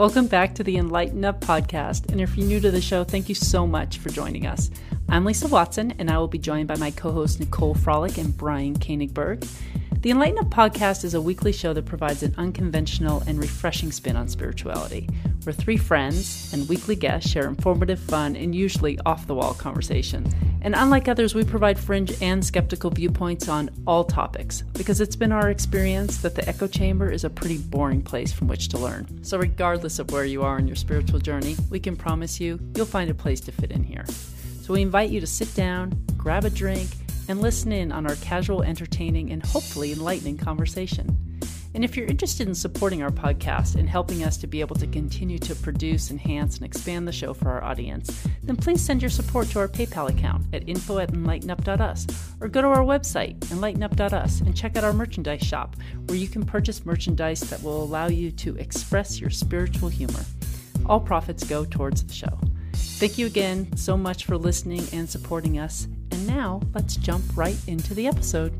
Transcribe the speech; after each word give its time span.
Welcome 0.00 0.28
back 0.28 0.54
to 0.54 0.64
the 0.64 0.78
Enlighten 0.78 1.26
Up 1.26 1.42
podcast. 1.42 2.10
And 2.10 2.22
if 2.22 2.34
you're 2.34 2.46
new 2.46 2.58
to 2.60 2.70
the 2.70 2.80
show, 2.80 3.04
thank 3.04 3.28
you 3.28 3.34
so 3.34 3.66
much 3.66 3.98
for 3.98 4.08
joining 4.08 4.46
us. 4.46 4.70
I'm 5.10 5.26
Lisa 5.26 5.46
Watson, 5.46 5.92
and 5.98 6.10
I 6.10 6.16
will 6.16 6.26
be 6.26 6.38
joined 6.38 6.68
by 6.68 6.76
my 6.76 6.90
co 6.90 7.12
host 7.12 7.38
Nicole 7.38 7.74
Frolick 7.74 8.16
and 8.16 8.34
Brian 8.34 8.78
Koenigberg. 8.78 9.46
The 10.00 10.10
Enlighten 10.10 10.38
Up 10.38 10.48
podcast 10.48 11.04
is 11.04 11.12
a 11.12 11.20
weekly 11.20 11.52
show 11.52 11.74
that 11.74 11.84
provides 11.84 12.22
an 12.22 12.34
unconventional 12.38 13.22
and 13.26 13.38
refreshing 13.38 13.92
spin 13.92 14.16
on 14.16 14.26
spirituality, 14.26 15.06
where 15.44 15.52
three 15.52 15.76
friends 15.76 16.52
and 16.52 16.68
weekly 16.68 16.96
guests 16.96 17.30
share 17.30 17.48
informative, 17.48 17.98
fun, 17.98 18.36
and 18.36 18.54
usually 18.54 18.98
off 19.06 19.26
the 19.26 19.34
wall 19.34 19.54
conversation. 19.54 20.30
And 20.62 20.74
unlike 20.74 21.08
others, 21.08 21.34
we 21.34 21.44
provide 21.44 21.78
fringe 21.78 22.12
and 22.20 22.44
skeptical 22.44 22.90
viewpoints 22.90 23.48
on 23.48 23.70
all 23.86 24.04
topics, 24.04 24.62
because 24.74 25.00
it's 25.00 25.16
been 25.16 25.32
our 25.32 25.50
experience 25.50 26.18
that 26.18 26.34
the 26.34 26.46
echo 26.48 26.66
chamber 26.66 27.10
is 27.10 27.24
a 27.24 27.30
pretty 27.30 27.58
boring 27.58 28.02
place 28.02 28.32
from 28.32 28.48
which 28.48 28.68
to 28.68 28.78
learn. 28.78 29.24
So, 29.24 29.38
regardless 29.38 29.98
of 29.98 30.12
where 30.12 30.24
you 30.24 30.42
are 30.42 30.58
in 30.58 30.66
your 30.66 30.76
spiritual 30.76 31.18
journey, 31.18 31.56
we 31.70 31.80
can 31.80 31.96
promise 31.96 32.40
you 32.40 32.60
you'll 32.74 32.86
find 32.86 33.10
a 33.10 33.14
place 33.14 33.40
to 33.42 33.52
fit 33.52 33.70
in 33.70 33.82
here. 33.82 34.04
So, 34.62 34.74
we 34.74 34.82
invite 34.82 35.10
you 35.10 35.20
to 35.20 35.26
sit 35.26 35.54
down, 35.54 35.98
grab 36.16 36.44
a 36.44 36.50
drink, 36.50 36.90
and 37.28 37.40
listen 37.40 37.72
in 37.72 37.92
on 37.92 38.06
our 38.06 38.16
casual, 38.16 38.62
entertaining, 38.62 39.30
and 39.30 39.44
hopefully 39.44 39.92
enlightening 39.92 40.36
conversation. 40.36 41.29
And 41.74 41.84
if 41.84 41.96
you're 41.96 42.06
interested 42.06 42.48
in 42.48 42.54
supporting 42.54 43.02
our 43.02 43.10
podcast 43.10 43.76
and 43.76 43.88
helping 43.88 44.24
us 44.24 44.36
to 44.38 44.46
be 44.46 44.60
able 44.60 44.76
to 44.76 44.86
continue 44.86 45.38
to 45.38 45.54
produce, 45.54 46.10
enhance, 46.10 46.56
and 46.56 46.66
expand 46.66 47.06
the 47.06 47.12
show 47.12 47.32
for 47.32 47.50
our 47.50 47.62
audience, 47.62 48.26
then 48.42 48.56
please 48.56 48.80
send 48.80 49.02
your 49.02 49.10
support 49.10 49.48
to 49.50 49.60
our 49.60 49.68
PayPal 49.68 50.10
account 50.10 50.46
at 50.52 50.68
info 50.68 50.98
at 50.98 51.12
enlightenup.us 51.12 52.06
or 52.40 52.48
go 52.48 52.60
to 52.60 52.68
our 52.68 52.84
website, 52.84 53.38
enlightenup.us, 53.38 54.40
and 54.40 54.56
check 54.56 54.76
out 54.76 54.84
our 54.84 54.92
merchandise 54.92 55.42
shop 55.42 55.76
where 56.06 56.18
you 56.18 56.26
can 56.26 56.44
purchase 56.44 56.84
merchandise 56.84 57.40
that 57.40 57.62
will 57.62 57.82
allow 57.82 58.08
you 58.08 58.32
to 58.32 58.56
express 58.56 59.20
your 59.20 59.30
spiritual 59.30 59.88
humor. 59.88 60.24
All 60.86 61.00
profits 61.00 61.44
go 61.44 61.64
towards 61.64 62.02
the 62.02 62.12
show. 62.12 62.38
Thank 62.72 63.16
you 63.16 63.26
again 63.26 63.76
so 63.76 63.96
much 63.96 64.24
for 64.24 64.36
listening 64.36 64.86
and 64.92 65.08
supporting 65.08 65.58
us. 65.58 65.86
And 66.10 66.26
now 66.26 66.60
let's 66.74 66.96
jump 66.96 67.24
right 67.34 67.56
into 67.66 67.94
the 67.94 68.08
episode. 68.08 68.52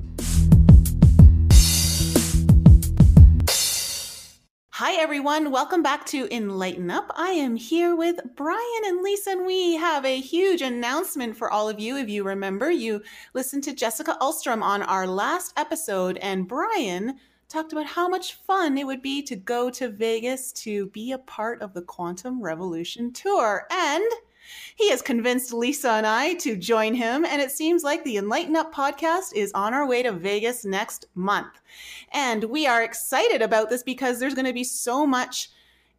Hi, 4.80 4.94
everyone. 4.94 5.50
Welcome 5.50 5.82
back 5.82 6.06
to 6.06 6.26
Enlighten 6.34 6.90
Up. 6.90 7.12
I 7.14 7.32
am 7.32 7.54
here 7.54 7.94
with 7.94 8.18
Brian 8.34 8.82
and 8.86 9.02
Lisa, 9.02 9.32
and 9.32 9.44
we 9.44 9.76
have 9.76 10.06
a 10.06 10.18
huge 10.18 10.62
announcement 10.62 11.36
for 11.36 11.50
all 11.50 11.68
of 11.68 11.78
you. 11.78 11.98
If 11.98 12.08
you 12.08 12.24
remember, 12.24 12.70
you 12.70 13.02
listened 13.34 13.62
to 13.64 13.74
Jessica 13.74 14.16
Ulstrom 14.22 14.62
on 14.62 14.82
our 14.82 15.06
last 15.06 15.52
episode, 15.58 16.16
and 16.22 16.48
Brian 16.48 17.18
talked 17.50 17.72
about 17.72 17.84
how 17.84 18.08
much 18.08 18.36
fun 18.46 18.78
it 18.78 18.86
would 18.86 19.02
be 19.02 19.20
to 19.24 19.36
go 19.36 19.68
to 19.68 19.90
Vegas 19.90 20.50
to 20.52 20.86
be 20.86 21.12
a 21.12 21.18
part 21.18 21.60
of 21.60 21.74
the 21.74 21.82
Quantum 21.82 22.40
Revolution 22.40 23.12
Tour. 23.12 23.66
And 23.70 24.10
he 24.80 24.88
has 24.88 25.02
convinced 25.02 25.52
Lisa 25.52 25.90
and 25.90 26.06
I 26.06 26.32
to 26.36 26.56
join 26.56 26.94
him, 26.94 27.26
and 27.26 27.42
it 27.42 27.50
seems 27.50 27.84
like 27.84 28.02
the 28.02 28.16
Enlighten 28.16 28.56
Up 28.56 28.74
podcast 28.74 29.34
is 29.34 29.52
on 29.52 29.74
our 29.74 29.86
way 29.86 30.02
to 30.02 30.10
Vegas 30.10 30.64
next 30.64 31.04
month. 31.14 31.60
And 32.12 32.44
we 32.44 32.66
are 32.66 32.82
excited 32.82 33.42
about 33.42 33.68
this 33.68 33.82
because 33.82 34.18
there's 34.18 34.32
going 34.34 34.46
to 34.46 34.54
be 34.54 34.64
so 34.64 35.06
much 35.06 35.50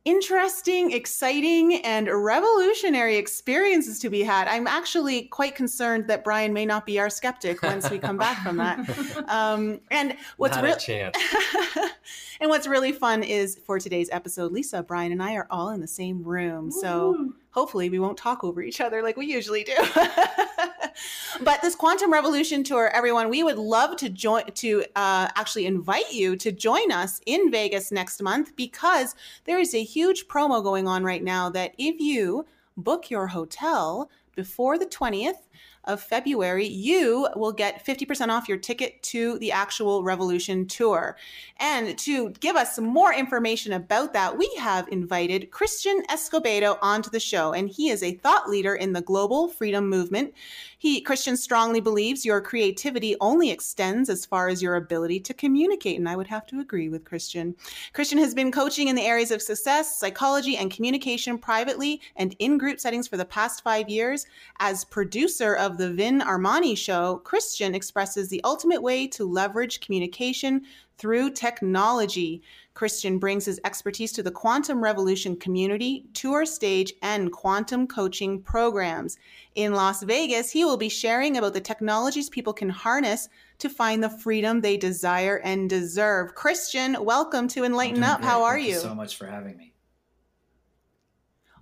interesting, 0.04 0.94
exciting, 0.94 1.76
and 1.86 2.08
revolutionary 2.08 3.18
experiences 3.18 4.00
to 4.00 4.10
be 4.10 4.24
had. 4.24 4.48
I'm 4.48 4.66
actually 4.66 5.26
quite 5.26 5.54
concerned 5.54 6.08
that 6.08 6.24
Brian 6.24 6.52
may 6.52 6.66
not 6.66 6.88
be 6.88 7.00
our 7.00 7.12
skeptic 7.12 7.62
once 7.62 7.88
we 7.88 8.00
come 8.00 8.18
back 8.18 8.42
from 8.44 8.58
that. 8.58 8.80
Um, 9.28 9.80
and 9.92 10.18
what's 10.38 10.58
really 10.58 11.02
and 12.42 12.50
what's 12.50 12.68
really 12.68 12.92
fun 12.92 13.24
is 13.24 13.60
for 13.66 13.80
today's 13.80 14.10
episode, 14.12 14.52
Lisa, 14.52 14.82
Brian, 14.82 15.12
and 15.12 15.22
I 15.22 15.36
are 15.36 15.48
all 15.50 15.70
in 15.70 15.80
the 15.80 15.88
same 15.88 16.24
room, 16.24 16.66
Woo. 16.66 16.72
so 16.72 17.34
hopefully 17.52 17.90
we 17.90 18.00
won't 18.00 18.18
talk 18.18 18.44
over 18.44 18.62
each 18.62 18.82
other 18.82 19.02
like 19.04 19.18
we 19.18 19.26
usually 19.26 19.64
do. 19.64 19.76
but 21.42 21.62
this 21.62 21.76
quantum 21.76 22.12
revolution 22.12 22.64
tour 22.64 22.90
everyone 22.90 23.30
we 23.30 23.44
would 23.44 23.58
love 23.58 23.96
to 23.98 24.10
join 24.10 24.44
to 24.54 24.82
uh, 24.96 25.28
actually 25.36 25.66
invite 25.66 26.12
you 26.12 26.36
to 26.36 26.52
join 26.52 26.92
us 26.92 27.22
in 27.26 27.52
vegas 27.52 27.92
next 27.92 28.22
month 28.22 28.56
because 28.56 29.16
there 29.46 29.60
is 29.60 29.74
a 29.74 29.84
huge 29.84 30.28
promo 30.28 30.64
going 30.64 30.88
on 30.88 31.04
right 31.04 31.24
now 31.24 31.50
that 31.50 31.74
if 31.78 32.00
you 32.00 32.46
book 32.78 33.10
your 33.10 33.28
hotel 33.28 34.10
before 34.36 34.78
the 34.78 34.86
20th 34.86 35.40
of 35.86 36.02
February, 36.02 36.68
you 36.68 37.28
will 37.36 37.52
get 37.52 37.84
50% 37.86 38.30
off 38.30 38.48
your 38.48 38.58
ticket 38.58 39.02
to 39.02 39.40
the 39.40 39.52
actual 39.52 40.04
Revolution 40.04 40.68
Tour. 40.68 41.18
And 41.58 41.98
to 42.00 42.30
give 42.40 42.56
us 42.56 42.76
some 42.76 42.86
more 42.86 43.14
information 43.14 43.74
about 43.74 44.14
that, 44.14 44.38
we 44.38 44.50
have 44.60 44.88
invited 44.90 45.50
Christian 45.50 46.04
Escobedo 46.10 46.78
onto 46.82 47.10
the 47.10 47.20
show, 47.20 47.54
and 47.54 47.68
he 47.68 47.90
is 47.90 48.04
a 48.04 48.14
thought 48.14 48.48
leader 48.48 48.76
in 48.76 48.94
the 48.94 49.02
global 49.02 49.48
freedom 49.48 49.90
movement. 49.90 50.34
He 50.78 51.02
Christian 51.02 51.38
strongly 51.38 51.80
believes 51.80 52.26
your 52.26 52.42
creativity 52.42 53.16
only 53.20 53.50
extends 53.50 54.10
as 54.10 54.26
far 54.26 54.50
as 54.50 54.62
your 54.62 54.76
ability 54.76 55.20
to 55.22 55.34
communicate, 55.34 55.98
and 55.98 56.08
I 56.08 56.16
would 56.16 56.28
have 56.28 56.46
to 56.48 56.60
agree 56.60 56.90
with 56.90 57.06
Christian. 57.06 57.56
Christian 57.94 58.20
has 58.20 58.34
been 58.34 58.52
coaching 58.52 58.88
in 58.88 58.96
the 58.96 59.06
areas 59.06 59.32
of 59.32 59.42
success, 59.42 60.00
psychology, 60.00 60.58
and 60.58 60.72
communication 60.72 61.38
privately 61.38 62.02
and 62.16 62.36
in 62.40 62.58
group 62.58 62.80
settings 62.80 63.08
for 63.08 63.18
the 63.18 63.26
past 63.26 63.64
five 63.64 63.90
years. 63.90 64.21
As 64.60 64.86
producer 64.86 65.54
of 65.56 65.78
the 65.78 65.92
Vin 65.92 66.20
Armani 66.20 66.78
show, 66.78 67.18
Christian 67.24 67.76
expresses 67.76 68.30
the 68.30 68.44
ultimate 68.44 68.82
way 68.82 69.08
to 69.08 69.26
leverage 69.26 69.82
communication 69.82 70.62
through 70.98 71.32
technology. 71.32 72.44
Christian 72.76 73.18
brings 73.18 73.46
his 73.46 73.60
expertise 73.66 74.12
to 74.14 74.24
the 74.24 74.30
quantum 74.30 74.84
revolution 74.84 75.36
community, 75.36 76.06
tour 76.14 76.46
stage, 76.46 76.94
and 77.02 77.32
quantum 77.32 77.88
coaching 77.88 78.42
programs. 78.42 79.18
In 79.56 79.74
Las 79.74 80.04
Vegas, 80.04 80.52
he 80.52 80.64
will 80.64 80.78
be 80.78 80.90
sharing 80.90 81.38
about 81.38 81.54
the 81.54 81.60
technologies 81.60 82.30
people 82.30 82.54
can 82.54 82.70
harness 82.70 83.30
to 83.58 83.68
find 83.68 84.04
the 84.04 84.10
freedom 84.10 84.62
they 84.62 84.78
desire 84.78 85.42
and 85.44 85.70
deserve. 85.70 86.36
Christian, 86.36 87.04
welcome 87.04 87.48
to 87.50 87.64
Enlighten 87.64 88.04
Up. 88.04 88.20
Great. 88.20 88.30
How 88.30 88.44
are 88.44 88.56
Thank 88.56 88.68
you? 88.68 88.76
you 88.76 88.82
so 88.82 88.96
much 88.96 89.16
for 89.16 89.26
having 89.26 89.58
me. 89.58 89.71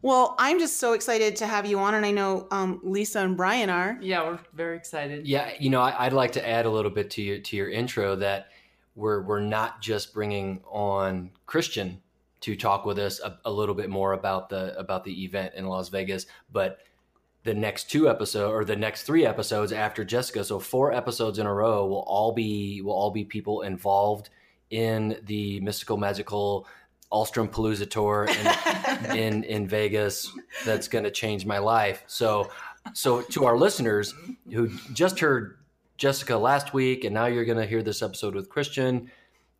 Well, 0.01 0.35
I'm 0.39 0.59
just 0.59 0.77
so 0.77 0.93
excited 0.93 1.35
to 1.37 1.47
have 1.47 1.65
you 1.65 1.77
on, 1.79 1.93
and 1.93 2.05
I 2.05 2.11
know 2.11 2.47
um, 2.51 2.79
Lisa 2.83 3.19
and 3.19 3.35
Brian 3.35 3.69
are. 3.69 3.97
Yeah, 4.01 4.23
we're 4.23 4.39
very 4.53 4.77
excited. 4.77 5.27
Yeah, 5.27 5.51
you 5.59 5.69
know, 5.69 5.81
I, 5.81 6.05
would 6.05 6.13
like 6.13 6.31
to 6.33 6.47
add 6.47 6.65
a 6.65 6.69
little 6.69 6.91
bit 6.91 7.09
to 7.11 7.21
your 7.21 7.39
to 7.39 7.57
your 7.57 7.69
intro 7.69 8.15
that 8.15 8.47
we're 8.95 9.21
we're 9.21 9.41
not 9.41 9.81
just 9.81 10.13
bringing 10.13 10.61
on 10.69 11.31
Christian 11.45 12.01
to 12.41 12.55
talk 12.55 12.85
with 12.85 12.97
us 12.97 13.19
a, 13.19 13.37
a 13.43 13.51
little 13.51 13.75
bit 13.75 13.89
more 13.89 14.13
about 14.13 14.49
the 14.49 14.77
about 14.79 15.03
the 15.03 15.23
event 15.25 15.53
in 15.55 15.65
Las 15.65 15.89
Vegas, 15.89 16.25
but 16.51 16.79
the 17.43 17.53
next 17.53 17.89
two 17.89 18.09
episodes 18.09 18.51
or 18.51 18.63
the 18.63 18.75
next 18.75 19.03
three 19.03 19.25
episodes 19.25 19.71
after 19.71 20.05
Jessica, 20.05 20.43
so 20.43 20.59
four 20.59 20.93
episodes 20.93 21.39
in 21.39 21.45
a 21.45 21.53
row 21.53 21.85
will 21.85 22.05
all 22.07 22.31
be 22.31 22.81
will 22.81 22.93
all 22.93 23.11
be 23.11 23.25
people 23.25 23.61
involved 23.61 24.29
in 24.69 25.17
the 25.23 25.59
mystical 25.61 25.97
magical 25.97 26.67
Ulstrom 27.11 27.49
Palooza 27.49 27.89
tour 27.89 28.27
in, 28.29 29.17
in, 29.17 29.43
in 29.43 29.67
Vegas 29.67 30.31
that's 30.65 30.87
going 30.87 31.03
to 31.03 31.11
change 31.11 31.45
my 31.45 31.57
life. 31.57 32.03
So, 32.07 32.51
so 32.93 33.21
to 33.21 33.45
our 33.45 33.57
listeners 33.57 34.13
who 34.51 34.69
just 34.93 35.19
heard 35.19 35.57
Jessica 35.97 36.37
last 36.37 36.73
week, 36.73 37.03
and 37.03 37.13
now 37.13 37.25
you're 37.25 37.45
going 37.45 37.57
to 37.57 37.65
hear 37.65 37.83
this 37.83 38.01
episode 38.01 38.35
with 38.35 38.49
Christian, 38.49 39.11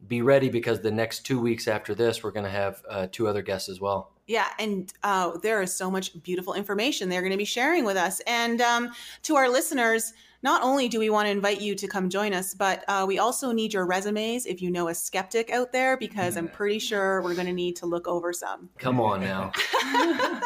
be 0.07 0.21
ready 0.21 0.49
because 0.49 0.79
the 0.79 0.91
next 0.91 1.25
two 1.25 1.39
weeks 1.39 1.67
after 1.67 1.93
this, 1.93 2.23
we're 2.23 2.31
going 2.31 2.45
to 2.45 2.51
have 2.51 2.81
uh, 2.89 3.07
two 3.11 3.27
other 3.27 3.41
guests 3.41 3.67
as 3.67 3.81
well. 3.81 4.11
Yeah, 4.27 4.47
and 4.59 4.93
uh, 5.03 5.37
there 5.39 5.61
is 5.61 5.75
so 5.75 5.89
much 5.89 6.21
beautiful 6.21 6.53
information 6.53 7.09
they're 7.09 7.21
going 7.21 7.31
to 7.31 7.37
be 7.37 7.45
sharing 7.45 7.83
with 7.83 7.97
us. 7.97 8.21
And 8.27 8.61
um, 8.61 8.91
to 9.23 9.35
our 9.35 9.49
listeners, 9.49 10.13
not 10.41 10.63
only 10.63 10.87
do 10.87 10.99
we 10.99 11.09
want 11.09 11.25
to 11.27 11.31
invite 11.31 11.61
you 11.61 11.75
to 11.75 11.87
come 11.87 12.09
join 12.09 12.33
us, 12.33 12.53
but 12.53 12.83
uh, 12.87 13.05
we 13.07 13.19
also 13.19 13.51
need 13.51 13.73
your 13.73 13.85
resumes 13.85 14.45
if 14.45 14.61
you 14.61 14.71
know 14.71 14.87
a 14.87 14.95
skeptic 14.95 15.51
out 15.51 15.71
there, 15.71 15.97
because 15.97 16.37
I'm 16.37 16.47
pretty 16.47 16.79
sure 16.79 17.21
we're 17.21 17.35
going 17.35 17.47
to 17.47 17.53
need 17.53 17.75
to 17.77 17.85
look 17.85 18.07
over 18.07 18.31
some. 18.31 18.69
Come 18.77 18.99
on 18.99 19.21
now. 19.21 19.51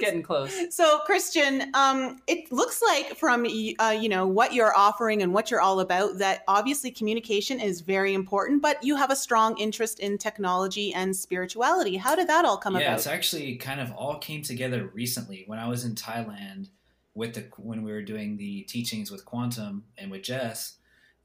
Getting 0.00 0.22
close. 0.22 0.74
So, 0.74 1.00
Christian, 1.00 1.70
um, 1.74 2.18
it 2.26 2.50
looks 2.50 2.80
like 2.80 3.14
from 3.16 3.46
uh, 3.78 3.90
you 3.90 4.08
know 4.08 4.26
what 4.26 4.54
you're 4.54 4.74
offering 4.74 5.22
and 5.22 5.34
what 5.34 5.50
you're 5.50 5.60
all 5.60 5.80
about 5.80 6.18
that 6.18 6.42
obviously 6.48 6.90
communication 6.90 7.60
is 7.60 7.82
very 7.82 8.14
important, 8.14 8.62
but 8.62 8.82
you 8.82 8.96
have 8.96 9.10
a 9.10 9.16
strong 9.16 9.56
interest 9.58 10.00
in 10.00 10.16
technology 10.16 10.94
and 10.94 11.14
spirituality. 11.14 11.96
How 11.96 12.16
did 12.16 12.28
that 12.28 12.44
all 12.44 12.56
come 12.56 12.74
yeah, 12.74 12.80
about? 12.80 12.90
Yeah, 12.90 12.96
it's 12.96 13.06
actually 13.06 13.56
kind 13.56 13.80
of 13.80 13.92
all 13.92 14.18
came 14.18 14.42
together 14.42 14.90
recently 14.94 15.44
when 15.46 15.58
I 15.58 15.68
was 15.68 15.84
in 15.84 15.94
Thailand 15.94 16.68
with 17.14 17.34
the 17.34 17.48
when 17.58 17.82
we 17.82 17.92
were 17.92 18.02
doing 18.02 18.36
the 18.36 18.62
teachings 18.62 19.10
with 19.10 19.24
quantum 19.24 19.84
and 19.98 20.10
with 20.10 20.22
Jess, 20.22 20.78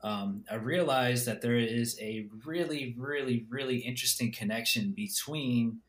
um, 0.04 0.44
I 0.51 0.56
realized 0.56 1.25
that 1.25 1.42
there 1.42 1.56
is 1.57 1.98
a 2.00 2.28
really, 2.45 2.95
really, 2.98 3.45
really 3.50 3.78
interesting 3.78 4.31
connection 4.31 4.92
between 4.92 5.80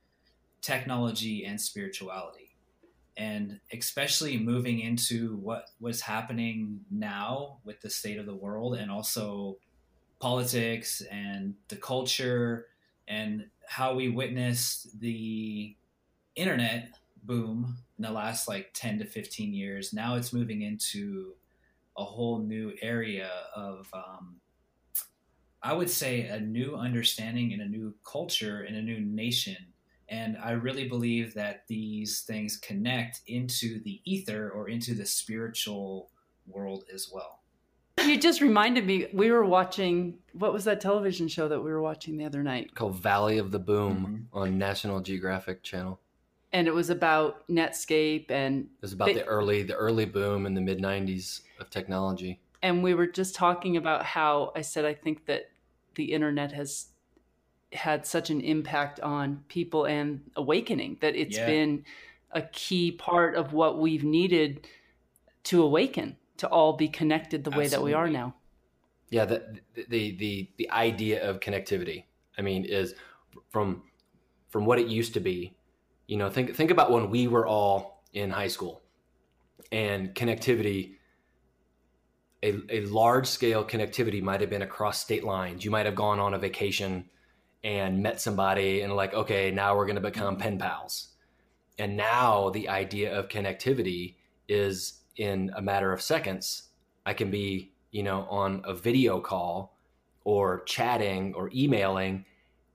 technology 0.62 1.44
and 1.44 1.60
spirituality, 1.60 2.54
and 3.16 3.60
especially 3.72 4.38
moving 4.38 4.80
into 4.80 5.36
what 5.36 5.66
was 5.80 6.00
happening 6.00 6.80
now 6.90 7.58
with 7.64 7.80
the 7.80 7.90
state 7.90 8.18
of 8.18 8.26
the 8.26 8.34
world 8.34 8.76
and 8.76 8.90
also 8.90 9.58
politics 10.20 11.02
and 11.10 11.54
the 11.68 11.76
culture 11.76 12.66
and 13.06 13.46
how 13.68 13.94
we 13.94 14.08
witnessed 14.08 15.00
the 15.00 15.74
internet 16.34 16.90
boom 17.28 17.76
in 17.98 18.02
the 18.02 18.10
last 18.10 18.48
like 18.48 18.70
10 18.74 18.98
to 18.98 19.04
15 19.04 19.54
years. 19.54 19.92
Now 19.92 20.16
it's 20.16 20.32
moving 20.32 20.62
into 20.62 21.34
a 21.96 22.02
whole 22.02 22.40
new 22.40 22.72
area 22.82 23.30
of, 23.54 23.88
um, 23.92 24.36
I 25.62 25.74
would 25.74 25.90
say, 25.90 26.22
a 26.22 26.40
new 26.40 26.74
understanding 26.74 27.52
and 27.52 27.62
a 27.62 27.66
new 27.66 27.94
culture 28.04 28.62
and 28.62 28.76
a 28.76 28.82
new 28.82 29.00
nation. 29.00 29.56
And 30.08 30.38
I 30.42 30.52
really 30.52 30.88
believe 30.88 31.34
that 31.34 31.64
these 31.68 32.22
things 32.22 32.56
connect 32.56 33.20
into 33.26 33.80
the 33.82 34.00
ether 34.04 34.50
or 34.50 34.68
into 34.68 34.94
the 34.94 35.04
spiritual 35.04 36.10
world 36.46 36.84
as 36.92 37.10
well. 37.12 37.40
You 37.98 38.18
just 38.18 38.40
reminded 38.40 38.86
me, 38.86 39.08
we 39.12 39.30
were 39.30 39.44
watching, 39.44 40.18
what 40.32 40.52
was 40.52 40.64
that 40.64 40.80
television 40.80 41.28
show 41.28 41.48
that 41.48 41.60
we 41.60 41.70
were 41.70 41.82
watching 41.82 42.16
the 42.16 42.24
other 42.24 42.42
night? 42.42 42.74
Called 42.74 42.94
Valley 42.94 43.38
of 43.38 43.50
the 43.50 43.58
Boom 43.58 44.28
on 44.32 44.56
National 44.56 45.00
Geographic 45.00 45.62
Channel. 45.62 46.00
And 46.52 46.66
it 46.66 46.72
was 46.74 46.88
about 46.90 47.46
Netscape 47.48 48.30
and 48.30 48.64
It 48.64 48.82
was 48.82 48.92
about 48.94 49.06
They- 49.06 49.14
the 49.14 49.24
early 49.24 49.62
the 49.62 49.74
early 49.74 50.06
boom 50.06 50.46
in 50.46 50.54
the 50.54 50.60
mid 50.60 50.78
'90s 50.80 51.42
of 51.60 51.70
technology. 51.70 52.40
and 52.62 52.82
we 52.82 52.92
were 52.94 53.06
just 53.06 53.34
talking 53.36 53.76
about 53.76 54.04
how 54.04 54.50
I 54.56 54.62
said 54.62 54.84
I 54.84 54.92
think 54.94 55.26
that 55.26 55.50
the 55.94 56.12
internet 56.12 56.50
has 56.52 56.88
had 57.72 58.04
such 58.06 58.30
an 58.30 58.40
impact 58.40 58.98
on 59.00 59.44
people 59.48 59.84
and 59.84 60.28
awakening 60.36 60.96
that 61.00 61.14
it's 61.14 61.36
Yeah. 61.36 61.46
been 61.46 61.84
a 62.32 62.42
key 62.42 62.90
part 62.92 63.34
of 63.36 63.52
what 63.52 63.78
we've 63.78 64.02
needed 64.04 64.66
to 65.44 65.62
awaken 65.62 66.16
to 66.38 66.48
all 66.48 66.72
be 66.72 66.88
connected 66.88 67.44
the 67.44 67.50
way 67.50 67.68
that 67.68 67.82
we 67.82 67.92
are 67.92 68.08
now. 68.08 68.34
Yeah, 69.10 69.24
the 69.26 69.60
the 69.88 70.10
the 70.16 70.48
the 70.56 70.70
idea 70.70 71.28
of 71.28 71.40
connectivity. 71.40 72.04
I 72.36 72.42
mean, 72.42 72.64
is 72.64 72.94
from 73.50 73.82
from 74.48 74.64
what 74.66 74.78
it 74.78 74.86
used 74.88 75.12
to 75.14 75.20
be. 75.20 75.54
You 76.08 76.16
know, 76.16 76.28
think 76.28 76.56
think 76.56 76.72
about 76.72 76.90
when 76.90 77.10
we 77.10 77.28
were 77.28 77.46
all 77.46 78.02
in 78.12 78.30
high 78.30 78.48
school, 78.48 78.82
and 79.70 80.14
connectivity. 80.14 80.94
A, 82.40 82.54
a 82.70 82.80
large 82.82 83.26
scale 83.26 83.64
connectivity 83.64 84.22
might 84.22 84.40
have 84.40 84.48
been 84.48 84.62
across 84.62 85.00
state 85.00 85.24
lines. 85.24 85.64
You 85.64 85.72
might 85.72 85.86
have 85.86 85.96
gone 85.96 86.20
on 86.20 86.34
a 86.34 86.38
vacation 86.38 87.10
and 87.64 88.02
met 88.02 88.20
somebody 88.20 88.82
and 88.82 88.94
like, 88.94 89.12
okay, 89.12 89.50
now 89.50 89.76
we're 89.76 89.86
going 89.86 89.96
to 89.96 90.00
become 90.00 90.36
pen 90.36 90.56
pals. 90.56 91.08
And 91.78 91.96
now 91.96 92.50
the 92.50 92.68
idea 92.68 93.16
of 93.18 93.28
connectivity 93.28 94.14
is 94.48 95.00
in 95.16 95.50
a 95.56 95.62
matter 95.62 95.92
of 95.92 96.00
seconds. 96.00 96.68
I 97.04 97.14
can 97.14 97.30
be, 97.30 97.72
you 97.90 98.02
know, 98.02 98.26
on 98.30 98.62
a 98.64 98.74
video 98.74 99.20
call 99.20 99.76
or 100.24 100.62
chatting 100.64 101.34
or 101.34 101.50
emailing 101.54 102.24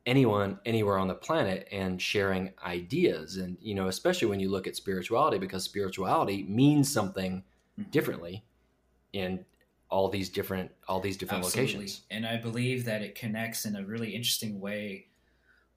anyone 0.05 0.59
anywhere 0.65 0.97
on 0.97 1.07
the 1.07 1.13
planet 1.13 1.67
and 1.71 2.01
sharing 2.01 2.51
ideas. 2.65 3.38
And, 3.38 3.57
you 3.61 3.73
know, 3.73 3.88
especially 3.88 4.27
when 4.27 4.39
you 4.39 4.50
look 4.50 4.67
at 4.67 4.75
spirituality, 4.75 5.38
because 5.38 5.63
spirituality 5.63 6.44
means 6.44 6.91
something 6.91 7.44
mm-hmm. 7.79 7.89
differently 7.91 8.44
in 9.13 9.45
all 9.89 10.09
these 10.09 10.29
different 10.29 10.71
all 10.88 11.00
these 11.00 11.17
different 11.17 11.44
locations. 11.44 12.01
And 12.09 12.25
I 12.25 12.38
believe 12.38 12.83
that 12.85 13.03
it 13.03 13.13
connects 13.13 13.65
in 13.65 13.75
a 13.75 13.85
really 13.85 14.09
interesting 14.15 14.59
way 14.59 15.05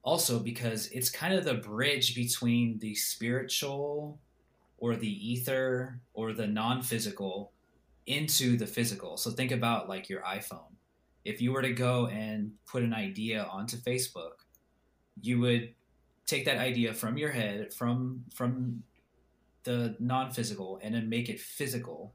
also 0.02 0.38
because 0.38 0.88
it's 0.88 1.10
kind 1.10 1.34
of 1.34 1.44
the 1.44 1.54
bridge 1.54 2.14
between 2.14 2.78
the 2.78 2.94
spiritual 2.94 4.18
or 4.78 4.96
the 4.96 5.32
ether 5.32 6.00
or 6.14 6.32
the 6.32 6.46
non-physical 6.46 7.52
into 8.06 8.56
the 8.56 8.66
physical. 8.66 9.16
So 9.16 9.30
think 9.32 9.50
about 9.50 9.88
like 9.88 10.08
your 10.08 10.22
iPhone. 10.22 10.75
If 11.26 11.40
you 11.40 11.52
were 11.52 11.62
to 11.62 11.72
go 11.72 12.06
and 12.06 12.52
put 12.66 12.82
an 12.82 12.94
idea 12.94 13.42
onto 13.42 13.76
Facebook, 13.76 14.44
you 15.20 15.40
would 15.40 15.74
take 16.26 16.44
that 16.44 16.58
idea 16.58 16.92
from 16.92 17.16
your 17.16 17.30
head 17.30 17.72
from 17.72 18.24
from 18.34 18.82
the 19.64 19.96
non-physical 19.98 20.78
and 20.82 20.94
then 20.94 21.08
make 21.08 21.28
it 21.28 21.40
physical 21.40 22.14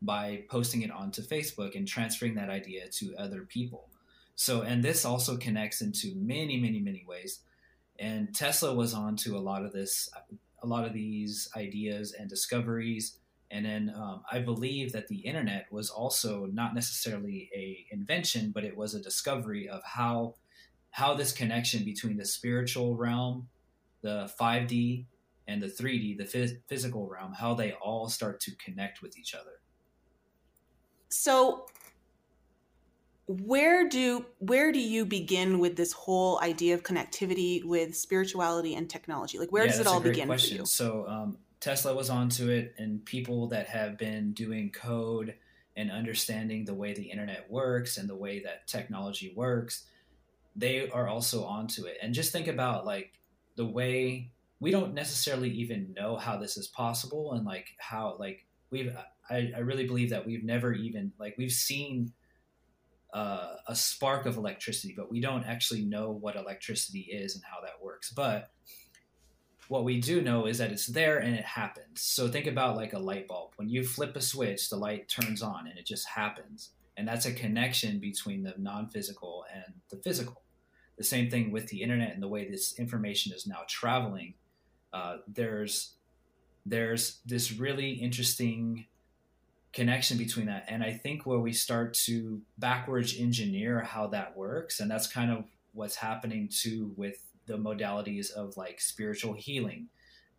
by 0.00 0.44
posting 0.48 0.82
it 0.82 0.90
onto 0.90 1.22
Facebook 1.22 1.74
and 1.74 1.86
transferring 1.86 2.34
that 2.34 2.50
idea 2.50 2.88
to 2.88 3.14
other 3.16 3.42
people. 3.42 3.88
So, 4.34 4.62
and 4.62 4.82
this 4.82 5.04
also 5.04 5.36
connects 5.36 5.80
into 5.80 6.12
many, 6.16 6.60
many, 6.60 6.80
many 6.80 7.04
ways. 7.06 7.40
And 7.98 8.34
Tesla 8.34 8.74
was 8.74 8.94
onto 8.94 9.36
a 9.36 9.38
lot 9.38 9.64
of 9.64 9.72
this, 9.72 10.08
a 10.62 10.66
lot 10.66 10.84
of 10.84 10.92
these 10.92 11.48
ideas 11.56 12.14
and 12.18 12.28
discoveries. 12.28 13.18
And 13.52 13.66
then 13.66 13.92
um, 13.94 14.22
I 14.32 14.40
believe 14.40 14.92
that 14.92 15.08
the 15.08 15.20
internet 15.20 15.66
was 15.70 15.90
also 15.90 16.46
not 16.46 16.74
necessarily 16.74 17.50
a 17.54 17.86
invention, 17.94 18.50
but 18.52 18.64
it 18.64 18.76
was 18.76 18.94
a 18.94 19.02
discovery 19.02 19.68
of 19.68 19.82
how 19.84 20.36
how 20.90 21.14
this 21.14 21.32
connection 21.32 21.84
between 21.84 22.16
the 22.18 22.24
spiritual 22.26 22.96
realm, 22.96 23.50
the 24.02 24.32
5D, 24.38 25.08
and 25.46 25.62
the 25.62 25.68
3D, 25.68 26.16
the 26.16 26.24
phys- 26.24 26.62
physical 26.68 27.08
realm, 27.08 27.34
how 27.34 27.54
they 27.54 27.72
all 27.72 28.08
start 28.08 28.40
to 28.40 28.56
connect 28.56 29.02
with 29.02 29.18
each 29.18 29.34
other. 29.34 29.62
So 31.10 31.66
where 33.26 33.88
do 33.88 34.26
where 34.38 34.72
do 34.72 34.80
you 34.80 35.06
begin 35.06 35.58
with 35.58 35.76
this 35.76 35.92
whole 35.92 36.40
idea 36.40 36.74
of 36.74 36.82
connectivity 36.82 37.64
with 37.64 37.96
spirituality 37.96 38.74
and 38.74 38.90
technology? 38.90 39.38
Like 39.38 39.52
where 39.52 39.64
Yeah, 39.64 39.72
does 39.72 39.80
it 39.80 39.86
all 39.86 40.00
begin 40.00 40.26
question. 40.26 40.56
for 40.58 40.60
you? 40.60 40.66
So 40.66 41.06
um, 41.06 41.38
Tesla 41.62 41.94
was 41.94 42.10
onto 42.10 42.50
it, 42.50 42.74
and 42.76 43.04
people 43.04 43.46
that 43.46 43.68
have 43.68 43.96
been 43.96 44.32
doing 44.32 44.68
code 44.70 45.36
and 45.76 45.92
understanding 45.92 46.64
the 46.64 46.74
way 46.74 46.92
the 46.92 47.04
internet 47.04 47.48
works 47.48 47.96
and 47.96 48.10
the 48.10 48.16
way 48.16 48.42
that 48.42 48.66
technology 48.66 49.32
works, 49.36 49.84
they 50.56 50.90
are 50.90 51.06
also 51.06 51.44
onto 51.44 51.84
it. 51.84 51.98
And 52.02 52.12
just 52.12 52.32
think 52.32 52.48
about 52.48 52.84
like 52.84 53.12
the 53.54 53.64
way 53.64 54.32
we 54.58 54.72
don't 54.72 54.92
necessarily 54.92 55.50
even 55.50 55.94
know 55.96 56.16
how 56.16 56.36
this 56.36 56.56
is 56.56 56.66
possible, 56.66 57.32
and 57.32 57.46
like 57.46 57.68
how 57.78 58.16
like 58.18 58.44
we've. 58.70 58.94
I, 59.30 59.52
I 59.56 59.60
really 59.60 59.86
believe 59.86 60.10
that 60.10 60.26
we've 60.26 60.42
never 60.42 60.72
even 60.72 61.12
like 61.16 61.36
we've 61.38 61.52
seen 61.52 62.12
uh, 63.14 63.54
a 63.68 63.76
spark 63.76 64.26
of 64.26 64.36
electricity, 64.36 64.94
but 64.96 65.12
we 65.12 65.20
don't 65.20 65.44
actually 65.44 65.82
know 65.82 66.10
what 66.10 66.34
electricity 66.34 67.02
is 67.02 67.36
and 67.36 67.44
how 67.44 67.60
that 67.60 67.80
works. 67.80 68.10
But 68.10 68.50
what 69.72 69.84
we 69.84 69.98
do 69.98 70.20
know 70.20 70.44
is 70.44 70.58
that 70.58 70.70
it's 70.70 70.86
there 70.86 71.16
and 71.16 71.34
it 71.34 71.46
happens. 71.46 72.02
So 72.02 72.28
think 72.28 72.46
about 72.46 72.76
like 72.76 72.92
a 72.92 72.98
light 72.98 73.26
bulb. 73.26 73.52
When 73.56 73.70
you 73.70 73.82
flip 73.82 74.14
a 74.16 74.20
switch, 74.20 74.68
the 74.68 74.76
light 74.76 75.08
turns 75.08 75.40
on 75.40 75.66
and 75.66 75.78
it 75.78 75.86
just 75.86 76.06
happens. 76.06 76.72
And 76.98 77.08
that's 77.08 77.24
a 77.24 77.32
connection 77.32 77.98
between 77.98 78.42
the 78.42 78.52
non 78.58 78.90
physical 78.90 79.46
and 79.52 79.64
the 79.88 79.96
physical. 79.96 80.42
The 80.98 81.04
same 81.04 81.30
thing 81.30 81.50
with 81.50 81.68
the 81.68 81.80
internet 81.80 82.12
and 82.12 82.22
the 82.22 82.28
way 82.28 82.46
this 82.46 82.78
information 82.78 83.32
is 83.32 83.46
now 83.46 83.60
traveling. 83.66 84.34
Uh, 84.92 85.16
there's 85.26 85.94
there's 86.66 87.20
this 87.24 87.50
really 87.52 87.92
interesting 87.92 88.84
connection 89.72 90.16
between 90.18 90.46
that 90.46 90.64
and 90.68 90.84
i 90.84 90.92
think 90.92 91.26
where 91.26 91.40
we 91.40 91.52
start 91.52 91.92
to 91.94 92.40
backwards 92.58 93.16
engineer 93.18 93.80
how 93.80 94.06
that 94.06 94.36
works 94.36 94.78
and 94.78 94.88
that's 94.88 95.08
kind 95.08 95.32
of 95.32 95.44
what's 95.72 95.96
happening 95.96 96.48
too 96.48 96.92
with 96.94 97.16
the 97.46 97.58
modalities 97.58 98.30
of 98.30 98.56
like 98.56 98.80
spiritual 98.80 99.34
healing 99.34 99.88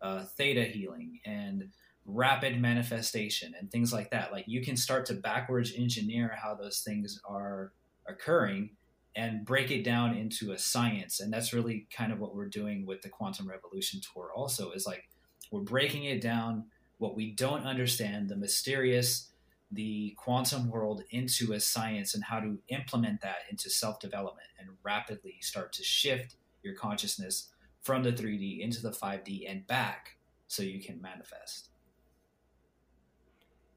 uh, 0.04 0.24
theta 0.36 0.64
healing 0.64 1.18
and 1.24 1.70
rapid 2.04 2.60
manifestation 2.60 3.54
and 3.58 3.70
things 3.72 3.92
like 3.92 4.10
that. 4.10 4.30
Like 4.30 4.44
you 4.46 4.62
can 4.62 4.76
start 4.76 5.06
to 5.06 5.14
backwards 5.14 5.72
engineer 5.76 6.36
how 6.40 6.54
those 6.54 6.80
things 6.80 7.20
are 7.24 7.72
occurring 8.06 8.70
and 9.16 9.46
break 9.46 9.70
it 9.70 9.82
down 9.82 10.14
into 10.14 10.52
a 10.52 10.58
science. 10.58 11.20
And 11.20 11.32
that's 11.32 11.54
really 11.54 11.86
kind 11.90 12.12
of 12.12 12.18
what 12.18 12.34
we're 12.34 12.48
doing 12.48 12.84
with 12.84 13.00
the 13.00 13.08
quantum 13.08 13.48
revolution 13.48 14.00
tour 14.12 14.30
also 14.36 14.72
is 14.72 14.86
like 14.86 15.08
we're 15.50 15.62
breaking 15.62 16.04
it 16.04 16.20
down 16.20 16.66
what 16.98 17.16
we 17.16 17.32
don't 17.32 17.64
understand, 17.64 18.28
the 18.28 18.36
mysterious, 18.36 19.30
the 19.72 20.14
quantum 20.18 20.70
world 20.70 21.02
into 21.10 21.52
a 21.54 21.60
science 21.60 22.14
and 22.14 22.24
how 22.24 22.40
to 22.40 22.58
implement 22.68 23.22
that 23.22 23.38
into 23.50 23.70
self 23.70 23.98
development 24.00 24.48
and 24.58 24.68
rapidly 24.82 25.36
start 25.40 25.72
to 25.72 25.82
shift 25.82 26.36
your 26.64 26.74
consciousness 26.74 27.50
from 27.82 28.02
the 28.02 28.12
3D 28.12 28.60
into 28.60 28.80
the 28.80 28.90
5D 28.90 29.50
and 29.50 29.66
back 29.66 30.16
so 30.48 30.62
you 30.62 30.82
can 30.82 31.00
manifest. 31.00 31.68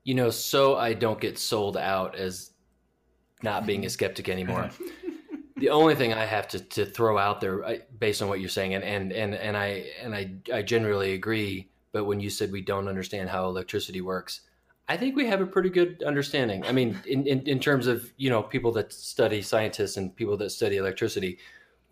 You 0.03 0.15
know, 0.15 0.29
so 0.29 0.77
I 0.77 0.93
don't 0.93 1.19
get 1.19 1.37
sold 1.37 1.75
out 1.75 2.15
as 2.15 2.51
not 3.43 3.65
being 3.65 3.85
a 3.85 3.89
skeptic 3.89 4.29
anymore. 4.29 4.69
the 5.57 5.69
only 5.69 5.95
thing 5.95 6.13
I 6.13 6.25
have 6.25 6.47
to, 6.49 6.59
to 6.59 6.85
throw 6.85 7.17
out 7.17 7.41
there, 7.41 7.65
I, 7.65 7.81
based 7.99 8.21
on 8.21 8.29
what 8.29 8.39
you're 8.39 8.49
saying, 8.49 8.73
and, 8.75 8.83
and, 8.83 9.11
and, 9.11 9.35
and 9.35 9.57
I 9.57 9.85
and 10.01 10.15
I 10.15 10.31
I 10.53 10.61
generally 10.61 11.13
agree. 11.13 11.69
But 11.91 12.05
when 12.05 12.19
you 12.19 12.29
said 12.29 12.51
we 12.51 12.61
don't 12.61 12.87
understand 12.87 13.29
how 13.29 13.47
electricity 13.47 14.01
works, 14.01 14.41
I 14.87 14.97
think 14.97 15.15
we 15.15 15.25
have 15.25 15.41
a 15.41 15.45
pretty 15.45 15.69
good 15.69 16.03
understanding. 16.03 16.65
I 16.65 16.71
mean, 16.71 16.97
in, 17.05 17.25
in, 17.25 17.41
in 17.47 17.59
terms 17.59 17.87
of 17.87 18.11
you 18.17 18.29
know 18.29 18.43
people 18.43 18.71
that 18.73 18.93
study 18.93 19.41
scientists 19.41 19.97
and 19.97 20.15
people 20.15 20.37
that 20.37 20.51
study 20.51 20.77
electricity, 20.77 21.39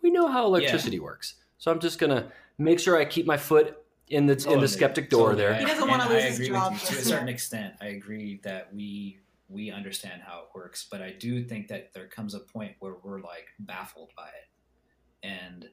we 0.06 0.12
know 0.12 0.28
how 0.28 0.46
electricity 0.46 1.00
works. 1.00 1.34
So 1.58 1.72
I'm 1.72 1.80
just 1.80 1.98
gonna 1.98 2.30
make 2.58 2.78
sure 2.78 2.96
I 2.96 3.04
keep 3.04 3.26
my 3.26 3.36
foot 3.36 3.76
in 4.08 4.26
the 4.26 4.36
in 4.48 4.60
the 4.60 4.68
skeptic 4.68 5.10
door 5.10 5.30
totally. 5.30 5.42
there. 5.42 5.54
He 5.54 5.64
doesn't 5.64 5.88
wanna 5.88 6.08
lose 6.08 6.22
I 6.22 6.28
his 6.28 6.48
job 6.48 6.74
with 6.74 6.82
you 6.82 6.96
to 6.96 7.02
a 7.02 7.04
certain 7.04 7.28
extent. 7.28 7.74
I 7.80 7.86
agree 7.86 8.40
that 8.44 8.72
we 8.72 9.18
we 9.48 9.72
understand 9.72 10.22
how 10.24 10.38
it 10.40 10.44
works, 10.54 10.86
but 10.88 11.02
I 11.02 11.10
do 11.10 11.42
think 11.42 11.66
that 11.68 11.92
there 11.92 12.06
comes 12.06 12.34
a 12.34 12.38
point 12.38 12.76
where 12.78 12.94
we're 13.02 13.20
like 13.20 13.48
baffled 13.58 14.12
by 14.16 14.28
it, 14.28 15.26
and 15.26 15.68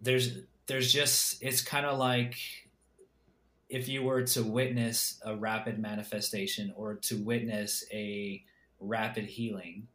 there's 0.00 0.38
there's 0.68 0.92
just 0.92 1.42
it's 1.42 1.60
kind 1.60 1.86
of 1.86 1.98
like 1.98 2.36
if 3.68 3.88
you 3.88 4.04
were 4.04 4.22
to 4.22 4.44
witness 4.44 5.20
a 5.24 5.34
rapid 5.34 5.80
manifestation 5.80 6.72
or 6.76 6.94
to 6.94 7.16
witness 7.16 7.84
a 7.92 8.44
rapid 8.78 9.24
healing, 9.24 9.88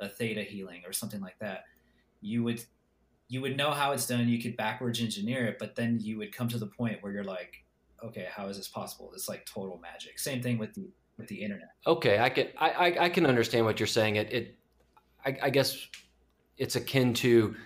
a 0.00 0.08
theta 0.08 0.42
healing 0.42 0.82
or 0.86 0.94
something 0.94 1.20
like 1.20 1.38
that, 1.40 1.64
you 2.22 2.42
would 2.42 2.64
you 3.28 3.40
would 3.40 3.56
know 3.56 3.70
how 3.70 3.92
it's 3.92 4.06
done. 4.06 4.28
You 4.28 4.40
could 4.40 4.56
backwards 4.56 5.00
engineer 5.00 5.46
it, 5.46 5.58
but 5.58 5.74
then 5.74 5.98
you 6.00 6.18
would 6.18 6.32
come 6.32 6.48
to 6.48 6.58
the 6.58 6.66
point 6.66 7.02
where 7.02 7.12
you're 7.12 7.24
like, 7.24 7.64
okay, 8.04 8.26
how 8.30 8.48
is 8.48 8.56
this 8.56 8.68
possible? 8.68 9.10
It's 9.14 9.28
like 9.28 9.44
total 9.46 9.78
magic. 9.78 10.18
Same 10.18 10.42
thing 10.42 10.58
with 10.58 10.74
the 10.74 10.88
with 11.18 11.28
the 11.28 11.42
internet. 11.42 11.70
Okay, 11.86 12.18
I 12.18 12.28
can 12.30 12.48
I, 12.58 12.70
I, 12.70 13.04
I 13.04 13.08
can 13.08 13.26
understand 13.26 13.64
what 13.64 13.80
you're 13.80 13.86
saying. 13.86 14.16
It 14.16 14.32
it 14.32 14.58
I, 15.24 15.38
I 15.44 15.50
guess 15.50 15.76
it's 16.56 16.76
akin 16.76 17.14
to 17.14 17.56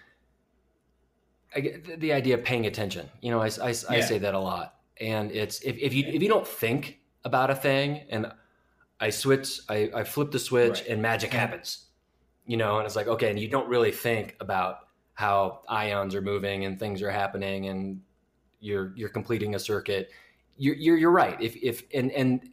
I 1.54 1.80
the 1.98 2.12
idea 2.12 2.34
of 2.34 2.44
paying 2.44 2.66
attention. 2.66 3.08
You 3.20 3.32
know, 3.32 3.40
I, 3.40 3.48
I, 3.62 3.74
I 3.88 3.96
Yeah. 3.96 4.00
say 4.00 4.18
that 4.18 4.34
a 4.34 4.38
lot, 4.38 4.76
and 5.00 5.32
it's 5.32 5.60
if, 5.62 5.76
if 5.78 5.92
you 5.92 6.04
if 6.06 6.22
you 6.22 6.28
don't 6.28 6.46
think 6.46 7.00
about 7.24 7.50
a 7.50 7.54
thing, 7.54 8.06
and 8.08 8.32
I 9.00 9.10
switch, 9.10 9.60
I, 9.68 9.90
I 9.94 10.04
flip 10.04 10.30
the 10.30 10.38
switch, 10.38 10.80
Right. 10.80 10.88
and 10.88 11.02
magic 11.02 11.32
happens. 11.32 11.86
You 12.46 12.56
know, 12.56 12.78
and 12.78 12.86
it's 12.86 12.96
like 12.96 13.08
okay, 13.08 13.30
and 13.30 13.38
you 13.38 13.48
don't 13.48 13.68
really 13.68 13.92
think 13.92 14.36
about 14.40 14.76
how 15.20 15.60
ions 15.68 16.14
are 16.14 16.22
moving 16.22 16.64
and 16.64 16.78
things 16.78 17.02
are 17.02 17.10
happening, 17.10 17.66
and 17.68 18.00
you're 18.60 18.92
you're 18.96 19.08
completing 19.10 19.54
a 19.54 19.58
circuit. 19.58 20.10
You're 20.56 20.74
you're, 20.76 20.96
you're 20.96 21.10
right. 21.10 21.40
If 21.40 21.56
if 21.56 21.82
and 21.94 22.10
and 22.12 22.50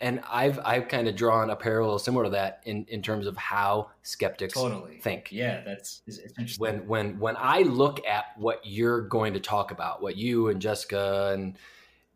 and 0.00 0.20
I've 0.30 0.58
I've 0.64 0.86
kind 0.88 1.08
of 1.08 1.16
drawn 1.16 1.50
a 1.50 1.56
parallel 1.56 1.98
similar 1.98 2.24
to 2.24 2.30
that 2.30 2.60
in 2.64 2.84
in 2.88 3.02
terms 3.02 3.26
of 3.26 3.36
how 3.36 3.90
skeptics 4.02 4.54
Totally. 4.54 4.98
think 5.00 5.32
Yeah, 5.32 5.62
that's 5.64 6.02
interesting. 6.06 6.54
when 6.58 6.86
when 6.86 7.18
when 7.18 7.36
I 7.38 7.62
look 7.62 8.06
at 8.06 8.26
what 8.36 8.60
you're 8.64 9.02
going 9.02 9.34
to 9.34 9.40
talk 9.40 9.70
about, 9.72 10.00
what 10.00 10.16
you 10.16 10.48
and 10.48 10.60
Jessica 10.60 11.32
and 11.34 11.56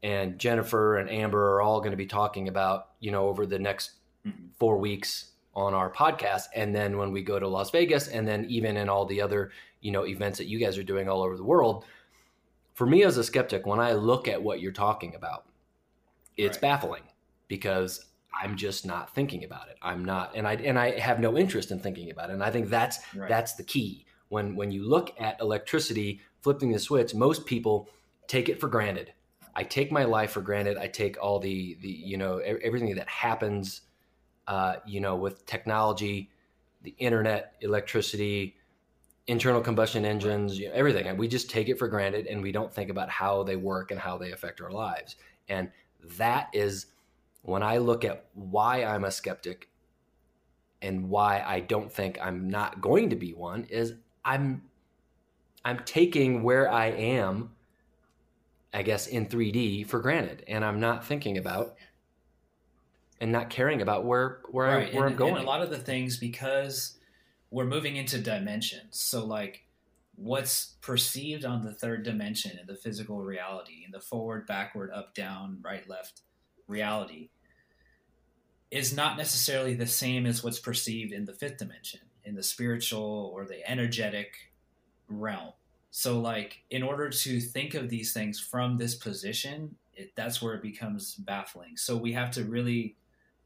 and 0.05 0.39
Jennifer 0.39 0.97
and 0.99 1.11
Amber 1.11 1.55
are 1.57 1.61
all 1.63 1.81
going 1.81 1.91
to 1.91 1.97
be 1.97 2.07
talking 2.07 2.47
about, 2.47 2.91
you 3.01 3.11
know, 3.11 3.27
over 3.29 3.47
the 3.47 3.59
next 3.59 3.93
Mhm. 4.27 4.51
four 4.59 4.79
weeks 4.79 5.33
on 5.55 5.75
our 5.75 5.91
podcast, 5.93 6.45
and 6.55 6.73
then 6.75 6.99
when 6.99 7.11
we 7.13 7.23
go 7.23 7.39
to 7.39 7.49
Las 7.49 7.71
Vegas, 7.71 8.07
and 8.09 8.27
then 8.29 8.45
even 8.49 8.77
in 8.77 8.89
all 8.89 9.07
the 9.07 9.21
other 9.21 9.51
you 9.81 9.91
know 9.93 10.07
events 10.07 10.39
that 10.39 10.47
you 10.47 10.59
guys 10.59 10.79
are 10.79 10.83
doing 10.83 11.09
all 11.09 11.23
over 11.23 11.37
the 11.37 11.45
world, 11.45 11.85
for 12.75 12.87
me 12.87 13.03
as 13.03 13.17
a 13.17 13.25
skeptic, 13.25 13.67
when 13.67 13.81
I 13.81 13.93
look 13.93 14.29
at 14.29 14.43
what 14.43 14.61
you're 14.61 14.73
talking 14.73 15.15
about, 15.15 15.47
it's 16.37 16.57
Right. 16.57 16.63
baffling 16.63 17.03
because 17.49 18.07
I'm 18.41 18.57
just 18.57 18.87
not 18.87 19.15
thinking 19.15 19.43
about 19.45 19.69
it. 19.69 19.77
I'm 19.83 20.05
not, 20.05 20.37
and 20.37 20.47
I 20.47 20.55
and 20.55 20.79
I 20.79 20.99
have 20.99 21.19
no 21.19 21.37
interest 21.37 21.71
in 21.71 21.81
thinking 21.81 22.11
about 22.11 22.31
it. 22.31 22.35
And 22.35 22.45
I 22.45 22.51
think 22.51 22.69
that's 22.69 22.99
Right. 23.15 23.29
that's 23.29 23.55
the 23.55 23.65
key. 23.65 24.07
When 24.29 24.55
when 24.55 24.71
you 24.71 24.89
look 24.89 25.13
at 25.21 25.41
electricity 25.41 26.21
flipping 26.41 26.71
the 26.71 26.79
switch, 26.79 27.15
most 27.15 27.47
people 27.47 27.89
take 28.29 28.49
it 28.49 28.61
for 28.61 28.69
granted. 28.69 29.13
I 29.57 29.65
take 29.65 29.91
my 29.91 30.05
life 30.05 30.31
for 30.31 30.41
granted. 30.41 30.77
I 30.77 30.87
take 30.87 31.21
all 31.21 31.41
the 31.41 31.77
the 31.81 31.89
you 31.89 32.17
know 32.17 32.39
everything 32.39 32.95
that 32.95 33.09
happens, 33.09 33.81
uh, 34.47 34.77
you 34.87 35.01
know, 35.01 35.17
with 35.17 35.45
technology, 35.47 36.31
the 36.83 36.95
internet, 36.99 37.55
electricity, 37.61 38.58
internal 39.29 39.61
combustion 39.61 40.05
engines, 40.05 40.59
you 40.59 40.69
know, 40.69 40.75
everything, 40.75 41.07
and 41.07 41.19
we 41.19 41.29
just 41.29 41.49
take 41.49 41.69
it 41.69 41.79
for 41.79 41.87
granted, 41.87 42.27
and 42.27 42.43
we 42.43 42.51
don't 42.51 42.73
think 42.73 42.91
about 42.91 43.09
how 43.09 43.43
they 43.45 43.57
work 43.57 43.91
and 43.91 44.01
how 44.01 44.19
they 44.19 44.33
affect 44.33 44.61
our 44.61 44.73
lives. 44.73 45.17
And 45.49 45.71
that 46.17 46.49
is 46.53 46.87
when 47.43 47.63
I 47.63 47.79
look 47.79 48.05
at 48.05 48.27
why 48.35 48.85
I'm 48.85 49.05
a 49.05 49.11
skeptic 49.11 49.69
and 50.83 51.09
why 51.09 51.43
I 51.47 51.61
don't 51.61 51.93
think 51.93 52.19
I'm 52.21 52.49
not 52.49 52.81
going 52.81 53.11
to 53.11 53.17
be 53.17 53.33
one 53.33 53.65
is 53.65 53.95
I'm 54.25 54.63
I'm 55.65 55.81
taking 55.85 56.43
where 56.43 56.71
I 56.71 56.87
am 56.87 57.51
I 58.73 58.83
guess 58.83 59.07
in 59.07 59.27
3D 59.27 59.87
for 59.87 59.99
granted 60.01 60.45
and 60.47 60.65
I'm 60.65 60.79
not 60.79 61.05
thinking 61.05 61.39
about 61.39 61.75
and 63.21 63.33
not 63.33 63.51
caring 63.51 63.83
about 63.83 64.05
where 64.05 64.41
where, 64.51 64.67
right. 64.67 64.93
I, 64.93 64.97
where 64.97 65.07
and, 65.07 65.15
I'm 65.15 65.19
going. 65.19 65.37
And 65.37 65.45
a 65.45 65.47
lot 65.47 65.63
of 65.63 65.71
the 65.71 65.79
things 65.79 66.17
because 66.17 66.98
we're 67.51 67.65
moving 67.65 67.97
into 67.97 68.19
dimensions. 68.19 69.01
So 69.01 69.25
like 69.25 69.65
what's 70.19 70.77
perceived 70.81 71.45
on 71.45 71.65
the 71.65 71.73
third 71.73 72.03
dimension 72.03 72.59
in 72.59 72.67
the 72.67 72.75
physical 72.75 73.23
reality, 73.23 73.85
in 73.85 73.93
the 73.93 74.01
forward, 74.01 74.47
backward, 74.47 74.91
up, 74.91 75.15
down, 75.15 75.59
right, 75.63 75.89
left 75.89 76.23
reality, 76.67 77.31
is 78.71 78.95
not 78.95 79.17
necessarily 79.17 79.75
the 79.75 79.87
same 79.87 80.27
as 80.27 80.43
what's 80.43 80.59
perceived 80.59 81.13
in 81.13 81.25
the 81.25 81.33
fifth 81.33 81.57
dimension, 81.59 82.01
in 82.25 82.35
the 82.35 82.43
spiritual 82.43 83.31
or 83.33 83.47
the 83.47 83.69
energetic 83.69 84.35
realm. 85.09 85.53
So, 85.91 86.21
like, 86.21 86.65
in 86.71 86.83
order 86.83 87.09
to 87.09 87.41
think 87.41 87.75
of 87.75 87.89
these 87.89 88.13
things 88.13 88.39
from 88.39 88.77
this 88.77 88.95
position, 88.95 89.77
it, 89.95 90.13
that's 90.17 90.43
where 90.43 90.55
it 90.55 90.63
becomes 90.63 91.15
baffling. 91.15 91.77
So, 91.77 91.97
we 91.97 92.13
have 92.13 92.31
to 92.33 92.45
really 92.45 92.97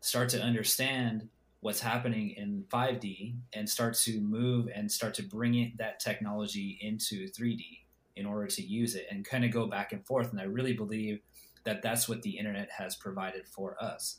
start 0.00 0.28
to 0.30 0.42
understand 0.42 1.28
what's 1.62 1.80
happening 1.80 2.30
in 2.30 2.64
5D 2.70 3.36
and 3.54 3.70
start 3.70 3.94
to 3.94 4.20
move 4.20 4.68
and 4.74 4.90
start 4.90 5.14
to 5.14 5.22
bring 5.22 5.54
it, 5.54 5.78
that 5.78 6.00
technology 6.00 6.76
into 6.82 7.28
3D 7.30 7.78
in 8.16 8.26
order 8.26 8.48
to 8.48 8.62
use 8.62 8.96
it 8.96 9.06
and 9.10 9.24
kind 9.24 9.44
of 9.44 9.52
go 9.52 9.66
back 9.66 9.92
and 9.92 10.04
forth. 10.04 10.32
And 10.32 10.40
I 10.40 10.44
really 10.44 10.72
believe 10.72 11.20
that 11.64 11.80
that's 11.80 12.08
what 12.08 12.22
the 12.22 12.36
internet 12.36 12.68
has 12.76 12.96
provided 12.96 13.46
for 13.46 13.76
us. 13.80 14.18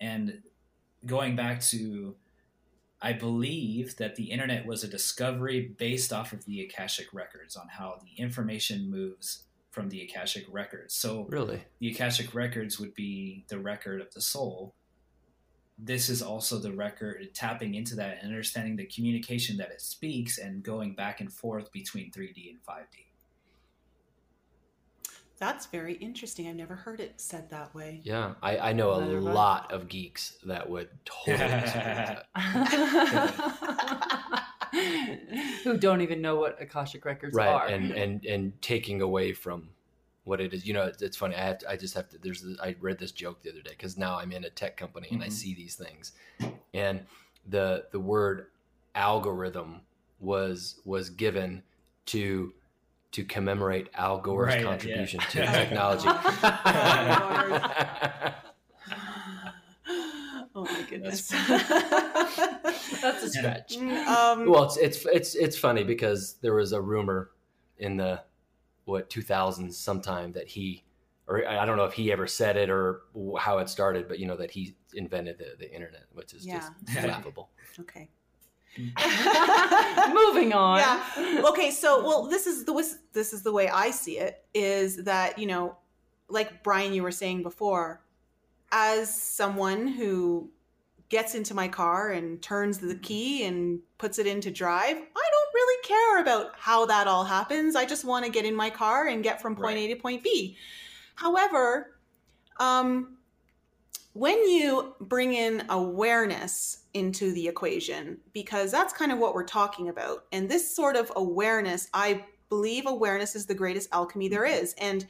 And 0.00 0.42
going 1.04 1.34
back 1.34 1.60
to, 1.62 2.14
I 3.02 3.12
believe 3.12 3.96
that 3.96 4.14
the 4.14 4.30
internet 4.30 4.64
was 4.64 4.84
a 4.84 4.88
discovery 4.88 5.74
based 5.76 6.12
off 6.12 6.32
of 6.32 6.44
the 6.44 6.62
Akashic 6.62 7.12
records 7.12 7.56
on 7.56 7.66
how 7.66 7.98
the 8.00 8.22
information 8.22 8.88
moves 8.88 9.42
from 9.72 9.88
the 9.88 10.02
Akashic 10.02 10.44
records. 10.48 10.94
So 10.94 11.26
really? 11.28 11.64
the 11.80 11.90
Akashic 11.90 12.32
records 12.32 12.78
would 12.78 12.94
be 12.94 13.44
the 13.48 13.58
record 13.58 14.00
of 14.00 14.14
the 14.14 14.20
soul. 14.20 14.72
This 15.78 16.08
is 16.08 16.22
also 16.22 16.58
the 16.58 16.72
record 16.72 17.28
tapping 17.34 17.74
into 17.74 17.94
that 17.96 18.18
and 18.22 18.30
understanding 18.30 18.76
the 18.76 18.86
communication 18.86 19.58
that 19.58 19.70
it 19.70 19.82
speaks 19.82 20.38
and 20.38 20.62
going 20.62 20.94
back 20.94 21.20
and 21.20 21.30
forth 21.30 21.70
between 21.70 22.10
3D 22.10 22.48
and 22.50 22.58
5D. 22.66 23.04
That's 25.38 25.66
very 25.66 25.94
interesting. 25.94 26.48
I've 26.48 26.56
never 26.56 26.74
heard 26.74 26.98
it 26.98 27.20
said 27.20 27.50
that 27.50 27.74
way. 27.74 28.00
Yeah, 28.04 28.34
I, 28.42 28.58
I 28.58 28.72
know 28.72 28.94
a 28.94 29.00
Neither 29.02 29.16
have 29.16 29.24
lot 29.24 29.70
of 29.70 29.86
geeks 29.88 30.38
that 30.44 30.66
would 30.68 30.88
totally 31.04 31.36
that. 31.46 32.26
Who 35.64 35.76
don't 35.76 36.00
even 36.00 36.22
know 36.22 36.36
what 36.36 36.60
Akashic 36.60 37.04
records 37.04 37.34
right 37.34 37.48
are. 37.48 37.66
and 37.66 37.90
and 37.92 38.24
and 38.24 38.62
taking 38.62 39.02
away 39.02 39.34
from 39.34 39.68
what 40.26 40.40
it 40.40 40.52
is 40.52 40.66
you 40.66 40.74
know 40.74 40.82
it's, 40.82 41.00
it's 41.02 41.16
funny 41.16 41.34
i 41.36 41.40
have 41.40 41.58
to, 41.58 41.70
i 41.70 41.76
just 41.76 41.94
have 41.94 42.08
to 42.10 42.18
there's 42.18 42.42
this, 42.42 42.58
i 42.60 42.74
read 42.80 42.98
this 42.98 43.12
joke 43.12 43.40
the 43.42 43.50
other 43.50 43.62
day 43.62 43.70
because 43.70 43.96
now 43.96 44.18
i'm 44.18 44.32
in 44.32 44.44
a 44.44 44.50
tech 44.50 44.76
company 44.76 45.08
and 45.10 45.22
i 45.22 45.28
Mhm. 45.28 45.32
see 45.32 45.54
these 45.54 45.74
things 45.76 46.12
and 46.74 47.00
the 47.48 47.86
the 47.92 48.00
word 48.00 48.46
algorithm 48.94 49.80
was 50.20 50.80
was 50.84 51.10
given 51.10 51.62
to 52.06 52.52
to 53.12 53.24
commemorate 53.24 53.88
al 53.94 54.18
gore's 54.18 54.48
Right, 54.48 54.60
yeah. 54.60 54.66
contribution 54.66 55.20
to 55.20 55.42
Oh, 55.42 55.52
technology 55.52 56.08
oh 60.54 60.64
my 60.64 60.82
goodness. 60.88 61.28
That's 61.28 63.22
a 63.22 63.30
stretch. 63.30 63.76
um, 63.78 64.50
well 64.50 64.64
it's 64.64 64.76
it's 64.78 65.06
it's 65.06 65.34
it's 65.34 65.56
funny 65.58 65.84
because 65.84 66.34
there 66.42 66.54
was 66.54 66.72
a 66.72 66.80
rumor 66.80 67.30
in 67.78 67.96
the 67.96 68.20
what 68.86 69.10
2000s 69.10 69.74
sometime 69.74 70.32
that 70.32 70.48
he 70.48 70.82
or 71.28 71.46
I 71.46 71.64
don't 71.66 71.76
know 71.76 71.84
if 71.84 71.92
he 71.92 72.10
ever 72.12 72.26
said 72.26 72.56
it 72.56 72.70
or 72.70 73.02
how 73.38 73.58
it 73.58 73.68
started, 73.68 74.06
but 74.08 74.18
you 74.20 74.26
know 74.26 74.36
that 74.36 74.50
he 74.50 74.76
invented 74.94 75.38
the, 75.38 75.56
the 75.58 75.72
internet, 75.72 76.04
which 76.12 76.32
is 76.32 76.46
Yeah. 76.46 76.68
just 76.86 77.04
laughable. 77.06 77.50
okay. 77.80 78.08
Moving 80.12 80.52
on. 80.52 80.78
Yeah. 80.78 81.42
Okay, 81.48 81.70
so 81.70 82.04
well, 82.04 82.26
this 82.26 82.46
is 82.46 82.64
the 82.64 82.96
this 83.12 83.32
is 83.32 83.42
the 83.42 83.52
way 83.52 83.68
I 83.68 83.90
see 83.90 84.18
it 84.18 84.44
is 84.54 85.04
that 85.04 85.38
you 85.38 85.46
know, 85.46 85.76
like 86.28 86.62
Brian, 86.62 86.92
you 86.92 87.02
were 87.02 87.10
saying 87.10 87.42
before, 87.42 88.02
as 88.72 89.12
someone 89.20 89.86
who 89.88 90.50
gets 91.08 91.34
into 91.34 91.54
my 91.54 91.68
car 91.68 92.10
and 92.10 92.42
turns 92.42 92.78
the 92.78 92.96
key 92.96 93.44
and 93.44 93.80
puts 93.98 94.18
it 94.18 94.26
into 94.26 94.50
drive, 94.50 94.96
I 94.96 94.98
don't 95.32 95.35
really 95.56 95.82
care 95.82 96.20
about 96.20 96.52
how 96.58 96.86
that 96.86 97.08
all 97.08 97.24
happens. 97.24 97.76
I 97.76 97.86
just 97.86 98.04
want 98.04 98.24
to 98.24 98.30
get 98.30 98.44
in 98.44 98.54
my 98.54 98.70
car 98.70 99.08
and 99.08 99.24
get 99.24 99.40
from 99.40 99.56
point 99.56 99.78
A 99.78 99.88
to 99.88 99.96
point 99.96 100.22
B. 100.22 100.56
However, 101.14 101.98
um, 102.60 103.16
when 104.12 104.36
you 104.48 104.94
bring 105.00 105.32
in 105.34 105.64
awareness 105.68 106.84
into 106.94 107.32
the 107.32 107.48
equation, 107.48 108.18
because 108.32 108.70
that's 108.70 108.92
kind 108.92 109.12
of 109.12 109.18
what 109.18 109.34
we're 109.34 109.44
talking 109.44 109.88
about, 109.88 110.24
and 110.32 110.48
this 110.48 110.74
sort 110.74 110.96
of 110.96 111.10
awareness, 111.16 111.88
I 111.92 112.24
believe 112.48 112.86
awareness 112.86 113.34
is 113.34 113.46
the 113.46 113.54
greatest 113.54 113.88
alchemy 113.92 114.28
there 114.28 114.44
is. 114.44 114.74
And 114.78 115.06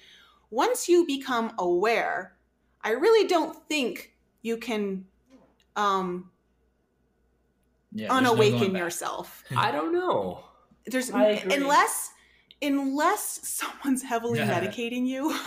once 0.50 0.88
you 0.88 1.06
become 1.06 1.52
aware, 1.58 2.36
I 2.82 2.90
really 2.90 3.28
don't 3.28 3.56
think 3.68 4.12
you 4.42 4.56
can 4.56 5.04
um, 5.76 6.30
Yeah, 7.96 8.08
there's 8.08 8.22
no 8.22 8.32
unawaken 8.32 8.76
yourself. 8.76 9.42
I 9.56 9.72
don't 9.72 9.92
know. 9.92 10.44
There's 10.86 11.08
unless 11.08 12.10
unless 12.62 13.46
someone's 13.46 14.02
heavily 14.02 14.40
medicating 14.40 15.06
you. 15.06 15.36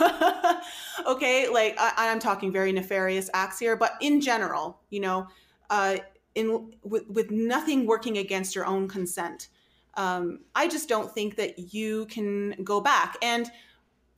Okay 1.06 1.48
like 1.48 1.76
I, 1.78 2.06
am 2.06 2.18
talking 2.18 2.52
very 2.52 2.72
nefarious 2.72 3.30
acts 3.32 3.58
here 3.58 3.74
but 3.74 3.92
in 4.02 4.20
general 4.20 4.80
you 4.90 5.00
know 5.00 5.28
uh, 5.70 5.96
in 6.34 6.72
with, 6.82 7.08
with 7.08 7.30
nothing 7.30 7.86
working 7.86 8.18
against 8.18 8.54
your 8.54 8.66
own 8.66 8.86
consent 8.86 9.48
um, 9.94 10.40
i 10.54 10.68
just 10.68 10.88
don't 10.90 11.10
think 11.10 11.36
that 11.36 11.72
you 11.72 12.04
can 12.06 12.54
go 12.62 12.80
back. 12.82 13.16
And 13.22 13.50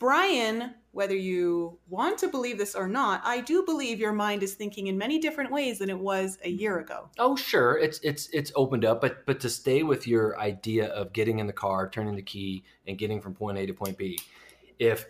brian 0.01 0.75
whether 0.92 1.16
you 1.16 1.78
want 1.88 2.18
to 2.18 2.28
believe 2.28 2.58
this 2.58 2.75
or 2.75 2.87
not, 2.87 3.22
I 3.25 3.40
do 3.40 3.64
believe 3.64 3.99
your 3.99 4.12
mind 4.12 4.42
is 4.42 4.54
thinking 4.54 4.87
in 4.87 4.99
many 4.99 5.18
different 5.18 5.50
ways 5.50 5.78
than 5.78 5.88
it 5.88 5.99
was 5.99 6.38
a 6.44 6.50
year 6.50 6.78
ago. 6.78 7.08
Oh, 7.18 7.34
sure, 7.34 7.78
it's 7.78 7.99
it's 8.00 8.28
it's 8.32 8.52
opened 8.54 8.84
up, 8.84 9.00
but 9.00 9.25
but 9.25 9.40
to 9.40 9.49
stay 9.49 9.82
with 9.82 10.06
your 10.06 10.38
idea 10.38 10.88
of 10.88 11.12
getting 11.12 11.38
in 11.38 11.46
the 11.46 11.52
car, 11.52 11.88
turning 11.88 12.14
the 12.14 12.22
key, 12.22 12.64
and 12.87 12.99
getting 12.99 13.20
from 13.20 13.34
point 13.34 13.58
A 13.58 13.66
to 13.66 13.72
point 13.72 13.96
B, 13.96 14.20
if 14.78 15.06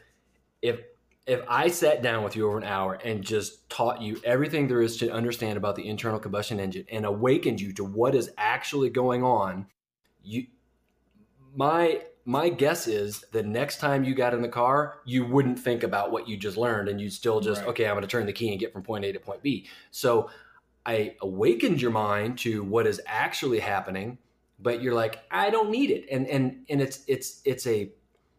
if 0.63 0.81
if 1.27 1.43
I 1.49 1.69
sat 1.69 2.03
down 2.03 2.23
with 2.23 2.37
you 2.37 2.47
over 2.47 2.59
an 2.59 2.65
hour 2.65 2.95
and 2.95 3.23
just 3.23 3.69
taught 3.69 4.01
you 4.01 4.21
everything 4.25 4.69
there 4.69 4.83
is 4.83 4.97
to 4.99 5.13
understand 5.13 5.57
about 5.57 5.77
the 5.77 5.89
internal 5.89 6.19
combustion 6.19 6.59
engine 6.59 6.85
and 6.91 7.05
awakened 7.05 7.61
you 7.61 7.73
to 7.75 7.85
what 7.85 8.15
is 8.15 8.31
actually 8.39 8.91
going 8.91 9.23
on, 9.25 9.67
you 10.23 10.47
my 11.55 12.03
my 12.25 12.49
guess 12.49 12.87
is 12.87 13.25
the 13.33 13.43
next 13.43 13.79
time 13.79 14.05
you 14.05 14.15
got 14.15 14.35
in 14.35 14.43
the 14.43 14.49
car, 14.49 14.99
you 15.05 15.25
wouldn't 15.27 15.59
think 15.59 15.83
about 15.83 16.13
what 16.13 16.29
you 16.29 16.37
just 16.37 16.57
learned 16.57 16.89
and 16.89 17.01
you'd 17.01 17.13
still 17.13 17.41
just, 17.41 17.61
right. 17.63 17.71
okay, 17.71 17.87
I'm 17.87 17.95
going 17.95 18.03
to 18.03 18.09
turn 18.09 18.27
the 18.27 18.33
key 18.33 18.51
and 18.51 18.61
get 18.61 18.73
from 18.73 18.83
point 18.83 19.05
A 19.05 19.13
to 19.13 19.19
point 19.19 19.43
B. 19.43 19.67
So 19.91 20.31
I 20.87 21.17
awakened 21.21 21.81
your 21.81 21.91
mind 21.91 22.39
to 22.39 22.63
what 22.63 22.87
is 22.87 23.01
actually 23.07 23.61
happening, 23.61 24.19
but 24.59 24.83
you're 24.83 24.95
like, 24.95 25.19
I 25.31 25.51
don't 25.51 25.71
need 25.71 25.91
it. 25.91 26.07
And 26.11 26.27
and 26.27 26.65
and 26.69 26.81
it's 26.81 27.01
it's 27.07 27.41
it's 27.45 27.67
a 27.67 27.91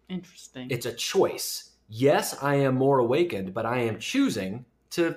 interesting. 0.09 0.67
It's 0.69 0.85
a 0.85 0.93
choice. 0.93 1.71
Yes, 1.89 2.41
I 2.41 2.55
am 2.55 2.75
more 2.75 2.99
awakened, 2.99 3.53
but 3.53 3.65
I 3.65 3.79
am 3.79 3.99
choosing 3.99 4.65
to 4.91 5.15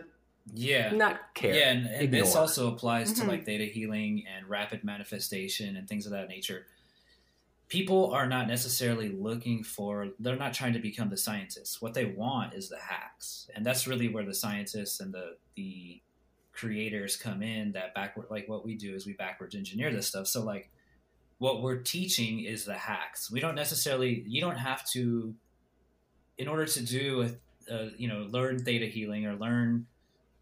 yeah 0.55 0.93
not 0.93 1.35
care 1.35 1.55
yeah 1.55 1.73
and, 1.73 1.87
and 1.87 2.15
this 2.15 2.37
also 2.37 2.73
applies 2.73 3.13
mm-hmm. 3.13 3.23
to 3.23 3.29
like 3.29 3.45
theta 3.45 3.65
healing 3.65 4.23
and 4.33 4.49
rapid 4.49 4.85
manifestation 4.85 5.77
and 5.77 5.89
things 5.89 6.07
of 6.07 6.13
that 6.13 6.29
nature 6.29 6.67
people 7.69 8.13
are 8.13 8.29
not 8.29 8.47
necessarily 8.47 9.09
looking 9.09 9.65
for 9.65 10.09
they're 10.21 10.37
not 10.37 10.55
trying 10.55 10.73
to 10.73 10.79
become 10.79 11.11
the 11.11 11.17
scientists. 11.17 11.83
What 11.83 11.95
they 11.95 12.05
want 12.05 12.55
is 12.55 12.69
the 12.69 12.79
hacks. 12.79 13.51
And 13.55 13.67
that's 13.67 13.87
really 13.87 14.09
where 14.09 14.25
the 14.25 14.35
scientists 14.35 15.01
and 15.01 15.13
the 15.13 15.37
the 15.57 16.01
creators 16.53 17.17
come 17.17 17.43
in 17.43 17.73
that 17.73 17.95
backward 17.95 18.29
like 18.31 18.49
what 18.49 18.65
we 18.65 18.75
do 18.77 18.95
is 18.95 19.07
we 19.07 19.13
backwards 19.13 19.55
engineer 19.55 19.93
this 19.93 20.07
stuff. 20.07 20.27
So 20.27 20.43
like 20.43 20.71
what 21.39 21.63
we're 21.63 21.79
teaching 21.79 22.41
is 22.45 22.65
the 22.65 22.75
hacks. 22.75 23.31
We 23.31 23.41
don't 23.41 23.57
necessarily 23.57 24.25
you 24.27 24.41
don't 24.41 24.57
have 24.57 24.89
to 24.91 25.35
in 26.39 26.49
order 26.49 26.67
to 26.67 26.85
do 26.85 27.23
a, 27.23 27.75
a 27.75 27.91
you 27.97 28.09
know 28.09 28.27
learn 28.31 28.59
theta 28.59 28.87
healing 28.87 29.27
or 29.27 29.35
learn 29.35 29.87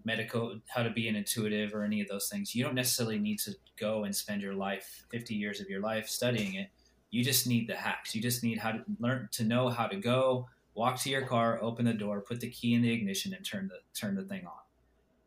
medical 0.04 0.60
how 0.68 0.82
to 0.82 0.90
be 0.90 1.08
an 1.08 1.16
intuitive 1.16 1.74
or 1.74 1.82
any 1.82 2.02
of 2.02 2.08
those 2.08 2.28
things 2.28 2.54
you 2.54 2.62
don't 2.62 2.74
necessarily 2.74 3.18
need 3.18 3.38
to 3.38 3.54
go 3.80 4.04
and 4.04 4.14
spend 4.14 4.42
your 4.42 4.52
life 4.52 5.06
50 5.10 5.34
years 5.34 5.62
of 5.62 5.70
your 5.70 5.80
life 5.80 6.08
studying 6.08 6.54
it 6.56 6.68
you 7.14 7.22
just 7.22 7.46
need 7.46 7.68
the 7.68 7.76
hacks. 7.76 8.12
You 8.12 8.20
just 8.20 8.42
need 8.42 8.58
how 8.58 8.72
to 8.72 8.84
learn 8.98 9.28
to 9.32 9.44
know 9.44 9.68
how 9.68 9.86
to 9.86 9.96
go, 9.96 10.48
walk 10.74 10.98
to 11.02 11.10
your 11.10 11.22
car, 11.22 11.60
open 11.62 11.84
the 11.84 11.92
door, 11.94 12.20
put 12.20 12.40
the 12.40 12.50
key 12.50 12.74
in 12.74 12.82
the 12.82 12.92
ignition, 12.92 13.32
and 13.32 13.44
turn 13.46 13.68
the 13.68 13.78
turn 13.98 14.16
the 14.16 14.24
thing 14.24 14.44
on. 14.46 14.62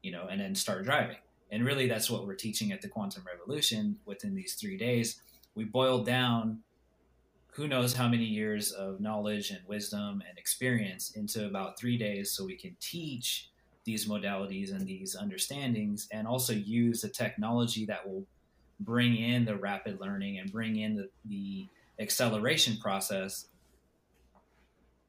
You 0.02 0.12
know, 0.12 0.28
and 0.30 0.42
then 0.42 0.54
start 0.54 0.84
driving. 0.84 1.16
And 1.50 1.66
really, 1.66 1.88
that's 1.88 2.10
what 2.10 2.28
we're 2.28 2.36
teaching 2.36 2.74
at 2.74 2.82
the 2.82 2.90
Quantum 2.90 3.24
Revolution 3.26 3.98
within 4.06 4.36
these 4.36 4.56
three 4.56 4.76
days. 4.76 5.22
We 5.56 5.64
boiled 5.64 6.06
down 6.06 6.60
who 7.54 7.70
knows 7.70 7.94
how 7.94 8.10
many 8.10 8.26
years 8.26 8.74
of 8.74 9.00
knowledge 9.00 9.50
and 9.52 9.62
wisdom 9.66 10.22
and 10.28 10.38
experience 10.38 11.12
into 11.12 11.48
about 11.48 11.80
three 11.80 11.98
days 11.98 12.32
so 12.32 12.46
we 12.46 12.58
can 12.58 12.76
teach 12.82 13.50
these 13.86 14.08
modalities 14.08 14.72
and 14.72 14.86
these 14.86 15.16
understandings 15.16 16.10
and 16.12 16.28
also 16.28 16.52
use 16.52 17.02
the 17.02 17.10
technology 17.10 17.86
that 17.86 18.06
will 18.06 18.26
bring 18.82 19.16
in 19.16 19.46
the 19.46 19.56
rapid 19.56 20.00
learning 20.02 20.38
and 20.38 20.52
bring 20.52 20.76
in 20.76 20.96
the, 20.96 21.10
the 21.26 21.68
acceleration 22.00 22.78
process 22.78 23.48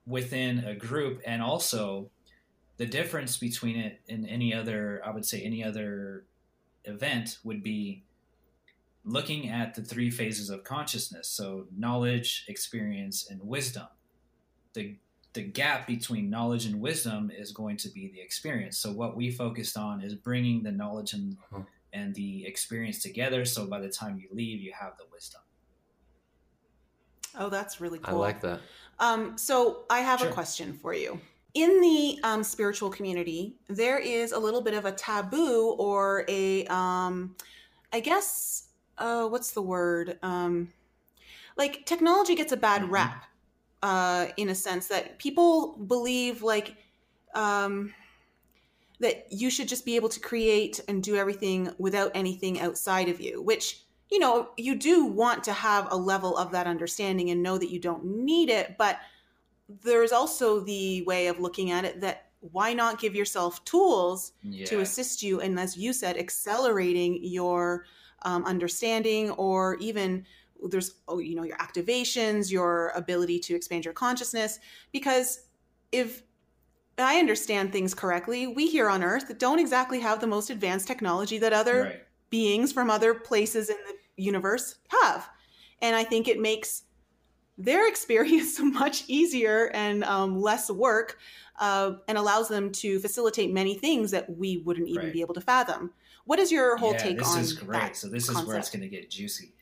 within 0.07 0.61
a 0.61 0.75
group 0.75 1.21
and 1.27 1.43
also 1.43 2.09
the 2.79 2.87
difference 2.87 3.37
between 3.37 3.77
it 3.77 4.01
and 4.09 4.27
any 4.29 4.55
other 4.55 5.03
i 5.05 5.11
would 5.11 5.25
say 5.25 5.41
any 5.43 5.63
other 5.63 6.25
event 6.85 7.39
would 7.45 7.63
be 7.63 8.03
looking 9.09 9.49
at 9.49 9.75
the 9.75 9.83
three 9.83 10.11
phases 10.11 10.51
of 10.51 10.65
consciousness. 10.65 11.29
So 11.29 11.67
knowledge 11.77 12.45
experience 12.49 13.29
and 13.31 13.41
wisdom. 13.43 13.87
The 14.75 14.97
the 15.35 15.43
gap 15.43 15.87
between 15.87 16.31
knowledge 16.31 16.65
and 16.65 16.81
wisdom 16.81 17.31
is 17.31 17.53
going 17.53 17.77
to 17.79 17.91
be 17.91 18.11
the 18.13 18.21
experience. 18.21 18.79
So 18.79 18.93
what 18.93 19.15
we 19.15 19.31
focused 19.31 19.77
on 19.77 20.03
is 20.03 20.15
bringing 20.15 20.63
the 20.63 20.73
knowledge 20.73 21.13
and 21.13 21.37
uh-huh. 21.53 21.63
and 21.93 22.15
the 22.15 22.47
experience 22.47 23.03
together 23.03 23.45
so 23.45 23.67
by 23.67 23.81
the 23.81 23.89
time 23.89 24.19
you 24.19 24.29
leave 24.31 24.61
you 24.61 24.73
have 24.79 24.97
the 24.99 25.05
wisdom 25.11 25.41
Oh, 27.37 27.49
that's 27.49 27.81
really 27.81 27.99
cool. 27.99 28.17
I 28.17 28.19
like 28.19 28.41
that. 28.43 28.61
Um, 29.01 29.37
so 29.39 29.85
I 29.91 30.01
have 30.01 30.21
sure. 30.21 30.29
a 30.29 30.33
question 30.33 30.73
for 30.73 30.95
you. 30.95 31.21
In 31.55 31.81
the 31.81 32.21
um, 32.25 32.45
spiritual 32.45 32.91
community, 32.91 33.57
there 33.69 33.99
is 33.99 34.33
a 34.33 34.39
little 34.39 34.61
bit 34.61 34.75
of 34.75 34.85
a 34.85 34.93
taboo 34.93 35.75
or 35.79 36.25
a, 36.29 36.67
um, 36.67 37.35
I 37.93 38.01
guess, 38.01 38.69
uh, 38.99 39.27
what's 39.27 39.53
the 39.53 39.63
word? 39.63 40.19
Um, 40.23 40.73
like 41.57 41.87
technology 41.87 42.35
gets 42.35 42.53
a 42.53 42.57
bad 42.57 42.83
mm-hmm. 42.83 42.93
rap, 42.93 43.25
uh, 43.83 44.27
in 44.37 44.49
a 44.49 44.55
sense 44.55 44.89
that 44.89 45.19
people 45.19 45.77
believe 45.77 46.43
like 46.43 46.77
um, 47.35 47.95
that 49.01 49.27
you 49.31 49.51
should 49.51 49.69
just 49.69 49.85
be 49.85 49.97
able 49.97 50.09
to 50.09 50.21
create 50.21 50.81
and 50.89 51.03
do 51.03 51.17
everything 51.17 51.71
without 51.79 52.11
anything 52.15 52.61
outside 52.61 53.09
of 53.09 53.21
you, 53.21 53.41
which 53.41 53.85
you 54.11 54.19
know, 54.19 54.51
you 54.57 54.75
do 54.75 55.05
want 55.05 55.45
to 55.45 55.53
have 55.53 55.89
a 55.91 55.97
level 55.97 56.37
of 56.37 56.53
that 56.53 56.67
understanding 56.67 57.31
and 57.31 57.43
know 57.43 57.59
that 57.59 57.71
you 57.71 57.79
don't 57.79 58.05
need 58.05 58.49
it. 58.49 58.77
But 58.79 58.99
there's 59.83 60.13
also 60.13 60.61
the 60.61 61.03
way 61.03 61.27
of 61.27 61.39
looking 61.39 61.71
at 61.71 61.85
it 61.85 62.01
that 62.01 62.27
why 62.41 62.73
not 62.73 63.01
give 63.01 63.15
yourself 63.15 63.63
tools 63.65 64.33
yeah. 64.43 64.65
to 64.65 64.81
assist 64.81 65.23
you 65.23 65.41
and 65.41 65.59
as 65.59 65.77
you 65.77 65.93
said 65.93 66.17
accelerating 66.17 67.19
your 67.23 67.85
um, 68.23 68.45
understanding 68.45 69.31
or 69.33 69.75
even 69.77 70.25
there's 70.71 70.95
oh, 71.09 71.19
you 71.19 71.35
know 71.35 71.43
your 71.43 71.57
activations 71.57 72.51
your 72.51 72.93
ability 72.95 73.41
to 73.41 73.55
expand 73.55 73.85
your 73.85 73.93
consciousness 73.93 74.61
because 74.93 75.47
if 75.91 76.23
i 76.97 77.19
understand 77.19 77.73
things 77.73 77.93
correctly 77.93 78.47
we 78.47 78.69
here 78.69 78.89
on 78.89 79.03
earth 79.03 79.37
don't 79.39 79.59
exactly 79.59 79.99
have 79.99 80.21
the 80.21 80.27
most 80.27 80.49
advanced 80.49 80.87
technology 80.87 81.39
that 81.39 81.53
other 81.53 81.83
right 81.83 82.03
beings 82.31 82.73
from 82.73 82.91
other 82.91 83.15
places 83.15 83.71
in 83.71 83.77
the 83.87 83.95
universe 84.19 84.77
have. 84.89 85.29
And 85.81 85.97
I 85.97 86.05
think 86.05 86.29
it 86.29 86.41
makes 86.41 86.83
their 87.57 87.89
experience 87.93 88.59
much 88.63 89.05
easier 89.09 89.71
and 89.75 90.05
um, 90.05 90.41
less 90.41 90.71
work 90.71 91.19
uh, 91.61 91.95
and 92.07 92.19
allows 92.19 92.49
them 92.49 92.71
to 92.71 93.01
facilitate 93.01 93.53
many 93.53 93.75
things 93.75 94.11
that 94.11 94.29
we 94.37 94.59
wouldn't 94.59 94.89
even 94.89 95.05
right. 95.05 95.13
be 95.13 95.21
able 95.21 95.35
to 95.35 95.41
fathom. 95.41 95.93
What 96.25 96.39
is 96.39 96.53
your 96.53 96.77
whole 96.77 96.93
yeah, 96.93 96.99
take 96.99 97.19
this 97.19 97.35
on 97.35 97.41
is 97.41 97.53
great. 97.55 97.81
That 97.81 97.97
so 97.97 98.09
this 98.09 98.27
concept? 98.27 98.43
is 98.43 98.49
where 98.49 98.59
it's 98.59 98.71
going 98.71 98.83
to 98.83 98.89
get 98.89 99.11
juicy. 99.11 99.55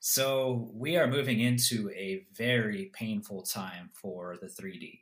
So 0.00 0.70
we 0.74 0.96
are 0.96 1.06
moving 1.06 1.40
into 1.40 1.90
a 1.90 2.26
very 2.34 2.90
painful 2.92 3.42
time 3.42 3.90
for 3.94 4.36
the 4.40 4.48
3D. 4.48 5.00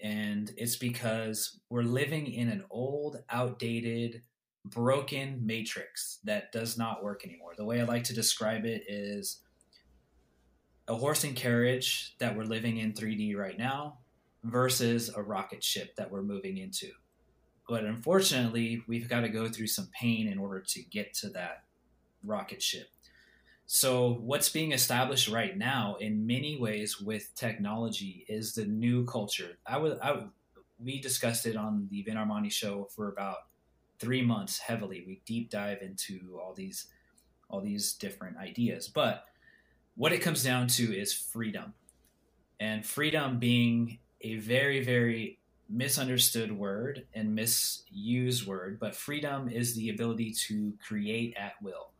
And 0.00 0.52
it's 0.56 0.76
because 0.76 1.58
we're 1.68 1.82
living 1.82 2.26
in 2.26 2.48
an 2.48 2.64
old, 2.70 3.16
outdated, 3.30 4.22
broken 4.64 5.44
matrix 5.44 6.20
that 6.24 6.52
does 6.52 6.78
not 6.78 7.02
work 7.02 7.24
anymore. 7.24 7.52
The 7.56 7.64
way 7.64 7.80
I 7.80 7.84
like 7.84 8.04
to 8.04 8.14
describe 8.14 8.64
it 8.64 8.84
is 8.88 9.40
a 10.88 10.94
horse 10.94 11.24
and 11.24 11.36
carriage 11.36 12.14
that 12.18 12.36
we're 12.36 12.44
living 12.44 12.78
in 12.78 12.92
3D 12.92 13.36
right 13.36 13.58
now 13.58 13.98
versus 14.42 15.10
a 15.14 15.22
rocket 15.22 15.62
ship 15.62 15.94
that 15.96 16.10
we're 16.10 16.22
moving 16.22 16.58
into. 16.58 16.90
But 17.68 17.84
unfortunately, 17.84 18.82
we've 18.86 19.08
got 19.08 19.20
to 19.20 19.28
go 19.28 19.48
through 19.48 19.68
some 19.68 19.88
pain 19.98 20.28
in 20.28 20.38
order 20.38 20.60
to 20.60 20.82
get 20.82 21.14
to 21.14 21.30
that 21.30 21.64
rocket 22.22 22.62
ship. 22.62 22.88
So, 23.66 24.18
what's 24.20 24.50
being 24.50 24.72
established 24.72 25.30
right 25.30 25.56
now, 25.56 25.96
in 25.98 26.26
many 26.26 26.58
ways, 26.60 27.00
with 27.00 27.34
technology, 27.34 28.26
is 28.28 28.52
the 28.52 28.66
new 28.66 29.06
culture. 29.06 29.56
I 29.66 29.78
would, 29.78 29.98
I 30.00 30.12
would, 30.12 30.28
we 30.78 31.00
discussed 31.00 31.46
it 31.46 31.56
on 31.56 31.88
the 31.90 32.02
Vin 32.02 32.18
Armani 32.18 32.52
show 32.52 32.88
for 32.94 33.10
about 33.10 33.36
three 34.04 34.22
months 34.22 34.58
heavily. 34.58 35.02
We 35.06 35.20
deep 35.26 35.50
dive 35.50 35.82
into 35.82 36.38
all 36.40 36.54
these 36.54 36.86
all 37.48 37.60
these 37.60 37.92
different 37.94 38.36
ideas. 38.36 38.88
But 38.88 39.24
what 39.96 40.12
it 40.12 40.22
comes 40.22 40.42
down 40.42 40.66
to 40.68 40.96
is 40.96 41.12
freedom. 41.12 41.74
And 42.58 42.84
freedom 42.84 43.38
being 43.38 43.98
a 44.20 44.36
very, 44.36 44.82
very 44.82 45.38
misunderstood 45.68 46.52
word 46.52 47.06
and 47.14 47.34
misused 47.34 48.46
word, 48.46 48.78
but 48.80 48.94
freedom 48.94 49.48
is 49.48 49.74
the 49.74 49.90
ability 49.90 50.32
to 50.46 50.72
create 50.86 51.36
at 51.36 51.54
will. 51.62 51.90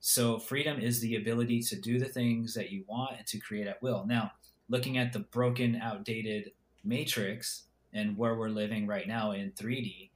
So, 0.00 0.38
freedom 0.38 0.80
is 0.80 1.00
the 1.00 1.16
ability 1.16 1.60
to 1.64 1.76
do 1.76 1.98
the 1.98 2.06
things 2.06 2.54
that 2.54 2.70
you 2.70 2.84
want 2.88 3.18
and 3.18 3.26
to 3.26 3.38
create 3.38 3.66
at 3.66 3.82
will. 3.82 4.06
Now, 4.06 4.32
looking 4.68 4.96
at 4.96 5.12
the 5.12 5.18
broken, 5.18 5.76
outdated 5.76 6.52
matrix 6.82 7.64
and 7.92 8.16
where 8.16 8.34
we're 8.34 8.48
living 8.48 8.86
right 8.86 9.06
now 9.06 9.32
in 9.32 9.52
3D, 9.52 10.10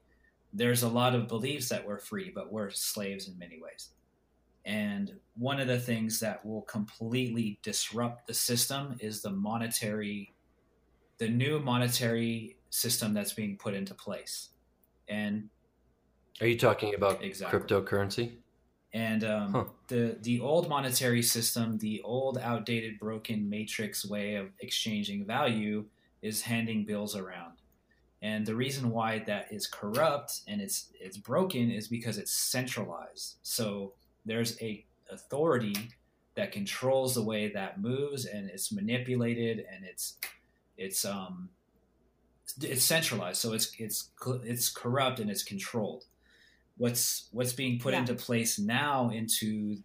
there's 0.55 0.85
a 0.85 0.89
lot 0.89 1.15
of 1.15 1.29
beliefs 1.29 1.69
that 1.69 1.85
we're 1.85 1.99
free, 1.99 2.31
but 2.33 2.53
we're 2.53 2.71
slaves 2.71 3.29
in 3.29 3.37
many 3.39 3.61
ways. 3.61 3.91
And 4.65 5.13
one 5.37 5.61
of 5.61 5.67
the 5.67 5.79
things 5.79 6.21
that 6.21 6.47
will 6.47 6.63
completely 6.63 7.59
disrupt 7.63 8.27
the 8.27 8.35
system 8.35 8.97
is 9.01 9.21
the 9.21 9.31
monetary, 9.31 10.33
the 11.19 11.29
new 11.29 11.59
monetary 11.59 12.57
system 12.71 13.13
that's 13.13 13.33
being 13.33 13.57
put 13.59 13.75
into 13.75 13.95
place. 13.95 14.51
And 15.09 15.51
are 16.41 16.47
you 16.47 16.57
talking 16.57 16.95
about 16.95 17.23
exactly. 17.23 17.61
cryptocurrency? 17.61 18.37
And 18.93 19.25
um, 19.25 19.53
huh. 19.53 19.65
the 19.89 20.17
the 20.23 20.41
old 20.41 20.69
monetary 20.69 21.23
system, 21.23 21.79
the 21.79 22.01
old 22.03 22.39
outdated, 22.39 23.01
broken 23.01 23.51
matrix 23.51 24.07
way 24.07 24.37
of 24.37 24.51
exchanging 24.61 25.27
value, 25.27 25.85
is 26.23 26.43
handing 26.43 26.85
bills 26.85 27.17
around. 27.17 27.54
And 28.25 28.47
the 28.47 28.55
reason 28.55 28.91
why 28.91 29.19
that 29.27 29.53
is 29.53 29.67
corrupt 29.67 30.41
and 30.49 30.63
it's 30.63 30.89
it's 30.99 31.19
broken 31.19 31.71
is 31.71 31.89
because 31.89 32.17
it's 32.17 32.33
centralized. 32.33 33.37
So 33.43 33.93
there's 34.25 34.61
a 34.63 34.87
authority 35.11 35.77
that 36.35 36.51
controls 36.51 37.15
the 37.15 37.23
way 37.23 37.49
that 37.49 37.83
moves 37.83 38.25
and 38.25 38.49
it's 38.49 38.73
manipulated 38.73 39.67
and 39.71 39.85
it's 39.85 40.17
it's 40.79 41.05
um 41.05 41.51
it's 42.63 42.83
centralized 42.83 43.43
so 43.43 43.53
it's 43.53 43.73
it's 43.79 44.09
it's 44.43 44.71
corrupt 44.71 45.21
and 45.21 45.31
it's 45.31 45.45
controlled 45.45 46.05
what's 46.79 47.29
what's 47.31 47.53
being 47.53 47.79
put 47.79 47.93
yeah. 47.93 48.01
into 48.01 48.15
place 48.15 48.59
now 48.59 49.11
into 49.11 49.77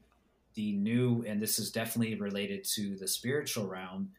the 0.54 0.71
new 0.78 1.25
and 1.28 1.41
this 1.41 1.60
is 1.60 1.71
definitely 1.71 2.15
related 2.15 2.63
to 2.63 2.95
the 2.95 3.08
spiritual 3.08 3.67
realm 3.67 4.10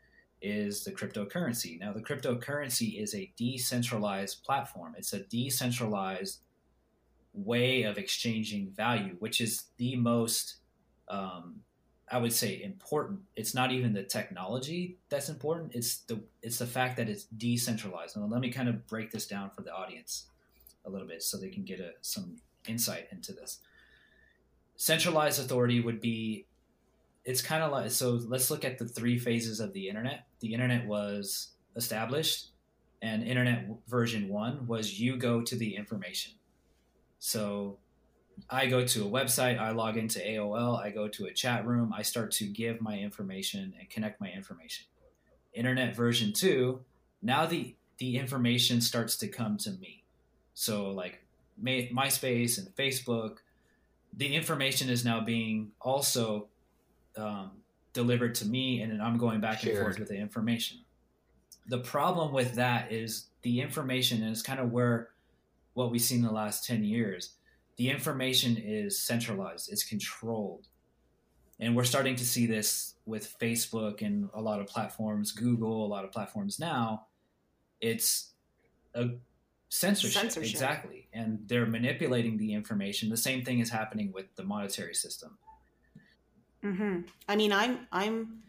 is 0.42 0.84
the 0.84 0.92
cryptocurrency. 0.92 1.78
Now 1.78 1.92
the 1.92 2.02
cryptocurrency 2.02 3.02
is 3.02 3.14
a 3.14 3.32
decentralized 3.36 4.42
platform. 4.44 4.94
It's 4.96 5.12
a 5.12 5.20
decentralized 5.20 6.40
way 7.32 7.82
of 7.84 7.96
exchanging 7.96 8.68
value 8.70 9.14
which 9.20 9.40
is 9.40 9.66
the 9.76 9.94
most 9.94 10.56
um, 11.08 11.60
i 12.10 12.18
would 12.18 12.32
say 12.32 12.62
important. 12.62 13.20
It's 13.36 13.54
not 13.54 13.70
even 13.70 13.92
the 13.92 14.02
technology 14.02 14.98
that's 15.08 15.28
important. 15.28 15.74
It's 15.74 15.98
the 15.98 16.20
it's 16.42 16.58
the 16.58 16.66
fact 16.66 16.96
that 16.96 17.08
it's 17.08 17.24
decentralized. 17.24 18.16
And 18.16 18.30
let 18.30 18.40
me 18.40 18.50
kind 18.50 18.68
of 18.68 18.86
break 18.86 19.10
this 19.12 19.26
down 19.26 19.50
for 19.50 19.62
the 19.62 19.72
audience 19.72 20.26
a 20.84 20.90
little 20.90 21.06
bit 21.06 21.22
so 21.22 21.36
they 21.36 21.50
can 21.50 21.64
get 21.64 21.78
a, 21.78 21.92
some 22.00 22.36
insight 22.66 23.06
into 23.12 23.32
this. 23.32 23.58
Centralized 24.76 25.40
authority 25.40 25.80
would 25.80 26.00
be 26.00 26.46
it's 27.24 27.42
kind 27.42 27.62
of 27.62 27.72
like 27.72 27.90
so 27.90 28.20
let's 28.26 28.50
look 28.50 28.64
at 28.64 28.78
the 28.78 28.86
three 28.86 29.18
phases 29.18 29.60
of 29.60 29.72
the 29.72 29.88
internet. 29.88 30.26
The 30.40 30.54
internet 30.54 30.86
was 30.86 31.48
established 31.76 32.48
and 33.02 33.22
internet 33.22 33.66
version 33.88 34.28
1 34.28 34.66
was 34.66 35.00
you 35.00 35.16
go 35.16 35.40
to 35.42 35.56
the 35.56 35.76
information. 35.76 36.32
So 37.18 37.78
I 38.48 38.66
go 38.66 38.86
to 38.86 39.06
a 39.06 39.10
website, 39.10 39.58
I 39.58 39.70
log 39.70 39.96
into 39.96 40.18
AOL, 40.18 40.80
I 40.80 40.90
go 40.90 41.08
to 41.08 41.26
a 41.26 41.32
chat 41.32 41.66
room, 41.66 41.92
I 41.94 42.02
start 42.02 42.30
to 42.32 42.46
give 42.46 42.80
my 42.80 42.98
information 42.98 43.74
and 43.78 43.88
connect 43.90 44.20
my 44.20 44.30
information. 44.30 44.86
Internet 45.52 45.96
version 45.96 46.32
2, 46.32 46.80
now 47.22 47.46
the 47.46 47.74
the 47.98 48.16
information 48.16 48.80
starts 48.80 49.16
to 49.18 49.28
come 49.28 49.58
to 49.58 49.72
me. 49.72 50.04
So 50.54 50.90
like 50.90 51.22
my, 51.60 51.90
MySpace 51.92 52.56
and 52.56 52.74
Facebook, 52.74 53.38
the 54.16 54.34
information 54.34 54.88
is 54.88 55.04
now 55.04 55.20
being 55.20 55.72
also 55.82 56.48
um, 57.16 57.52
delivered 57.92 58.34
to 58.36 58.46
me, 58.46 58.82
and 58.82 58.92
then 58.92 59.00
I'm 59.00 59.18
going 59.18 59.40
back 59.40 59.62
and 59.64 59.76
forth 59.76 59.98
with 59.98 60.08
the 60.08 60.16
information. 60.16 60.78
The 61.66 61.78
problem 61.78 62.32
with 62.32 62.54
that 62.54 62.92
is 62.92 63.26
the 63.42 63.60
information, 63.60 64.22
is 64.22 64.42
kind 64.42 64.60
of 64.60 64.72
where 64.72 65.10
what 65.74 65.90
we've 65.90 66.00
seen 66.00 66.18
in 66.18 66.24
the 66.24 66.32
last 66.32 66.66
10 66.66 66.84
years 66.84 67.34
the 67.76 67.88
information 67.88 68.58
is 68.58 69.00
centralized, 69.00 69.72
it's 69.72 69.84
controlled. 69.84 70.66
And 71.58 71.74
we're 71.74 71.84
starting 71.84 72.14
to 72.16 72.26
see 72.26 72.44
this 72.44 72.94
with 73.06 73.38
Facebook 73.38 74.02
and 74.02 74.28
a 74.34 74.40
lot 74.40 74.60
of 74.60 74.66
platforms, 74.66 75.32
Google, 75.32 75.86
a 75.86 75.88
lot 75.88 76.04
of 76.04 76.12
platforms 76.12 76.58
now. 76.58 77.06
It's 77.80 78.32
a 78.94 79.10
censorship, 79.70 80.22
censorship, 80.22 80.50
exactly 80.50 81.08
and 81.12 81.38
they're 81.46 81.64
manipulating 81.64 82.36
the 82.36 82.52
information 82.52 83.08
the 83.08 83.16
same 83.16 83.44
thing 83.44 83.60
is 83.60 83.70
happening 83.70 84.10
with 84.12 84.26
the 84.34 84.42
monetary 84.42 84.94
system 84.94 85.38
mm-hmm. 86.64 87.00
i 87.28 87.36
mean 87.36 87.52
i'm 87.52 87.86
i'm 87.92 88.40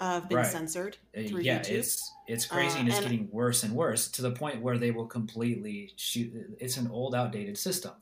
uh, 0.00 0.20
been 0.20 0.38
right. 0.38 0.46
censored 0.46 0.96
uh, 1.16 1.22
through 1.28 1.40
yeah 1.40 1.58
YouTube. 1.58 1.70
it's 1.70 2.12
it's 2.26 2.46
crazy 2.46 2.78
uh, 2.78 2.80
and 2.80 2.88
it's 2.88 3.00
getting 3.00 3.28
worse 3.30 3.62
and 3.64 3.74
worse 3.74 4.08
to 4.08 4.22
the 4.22 4.30
point 4.30 4.62
where 4.62 4.78
they 4.78 4.90
will 4.90 5.06
completely 5.06 5.92
shoot 5.96 6.32
it's 6.58 6.78
an 6.78 6.88
old 6.90 7.14
outdated 7.14 7.58
system 7.58 7.92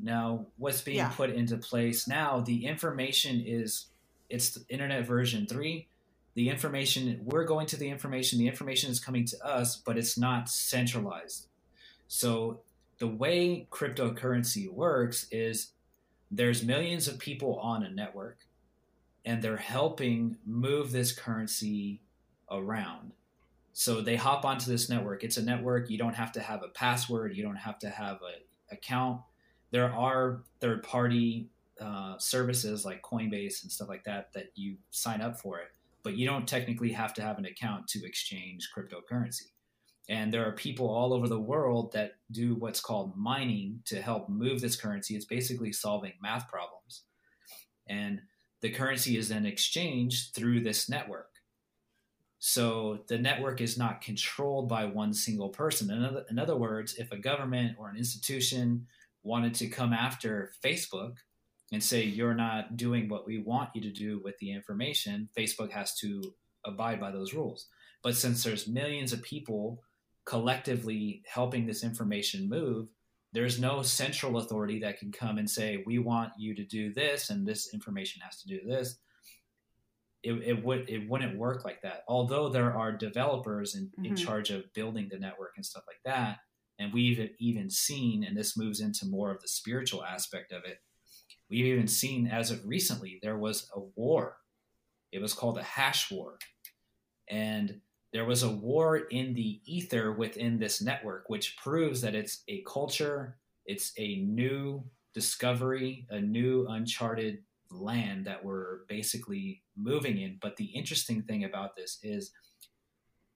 now 0.00 0.46
what's 0.56 0.80
being 0.80 0.98
yeah. 0.98 1.08
put 1.08 1.30
into 1.30 1.56
place 1.56 2.06
now 2.06 2.40
the 2.40 2.64
information 2.64 3.42
is 3.44 3.86
it's 4.28 4.50
the 4.50 4.64
internet 4.68 5.04
version 5.04 5.46
3 5.46 5.86
the 6.34 6.48
information 6.48 7.20
we're 7.24 7.44
going 7.44 7.66
to 7.66 7.76
the 7.76 7.88
information 7.88 8.38
the 8.38 8.46
information 8.46 8.90
is 8.90 9.00
coming 9.00 9.24
to 9.24 9.44
us 9.44 9.76
but 9.76 9.98
it's 9.98 10.16
not 10.16 10.48
centralized 10.48 11.48
so 12.06 12.60
the 12.98 13.08
way 13.08 13.66
cryptocurrency 13.70 14.70
works 14.70 15.26
is 15.32 15.72
there's 16.30 16.62
millions 16.62 17.08
of 17.08 17.18
people 17.18 17.58
on 17.58 17.82
a 17.82 17.90
network 17.90 18.38
and 19.24 19.42
they're 19.42 19.56
helping 19.56 20.36
move 20.46 20.92
this 20.92 21.12
currency 21.12 22.02
around. 22.50 23.12
So 23.72 24.00
they 24.00 24.16
hop 24.16 24.44
onto 24.44 24.70
this 24.70 24.88
network. 24.88 25.22
It's 25.22 25.36
a 25.36 25.42
network. 25.42 25.90
You 25.90 25.98
don't 25.98 26.14
have 26.14 26.32
to 26.32 26.40
have 26.40 26.62
a 26.62 26.68
password. 26.68 27.36
You 27.36 27.42
don't 27.42 27.56
have 27.56 27.78
to 27.80 27.88
have 27.88 28.16
an 28.16 28.42
account. 28.70 29.20
There 29.70 29.92
are 29.92 30.42
third 30.60 30.82
party 30.82 31.48
uh, 31.80 32.18
services 32.18 32.84
like 32.84 33.02
Coinbase 33.02 33.62
and 33.62 33.72
stuff 33.72 33.88
like 33.88 34.04
that 34.04 34.32
that 34.34 34.50
you 34.54 34.76
sign 34.90 35.20
up 35.20 35.40
for 35.40 35.58
it, 35.60 35.68
but 36.02 36.16
you 36.16 36.26
don't 36.26 36.46
technically 36.46 36.92
have 36.92 37.14
to 37.14 37.22
have 37.22 37.38
an 37.38 37.46
account 37.46 37.88
to 37.88 38.04
exchange 38.04 38.68
cryptocurrency. 38.76 39.46
And 40.08 40.34
there 40.34 40.46
are 40.46 40.52
people 40.52 40.88
all 40.88 41.14
over 41.14 41.28
the 41.28 41.40
world 41.40 41.92
that 41.92 42.14
do 42.32 42.56
what's 42.56 42.80
called 42.80 43.16
mining 43.16 43.80
to 43.86 44.02
help 44.02 44.28
move 44.28 44.60
this 44.60 44.74
currency. 44.74 45.14
It's 45.14 45.24
basically 45.24 45.72
solving 45.72 46.14
math 46.20 46.48
problems. 46.48 47.04
And 47.88 48.20
the 48.60 48.70
currency 48.70 49.16
is 49.16 49.28
then 49.28 49.46
exchanged 49.46 50.34
through 50.34 50.60
this 50.60 50.88
network. 50.88 51.28
So 52.38 53.00
the 53.08 53.18
network 53.18 53.60
is 53.60 53.76
not 53.76 54.00
controlled 54.00 54.68
by 54.68 54.86
one 54.86 55.12
single 55.12 55.50
person. 55.50 55.90
In 55.90 56.04
other, 56.04 56.24
in 56.30 56.38
other 56.38 56.56
words, 56.56 56.94
if 56.94 57.12
a 57.12 57.18
government 57.18 57.76
or 57.78 57.90
an 57.90 57.96
institution 57.96 58.86
wanted 59.22 59.54
to 59.56 59.66
come 59.68 59.92
after 59.92 60.52
Facebook 60.64 61.16
and 61.72 61.82
say, 61.82 62.02
you're 62.02 62.34
not 62.34 62.76
doing 62.76 63.08
what 63.08 63.26
we 63.26 63.42
want 63.42 63.70
you 63.74 63.82
to 63.82 63.90
do 63.92 64.20
with 64.24 64.38
the 64.38 64.52
information, 64.52 65.28
Facebook 65.36 65.70
has 65.70 65.94
to 65.96 66.34
abide 66.64 66.98
by 66.98 67.10
those 67.10 67.34
rules. 67.34 67.66
But 68.02 68.16
since 68.16 68.42
there's 68.42 68.66
millions 68.66 69.12
of 69.12 69.22
people 69.22 69.82
collectively 70.24 71.22
helping 71.26 71.66
this 71.66 71.84
information 71.84 72.48
move, 72.48 72.88
there's 73.32 73.60
no 73.60 73.82
central 73.82 74.38
authority 74.38 74.80
that 74.80 74.98
can 74.98 75.12
come 75.12 75.38
and 75.38 75.48
say, 75.48 75.82
we 75.86 75.98
want 75.98 76.32
you 76.38 76.54
to 76.54 76.64
do 76.64 76.92
this 76.92 77.30
and 77.30 77.46
this 77.46 77.72
information 77.72 78.20
has 78.22 78.40
to 78.42 78.48
do 78.48 78.60
this. 78.66 78.98
It, 80.22 80.32
it 80.32 80.64
would 80.64 80.90
it 80.90 81.08
wouldn't 81.08 81.38
work 81.38 81.64
like 81.64 81.80
that. 81.82 82.04
Although 82.06 82.50
there 82.50 82.76
are 82.76 82.92
developers 82.92 83.74
in, 83.74 83.84
mm-hmm. 83.84 84.04
in 84.04 84.16
charge 84.16 84.50
of 84.50 84.70
building 84.74 85.08
the 85.10 85.18
network 85.18 85.52
and 85.56 85.64
stuff 85.64 85.84
like 85.86 86.00
that, 86.04 86.38
and 86.78 86.92
we've 86.92 87.30
even 87.38 87.70
seen, 87.70 88.24
and 88.24 88.36
this 88.36 88.56
moves 88.56 88.80
into 88.80 89.06
more 89.06 89.30
of 89.30 89.40
the 89.40 89.48
spiritual 89.48 90.04
aspect 90.04 90.52
of 90.52 90.64
it. 90.64 90.78
We've 91.48 91.66
even 91.66 91.88
seen, 91.88 92.26
as 92.26 92.50
of 92.50 92.66
recently, 92.66 93.18
there 93.22 93.38
was 93.38 93.70
a 93.74 93.80
war. 93.96 94.36
It 95.10 95.22
was 95.22 95.32
called 95.32 95.58
a 95.58 95.62
hash 95.62 96.10
war, 96.10 96.38
and 97.28 97.80
there 98.12 98.24
was 98.24 98.42
a 98.42 98.50
war 98.50 98.96
in 98.96 99.34
the 99.34 99.60
ether 99.64 100.12
within 100.12 100.58
this 100.58 100.82
network, 100.82 101.28
which 101.28 101.56
proves 101.56 102.00
that 102.00 102.14
it's 102.14 102.42
a 102.48 102.62
culture, 102.66 103.36
it's 103.66 103.92
a 103.98 104.16
new 104.16 104.82
discovery, 105.14 106.06
a 106.10 106.20
new 106.20 106.66
uncharted 106.68 107.38
land 107.70 108.24
that 108.24 108.44
we're 108.44 108.80
basically 108.88 109.62
moving 109.76 110.18
in. 110.18 110.38
But 110.42 110.56
the 110.56 110.64
interesting 110.64 111.22
thing 111.22 111.44
about 111.44 111.76
this 111.76 111.98
is 112.02 112.32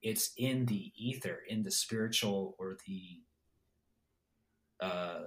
it's 0.02 0.32
in 0.36 0.66
the 0.66 0.92
ether, 0.96 1.40
in 1.48 1.62
the 1.62 1.70
spiritual 1.70 2.56
or 2.58 2.76
the 2.86 3.20
uh, 4.80 5.20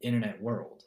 internet 0.00 0.40
world. 0.40 0.84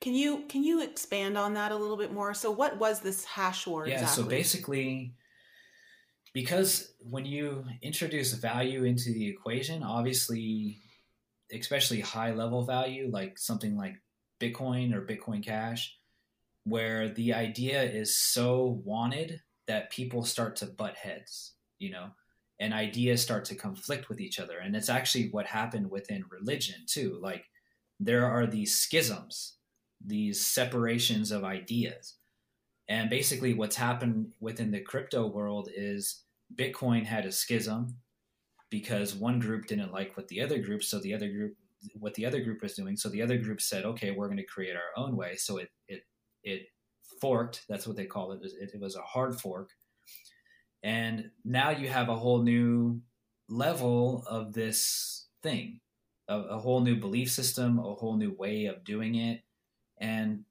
Can 0.00 0.14
you 0.14 0.44
can 0.48 0.62
you 0.62 0.80
expand 0.80 1.36
on 1.36 1.54
that 1.54 1.72
a 1.72 1.76
little 1.76 1.96
bit 1.96 2.12
more? 2.12 2.32
So, 2.32 2.52
what 2.52 2.78
was 2.78 3.00
this 3.00 3.24
hash 3.24 3.66
war? 3.66 3.86
Yeah, 3.86 3.94
exactly? 3.94 4.22
so 4.22 4.28
basically, 4.28 5.14
because 6.34 6.92
when 7.00 7.24
you 7.24 7.64
introduce 7.82 8.32
value 8.34 8.84
into 8.84 9.12
the 9.12 9.28
equation, 9.28 9.82
obviously, 9.82 10.78
especially 11.52 12.00
high 12.00 12.32
level 12.32 12.64
value, 12.64 13.10
like 13.10 13.38
something 13.38 13.76
like 13.76 13.94
Bitcoin 14.40 14.94
or 14.94 15.04
Bitcoin 15.04 15.44
Cash, 15.44 15.96
where 16.64 17.08
the 17.08 17.32
idea 17.32 17.82
is 17.82 18.16
so 18.16 18.80
wanted 18.84 19.40
that 19.66 19.90
people 19.90 20.24
start 20.24 20.56
to 20.56 20.66
butt 20.66 20.96
heads, 20.96 21.54
you 21.78 21.90
know, 21.90 22.08
and 22.60 22.74
ideas 22.74 23.22
start 23.22 23.44
to 23.46 23.54
conflict 23.54 24.08
with 24.08 24.20
each 24.20 24.38
other. 24.38 24.58
And 24.58 24.76
it's 24.76 24.88
actually 24.88 25.28
what 25.30 25.46
happened 25.46 25.90
within 25.90 26.24
religion 26.30 26.84
too. 26.86 27.18
Like 27.22 27.44
there 27.98 28.26
are 28.26 28.46
these 28.46 28.74
schisms, 28.76 29.56
these 30.04 30.44
separations 30.44 31.30
of 31.30 31.44
ideas. 31.44 32.17
And 32.88 33.10
basically, 33.10 33.54
what's 33.54 33.76
happened 33.76 34.32
within 34.40 34.70
the 34.70 34.80
crypto 34.80 35.26
world 35.26 35.68
is 35.74 36.22
Bitcoin 36.54 37.04
had 37.04 37.26
a 37.26 37.32
schism 37.32 37.96
because 38.70 39.14
one 39.14 39.38
group 39.38 39.66
didn't 39.66 39.92
like 39.92 40.16
what 40.16 40.28
the 40.28 40.40
other 40.40 40.58
group, 40.58 40.82
so 40.82 40.98
the 40.98 41.14
other 41.14 41.28
group 41.28 41.56
what 41.94 42.14
the 42.14 42.26
other 42.26 42.40
group 42.40 42.62
was 42.62 42.74
doing. 42.74 42.96
So 42.96 43.08
the 43.08 43.22
other 43.22 43.36
group 43.36 43.60
said, 43.60 43.84
"Okay, 43.84 44.10
we're 44.10 44.26
going 44.26 44.38
to 44.38 44.44
create 44.44 44.74
our 44.76 45.02
own 45.04 45.16
way." 45.16 45.36
So 45.36 45.58
it 45.58 45.70
it 45.86 46.02
it 46.42 46.62
forked. 47.20 47.64
That's 47.68 47.86
what 47.86 47.96
they 47.96 48.06
call 48.06 48.32
it. 48.32 48.40
It, 48.42 48.70
it 48.74 48.80
was 48.80 48.96
a 48.96 49.02
hard 49.02 49.38
fork, 49.38 49.70
and 50.82 51.30
now 51.44 51.70
you 51.70 51.88
have 51.88 52.08
a 52.08 52.16
whole 52.16 52.42
new 52.42 53.00
level 53.48 54.24
of 54.28 54.52
this 54.52 55.26
thing, 55.42 55.80
a, 56.28 56.38
a 56.38 56.58
whole 56.58 56.80
new 56.80 56.96
belief 56.96 57.30
system, 57.30 57.78
a 57.78 57.94
whole 57.94 58.16
new 58.16 58.32
way 58.32 58.66
of 58.66 58.84
doing 58.84 59.16
it, 59.16 59.42
and 59.98 60.44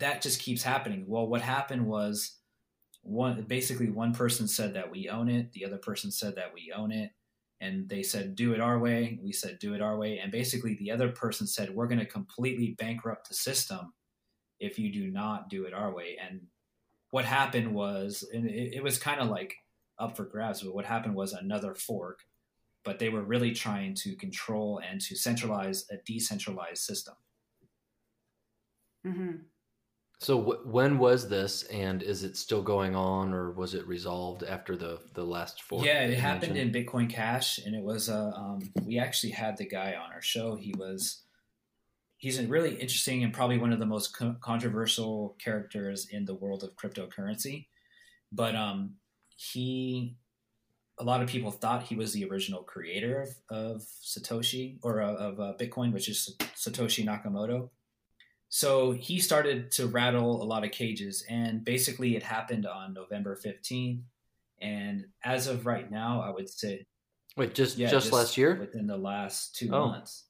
that 0.00 0.22
just 0.22 0.40
keeps 0.40 0.62
happening. 0.62 1.04
Well, 1.06 1.26
what 1.26 1.42
happened 1.42 1.86
was 1.86 2.36
one 3.02 3.42
basically 3.42 3.90
one 3.90 4.12
person 4.12 4.46
said 4.48 4.74
that 4.74 4.90
we 4.90 5.08
own 5.08 5.28
it, 5.28 5.52
the 5.52 5.64
other 5.64 5.78
person 5.78 6.10
said 6.10 6.36
that 6.36 6.52
we 6.52 6.72
own 6.74 6.92
it, 6.92 7.10
and 7.60 7.88
they 7.88 8.02
said 8.02 8.34
do 8.34 8.52
it 8.52 8.60
our 8.60 8.78
way. 8.78 9.18
We 9.22 9.32
said 9.32 9.58
do 9.58 9.74
it 9.74 9.82
our 9.82 9.96
way, 9.96 10.18
and 10.18 10.32
basically 10.32 10.74
the 10.74 10.90
other 10.90 11.08
person 11.10 11.46
said 11.46 11.70
we're 11.70 11.88
going 11.88 12.00
to 12.00 12.06
completely 12.06 12.74
bankrupt 12.78 13.28
the 13.28 13.34
system 13.34 13.92
if 14.58 14.78
you 14.78 14.92
do 14.92 15.10
not 15.10 15.48
do 15.48 15.64
it 15.64 15.72
our 15.72 15.92
way. 15.92 16.18
And 16.22 16.42
what 17.10 17.24
happened 17.24 17.72
was, 17.74 18.28
and 18.32 18.46
it, 18.46 18.74
it 18.74 18.82
was 18.82 18.98
kind 18.98 19.20
of 19.20 19.28
like 19.28 19.54
up 19.98 20.16
for 20.16 20.24
grabs, 20.24 20.62
but 20.62 20.74
what 20.74 20.84
happened 20.84 21.14
was 21.14 21.32
another 21.32 21.74
fork. 21.74 22.20
But 22.82 22.98
they 22.98 23.10
were 23.10 23.22
really 23.22 23.52
trying 23.52 23.94
to 23.96 24.16
control 24.16 24.80
and 24.88 25.00
to 25.02 25.14
centralize 25.14 25.84
a 25.90 25.96
decentralized 26.06 26.82
system. 26.82 27.14
Mm-hmm. 29.06 29.36
So 30.20 30.38
w- 30.38 30.60
when 30.64 30.98
was 30.98 31.28
this, 31.28 31.62
and 31.64 32.02
is 32.02 32.24
it 32.24 32.36
still 32.36 32.62
going 32.62 32.94
on, 32.94 33.32
or 33.32 33.52
was 33.52 33.72
it 33.72 33.86
resolved 33.86 34.42
after 34.42 34.76
the 34.76 35.00
the 35.14 35.24
last 35.24 35.62
fork? 35.62 35.84
Yeah, 35.84 36.02
it 36.02 36.18
happened 36.18 36.54
mentioned? 36.54 36.76
in 36.76 36.84
Bitcoin 36.84 37.08
Cash, 37.08 37.58
and 37.58 37.74
it 37.74 37.82
was 37.82 38.10
uh, 38.10 38.30
um, 38.36 38.60
we 38.84 38.98
actually 38.98 39.32
had 39.32 39.56
the 39.56 39.66
guy 39.66 39.94
on 39.94 40.12
our 40.12 40.20
show. 40.20 40.56
He 40.56 40.74
was 40.76 41.22
he's 42.18 42.38
a 42.38 42.46
really 42.46 42.74
interesting 42.74 43.24
and 43.24 43.32
probably 43.32 43.56
one 43.56 43.72
of 43.72 43.78
the 43.78 43.86
most 43.86 44.14
co- 44.14 44.36
controversial 44.42 45.36
characters 45.42 46.06
in 46.10 46.26
the 46.26 46.34
world 46.34 46.62
of 46.62 46.76
cryptocurrency. 46.76 47.68
But 48.30 48.54
um, 48.54 48.96
he, 49.36 50.16
a 50.98 51.04
lot 51.04 51.22
of 51.22 51.30
people 51.30 51.50
thought 51.50 51.84
he 51.84 51.96
was 51.96 52.12
the 52.12 52.26
original 52.26 52.62
creator 52.62 53.22
of, 53.22 53.56
of 53.56 53.82
Satoshi 54.04 54.76
or 54.82 55.00
uh, 55.00 55.14
of 55.14 55.40
uh, 55.40 55.54
Bitcoin, 55.58 55.94
which 55.94 56.10
is 56.10 56.36
Satoshi 56.54 57.06
Nakamoto. 57.06 57.70
So 58.50 58.92
he 58.92 59.18
started 59.20 59.70
to 59.72 59.86
rattle 59.86 60.42
a 60.42 60.44
lot 60.44 60.64
of 60.64 60.72
cages, 60.72 61.24
and 61.28 61.64
basically 61.64 62.16
it 62.16 62.22
happened 62.22 62.66
on 62.66 62.92
November 62.92 63.36
15th. 63.36 64.02
And 64.60 65.06
as 65.24 65.46
of 65.46 65.64
right 65.64 65.90
now, 65.90 66.20
I 66.20 66.30
would 66.30 66.50
say, 66.50 66.86
wait, 67.36 67.54
just 67.54 67.78
yeah, 67.78 67.88
just, 67.88 68.06
just 68.06 68.12
last 68.12 68.36
year, 68.36 68.58
within 68.60 68.86
the 68.86 68.98
last 68.98 69.56
two 69.56 69.70
oh. 69.72 69.86
months 69.86 70.24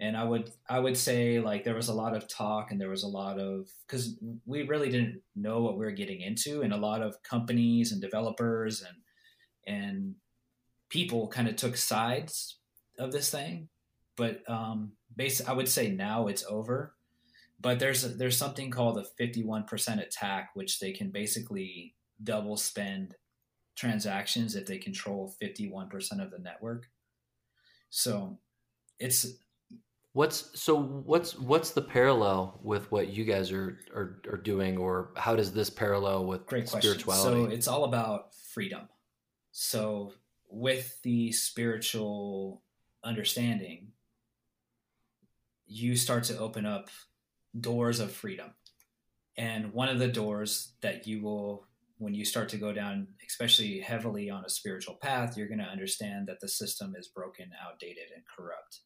and 0.00 0.16
i 0.16 0.24
would 0.24 0.50
i 0.68 0.78
would 0.78 0.96
say 0.96 1.38
like 1.38 1.62
there 1.62 1.74
was 1.74 1.88
a 1.88 1.94
lot 1.94 2.16
of 2.16 2.26
talk 2.26 2.70
and 2.70 2.80
there 2.80 2.88
was 2.88 3.02
a 3.02 3.08
lot 3.08 3.38
of 3.38 3.68
because 3.86 4.16
we 4.46 4.62
really 4.62 4.90
didn't 4.90 5.20
know 5.36 5.60
what 5.60 5.78
we 5.78 5.84
were 5.84 5.92
getting 5.92 6.22
into 6.22 6.62
and 6.62 6.72
a 6.72 6.76
lot 6.76 7.02
of 7.02 7.22
companies 7.22 7.92
and 7.92 8.00
developers 8.00 8.82
and 8.82 9.76
and 9.76 10.14
people 10.88 11.28
kind 11.28 11.48
of 11.48 11.54
took 11.54 11.76
sides 11.76 12.58
of 12.98 13.12
this 13.12 13.30
thing 13.30 13.68
but 14.16 14.42
um 14.48 14.92
base 15.16 15.46
i 15.46 15.52
would 15.52 15.68
say 15.68 15.90
now 15.90 16.26
it's 16.26 16.44
over 16.48 16.94
but 17.60 17.78
there's 17.78 18.04
a, 18.04 18.08
there's 18.08 18.36
something 18.36 18.70
called 18.70 18.98
a 18.98 19.22
51% 19.22 20.02
attack 20.02 20.50
which 20.54 20.78
they 20.80 20.92
can 20.92 21.10
basically 21.10 21.94
double 22.22 22.56
spend 22.56 23.14
transactions 23.76 24.56
if 24.56 24.66
they 24.66 24.78
control 24.78 25.34
51% 25.42 26.22
of 26.22 26.30
the 26.30 26.38
network 26.38 26.86
so 27.90 28.38
it's 28.98 29.26
What's 30.12 30.60
so 30.60 30.76
what's 30.76 31.38
what's 31.38 31.70
the 31.70 31.82
parallel 31.82 32.58
with 32.64 32.90
what 32.90 33.10
you 33.10 33.24
guys 33.24 33.52
are 33.52 33.78
are, 33.94 34.20
are 34.28 34.38
doing 34.38 34.76
or 34.76 35.10
how 35.16 35.36
does 35.36 35.52
this 35.52 35.70
parallel 35.70 36.26
with 36.26 36.46
Great 36.46 36.68
spirituality? 36.68 37.44
So 37.44 37.50
it's 37.50 37.68
all 37.68 37.84
about 37.84 38.34
freedom. 38.34 38.88
So 39.52 40.12
with 40.48 41.00
the 41.02 41.30
spiritual 41.30 42.62
understanding, 43.04 43.92
you 45.68 45.94
start 45.94 46.24
to 46.24 46.38
open 46.38 46.66
up 46.66 46.90
doors 47.58 48.00
of 48.00 48.12
freedom. 48.12 48.52
And 49.36 49.72
one 49.72 49.88
of 49.88 49.98
the 49.98 50.08
doors 50.08 50.72
that 50.82 51.06
you 51.06 51.22
will 51.22 51.66
when 51.98 52.14
you 52.14 52.24
start 52.24 52.48
to 52.48 52.56
go 52.56 52.72
down 52.72 53.06
especially 53.26 53.78
heavily 53.78 54.30
on 54.30 54.42
a 54.46 54.48
spiritual 54.48 54.94
path, 54.94 55.36
you're 55.36 55.48
going 55.48 55.58
to 55.58 55.64
understand 55.64 56.26
that 56.26 56.40
the 56.40 56.48
system 56.48 56.94
is 56.98 57.08
broken, 57.08 57.50
outdated 57.62 58.08
and 58.14 58.24
corrupt 58.26 58.80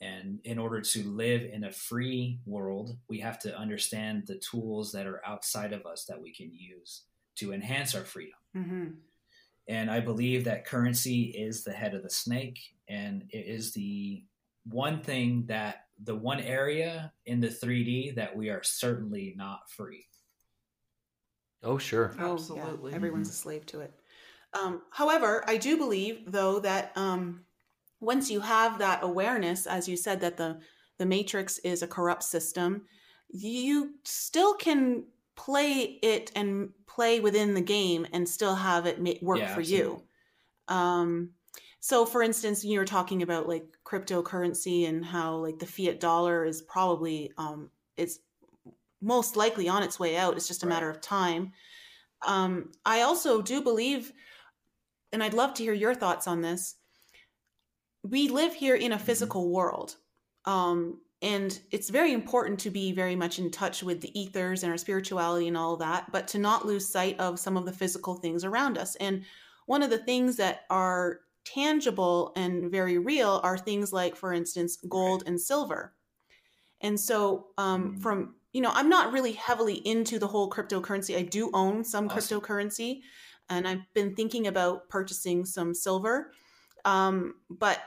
and 0.00 0.38
in 0.44 0.58
order 0.58 0.80
to 0.80 1.02
live 1.04 1.42
in 1.42 1.64
a 1.64 1.72
free 1.72 2.38
world, 2.46 2.96
we 3.08 3.18
have 3.20 3.38
to 3.40 3.56
understand 3.56 4.24
the 4.26 4.36
tools 4.38 4.92
that 4.92 5.06
are 5.06 5.20
outside 5.26 5.72
of 5.72 5.86
us 5.86 6.04
that 6.04 6.20
we 6.20 6.32
can 6.32 6.52
use 6.54 7.02
to 7.36 7.52
enhance 7.52 7.94
our 7.94 8.04
freedom. 8.04 8.38
Mm-hmm. 8.56 8.86
And 9.68 9.90
I 9.90 10.00
believe 10.00 10.44
that 10.44 10.64
currency 10.64 11.24
is 11.24 11.64
the 11.64 11.72
head 11.72 11.94
of 11.94 12.02
the 12.02 12.10
snake, 12.10 12.58
and 12.88 13.24
it 13.30 13.46
is 13.46 13.72
the 13.72 14.24
one 14.64 15.02
thing 15.02 15.44
that 15.46 15.86
the 16.02 16.14
one 16.14 16.40
area 16.40 17.12
in 17.26 17.40
the 17.40 17.48
3D 17.48 18.14
that 18.16 18.36
we 18.36 18.50
are 18.50 18.62
certainly 18.62 19.34
not 19.36 19.60
free. 19.68 20.04
Oh, 21.62 21.78
sure. 21.78 22.14
Oh, 22.20 22.34
Absolutely. 22.34 22.90
Yeah. 22.90 22.96
Everyone's 22.96 23.28
mm-hmm. 23.28 23.34
a 23.34 23.36
slave 23.36 23.66
to 23.66 23.80
it. 23.80 23.92
Um, 24.54 24.82
however, 24.90 25.44
I 25.46 25.56
do 25.56 25.76
believe, 25.76 26.20
though, 26.26 26.60
that 26.60 26.92
um, 26.96 27.44
once 28.00 28.30
you 28.30 28.40
have 28.40 28.78
that 28.78 29.02
awareness, 29.02 29.66
as 29.66 29.88
you 29.88 29.96
said, 29.96 30.20
that 30.20 30.36
the 30.36 30.60
the 30.98 31.06
matrix 31.06 31.58
is 31.58 31.82
a 31.82 31.86
corrupt 31.86 32.24
system, 32.24 32.82
you 33.28 33.94
still 34.04 34.54
can 34.54 35.04
play 35.36 35.98
it 36.02 36.32
and 36.34 36.70
play 36.88 37.20
within 37.20 37.54
the 37.54 37.60
game 37.60 38.04
and 38.12 38.28
still 38.28 38.56
have 38.56 38.86
it 38.86 38.98
work 39.22 39.38
yeah, 39.38 39.54
for 39.54 39.60
absolutely. 39.60 39.76
you. 39.76 40.02
Um, 40.74 41.30
so, 41.80 42.04
for 42.04 42.22
instance, 42.22 42.64
you 42.64 42.78
were 42.78 42.84
talking 42.84 43.22
about 43.22 43.48
like 43.48 43.64
cryptocurrency 43.84 44.88
and 44.88 45.04
how 45.04 45.36
like 45.36 45.58
the 45.58 45.66
fiat 45.66 46.00
dollar 46.00 46.44
is 46.44 46.62
probably 46.62 47.32
um, 47.38 47.70
it's 47.96 48.18
most 49.00 49.36
likely 49.36 49.68
on 49.68 49.82
its 49.82 49.98
way 49.98 50.16
out. 50.16 50.36
It's 50.36 50.48
just 50.48 50.62
a 50.62 50.66
right. 50.66 50.74
matter 50.74 50.90
of 50.90 51.00
time. 51.00 51.52
Um, 52.26 52.72
I 52.84 53.02
also 53.02 53.42
do 53.42 53.62
believe, 53.62 54.12
and 55.12 55.22
I'd 55.22 55.34
love 55.34 55.54
to 55.54 55.62
hear 55.62 55.72
your 55.72 55.94
thoughts 55.94 56.26
on 56.26 56.42
this 56.42 56.74
we 58.02 58.28
live 58.28 58.54
here 58.54 58.74
in 58.74 58.92
a 58.92 58.96
mm-hmm. 58.96 59.04
physical 59.04 59.50
world. 59.50 59.96
Um, 60.44 61.00
and 61.20 61.58
it's 61.72 61.90
very 61.90 62.12
important 62.12 62.60
to 62.60 62.70
be 62.70 62.92
very 62.92 63.16
much 63.16 63.38
in 63.38 63.50
touch 63.50 63.82
with 63.82 64.00
the 64.00 64.18
ethers 64.18 64.62
and 64.62 64.70
our 64.70 64.78
spirituality 64.78 65.48
and 65.48 65.56
all 65.56 65.76
that, 65.78 66.12
but 66.12 66.28
to 66.28 66.38
not 66.38 66.64
lose 66.64 66.88
sight 66.88 67.18
of 67.18 67.40
some 67.40 67.56
of 67.56 67.66
the 67.66 67.72
physical 67.72 68.14
things 68.14 68.44
around 68.44 68.78
us. 68.78 68.94
And 68.96 69.24
one 69.66 69.82
of 69.82 69.90
the 69.90 69.98
things 69.98 70.36
that 70.36 70.60
are 70.70 71.20
tangible 71.54 72.32
and 72.36 72.70
very 72.70 72.98
real 72.98 73.40
are 73.42 73.58
things 73.58 73.92
like, 73.92 74.16
for 74.16 74.32
instance, 74.32 74.76
gold 74.88 75.24
and 75.26 75.40
silver. 75.40 75.94
And 76.80 76.98
so, 76.98 77.48
um, 77.58 77.96
mm. 77.96 78.02
from 78.02 78.34
you 78.52 78.62
know, 78.62 78.70
I'm 78.72 78.88
not 78.88 79.12
really 79.12 79.32
heavily 79.32 79.74
into 79.86 80.18
the 80.18 80.26
whole 80.26 80.48
cryptocurrency. 80.50 81.16
I 81.16 81.22
do 81.22 81.50
own 81.52 81.84
some 81.84 82.08
awesome. 82.08 82.40
cryptocurrency, 82.40 83.00
and 83.50 83.68
I've 83.68 83.82
been 83.94 84.14
thinking 84.14 84.46
about 84.46 84.88
purchasing 84.88 85.44
some 85.44 85.74
silver 85.74 86.32
um, 86.84 87.34
but 87.50 87.78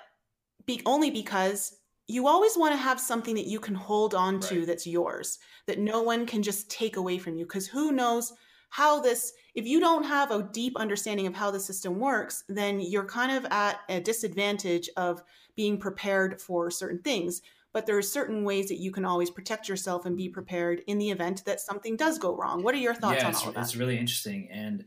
be, 0.66 0.82
only 0.86 1.12
because 1.12 1.78
you 2.08 2.28
always 2.28 2.58
want 2.58 2.74
to 2.74 2.78
have 2.78 3.00
something 3.00 3.36
that 3.36 3.48
you 3.48 3.60
can 3.60 3.76
hold 3.76 4.14
on 4.14 4.40
to 4.42 4.60
right. 4.60 4.68
that's 4.68 4.86
yours, 4.86 5.40
that 5.66 5.80
no 5.80 6.02
one 6.02 6.26
can 6.26 6.44
just 6.44 6.70
take 6.70 6.98
away 6.98 7.18
from 7.18 7.36
you. 7.36 7.46
Because 7.46 7.68
who 7.68 7.92
knows 7.92 8.34
how 8.72 9.02
this, 9.02 9.34
if 9.54 9.68
you 9.68 9.82
don't 9.82 10.06
have 10.06 10.32
a 10.32 10.44
deep 10.44 10.78
understanding 10.78 11.28
of 11.28 11.36
how 11.36 11.52
the 11.52 11.60
system 11.60 12.00
works, 12.00 12.46
then 12.48 12.80
you're 12.80 13.06
kind 13.06 13.32
of 13.34 13.46
at 13.52 13.82
a 13.90 14.00
disadvantage 14.00 14.90
of 14.96 15.22
being 15.58 15.78
prepared 15.78 16.42
for 16.42 16.72
certain 16.72 17.00
things. 17.00 17.42
But 17.74 17.86
there 17.86 17.98
are 17.98 18.02
certain 18.02 18.46
ways 18.46 18.70
that 18.70 18.80
you 18.80 18.92
can 18.92 19.04
always 19.04 19.30
protect 19.30 19.68
yourself 19.68 20.06
and 20.06 20.16
be 20.16 20.30
prepared 20.30 20.84
in 20.88 21.00
the 21.00 21.10
event 21.10 21.44
that 21.46 21.60
something 21.60 21.98
does 21.98 22.18
go 22.18 22.34
wrong. 22.34 22.64
What 22.64 22.74
are 22.74 22.80
your 22.80 22.94
thoughts 22.94 23.22
yeah, 23.22 23.28
on 23.28 23.36
all 23.36 23.50
of 23.50 23.56
that? 23.56 23.62
It's 23.62 23.76
really 23.76 23.98
interesting. 23.98 24.48
And 24.50 24.86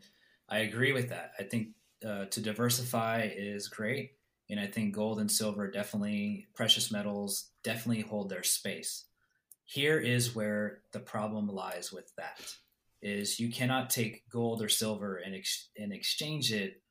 I 0.49 0.61
agree 0.61 0.93
with 0.93 1.11
that. 1.11 1.33
I 1.39 1.43
think 1.43 1.69
uh, 2.07 2.25
to 2.27 2.41
diversify 2.41 3.31
is 3.37 3.69
great. 3.69 4.13
And 4.49 4.59
I 4.59 4.67
think 4.67 4.95
gold 4.95 5.21
and 5.21 5.31
silver 5.31 5.71
definitely, 5.71 6.47
precious 6.55 6.91
metals 6.91 7.51
definitely 7.63 8.03
hold 8.03 8.31
their 8.31 8.43
space. 8.43 9.05
Here 9.67 9.99
is 9.99 10.35
where 10.35 10.81
the 10.93 11.01
problem 11.01 11.49
lies 11.49 11.93
with 11.93 12.11
that 12.17 12.41
is 13.05 13.39
you 13.39 13.53
cannot 13.53 13.91
take 13.91 14.25
gold 14.31 14.63
or 14.63 14.69
silver 14.69 15.17
and 15.17 15.35
ex- 15.35 15.69
and 15.77 15.93
exchange 15.93 16.53
it 16.53 16.83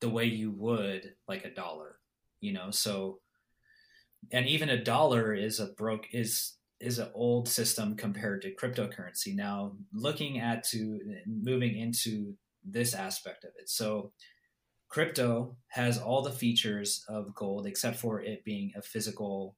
the 0.00 0.08
way 0.08 0.24
you 0.24 0.52
would 0.52 1.14
like 1.26 1.44
a 1.44 1.52
dollar, 1.54 1.96
you 2.40 2.52
know. 2.52 2.70
So, 2.70 3.18
and 4.30 4.46
even 4.46 4.68
a 4.68 4.82
dollar 4.82 5.34
is 5.34 5.58
a 5.58 5.66
broke 5.66 6.06
is 6.12 6.54
is 6.80 7.00
an 7.00 7.08
old 7.14 7.48
system 7.48 7.96
compared 7.96 8.42
to 8.42 8.54
cryptocurrency. 8.54 9.34
Now, 9.34 9.76
looking 9.92 10.38
at 10.38 10.62
to 10.68 11.00
moving 11.26 11.78
into 11.78 12.34
this 12.64 12.94
aspect 12.94 13.44
of 13.44 13.50
it, 13.58 13.68
so 13.68 14.12
crypto 14.88 15.56
has 15.68 15.98
all 15.98 16.22
the 16.22 16.30
features 16.30 17.04
of 17.08 17.34
gold 17.34 17.66
except 17.66 17.96
for 17.96 18.20
it 18.20 18.44
being 18.44 18.70
a 18.76 18.82
physical 18.82 19.56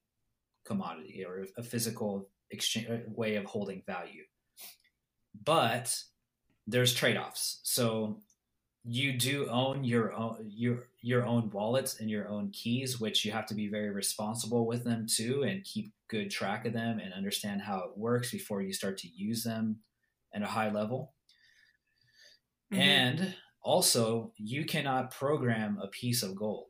commodity 0.65 1.23
or 1.23 1.45
a 1.57 1.63
physical 1.63 2.29
exchange 2.49 2.89
uh, 2.89 2.97
way 3.07 3.35
of 3.35 3.45
holding 3.45 3.83
value 3.85 4.23
but 5.43 5.95
there's 6.65 6.93
trade-offs. 6.93 7.59
So 7.63 8.21
you 8.89 9.11
do 9.13 9.47
own 9.49 9.83
your 9.83 10.13
own 10.13 10.37
your 10.47 10.87
your 11.01 11.25
own 11.25 11.49
wallets 11.51 11.99
and 11.99 12.09
your 12.09 12.29
own 12.29 12.49
keys 12.51 13.01
which 13.01 13.25
you 13.25 13.31
have 13.33 13.45
to 13.45 13.53
be 13.53 13.67
very 13.67 13.89
responsible 13.89 14.65
with 14.65 14.85
them 14.85 15.05
too 15.05 15.43
and 15.43 15.65
keep 15.65 15.91
good 16.07 16.31
track 16.31 16.65
of 16.65 16.71
them 16.71 16.99
and 16.99 17.13
understand 17.13 17.61
how 17.61 17.79
it 17.79 17.97
works 17.97 18.31
before 18.31 18.61
you 18.61 18.71
start 18.71 18.97
to 18.97 19.09
use 19.09 19.43
them 19.43 19.79
at 20.33 20.41
a 20.41 20.47
high 20.47 20.71
level. 20.71 21.13
Mm-hmm. 22.71 22.81
and 22.81 23.35
also 23.61 24.33
you 24.37 24.65
cannot 24.65 25.11
program 25.11 25.79
a 25.81 25.87
piece 25.87 26.21
of 26.21 26.35
gold. 26.35 26.65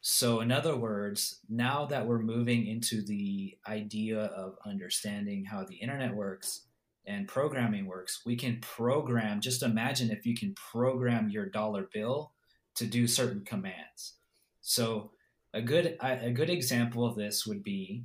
So 0.00 0.40
in 0.40 0.52
other 0.52 0.76
words 0.76 1.40
now 1.48 1.86
that 1.86 2.06
we're 2.06 2.18
moving 2.18 2.66
into 2.66 3.02
the 3.02 3.56
idea 3.66 4.18
of 4.18 4.56
understanding 4.66 5.44
how 5.46 5.64
the 5.64 5.76
internet 5.76 6.14
works 6.14 6.67
and 7.08 7.26
programming 7.26 7.86
works. 7.86 8.20
We 8.26 8.36
can 8.36 8.60
program, 8.60 9.40
just 9.40 9.62
imagine 9.62 10.10
if 10.10 10.26
you 10.26 10.36
can 10.36 10.54
program 10.54 11.30
your 11.30 11.46
dollar 11.46 11.88
bill 11.92 12.32
to 12.76 12.86
do 12.86 13.06
certain 13.08 13.44
commands. 13.44 14.14
So 14.60 15.12
a 15.54 15.62
good 15.62 15.96
a 16.02 16.30
good 16.30 16.50
example 16.50 17.06
of 17.06 17.16
this 17.16 17.46
would 17.46 17.64
be 17.64 18.04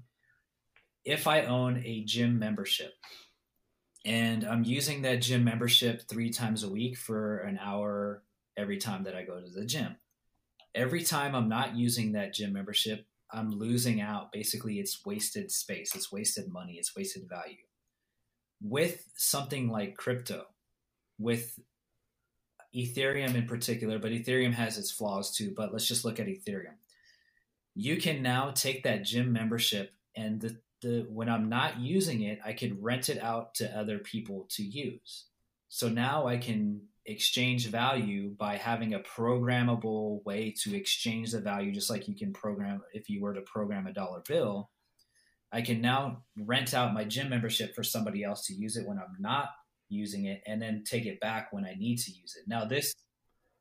if 1.04 1.28
I 1.28 1.42
own 1.42 1.84
a 1.86 2.06
gym 2.06 2.40
membership 2.40 2.94
and 4.06 4.46
I'm 4.46 4.64
using 4.64 5.02
that 5.02 5.22
gym 5.22 5.44
membership 5.44 6.04
3 6.08 6.30
times 6.30 6.64
a 6.64 6.70
week 6.70 6.98
for 6.98 7.40
an 7.40 7.60
hour 7.62 8.24
every 8.58 8.78
time 8.78 9.04
that 9.04 9.16
I 9.16 9.24
go 9.24 9.42
to 9.42 9.50
the 9.50 9.66
gym. 9.66 9.98
Every 10.74 11.04
time 11.04 11.36
I'm 11.36 11.50
not 11.50 11.76
using 11.76 12.14
that 12.14 12.34
gym 12.34 12.54
membership, 12.54 13.06
I'm 13.32 13.52
losing 13.52 14.02
out. 14.02 14.32
Basically, 14.32 14.80
it's 14.80 15.06
wasted 15.06 15.52
space, 15.52 15.94
it's 15.96 16.12
wasted 16.12 16.52
money, 16.52 16.74
it's 16.74 16.96
wasted 16.96 17.30
value 17.30 17.64
with 18.64 19.06
something 19.16 19.70
like 19.70 19.98
crypto, 19.98 20.46
with 21.20 21.60
Ethereum 22.74 23.36
in 23.36 23.46
particular, 23.46 24.00
but 24.00 24.12
Ethereum 24.12 24.54
has 24.54 24.78
its 24.78 24.92
flaws 24.92 25.36
too. 25.36 25.54
But 25.56 25.72
let's 25.72 25.88
just 25.88 26.06
look 26.06 26.20
at 26.20 26.28
Ethereum. 26.28 26.78
You 27.76 27.98
can 27.98 28.22
now 28.22 28.52
take 28.52 28.84
that 28.84 29.04
gym 29.04 29.34
membership 29.34 29.94
and 30.16 30.40
the, 30.42 30.58
the 30.82 31.06
when 31.10 31.30
I'm 31.30 31.50
not 31.50 31.80
using 31.80 32.22
it, 32.22 32.40
I 32.46 32.54
could 32.54 32.82
rent 32.82 33.10
it 33.10 33.22
out 33.22 33.56
to 33.56 33.78
other 33.78 34.00
people 34.00 34.48
to 34.52 34.64
use. 34.64 35.26
So 35.70 35.90
now 35.90 36.28
I 36.28 36.38
can 36.38 36.82
exchange 37.06 37.68
value 37.68 38.30
by 38.30 38.58
having 38.58 38.94
a 38.94 39.00
programmable 39.00 40.24
way 40.24 40.54
to 40.62 40.76
exchange 40.76 41.32
the 41.32 41.42
value, 41.42 41.74
just 41.74 41.90
like 41.90 42.08
you 42.08 42.16
can 42.16 42.32
program 42.32 42.82
if 42.94 43.10
you 43.10 43.22
were 43.22 43.34
to 43.34 43.42
program 43.42 43.88
a 43.88 43.94
dollar 43.94 44.22
bill 44.28 44.70
I 45.54 45.62
can 45.62 45.82
now 45.82 46.24
rent 46.36 46.74
out 46.74 46.96
my 46.96 47.04
gym 47.04 47.30
membership 47.30 47.76
for 47.76 47.84
somebody 47.84 48.24
else 48.24 48.48
to 48.48 48.54
use 48.54 48.76
it 48.76 48.88
when 48.88 48.98
I'm 48.98 49.16
not 49.20 49.50
using 49.88 50.26
it 50.26 50.42
and 50.48 50.60
then 50.60 50.84
take 50.84 51.06
it 51.06 51.20
back 51.20 51.54
when 51.54 51.64
I 51.64 51.76
need 51.76 52.00
to 52.00 52.12
use 52.12 52.36
it. 52.36 52.48
Now 52.48 52.66
this 52.66 52.94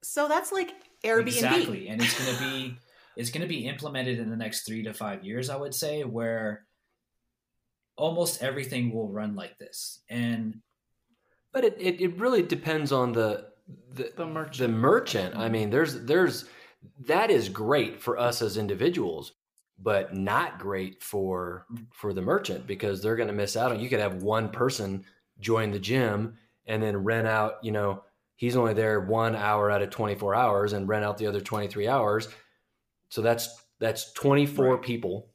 So 0.03 0.27
that's 0.27 0.51
like 0.51 0.73
Airbnb. 1.05 1.27
Exactly. 1.27 1.89
And 1.91 2.03
it's 2.03 2.19
going 2.19 2.37
to 2.37 2.43
be 2.43 2.77
it's 3.15 3.31
going 3.31 3.43
to 3.43 3.49
be 3.49 3.67
implemented 3.67 4.19
in 4.19 4.31
the 4.31 4.37
next 4.37 4.67
3 4.67 4.85
to 4.85 4.95
5 4.95 5.23
years 5.23 5.51
I 5.51 5.57
would 5.57 5.75
say 5.75 6.03
where 6.03 6.67
almost 7.97 8.43
everything 8.43 8.93
will 8.93 9.11
run 9.11 9.37
like 9.37 9.59
this. 9.59 10.01
And 10.09 10.63
but 11.53 11.65
it, 11.65 11.77
it, 11.79 12.01
it 12.01 12.19
really 12.19 12.43
depends 12.43 12.91
on 12.91 13.13
the 13.13 13.53
the, 13.93 14.11
the 14.17 14.27
merchant. 14.27 14.59
The 14.59 14.69
merchant. 14.69 15.37
I 15.37 15.51
mean, 15.51 15.69
there's 15.69 16.05
there's 16.05 16.47
that 17.07 17.31
is 17.31 17.51
great 17.51 18.01
for 18.01 18.19
us 18.19 18.41
as 18.41 18.57
individuals 18.57 19.35
but 19.79 20.15
not 20.15 20.59
great 20.59 21.03
for 21.03 21.67
mm. 21.73 21.87
for 21.93 22.13
the 22.13 22.23
merchant 22.23 22.67
because 22.67 23.03
they're 23.03 23.17
going 23.17 23.29
to 23.29 23.35
miss 23.35 23.57
out 23.57 23.73
on 23.73 23.81
you 23.81 23.89
could 23.89 24.01
have 24.01 24.23
one 24.23 24.49
person 24.49 25.05
join 25.41 25.71
the 25.71 25.79
gym 25.79 26.37
and 26.67 26.83
then 26.83 26.97
rent 26.97 27.27
out 27.27 27.55
you 27.63 27.73
know 27.73 28.03
he's 28.43 28.57
only 28.57 28.75
there 28.75 29.01
one 29.01 29.37
hour 29.37 29.71
out 29.71 29.83
of 29.83 29.91
24 29.91 30.35
hours 30.35 30.73
and 30.73 30.89
rent 30.89 31.05
out 31.05 31.17
the 31.17 31.29
other 31.29 31.41
23 31.41 31.87
hours. 31.87 32.29
So 33.09 33.23
that's 33.23 33.63
that's 33.79 34.13
24 34.15 34.67
right. 34.67 34.83
people. 34.83 35.29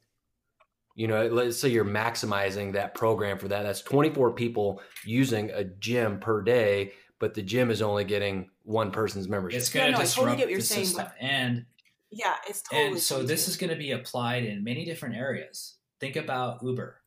You 0.94 1.08
know 1.08 1.26
let's 1.26 1.58
say 1.58 1.70
you're 1.70 1.86
maximizing 1.86 2.74
that 2.74 2.94
program 2.94 3.38
for 3.38 3.48
that 3.48 3.62
that's 3.62 3.80
24 3.80 4.32
people 4.32 4.82
using 5.06 5.50
a 5.50 5.64
gym 5.64 6.18
per 6.18 6.42
day 6.42 6.92
but 7.18 7.34
the 7.34 7.42
gym 7.42 7.70
is 7.70 7.82
only 7.82 8.04
getting 8.04 8.50
one 8.62 8.90
person's 8.90 9.26
membership. 9.28 9.58
It's 9.58 9.70
going 9.70 9.86
to 9.86 9.90
yeah, 9.90 9.96
no, 9.96 10.02
disrupt 10.02 10.28
totally 10.28 10.36
get 10.36 10.44
what 10.44 10.50
you're 10.50 10.60
the 10.60 10.66
saying, 10.66 10.84
system. 10.84 11.06
But- 11.06 11.14
and 11.24 11.66
yeah, 12.10 12.36
it's 12.48 12.62
totally. 12.62 12.92
And 12.92 13.00
so 13.00 13.22
this 13.22 13.48
is 13.48 13.56
going 13.56 13.70
to 13.70 13.76
be 13.76 13.92
applied 13.92 14.44
in 14.44 14.64
many 14.64 14.84
different 14.84 15.16
areas. 15.16 15.76
Think 16.00 16.16
about 16.16 16.62
Uber. 16.62 17.00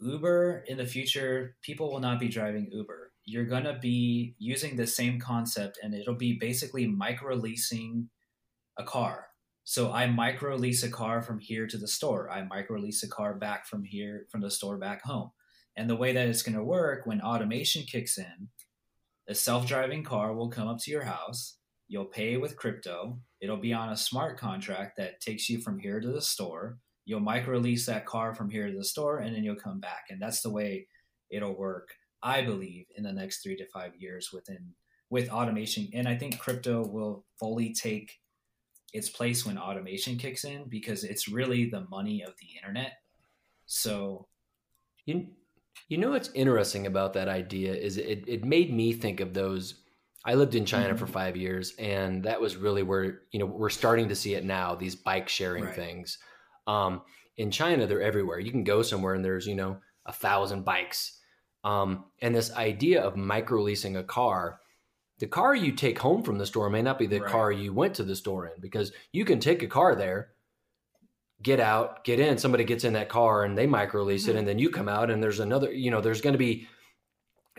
Uber 0.00 0.64
in 0.66 0.76
the 0.76 0.86
future, 0.86 1.56
people 1.62 1.90
will 1.90 2.00
not 2.00 2.20
be 2.20 2.28
driving 2.28 2.68
Uber. 2.70 3.12
You're 3.24 3.46
going 3.46 3.64
to 3.64 3.78
be 3.80 4.34
using 4.38 4.76
the 4.76 4.86
same 4.86 5.18
concept, 5.18 5.78
and 5.82 5.94
it'll 5.94 6.14
be 6.14 6.34
basically 6.34 6.86
micro 6.86 7.36
leasing 7.36 8.08
a 8.76 8.84
car. 8.84 9.28
So 9.64 9.92
I 9.92 10.06
micro 10.06 10.56
lease 10.56 10.82
a 10.82 10.90
car 10.90 11.22
from 11.22 11.38
here 11.38 11.66
to 11.66 11.78
the 11.78 11.88
store. 11.88 12.30
I 12.30 12.42
micro 12.42 12.78
lease 12.78 13.02
a 13.02 13.08
car 13.08 13.34
back 13.34 13.66
from 13.66 13.82
here, 13.82 14.26
from 14.30 14.42
the 14.42 14.50
store 14.50 14.76
back 14.76 15.02
home. 15.02 15.30
And 15.74 15.88
the 15.88 15.96
way 15.96 16.12
that 16.12 16.28
it's 16.28 16.42
going 16.42 16.56
to 16.56 16.62
work 16.62 17.06
when 17.06 17.22
automation 17.22 17.84
kicks 17.84 18.18
in, 18.18 18.48
a 19.26 19.34
self 19.34 19.66
driving 19.66 20.04
car 20.04 20.34
will 20.34 20.50
come 20.50 20.68
up 20.68 20.80
to 20.80 20.90
your 20.90 21.04
house. 21.04 21.56
You'll 21.88 22.06
pay 22.06 22.36
with 22.36 22.56
crypto. 22.56 23.18
It'll 23.40 23.56
be 23.56 23.72
on 23.72 23.90
a 23.90 23.96
smart 23.96 24.38
contract 24.38 24.96
that 24.96 25.20
takes 25.20 25.48
you 25.48 25.60
from 25.60 25.78
here 25.78 26.00
to 26.00 26.08
the 26.08 26.22
store. 26.22 26.78
You'll 27.04 27.20
micro 27.20 27.58
lease 27.58 27.86
that 27.86 28.06
car 28.06 28.34
from 28.34 28.48
here 28.48 28.66
to 28.66 28.76
the 28.76 28.84
store, 28.84 29.18
and 29.18 29.34
then 29.34 29.44
you'll 29.44 29.56
come 29.56 29.80
back. 29.80 30.06
And 30.10 30.20
that's 30.20 30.40
the 30.40 30.50
way 30.50 30.86
it'll 31.30 31.56
work, 31.56 31.90
I 32.22 32.42
believe, 32.42 32.86
in 32.96 33.02
the 33.02 33.12
next 33.12 33.42
three 33.42 33.56
to 33.56 33.66
five 33.66 33.92
years 33.96 34.30
within 34.32 34.74
with 35.10 35.28
automation. 35.28 35.88
And 35.92 36.08
I 36.08 36.16
think 36.16 36.38
crypto 36.38 36.86
will 36.86 37.24
fully 37.38 37.74
take 37.74 38.18
its 38.92 39.10
place 39.10 39.44
when 39.44 39.58
automation 39.58 40.16
kicks 40.16 40.44
in 40.44 40.64
because 40.68 41.04
it's 41.04 41.28
really 41.28 41.68
the 41.68 41.86
money 41.90 42.22
of 42.22 42.32
the 42.40 42.46
internet. 42.56 42.94
So 43.66 44.28
you 45.04 45.28
you 45.88 45.98
know 45.98 46.10
what's 46.10 46.30
interesting 46.34 46.86
about 46.86 47.12
that 47.14 47.28
idea 47.28 47.74
is 47.74 47.98
it, 47.98 48.24
it 48.26 48.44
made 48.44 48.72
me 48.72 48.92
think 48.92 49.20
of 49.20 49.34
those 49.34 49.82
I 50.24 50.34
lived 50.34 50.54
in 50.54 50.64
China 50.64 50.88
mm-hmm. 50.88 50.96
for 50.96 51.06
five 51.06 51.36
years, 51.36 51.74
and 51.78 52.22
that 52.24 52.40
was 52.40 52.56
really 52.56 52.82
where 52.82 53.22
you 53.30 53.38
know 53.38 53.46
we're 53.46 53.68
starting 53.68 54.08
to 54.08 54.14
see 54.14 54.34
it 54.34 54.44
now. 54.44 54.74
These 54.74 54.96
bike 54.96 55.28
sharing 55.28 55.64
right. 55.64 55.74
things. 55.74 56.18
Um, 56.66 57.02
in 57.36 57.50
China, 57.50 57.86
they're 57.86 58.02
everywhere. 58.02 58.38
You 58.38 58.50
can 58.50 58.64
go 58.64 58.82
somewhere 58.82 59.14
and 59.14 59.24
there's 59.24 59.46
you 59.46 59.54
know 59.54 59.78
a 60.06 60.12
thousand 60.12 60.64
bikes. 60.64 61.18
Um, 61.62 62.04
and 62.20 62.34
this 62.34 62.52
idea 62.52 63.02
of 63.02 63.16
micro 63.16 63.62
leasing 63.62 63.96
a 63.96 64.04
car, 64.04 64.60
the 65.18 65.26
car 65.26 65.54
you 65.54 65.72
take 65.72 65.98
home 65.98 66.22
from 66.22 66.38
the 66.38 66.46
store 66.46 66.68
may 66.68 66.82
not 66.82 66.98
be 66.98 67.06
the 67.06 67.20
right. 67.20 67.30
car 67.30 67.52
you 67.52 67.72
went 67.72 67.94
to 67.94 68.02
the 68.02 68.16
store 68.16 68.46
in 68.46 68.60
because 68.60 68.92
you 69.12 69.24
can 69.24 69.40
take 69.40 69.62
a 69.62 69.66
car 69.66 69.94
there, 69.94 70.28
get 71.42 71.60
out, 71.60 72.04
get 72.04 72.20
in. 72.20 72.36
Somebody 72.38 72.64
gets 72.64 72.84
in 72.84 72.92
that 72.94 73.08
car 73.08 73.44
and 73.44 73.56
they 73.56 73.66
micro 73.66 74.04
lease 74.04 74.22
mm-hmm. 74.22 74.36
it, 74.36 74.38
and 74.38 74.48
then 74.48 74.58
you 74.58 74.70
come 74.70 74.88
out 74.88 75.10
and 75.10 75.22
there's 75.22 75.40
another. 75.40 75.72
You 75.72 75.90
know, 75.90 76.00
there's 76.00 76.20
going 76.20 76.34
to 76.34 76.38
be 76.38 76.66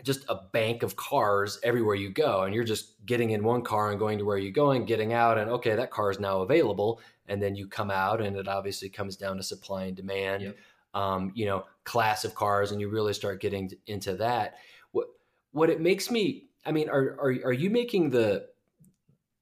just 0.06 0.24
a 0.28 0.36
bank 0.52 0.84
of 0.84 0.94
cars 0.94 1.58
everywhere 1.64 1.96
you 1.96 2.08
go 2.08 2.44
and 2.44 2.54
you're 2.54 2.64
just 2.64 3.04
getting 3.04 3.30
in 3.30 3.42
one 3.42 3.60
car 3.60 3.90
and 3.90 3.98
going 3.98 4.16
to 4.16 4.24
where 4.24 4.38
you're 4.38 4.52
going 4.52 4.86
getting 4.86 5.12
out 5.12 5.36
and 5.36 5.50
okay 5.50 5.74
that 5.74 5.90
car 5.90 6.12
is 6.12 6.20
now 6.20 6.42
available 6.42 7.00
and 7.26 7.42
then 7.42 7.56
you 7.56 7.66
come 7.66 7.90
out 7.90 8.22
and 8.22 8.36
it 8.36 8.46
obviously 8.46 8.88
comes 8.88 9.16
down 9.16 9.36
to 9.36 9.42
supply 9.42 9.84
and 9.84 9.96
demand 9.96 10.44
yep. 10.44 10.56
um, 10.94 11.32
you 11.34 11.44
know 11.44 11.64
class 11.82 12.24
of 12.24 12.36
cars 12.36 12.70
and 12.70 12.80
you 12.80 12.88
really 12.88 13.12
start 13.12 13.40
getting 13.40 13.68
into 13.88 14.14
that 14.14 14.54
what 14.92 15.08
what 15.50 15.68
it 15.68 15.80
makes 15.80 16.08
me 16.08 16.44
i 16.64 16.70
mean 16.70 16.88
are 16.88 17.16
are, 17.20 17.34
are 17.44 17.52
you 17.52 17.68
making 17.68 18.08
the 18.08 18.46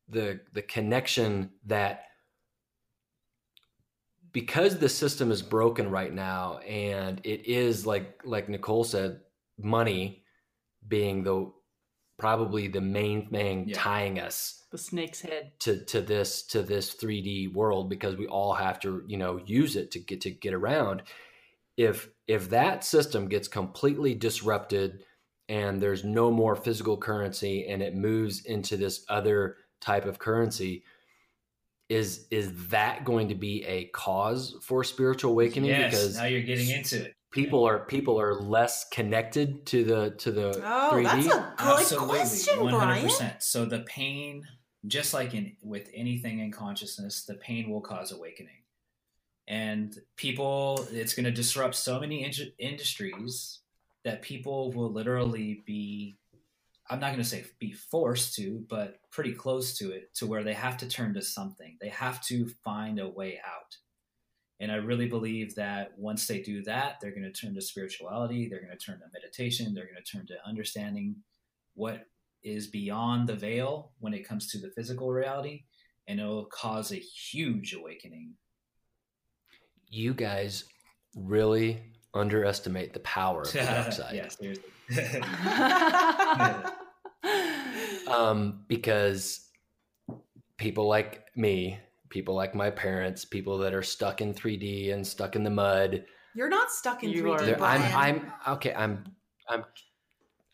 the 0.09 0.41
the 0.55 0.63
connection 0.63 1.51
that 1.67 2.05
because 4.33 4.79
the 4.79 4.89
system 4.89 5.31
is 5.31 5.43
broken 5.43 5.91
right 5.91 6.13
now 6.13 6.57
and 6.59 7.21
it 7.23 7.47
is 7.47 7.85
like 7.85 8.23
like 8.25 8.49
nicole 8.49 8.83
said 8.85 9.21
money 9.59 10.24
being 10.87 11.25
the 11.25 11.51
probably 12.19 12.69
the 12.69 12.81
main 12.81 13.29
thing 13.29 13.69
yeah. 13.69 13.77
tying 13.77 14.19
us 14.19 14.65
the 14.71 14.79
snake's 14.79 15.21
head. 15.21 15.53
to 15.61 15.85
to 15.85 16.01
this 16.01 16.43
to 16.43 16.63
this 16.63 16.95
3D 16.95 17.53
world 17.53 17.89
because 17.89 18.17
we 18.17 18.27
all 18.27 18.55
have 18.55 18.81
to 18.81 19.03
you 19.07 19.17
know 19.17 19.41
use 19.45 19.77
it 19.77 19.91
to 19.93 19.99
get 19.99 20.21
to 20.23 20.31
get 20.31 20.55
around. 20.55 21.03
If 21.77 22.09
if 22.27 22.51
that 22.51 22.85
system 22.85 23.29
gets 23.29 23.49
completely 23.49 24.15
disrupted 24.15 25.05
and 25.49 25.81
there's 25.81 26.05
no 26.05 26.31
more 26.31 26.57
physical 26.57 26.97
currency 26.97 27.67
and 27.69 27.83
it 27.83 27.95
moves 27.95 28.45
into 28.45 28.77
this 28.77 29.05
other 29.09 29.57
type 29.81 30.07
of 30.07 30.19
currency 30.19 30.85
is 31.89 32.27
is 32.31 32.69
that 32.69 33.05
going 33.05 33.29
to 33.29 33.35
be 33.35 33.65
a 33.65 33.85
cause 33.87 34.57
for 34.63 34.83
spiritual 34.85 35.33
awakening? 35.33 35.71
Yes, 35.71 35.91
because 35.91 36.17
now 36.17 36.25
you're 36.25 36.43
getting 36.43 36.71
into 36.71 37.05
it 37.05 37.15
people 37.35 37.65
are 37.67 37.81
people 37.81 38.19
are 38.21 38.35
less 38.41 38.87
connected 38.91 39.67
to 39.67 39.85
the 39.85 40.11
to 40.19 40.31
the 40.31 40.49
Oh, 40.65 40.91
3D. 40.93 41.03
that's 41.05 41.27
a 41.93 41.97
good 41.97 41.99
question, 42.09 42.55
Brian. 42.71 43.01
So 43.41 43.65
the 43.65 43.81
pain, 43.81 44.47
just 44.87 45.13
like 45.13 45.35
in 45.35 45.57
with 45.63 45.91
anything 45.93 46.39
in 46.39 46.53
consciousness, 46.53 47.25
the 47.25 47.35
pain 47.35 47.69
will 47.71 47.81
cause 47.81 48.13
awakening, 48.13 48.63
and 49.49 49.99
people, 50.17 50.87
it's 50.93 51.15
going 51.15 51.25
to 51.25 51.33
disrupt 51.33 51.75
so 51.75 52.01
many 52.01 52.25
in- 52.25 52.53
industries 52.59 53.61
that 54.05 54.23
people 54.23 54.73
will 54.73 54.93
literally 54.93 55.63
be. 55.67 56.17
I'm 56.91 57.01
not 57.01 57.13
going 57.13 57.23
to 57.23 57.29
say 57.29 57.47
be 57.59 57.73
forced 57.73 58.35
to, 58.37 58.63
but 58.69 58.99
pretty 59.11 59.33
close 59.33 59.79
to 59.79 59.91
it, 59.93 60.15
to 60.17 60.27
where 60.27 60.45
they 60.45 60.53
have 60.53 60.77
to 60.79 60.87
turn 60.87 61.15
to 61.15 61.23
something. 61.23 61.79
They 61.81 61.89
have 61.89 62.23
to 62.27 62.47
find 62.63 63.01
a 63.01 63.09
way 63.09 63.41
out. 63.45 63.77
And 64.65 64.73
I 64.73 64.77
really 64.77 65.07
believe 65.07 65.55
that 65.57 65.93
once 65.99 66.27
they 66.27 66.41
do 66.41 66.63
that, 66.63 66.97
they're 66.99 67.11
going 67.11 67.31
to 67.31 67.31
turn 67.31 67.55
to 67.55 67.61
spirituality, 67.61 68.49
they're 68.49 68.63
going 68.63 68.73
to 68.73 68.79
turn 68.83 68.99
to 68.99 69.05
meditation, 69.13 69.75
they're 69.75 69.85
going 69.85 70.03
to 70.03 70.11
turn 70.11 70.27
to 70.29 70.37
understanding 70.47 71.17
what 71.75 72.07
is 72.43 72.69
beyond 72.69 73.29
the 73.29 73.35
veil 73.35 73.93
when 73.99 74.15
it 74.15 74.27
comes 74.27 74.51
to 74.53 74.59
the 74.59 74.71
physical 74.71 75.13
reality, 75.13 75.65
and 76.09 76.19
it'll 76.19 76.47
cause 76.47 76.93
a 76.93 76.97
huge 76.97 77.75
awakening. 77.75 78.33
You 79.91 80.15
guys 80.15 80.65
really 81.15 81.83
underestimate 82.15 82.95
the 82.95 83.01
power 83.01 83.43
of 83.43 83.53
the 83.53 83.59
dark 83.59 83.93
side. 83.93 84.15
yeah, 84.15 84.29
seriously. 84.29 84.65
um, 88.09 88.65
because 88.69 89.47
people 90.57 90.89
like 90.89 91.27
me, 91.37 91.81
people 92.11 92.35
like 92.35 92.55
my 92.55 92.71
parents, 92.71 93.25
people 93.25 93.59
that 93.59 93.75
are 93.75 93.83
stuck 93.83 94.21
in 94.21 94.35
3D 94.35 94.93
and 94.93 95.07
stuck 95.07 95.37
in 95.37 95.43
the 95.45 95.51
mud. 95.51 96.05
You're 96.35 96.49
not 96.49 96.71
stuck 96.73 97.03
in 97.05 97.11
You 97.11 97.25
3D, 97.25 97.31
are- 97.33 97.45
they're- 97.47 97.63
I'm, 97.63 97.97
I'm 97.97 98.33
okay. 98.55 98.75
I'm, 98.75 99.05
I'm, 99.49 99.65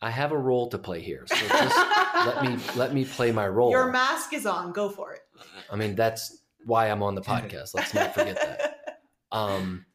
I 0.01 0.09
have 0.09 0.31
a 0.31 0.37
role 0.37 0.67
to 0.69 0.77
play 0.77 1.01
here. 1.01 1.25
So 1.27 1.35
just 1.35 1.77
let 2.25 2.43
me 2.43 2.57
let 2.75 2.93
me 2.93 3.05
play 3.05 3.31
my 3.31 3.47
role. 3.47 3.69
Your 3.71 3.91
mask 3.91 4.33
is 4.33 4.45
on. 4.47 4.71
Go 4.73 4.89
for 4.89 5.13
it. 5.13 5.21
I 5.71 5.75
mean, 5.75 5.95
that's 5.95 6.43
why 6.65 6.89
I'm 6.89 7.03
on 7.03 7.13
the 7.15 7.21
podcast. 7.21 7.73
Let's 7.75 7.93
not 7.93 8.13
forget 8.13 8.35
that. 8.37 8.67
Um, 9.33 9.85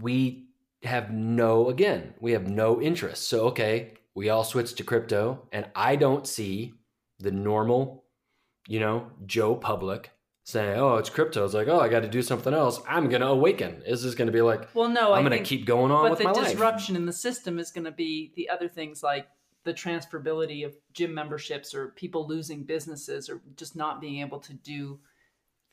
we 0.00 0.48
have 0.82 1.12
no, 1.12 1.68
again, 1.68 2.14
we 2.20 2.32
have 2.32 2.48
no 2.48 2.80
interest. 2.80 3.28
So, 3.28 3.46
okay, 3.48 3.94
we 4.16 4.30
all 4.30 4.42
switched 4.44 4.78
to 4.78 4.82
crypto, 4.84 5.46
and 5.52 5.66
I 5.76 5.94
don't 5.96 6.26
see 6.26 6.72
the 7.20 7.30
normal, 7.30 8.04
you 8.66 8.80
know, 8.80 9.06
Joe 9.26 9.54
public 9.54 10.10
saying, 10.50 10.78
oh, 10.78 10.96
it's 10.96 11.10
crypto. 11.10 11.44
It's 11.44 11.54
like, 11.54 11.68
oh, 11.68 11.80
I 11.80 11.88
got 11.88 12.00
to 12.00 12.08
do 12.08 12.22
something 12.22 12.52
else. 12.52 12.80
I'm 12.88 13.08
going 13.08 13.22
to 13.22 13.28
awaken. 13.28 13.82
Is 13.86 14.02
this 14.02 14.14
going 14.14 14.26
to 14.26 14.32
be 14.32 14.42
like, 14.42 14.74
well, 14.74 14.88
no, 14.88 15.12
I'm 15.12 15.24
going 15.24 15.38
to 15.38 15.44
keep 15.44 15.66
going 15.66 15.90
on 15.90 16.04
but 16.04 16.10
with 16.10 16.18
the 16.18 16.24
my 16.24 16.32
life? 16.32 16.52
disruption 16.52 16.96
in 16.96 17.06
the 17.06 17.12
system 17.12 17.58
is 17.58 17.70
going 17.70 17.84
to 17.84 17.90
be 17.90 18.32
the 18.36 18.48
other 18.48 18.68
things 18.68 19.02
like 19.02 19.28
the 19.64 19.74
transferability 19.74 20.64
of 20.64 20.74
gym 20.92 21.14
memberships 21.14 21.74
or 21.74 21.88
people 21.88 22.26
losing 22.26 22.64
businesses 22.64 23.28
or 23.28 23.42
just 23.56 23.76
not 23.76 24.00
being 24.00 24.20
able 24.20 24.40
to 24.40 24.54
do 24.54 24.98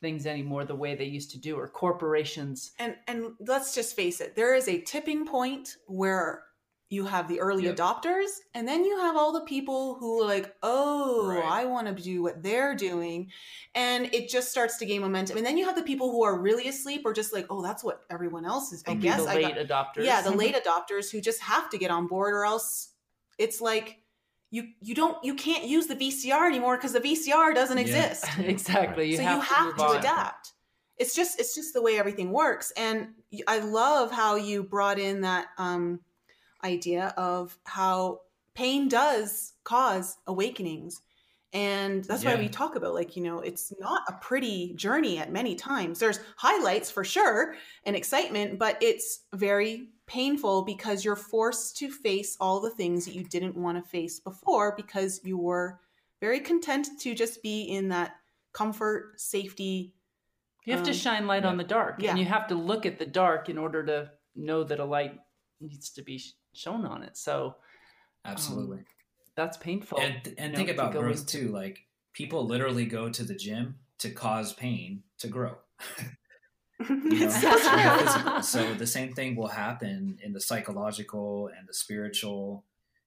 things 0.02 0.28
anymore 0.28 0.66
the 0.66 0.76
way 0.76 0.94
they 0.96 1.06
used 1.06 1.32
to 1.32 1.40
do 1.40 1.58
or 1.58 1.68
corporations 1.68 2.72
and 2.78 2.96
and 3.08 3.32
let's 3.40 3.74
just 3.74 3.96
face 3.96 4.22
it 4.22 4.36
there 4.36 4.54
is 4.54 4.68
a 4.68 4.82
tipping 4.82 5.26
point 5.26 5.78
where 5.88 6.44
you 6.90 7.06
have 7.06 7.28
the 7.28 7.40
early 7.42 7.66
Yep. 7.66 7.76
adopters 7.76 8.28
and 8.54 8.66
then 8.68 8.86
you 8.86 8.98
have 9.00 9.18
all 9.18 9.34
the 9.34 9.42
people 9.42 9.96
who 10.00 10.22
are 10.22 10.26
like 10.26 10.56
oh 10.64 11.28
Right. 11.28 11.44
i 11.44 11.66
want 11.66 11.88
to 11.88 11.94
do 12.04 12.24
what 12.24 12.42
they're 12.42 12.76
doing 12.76 13.30
and 13.76 14.14
it 14.14 14.30
just 14.30 14.50
starts 14.50 14.78
to 14.78 14.86
gain 14.86 15.02
momentum 15.02 15.36
and 15.38 15.46
then 15.46 15.58
you 15.58 15.66
have 15.66 15.76
the 15.76 15.84
people 15.84 16.12
who 16.12 16.24
are 16.24 16.40
really 16.40 16.68
asleep 16.70 17.02
or 17.06 17.14
just 17.14 17.34
like 17.34 17.46
oh 17.50 17.62
that's 17.62 17.84
what 17.84 18.02
everyone 18.10 18.46
else 18.46 18.72
is 18.72 18.84
i 18.88 18.94
They'll 18.94 19.02
guess 19.02 19.26
the 19.26 19.32
I 19.32 19.36
late 19.36 19.56
got, 19.56 19.68
adopters 19.98 20.06
yeah 20.06 20.22
the 20.22 20.32
late 20.44 20.56
adopters 20.56 21.12
who 21.12 21.20
just 21.20 21.42
have 21.42 21.70
to 21.72 21.78
get 21.78 21.92
on 21.92 22.08
board 22.08 22.34
or 22.34 22.46
else 22.46 22.94
it's 23.38 23.60
like 23.60 24.00
you 24.50 24.70
you 24.82 24.96
don't 24.96 25.18
you 25.26 25.34
can't 25.34 25.66
use 25.66 25.88
the 25.88 25.96
vcr 25.96 26.48
anymore 26.48 26.78
because 26.78 26.94
the 26.94 27.02
vcr 27.02 27.54
doesn't 27.54 27.78
Yeah. 27.78 27.84
exist 27.84 28.26
exactly 28.40 29.12
you 29.12 29.18
so 29.18 29.24
have 29.24 29.36
you 29.36 29.42
have 29.42 29.66
move 29.66 29.76
to 29.76 29.92
adapt 30.00 30.54
it's 30.96 31.14
just 31.14 31.38
it's 31.38 31.54
just 31.54 31.74
the 31.74 31.82
way 31.82 32.00
everything 32.00 32.32
works 32.32 32.72
and 32.78 33.10
i 33.46 33.60
love 33.60 34.10
how 34.10 34.36
you 34.36 34.64
brought 34.64 34.98
in 35.00 35.22
that 35.22 35.48
um 35.58 36.00
idea 36.64 37.14
of 37.18 37.58
how 37.66 38.22
pain 38.54 38.88
does 38.90 39.54
cause 39.64 40.18
awakenings 40.28 41.02
and 41.54 42.04
that's 42.04 42.26
why 42.26 42.36
we 42.36 42.50
talk 42.50 42.76
about 42.76 42.94
like 42.94 43.16
you 43.16 43.24
know 43.24 43.40
it's 43.40 43.72
not 43.80 44.02
a 44.10 44.14
pretty 44.14 44.74
journey 44.76 45.18
at 45.18 45.32
many 45.32 45.56
times 45.56 46.00
there's 46.00 46.20
highlights 46.36 46.92
for 46.92 47.04
sure 47.06 47.56
and 47.86 47.96
excitement 47.96 48.60
but 48.60 48.78
it's 48.82 49.22
very 49.34 49.88
painful 50.08 50.64
because 50.64 51.06
you're 51.06 51.16
forced 51.16 51.78
to 51.78 51.90
face 51.90 52.36
all 52.42 52.60
the 52.60 52.70
things 52.72 53.06
that 53.06 53.14
you 53.16 53.24
didn't 53.24 53.56
want 53.56 53.82
to 53.82 53.90
face 53.90 54.20
before 54.20 54.74
because 54.76 55.22
you 55.24 55.38
were 55.38 55.80
very 56.20 56.40
content 56.40 56.88
to 57.00 57.14
just 57.16 57.42
be 57.42 57.62
in 57.64 57.90
that 57.90 58.16
comfort 58.54 59.14
safety 59.20 59.94
you 60.66 60.74
have 60.74 60.84
to 60.84 60.92
Um, 60.92 60.98
shine 60.98 61.28
light 61.28 61.44
yeah. 61.44 61.50
on 61.50 61.58
the 61.58 61.64
dark 61.64 62.02
Yeah. 62.02 62.10
and 62.10 62.20
you 62.20 62.26
have 62.26 62.48
to 62.48 62.56
look 62.56 62.86
at 62.86 63.00
the 63.00 63.06
dark 63.06 63.48
in 63.48 63.58
order 63.58 63.86
to 63.86 64.12
know 64.36 64.64
that 64.66 64.80
a 64.80 64.86
light 64.86 65.18
needs 65.62 65.92
to 65.92 66.02
be 66.04 66.22
shown 66.54 66.86
on 66.86 67.04
it 67.04 67.16
so 67.18 67.56
um, 68.26 68.32
Absolutely. 68.34 68.80
that's 69.36 69.58
painful 69.58 70.00
and 70.00 70.34
and 70.38 70.56
think 70.56 70.68
know, 70.68 70.74
about 70.74 70.94
go 70.94 71.02
growth 71.02 71.20
into- 71.22 71.46
too. 71.46 71.48
Like 71.50 71.86
people 72.14 72.46
literally 72.46 72.86
go 72.86 73.10
to 73.10 73.24
the 73.24 73.36
gym 73.36 73.76
to 74.00 74.10
cause 74.10 74.54
pain 74.54 75.04
to 75.20 75.28
grow. 75.28 75.56
Know? 76.90 76.98
It's 77.06 77.42
so 77.42 77.48
In 77.50 77.54
the 77.54 77.70
true. 77.70 78.06
physical. 78.06 78.42
so 78.44 78.74
the 78.76 78.86
same 78.88 79.14
thing 79.14 79.36
will 79.36 79.48
happen 79.48 80.20
in 80.22 80.34
the 80.34 80.40
psychological 80.42 81.48
and 81.58 81.68
the 81.68 81.74
spiritual. 81.74 82.64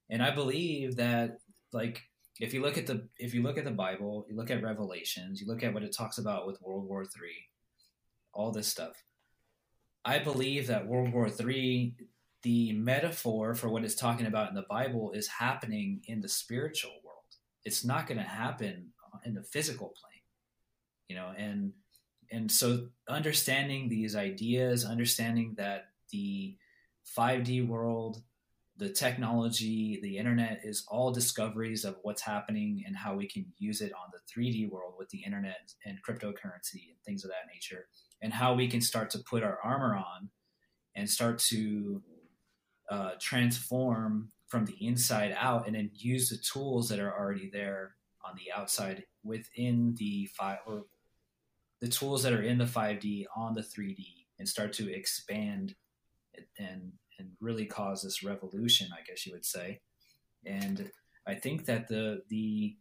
And 0.08 0.22
I 0.22 0.30
believe 0.32 0.96
that 0.96 1.38
like 1.72 2.02
if 2.40 2.52
you 2.54 2.62
look 2.62 2.76
at 2.78 2.86
the 2.88 3.06
if 3.18 3.32
you 3.34 3.42
look 3.42 3.58
at 3.58 3.64
the 3.64 3.70
Bible, 3.70 4.26
you 4.28 4.34
look 4.36 4.50
at 4.50 4.62
Revelations, 4.62 5.40
you 5.40 5.46
look 5.46 5.62
at 5.62 5.72
what 5.74 5.82
it 5.84 5.92
talks 5.94 6.18
about 6.18 6.46
with 6.48 6.60
World 6.62 6.88
War 6.88 7.04
Three, 7.04 7.46
all 8.32 8.50
this 8.50 8.66
stuff. 8.66 9.04
I 10.04 10.18
believe 10.18 10.66
that 10.68 10.86
World 10.88 11.12
War 11.12 11.28
Three, 11.30 11.94
the 12.42 12.72
metaphor 12.72 13.54
for 13.54 13.68
what 13.68 13.84
it's 13.84 13.94
talking 13.94 14.26
about 14.26 14.48
in 14.48 14.54
the 14.54 14.66
Bible 14.68 15.12
is 15.12 15.26
happening 15.26 16.02
in 16.06 16.20
the 16.20 16.28
spiritual 16.28 16.92
world. 17.04 17.18
It's 17.64 17.84
not 17.84 18.06
going 18.06 18.18
to 18.18 18.24
happen 18.24 18.92
in 19.24 19.34
the 19.34 19.42
physical 19.42 19.88
plane, 19.88 20.22
you 21.08 21.16
know. 21.16 21.32
And 21.36 21.72
and 22.30 22.50
so 22.50 22.88
understanding 23.08 23.88
these 23.88 24.14
ideas, 24.14 24.84
understanding 24.84 25.54
that 25.58 25.88
the 26.12 26.56
5D 27.16 27.66
world, 27.66 28.22
the 28.76 28.88
technology, 28.88 29.98
the 30.00 30.16
internet 30.16 30.60
is 30.64 30.84
all 30.88 31.10
discoveries 31.12 31.84
of 31.84 31.96
what's 32.02 32.22
happening 32.22 32.84
and 32.86 32.96
how 32.96 33.14
we 33.14 33.26
can 33.26 33.44
use 33.58 33.80
it 33.80 33.92
on 33.92 34.10
the 34.12 34.20
3D 34.32 34.70
world 34.70 34.94
with 34.96 35.08
the 35.10 35.22
internet 35.24 35.74
and 35.84 35.98
cryptocurrency 36.08 36.88
and 36.88 36.96
things 37.04 37.24
of 37.24 37.30
that 37.30 37.52
nature, 37.52 37.88
and 38.22 38.32
how 38.32 38.54
we 38.54 38.68
can 38.68 38.80
start 38.80 39.10
to 39.10 39.18
put 39.18 39.42
our 39.42 39.58
armor 39.62 39.96
on 39.96 40.30
and 40.94 41.10
start 41.10 41.38
to 41.38 42.02
uh, 42.90 43.12
transform 43.20 44.30
from 44.48 44.66
the 44.66 44.76
inside 44.84 45.34
out 45.38 45.66
and 45.66 45.76
then 45.76 45.90
use 45.94 46.28
the 46.28 46.36
tools 46.36 46.88
that 46.88 46.98
are 46.98 47.16
already 47.16 47.48
there 47.52 47.94
on 48.26 48.34
the 48.36 48.52
outside 48.52 49.04
within 49.22 49.94
the 49.98 50.28
five 50.36 50.58
or 50.66 50.84
the 51.80 51.88
tools 51.88 52.22
that 52.24 52.32
are 52.32 52.42
in 52.42 52.58
the 52.58 52.64
5D 52.64 53.24
on 53.36 53.54
the 53.54 53.62
3D 53.62 54.04
and 54.38 54.48
start 54.48 54.72
to 54.74 54.92
expand 54.92 55.74
and 56.58 56.92
and 57.18 57.30
really 57.40 57.66
cause 57.66 58.02
this 58.02 58.22
revolution, 58.22 58.88
I 58.92 59.02
guess 59.06 59.26
you 59.26 59.32
would 59.32 59.44
say. 59.44 59.80
And 60.44 60.90
I 61.26 61.34
think 61.34 61.66
that 61.66 61.88
the 61.88 62.22
the 62.28 62.76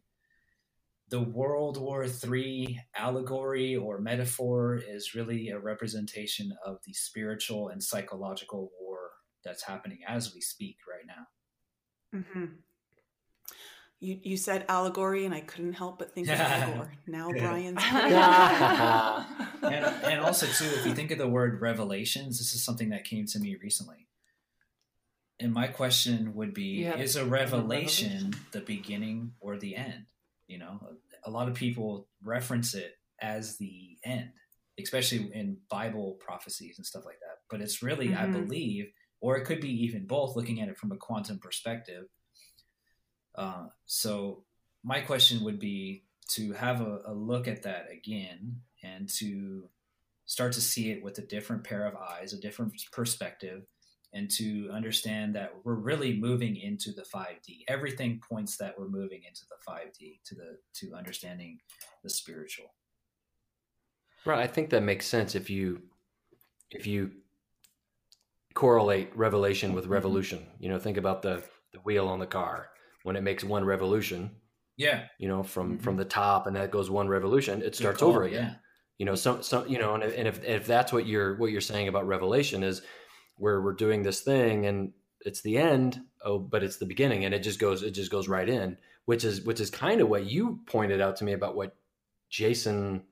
the 1.10 1.20
World 1.20 1.76
War 1.76 2.04
III 2.04 2.80
allegory 2.94 3.76
or 3.76 4.00
metaphor 4.00 4.76
is 4.76 5.14
really 5.14 5.48
a 5.48 5.58
representation 5.58 6.54
of 6.64 6.78
the 6.86 6.92
spiritual 6.92 7.68
and 7.68 7.82
psychological 7.82 8.70
that's 9.44 9.62
happening 9.62 9.98
as 10.06 10.34
we 10.34 10.40
speak 10.40 10.76
right 10.88 11.06
now. 11.06 12.22
hmm 12.34 12.44
You 14.00 14.18
you 14.22 14.36
said 14.36 14.64
allegory, 14.68 15.24
and 15.26 15.34
I 15.34 15.40
couldn't 15.40 15.74
help 15.74 15.98
but 15.98 16.14
think 16.14 16.28
of 16.28 16.40
Al 16.40 16.72
Gore. 16.74 16.92
Now 17.06 17.32
Yeah. 17.34 17.40
Brian's. 17.40 17.82
and, 19.62 19.84
and 20.04 20.20
also 20.20 20.46
too 20.46 20.64
if 20.78 20.86
you 20.86 20.94
think 20.94 21.10
of 21.10 21.18
the 21.18 21.28
word 21.28 21.60
revelations 21.60 22.38
this 22.38 22.54
is 22.54 22.62
something 22.64 22.90
that 22.90 23.04
came 23.04 23.26
to 23.26 23.38
me 23.38 23.56
recently 23.62 24.06
and 25.38 25.52
my 25.52 25.66
question 25.66 26.34
would 26.34 26.54
be 26.54 26.62
You 26.80 26.86
have 26.86 27.00
is 27.00 27.16
a 27.16 27.24
revelation? 27.24 28.30
revelation 28.30 28.34
the 28.52 28.60
beginning 28.60 29.32
or 29.40 29.58
the 29.58 29.76
end 29.76 30.06
you 30.46 30.58
know 30.58 30.80
a 31.24 31.30
lot 31.30 31.48
of 31.48 31.54
people 31.54 32.08
reference 32.24 32.74
it 32.74 32.94
as 33.20 33.58
the 33.58 33.98
end 34.04 34.30
especially 34.78 35.30
in 35.34 35.58
bible 35.70 36.16
prophecies 36.20 36.78
and 36.78 36.86
stuff 36.86 37.04
like 37.04 37.20
that 37.20 37.36
but 37.50 37.60
it's 37.60 37.82
really 37.82 38.14
i 38.14 38.24
Mhm. 38.26 38.32
believe 38.32 38.90
or 39.20 39.36
it 39.36 39.44
could 39.44 39.60
be 39.60 39.84
even 39.84 40.06
both, 40.06 40.36
looking 40.36 40.60
at 40.60 40.68
it 40.68 40.78
from 40.78 40.92
a 40.92 40.96
quantum 40.96 41.38
perspective. 41.38 42.06
Uh, 43.34 43.66
so 43.86 44.44
my 44.82 45.00
question 45.00 45.44
would 45.44 45.58
be 45.58 46.04
to 46.30 46.52
have 46.52 46.80
a, 46.80 47.00
a 47.06 47.12
look 47.12 47.48
at 47.48 47.62
that 47.62 47.86
again 47.92 48.60
and 48.82 49.08
to 49.08 49.68
start 50.26 50.52
to 50.52 50.60
see 50.60 50.90
it 50.90 51.02
with 51.02 51.18
a 51.18 51.22
different 51.22 51.64
pair 51.64 51.86
of 51.86 51.96
eyes, 51.96 52.32
a 52.32 52.40
different 52.40 52.72
perspective, 52.92 53.66
and 54.12 54.30
to 54.30 54.70
understand 54.72 55.34
that 55.34 55.52
we're 55.64 55.74
really 55.74 56.18
moving 56.18 56.56
into 56.56 56.92
the 56.92 57.02
5D. 57.02 57.64
Everything 57.68 58.20
points 58.28 58.56
that 58.56 58.78
we're 58.78 58.88
moving 58.88 59.22
into 59.26 59.42
the 59.48 59.70
5D 59.70 60.20
to 60.24 60.34
the 60.34 60.58
to 60.74 60.94
understanding 60.94 61.58
the 62.02 62.10
spiritual. 62.10 62.74
Right. 64.24 64.40
I 64.40 64.46
think 64.46 64.70
that 64.70 64.82
makes 64.82 65.06
sense 65.06 65.34
if 65.34 65.48
you 65.48 65.82
if 66.70 66.86
you 66.86 67.10
correlate 68.60 69.10
revelation 69.16 69.72
with 69.72 69.84
mm-hmm. 69.84 69.94
revolution. 69.94 70.38
Mm-hmm. 70.40 70.62
You 70.62 70.68
know, 70.68 70.78
think 70.78 70.98
about 70.98 71.22
the 71.22 71.42
the 71.72 71.78
wheel 71.78 72.08
on 72.08 72.18
the 72.18 72.26
car 72.26 72.68
when 73.04 73.16
it 73.16 73.22
makes 73.22 73.42
one 73.42 73.64
revolution. 73.64 74.32
Yeah. 74.76 75.04
You 75.18 75.28
know, 75.28 75.42
from 75.42 75.74
mm-hmm. 75.74 75.82
from 75.82 75.96
the 75.96 76.04
top 76.04 76.46
and 76.46 76.54
that 76.56 76.70
goes 76.70 76.90
one 76.90 77.08
revolution, 77.08 77.62
it 77.62 77.74
starts 77.74 78.02
over 78.02 78.24
again. 78.24 78.44
Yeah. 78.44 78.54
You 78.98 79.06
know, 79.06 79.14
some 79.14 79.42
some 79.42 79.66
you 79.66 79.78
know, 79.78 79.94
and 79.94 80.04
if, 80.04 80.14
and 80.14 80.28
if 80.28 80.44
if 80.44 80.66
that's 80.66 80.92
what 80.92 81.06
you're 81.06 81.38
what 81.38 81.50
you're 81.50 81.62
saying 81.62 81.88
about 81.88 82.06
revelation 82.06 82.62
is 82.62 82.82
where 83.36 83.62
we're 83.62 83.72
doing 83.72 84.02
this 84.02 84.20
thing 84.20 84.66
and 84.66 84.92
it's 85.22 85.40
the 85.40 85.56
end, 85.56 86.02
oh, 86.22 86.38
but 86.38 86.62
it's 86.62 86.76
the 86.76 86.84
beginning 86.84 87.24
and 87.24 87.34
it 87.34 87.42
just 87.42 87.58
goes 87.58 87.82
it 87.82 87.92
just 87.92 88.10
goes 88.10 88.28
right 88.28 88.48
in, 88.48 88.76
which 89.06 89.24
is 89.24 89.40
which 89.40 89.60
is 89.60 89.70
kind 89.70 90.02
of 90.02 90.10
what 90.10 90.26
you 90.26 90.60
pointed 90.66 91.00
out 91.00 91.16
to 91.16 91.24
me 91.24 91.32
about 91.32 91.56
what 91.56 91.76
Jason 92.28 93.04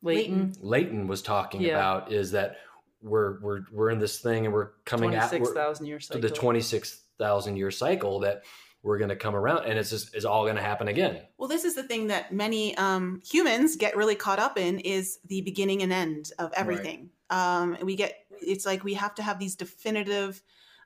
Layton 0.00 0.54
Layton 0.62 1.08
was 1.08 1.20
talking 1.20 1.60
yeah. 1.60 1.74
about 1.74 2.10
is 2.10 2.30
that 2.30 2.56
we're 3.02 3.40
we're 3.40 3.60
we're 3.72 3.90
in 3.90 3.98
this 3.98 4.20
thing 4.20 4.44
and 4.46 4.54
we're 4.54 4.70
coming 4.84 5.14
at 5.14 5.30
six 5.30 5.50
thousand 5.50 5.86
year 5.86 6.00
cycle. 6.00 6.20
the 6.20 6.30
twenty 6.30 6.60
six 6.60 7.02
thousand 7.18 7.56
year 7.56 7.70
cycle 7.70 8.20
that 8.20 8.42
we're 8.82 8.98
going 8.98 9.10
to 9.10 9.16
come 9.16 9.36
around 9.36 9.64
and 9.64 9.78
it's 9.78 9.90
just 9.90 10.14
is 10.14 10.24
all 10.24 10.44
going 10.44 10.56
to 10.56 10.62
happen 10.62 10.88
again. 10.88 11.20
Well, 11.38 11.48
this 11.48 11.64
is 11.64 11.74
the 11.74 11.84
thing 11.84 12.08
that 12.08 12.32
many 12.32 12.76
um, 12.76 13.22
humans 13.24 13.76
get 13.76 13.96
really 13.96 14.16
caught 14.16 14.38
up 14.38 14.58
in 14.58 14.80
is 14.80 15.18
the 15.26 15.40
beginning 15.42 15.82
and 15.82 15.92
end 15.92 16.30
of 16.38 16.52
everything. 16.54 17.10
Right. 17.30 17.60
Um, 17.60 17.76
we 17.82 17.96
get 17.96 18.26
it's 18.40 18.66
like 18.66 18.82
we 18.82 18.94
have 18.94 19.14
to 19.16 19.22
have 19.22 19.38
these 19.38 19.54
definitive 19.54 20.42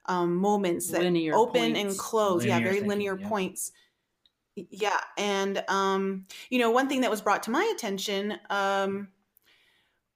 um, 0.06 0.36
moments 0.36 0.90
that 0.90 1.02
linear 1.02 1.34
open 1.34 1.72
points. 1.72 1.80
and 1.80 1.98
close. 1.98 2.42
Linear 2.42 2.56
yeah, 2.56 2.62
very 2.62 2.74
thinking, 2.74 2.88
linear 2.88 3.18
yeah. 3.18 3.28
points. 3.28 3.72
Yeah, 4.54 5.00
and 5.18 5.62
um, 5.68 6.26
you 6.48 6.58
know, 6.58 6.70
one 6.70 6.88
thing 6.88 7.02
that 7.02 7.10
was 7.10 7.20
brought 7.20 7.42
to 7.44 7.50
my 7.50 7.70
attention 7.74 8.38
um, 8.48 9.08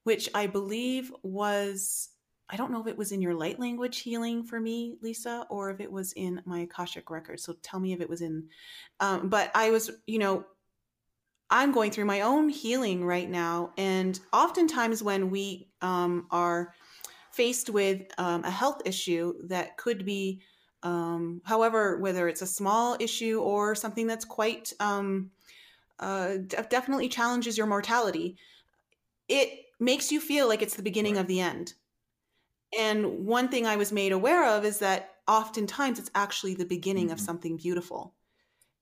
which 0.04 0.28
I 0.34 0.46
believe 0.46 1.12
was 1.22 2.10
I 2.52 2.56
don't 2.56 2.72
know 2.72 2.80
if 2.80 2.88
it 2.88 2.98
was 2.98 3.12
in 3.12 3.22
your 3.22 3.34
light 3.34 3.60
language 3.60 4.00
healing 4.00 4.42
for 4.42 4.58
me, 4.58 4.96
Lisa, 5.00 5.46
or 5.50 5.70
if 5.70 5.78
it 5.78 5.90
was 5.90 6.12
in 6.14 6.42
my 6.44 6.60
Akashic 6.60 7.08
record. 7.08 7.38
So 7.38 7.54
tell 7.62 7.78
me 7.78 7.92
if 7.92 8.00
it 8.00 8.08
was 8.08 8.22
in. 8.22 8.48
Um, 8.98 9.28
but 9.28 9.52
I 9.54 9.70
was, 9.70 9.90
you 10.06 10.18
know, 10.18 10.44
I'm 11.48 11.70
going 11.70 11.92
through 11.92 12.06
my 12.06 12.22
own 12.22 12.48
healing 12.48 13.04
right 13.04 13.30
now. 13.30 13.72
And 13.76 14.18
oftentimes 14.32 15.02
when 15.02 15.30
we 15.30 15.68
um, 15.80 16.26
are 16.32 16.74
faced 17.30 17.70
with 17.70 18.02
um, 18.18 18.44
a 18.44 18.50
health 18.50 18.82
issue 18.84 19.34
that 19.44 19.76
could 19.76 20.04
be, 20.04 20.40
um, 20.82 21.42
however, 21.44 21.98
whether 21.98 22.26
it's 22.26 22.42
a 22.42 22.46
small 22.46 22.96
issue 22.98 23.40
or 23.40 23.76
something 23.76 24.08
that's 24.08 24.24
quite 24.24 24.72
um, 24.80 25.30
uh, 26.00 26.38
definitely 26.68 27.08
challenges 27.08 27.56
your 27.56 27.66
mortality, 27.66 28.36
it 29.28 29.66
makes 29.80 30.12
you 30.12 30.20
feel 30.20 30.48
like 30.48 30.62
it's 30.62 30.76
the 30.76 30.82
beginning 30.82 31.14
right. 31.14 31.22
of 31.22 31.26
the 31.26 31.40
end. 31.40 31.74
And 32.78 33.26
one 33.26 33.48
thing 33.48 33.66
I 33.66 33.76
was 33.76 33.92
made 33.92 34.12
aware 34.12 34.46
of 34.46 34.64
is 34.64 34.78
that 34.78 35.14
oftentimes 35.26 35.98
it's 35.98 36.10
actually 36.14 36.54
the 36.54 36.64
beginning 36.64 37.06
mm-hmm. 37.06 37.14
of 37.14 37.20
something 37.20 37.56
beautiful. 37.56 38.14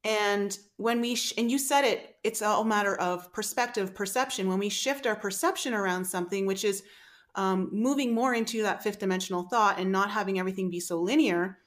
And 0.04 0.56
when 0.76 1.00
we, 1.00 1.14
sh- 1.14 1.34
and 1.36 1.50
you 1.50 1.58
said 1.58 1.84
it, 1.84 2.16
it's 2.22 2.42
all 2.42 2.62
a 2.62 2.66
matter 2.66 2.94
of 2.94 3.32
perspective, 3.32 3.94
perception. 3.94 4.48
When 4.48 4.58
we 4.58 4.68
shift 4.68 5.06
our 5.06 5.16
perception 5.16 5.74
around 5.74 6.04
something, 6.04 6.46
which 6.46 6.64
is 6.64 6.82
um, 7.34 7.68
moving 7.72 8.14
more 8.14 8.34
into 8.34 8.62
that 8.62 8.82
fifth 8.82 9.00
dimensional 9.00 9.44
thought 9.44 9.78
and 9.78 9.90
not 9.90 10.10
having 10.10 10.38
everything 10.38 10.70
be 10.70 10.80
so 10.80 11.00
linear, 11.00 11.58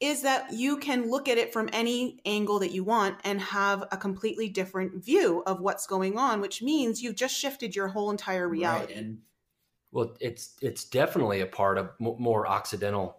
is 0.00 0.22
that 0.22 0.52
you 0.52 0.78
can 0.78 1.10
look 1.10 1.28
at 1.28 1.36
it 1.36 1.52
from 1.52 1.68
any 1.72 2.20
angle 2.24 2.58
that 2.58 2.72
you 2.72 2.82
want 2.82 3.18
and 3.22 3.38
have 3.40 3.84
a 3.92 3.96
completely 3.98 4.48
different 4.48 5.04
view 5.04 5.42
of 5.46 5.60
what's 5.60 5.86
going 5.86 6.18
on, 6.18 6.40
which 6.40 6.62
means 6.62 7.02
you've 7.02 7.16
just 7.16 7.36
shifted 7.36 7.76
your 7.76 7.88
whole 7.88 8.10
entire 8.10 8.48
reality. 8.48 8.94
Right. 8.94 9.02
And 9.02 9.18
well, 9.92 10.16
it's 10.18 10.56
it's 10.62 10.84
definitely 10.84 11.42
a 11.42 11.46
part 11.46 11.76
of 11.76 11.90
more 11.98 12.46
Occidental, 12.46 13.18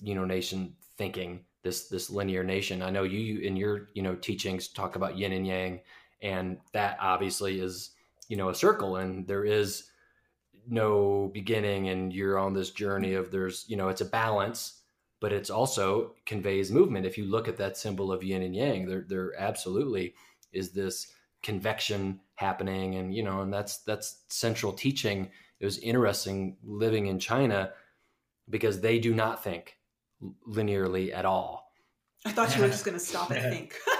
you 0.00 0.14
know, 0.14 0.24
nation 0.24 0.74
thinking. 0.96 1.44
This 1.62 1.88
this 1.88 2.10
linear 2.10 2.44
nation. 2.44 2.82
I 2.82 2.90
know 2.90 3.04
you 3.04 3.40
in 3.40 3.56
your 3.56 3.88
you 3.94 4.02
know 4.02 4.14
teachings 4.14 4.68
talk 4.68 4.96
about 4.96 5.16
yin 5.16 5.32
and 5.32 5.46
yang, 5.46 5.80
and 6.20 6.58
that 6.72 6.98
obviously 7.00 7.58
is 7.58 7.90
you 8.28 8.36
know 8.36 8.50
a 8.50 8.54
circle, 8.54 8.96
and 8.96 9.26
there 9.26 9.46
is 9.46 9.84
no 10.68 11.30
beginning, 11.32 11.88
and 11.88 12.12
you're 12.12 12.38
on 12.38 12.52
this 12.52 12.70
journey 12.70 13.14
of 13.14 13.30
there's 13.30 13.64
you 13.66 13.78
know 13.78 13.88
it's 13.88 14.02
a 14.02 14.04
balance 14.04 14.82
but 15.24 15.32
it's 15.32 15.48
also 15.48 16.12
conveys 16.26 16.70
movement. 16.70 17.06
If 17.06 17.16
you 17.16 17.24
look 17.24 17.48
at 17.48 17.56
that 17.56 17.78
symbol 17.78 18.12
of 18.12 18.22
yin 18.22 18.42
and 18.42 18.54
yang, 18.54 18.86
there 18.86 19.06
there 19.08 19.32
absolutely 19.38 20.12
is 20.52 20.72
this 20.72 21.10
convection 21.42 22.20
happening, 22.34 22.96
and 22.96 23.14
you 23.14 23.22
know, 23.22 23.40
and 23.40 23.50
that's 23.50 23.78
that's 23.84 24.20
central 24.28 24.74
teaching. 24.74 25.30
It 25.60 25.64
was 25.64 25.78
interesting 25.78 26.58
living 26.62 27.06
in 27.06 27.18
China 27.18 27.70
because 28.50 28.82
they 28.82 28.98
do 28.98 29.14
not 29.14 29.42
think 29.42 29.78
linearly 30.46 31.10
at 31.10 31.24
all. 31.24 31.72
I 32.26 32.32
thought 32.32 32.54
you 32.54 32.60
were 32.60 32.68
just 32.68 32.84
going 32.84 32.98
to 32.98 33.02
stop 33.02 33.30
and 33.30 33.40
think. 33.40 33.76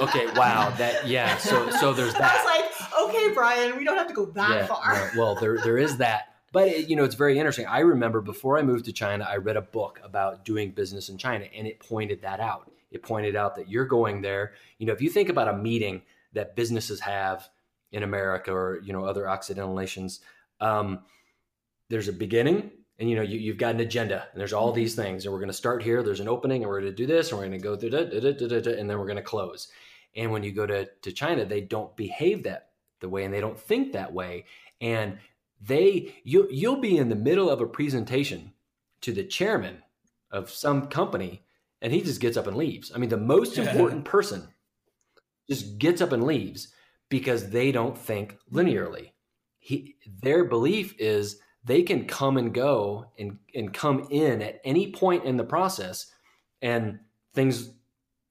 okay, 0.00 0.26
wow, 0.36 0.72
that 0.78 1.00
yeah. 1.04 1.36
So 1.38 1.68
so 1.70 1.92
there's 1.92 2.12
that. 2.12 2.22
I 2.32 2.36
was 2.36 2.90
like, 2.92 3.08
okay, 3.08 3.34
Brian, 3.34 3.76
we 3.76 3.82
don't 3.82 3.98
have 3.98 4.06
to 4.06 4.14
go 4.14 4.26
that 4.26 4.50
yeah, 4.50 4.66
far. 4.66 5.10
No, 5.16 5.20
well, 5.20 5.34
there 5.34 5.58
there 5.58 5.78
is 5.78 5.96
that 5.96 6.31
but 6.52 6.68
it, 6.68 6.88
you 6.88 6.96
know, 6.96 7.04
it's 7.04 7.14
very 7.14 7.38
interesting. 7.38 7.66
I 7.66 7.80
remember 7.80 8.20
before 8.20 8.58
I 8.58 8.62
moved 8.62 8.84
to 8.84 8.92
China, 8.92 9.26
I 9.28 9.36
read 9.36 9.56
a 9.56 9.62
book 9.62 9.98
about 10.04 10.44
doing 10.44 10.70
business 10.70 11.08
in 11.08 11.16
China, 11.16 11.46
and 11.56 11.66
it 11.66 11.80
pointed 11.80 12.22
that 12.22 12.40
out. 12.40 12.70
It 12.90 13.02
pointed 13.02 13.34
out 13.34 13.56
that 13.56 13.70
you're 13.70 13.86
going 13.86 14.20
there. 14.20 14.52
You 14.78 14.86
know, 14.86 14.92
if 14.92 15.00
you 15.00 15.08
think 15.08 15.30
about 15.30 15.48
a 15.48 15.56
meeting 15.56 16.02
that 16.34 16.54
businesses 16.54 17.00
have 17.00 17.48
in 17.90 18.02
America 18.02 18.52
or 18.52 18.80
you 18.84 18.92
know 18.92 19.04
other 19.04 19.28
Occidental 19.28 19.74
nations, 19.74 20.20
um, 20.60 21.00
there's 21.88 22.08
a 22.08 22.12
beginning, 22.12 22.70
and 22.98 23.08
you 23.08 23.16
know 23.16 23.22
you, 23.22 23.50
have 23.50 23.58
got 23.58 23.74
an 23.74 23.80
agenda, 23.80 24.26
and 24.30 24.40
there's 24.40 24.52
all 24.52 24.68
mm-hmm. 24.68 24.76
these 24.76 24.94
things, 24.94 25.24
and 25.24 25.32
we're 25.32 25.40
going 25.40 25.48
to 25.48 25.54
start 25.54 25.82
here. 25.82 26.02
There's 26.02 26.20
an 26.20 26.28
opening, 26.28 26.62
and 26.62 26.70
we're 26.70 26.80
going 26.80 26.92
to 26.92 26.96
do 26.96 27.06
this, 27.06 27.30
and 27.30 27.38
we're 27.38 27.46
going 27.46 27.58
to 27.58 27.64
go 27.64 27.76
through 27.76 27.90
that, 27.90 28.78
and 28.78 28.90
then 28.90 28.98
we're 28.98 29.06
going 29.06 29.16
to 29.16 29.22
close. 29.22 29.68
And 30.14 30.30
when 30.30 30.42
you 30.42 30.52
go 30.52 30.66
to 30.66 30.84
to 30.84 31.12
China, 31.12 31.46
they 31.46 31.62
don't 31.62 31.96
behave 31.96 32.42
that 32.42 32.68
the 33.00 33.08
way, 33.08 33.24
and 33.24 33.32
they 33.32 33.40
don't 33.40 33.58
think 33.58 33.92
that 33.92 34.12
way, 34.12 34.44
and 34.82 35.18
they 35.64 36.14
you 36.24 36.48
you'll 36.50 36.80
be 36.80 36.96
in 36.96 37.08
the 37.08 37.14
middle 37.14 37.48
of 37.48 37.60
a 37.60 37.66
presentation 37.66 38.52
to 39.00 39.12
the 39.12 39.24
chairman 39.24 39.82
of 40.30 40.50
some 40.50 40.88
company 40.88 41.42
and 41.82 41.92
he 41.92 42.00
just 42.00 42.20
gets 42.20 42.36
up 42.36 42.46
and 42.46 42.56
leaves. 42.56 42.92
I 42.94 42.98
mean, 42.98 43.10
the 43.10 43.16
most 43.16 43.58
important 43.58 44.04
person 44.04 44.48
just 45.48 45.78
gets 45.78 46.00
up 46.00 46.12
and 46.12 46.24
leaves 46.24 46.68
because 47.08 47.50
they 47.50 47.72
don't 47.72 47.98
think 47.98 48.38
linearly. 48.50 49.10
He, 49.58 49.96
their 50.22 50.44
belief 50.44 50.94
is 50.98 51.40
they 51.64 51.82
can 51.82 52.06
come 52.06 52.36
and 52.36 52.54
go 52.54 53.06
and, 53.18 53.38
and 53.54 53.74
come 53.74 54.06
in 54.10 54.42
at 54.42 54.60
any 54.64 54.92
point 54.92 55.24
in 55.24 55.36
the 55.36 55.44
process 55.44 56.06
and 56.62 57.00
things 57.34 57.70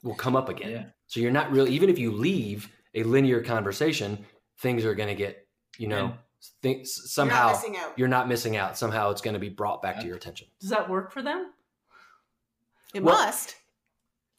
will 0.02 0.16
come 0.16 0.36
up 0.36 0.50
again. 0.50 0.72
Yeah. 0.72 0.84
So 1.08 1.20
you're 1.20 1.32
not 1.32 1.52
really, 1.52 1.72
even 1.72 1.90
if 1.90 2.00
you 2.00 2.12
leave 2.12 2.70
a 2.96 3.04
linear 3.04 3.42
conversation, 3.42 4.26
things 4.60 4.86
are 4.86 4.96
going 4.96 5.10
to 5.10 5.16
get, 5.16 5.46
you 5.78 5.88
know, 5.88 6.14
think 6.62 6.88
somehow 6.88 7.60
you're 7.62 7.72
not, 7.72 7.94
you're 7.98 8.08
not 8.08 8.28
missing 8.28 8.58
out. 8.58 8.78
Somehow 8.78 9.12
it's 9.12 9.22
going 9.22 9.34
to 9.34 9.40
be 9.40 9.50
brought 9.50 9.82
back 9.82 10.00
to 10.00 10.06
your 10.06 10.16
attention. 10.16 10.48
Does 10.60 10.70
that 10.70 10.90
work 10.90 11.12
for 11.12 11.22
them? 11.22 11.52
It 12.94 13.04
well, 13.04 13.16
must. 13.16 13.56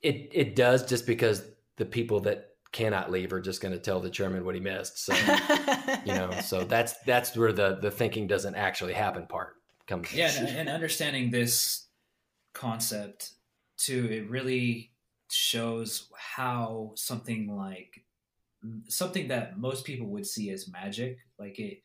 It 0.03 0.31
it 0.33 0.57
does 0.57 0.85
just 0.85 1.07
because 1.07 1.43
the 1.77 1.85
people 1.85 2.21
that 2.21 2.51
cannot 2.73 3.11
leave 3.11 3.33
are 3.33 3.41
just 3.41 3.61
going 3.61 3.73
to 3.73 3.79
tell 3.79 4.01
the 4.01 4.11
chairman 4.11 4.45
what 4.45 4.55
he 4.55 4.61
missed. 4.61 4.99
So 4.99 5.15
you 6.05 6.15
know, 6.15 6.31
so 6.43 6.65
that's 6.65 6.95
that's 7.07 7.37
where 7.37 7.53
the 7.53 7.79
the 7.81 7.91
thinking 7.91 8.27
doesn't 8.27 8.55
actually 8.55 8.95
happen 8.95 9.27
part 9.27 9.55
comes. 9.87 10.13
Yeah, 10.13 10.33
and, 10.37 10.49
and 10.49 10.69
understanding 10.69 11.31
this 11.31 11.87
concept 12.53 13.33
too, 13.77 14.09
it 14.11 14.29
really 14.29 14.91
shows 15.31 16.09
how 16.17 16.93
something 16.95 17.57
like 17.57 18.05
something 18.89 19.29
that 19.29 19.59
most 19.59 19.85
people 19.85 20.07
would 20.09 20.27
see 20.27 20.51
as 20.51 20.69
magic, 20.69 21.19
like 21.39 21.59
it 21.59 21.83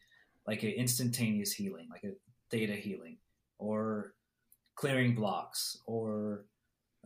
like 0.47 0.63
an 0.63 0.69
instantaneous 0.69 1.51
healing, 1.51 1.87
like 1.91 2.03
a 2.03 2.13
theta 2.49 2.73
healing, 2.73 3.17
or 3.59 4.13
clearing 4.75 5.13
blocks, 5.13 5.77
or 5.85 6.45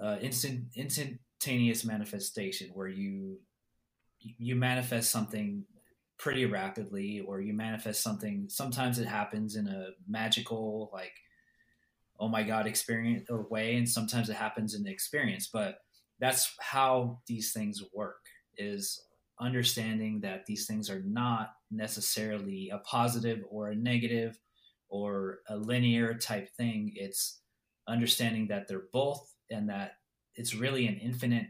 uh, 0.01 0.17
instant 0.21 0.65
instantaneous 0.75 1.83
manifestation, 1.83 2.69
where 2.73 2.87
you 2.87 3.39
you 4.19 4.55
manifest 4.55 5.09
something 5.09 5.65
pretty 6.17 6.45
rapidly, 6.45 7.21
or 7.21 7.41
you 7.41 7.53
manifest 7.53 8.03
something. 8.03 8.45
Sometimes 8.47 8.99
it 8.99 9.07
happens 9.07 9.55
in 9.55 9.67
a 9.67 9.89
magical, 10.07 10.89
like 10.93 11.13
oh 12.21 12.27
my 12.27 12.43
god 12.43 12.67
experience 12.67 13.27
or 13.29 13.47
way 13.49 13.75
and 13.75 13.89
sometimes 13.89 14.29
it 14.29 14.35
happens 14.35 14.75
in 14.75 14.83
the 14.83 14.91
experience 14.91 15.49
but 15.51 15.79
that's 16.19 16.53
how 16.59 17.19
these 17.27 17.51
things 17.51 17.83
work 17.93 18.21
is 18.57 19.01
understanding 19.41 20.21
that 20.21 20.45
these 20.45 20.67
things 20.67 20.89
are 20.89 21.01
not 21.05 21.53
necessarily 21.71 22.69
a 22.71 22.77
positive 22.79 23.41
or 23.49 23.69
a 23.69 23.75
negative 23.75 24.37
or 24.89 25.39
a 25.49 25.55
linear 25.57 26.13
type 26.13 26.49
thing. 26.55 26.91
It's 26.95 27.39
understanding 27.87 28.47
that 28.47 28.67
they're 28.67 28.83
both 28.93 29.33
and 29.49 29.69
that 29.69 29.93
it's 30.35 30.55
really 30.55 30.87
an 30.87 30.97
infinite 30.97 31.47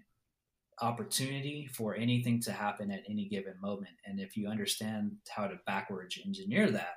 opportunity 0.82 1.70
for 1.72 1.96
anything 1.96 2.42
to 2.42 2.52
happen 2.52 2.92
at 2.92 3.04
any 3.08 3.28
given 3.28 3.54
moment. 3.62 3.94
And 4.06 4.20
if 4.20 4.36
you 4.36 4.48
understand 4.48 5.12
how 5.30 5.48
to 5.48 5.60
backwards 5.68 6.18
engineer 6.26 6.72
that 6.72 6.96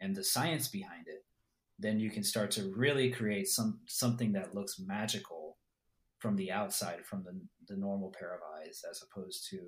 and 0.00 0.14
the 0.14 0.24
science 0.24 0.68
behind 0.68 1.06
it 1.06 1.24
then 1.78 1.98
you 1.98 2.10
can 2.10 2.22
start 2.22 2.50
to 2.52 2.72
really 2.76 3.10
create 3.10 3.48
some 3.48 3.80
something 3.86 4.32
that 4.32 4.54
looks 4.54 4.78
magical 4.78 5.58
from 6.18 6.36
the 6.36 6.50
outside 6.50 7.04
from 7.04 7.24
the, 7.24 7.38
the 7.68 7.78
normal 7.78 8.12
pair 8.18 8.34
of 8.34 8.40
eyes 8.58 8.82
as 8.88 9.02
opposed 9.02 9.46
to 9.50 9.58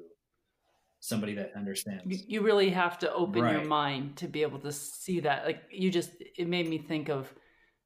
somebody 1.06 1.34
that 1.34 1.52
understands 1.54 2.02
You, 2.26 2.42
really 2.42 2.70
have 2.70 2.98
to 2.98 3.12
open 3.12 3.48
your 3.48 3.64
mind 3.64 4.16
to 4.16 4.26
be 4.26 4.42
able 4.42 4.58
to 4.60 4.72
see 4.72 5.20
that. 5.20 5.46
Like 5.46 5.62
you 5.70 5.90
just, 5.90 6.10
it 6.20 6.48
made 6.48 6.68
me 6.68 6.78
think 6.78 7.08
of 7.08 7.32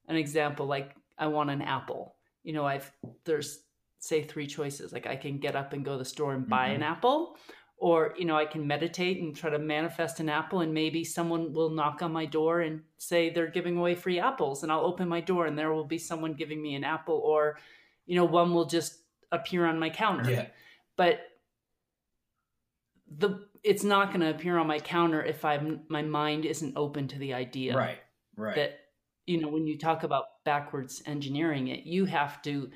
an 0.08 0.16
example. 0.16 0.66
Like 0.66 0.96
I 1.18 1.26
want 1.26 1.50
an 1.50 1.60
apple. 1.60 2.16
You 2.42 2.54
know, 2.54 2.64
I've 2.64 2.90
there's 3.24 3.60
say 3.98 4.22
three 4.22 4.46
choices. 4.46 4.92
Like 4.92 5.06
I 5.06 5.16
can 5.16 5.38
get 5.38 5.54
up 5.54 5.74
and 5.74 5.84
go 5.84 5.92
to 5.92 5.98
the 5.98 6.04
store 6.04 6.32
and 6.32 6.48
buy 6.48 6.68
an 6.68 6.80
mm-hmm. 6.80 6.92
apple, 6.92 7.36
or 7.76 8.14
you 8.18 8.24
know 8.24 8.36
I 8.36 8.46
can 8.46 8.66
meditate 8.66 9.20
and 9.20 9.36
try 9.36 9.50
to 9.50 9.58
manifest 9.58 10.20
an 10.20 10.30
apple, 10.30 10.60
and 10.60 10.72
maybe 10.72 11.04
someone 11.04 11.52
will 11.52 11.70
knock 11.70 12.00
on 12.02 12.12
my 12.12 12.24
door 12.24 12.62
and 12.62 12.80
say 12.96 13.28
they're 13.28 13.50
giving 13.50 13.76
away 13.76 13.94
free 13.94 14.18
apples, 14.18 14.62
and 14.62 14.72
I'll 14.72 14.86
open 14.86 15.08
my 15.08 15.20
door 15.20 15.44
and 15.44 15.58
there 15.58 15.72
will 15.72 15.84
be 15.84 15.98
someone 15.98 16.32
giving 16.32 16.62
me 16.62 16.74
an 16.74 16.84
apple, 16.84 17.20
or 17.22 17.58
you 18.06 18.16
know 18.16 18.24
one 18.24 18.54
will 18.54 18.64
just 18.64 18.96
appear 19.30 19.66
on 19.66 19.78
my 19.78 19.88
counter 19.88 20.28
yeah 20.28 20.46
but 21.00 21.29
the 23.10 23.46
it's 23.62 23.84
not 23.84 24.08
going 24.08 24.20
to 24.20 24.30
appear 24.30 24.56
on 24.58 24.66
my 24.66 24.78
counter 24.78 25.22
if 25.22 25.44
I'm 25.44 25.82
my 25.88 26.02
mind 26.02 26.44
isn't 26.44 26.76
open 26.76 27.08
to 27.08 27.18
the 27.18 27.34
idea 27.34 27.76
right 27.76 27.98
right 28.36 28.56
that 28.56 28.80
you 29.26 29.40
know 29.40 29.48
when 29.48 29.66
you 29.66 29.78
talk 29.78 30.02
about 30.02 30.24
backwards 30.44 31.02
engineering 31.06 31.68
it 31.68 31.84
you 31.84 32.04
have 32.04 32.40
to 32.42 32.70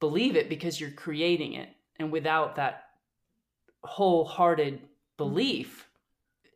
believe 0.00 0.36
it 0.36 0.48
because 0.48 0.80
you're 0.80 0.90
creating 0.90 1.54
it 1.54 1.68
and 1.98 2.10
without 2.10 2.56
that 2.56 2.84
wholehearted 3.84 4.80
belief 5.16 5.88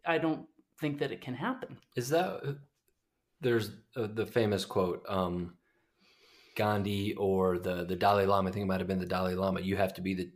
i 0.07 0.19
don't 0.19 0.47
think 0.81 0.99
that 0.99 1.13
it 1.13 1.21
can 1.21 1.35
happen 1.35 1.77
Is 1.95 2.09
that 2.09 2.59
there's 3.41 3.71
uh, 3.97 4.09
the 4.13 4.27
famous 4.27 4.65
quote, 4.65 5.05
um, 5.09 5.55
Gandhi 6.57 7.15
or 7.15 7.59
the 7.59 7.85
the 7.85 7.97
Dalai 7.97 8.27
Lama? 8.27 8.49
I 8.49 8.53
think 8.53 8.63
it 8.65 8.67
might 8.67 8.81
have 8.81 8.89
been 8.89 8.99
the 8.99 9.07
Dalai 9.07 9.35
Lama. 9.35 9.61
You 9.61 9.77
have 9.77 9.95
to 9.95 10.01
be 10.01 10.15
the 10.15 10.31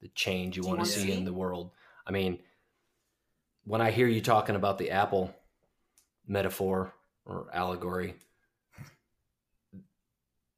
the 0.00 0.08
change 0.08 0.56
you 0.56 0.62
you 0.62 0.68
want 0.68 0.80
to 0.80 0.86
see 0.86 1.00
see? 1.06 1.12
in 1.12 1.24
the 1.24 1.32
world. 1.32 1.70
I 2.06 2.10
mean, 2.10 2.38
when 3.64 3.80
I 3.80 3.90
hear 3.90 4.06
you 4.06 4.20
talking 4.20 4.56
about 4.56 4.78
the 4.78 4.90
apple 4.90 5.34
metaphor 6.26 6.94
or 7.24 7.48
allegory, 7.52 8.14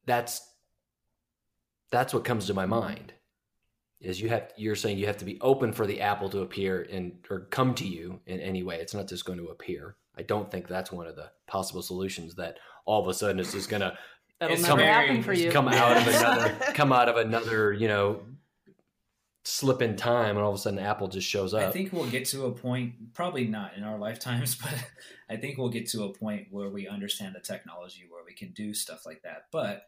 that's 0.06 0.46
that's 1.90 2.14
what 2.14 2.24
comes 2.24 2.46
to 2.46 2.54
my 2.54 2.66
mind. 2.66 3.12
Is 4.00 4.20
you 4.20 4.28
have 4.30 4.52
you're 4.56 4.76
saying 4.76 4.98
you 4.98 5.06
have 5.06 5.18
to 5.18 5.24
be 5.24 5.38
open 5.40 5.72
for 5.72 5.86
the 5.86 6.00
apple 6.00 6.30
to 6.30 6.40
appear 6.40 6.86
and 6.90 7.12
or 7.28 7.40
come 7.50 7.74
to 7.74 7.86
you 7.86 8.20
in 8.26 8.40
any 8.40 8.62
way. 8.62 8.76
It's 8.76 8.94
not 8.94 9.08
just 9.08 9.24
going 9.24 9.38
to 9.38 9.48
appear. 9.48 9.96
I 10.16 10.22
don't 10.22 10.50
think 10.50 10.68
that's 10.68 10.92
one 10.92 11.06
of 11.06 11.16
the 11.16 11.30
possible 11.46 11.82
solutions 11.82 12.34
that 12.36 12.58
all 12.86 13.02
of 13.02 13.08
a 13.08 13.14
sudden 13.14 13.40
it's 13.40 13.52
just 13.52 13.68
going 13.68 13.82
to 13.82 13.96
that'll 14.38 14.54
It's 14.54 14.66
never 14.66 14.82
happen 14.82 15.22
for 15.22 15.32
you 15.32 15.50
come 15.50 15.68
out 15.68 15.96
of 15.96 16.06
another 16.06 16.58
come 16.74 16.92
out 16.92 17.08
of 17.08 17.16
another 17.16 17.72
you 17.72 17.88
know 17.88 18.22
slip 19.50 19.82
in 19.82 19.96
time 19.96 20.36
and 20.36 20.44
all 20.44 20.52
of 20.52 20.56
a 20.56 20.58
sudden 20.58 20.78
apple 20.78 21.08
just 21.08 21.28
shows 21.28 21.52
up 21.54 21.62
I 21.62 21.70
think 21.70 21.92
we'll 21.92 22.10
get 22.10 22.24
to 22.26 22.46
a 22.46 22.52
point, 22.52 23.14
probably 23.14 23.46
not 23.46 23.76
in 23.76 23.84
our 23.84 23.98
lifetimes, 23.98 24.54
but 24.62 24.74
I 25.28 25.36
think 25.36 25.58
we'll 25.58 25.68
get 25.68 25.88
to 25.90 26.04
a 26.04 26.12
point 26.12 26.48
where 26.50 26.70
we 26.70 26.88
understand 26.88 27.34
the 27.34 27.40
technology 27.40 28.06
where 28.08 28.24
we 28.24 28.34
can 28.34 28.52
do 28.52 28.74
stuff 28.74 29.06
like 29.06 29.22
that. 29.22 29.46
But 29.52 29.82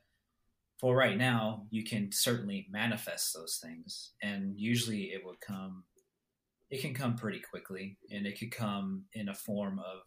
for 0.79 0.97
right 0.97 1.17
now, 1.17 1.67
you 1.71 1.85
can 1.85 2.11
certainly 2.13 2.67
manifest 2.71 3.35
those 3.35 3.61
things, 3.63 4.13
and 4.23 4.59
usually 4.59 5.13
it 5.13 5.25
will 5.25 5.37
come. 5.41 5.85
It 6.71 6.81
can 6.81 6.95
come 6.95 7.17
pretty 7.17 7.41
quickly, 7.41 7.99
and 8.11 8.27
it 8.27 8.39
could 8.39 8.51
come 8.51 9.05
in 9.13 9.29
a 9.29 9.35
form 9.35 9.79
of, 9.79 10.01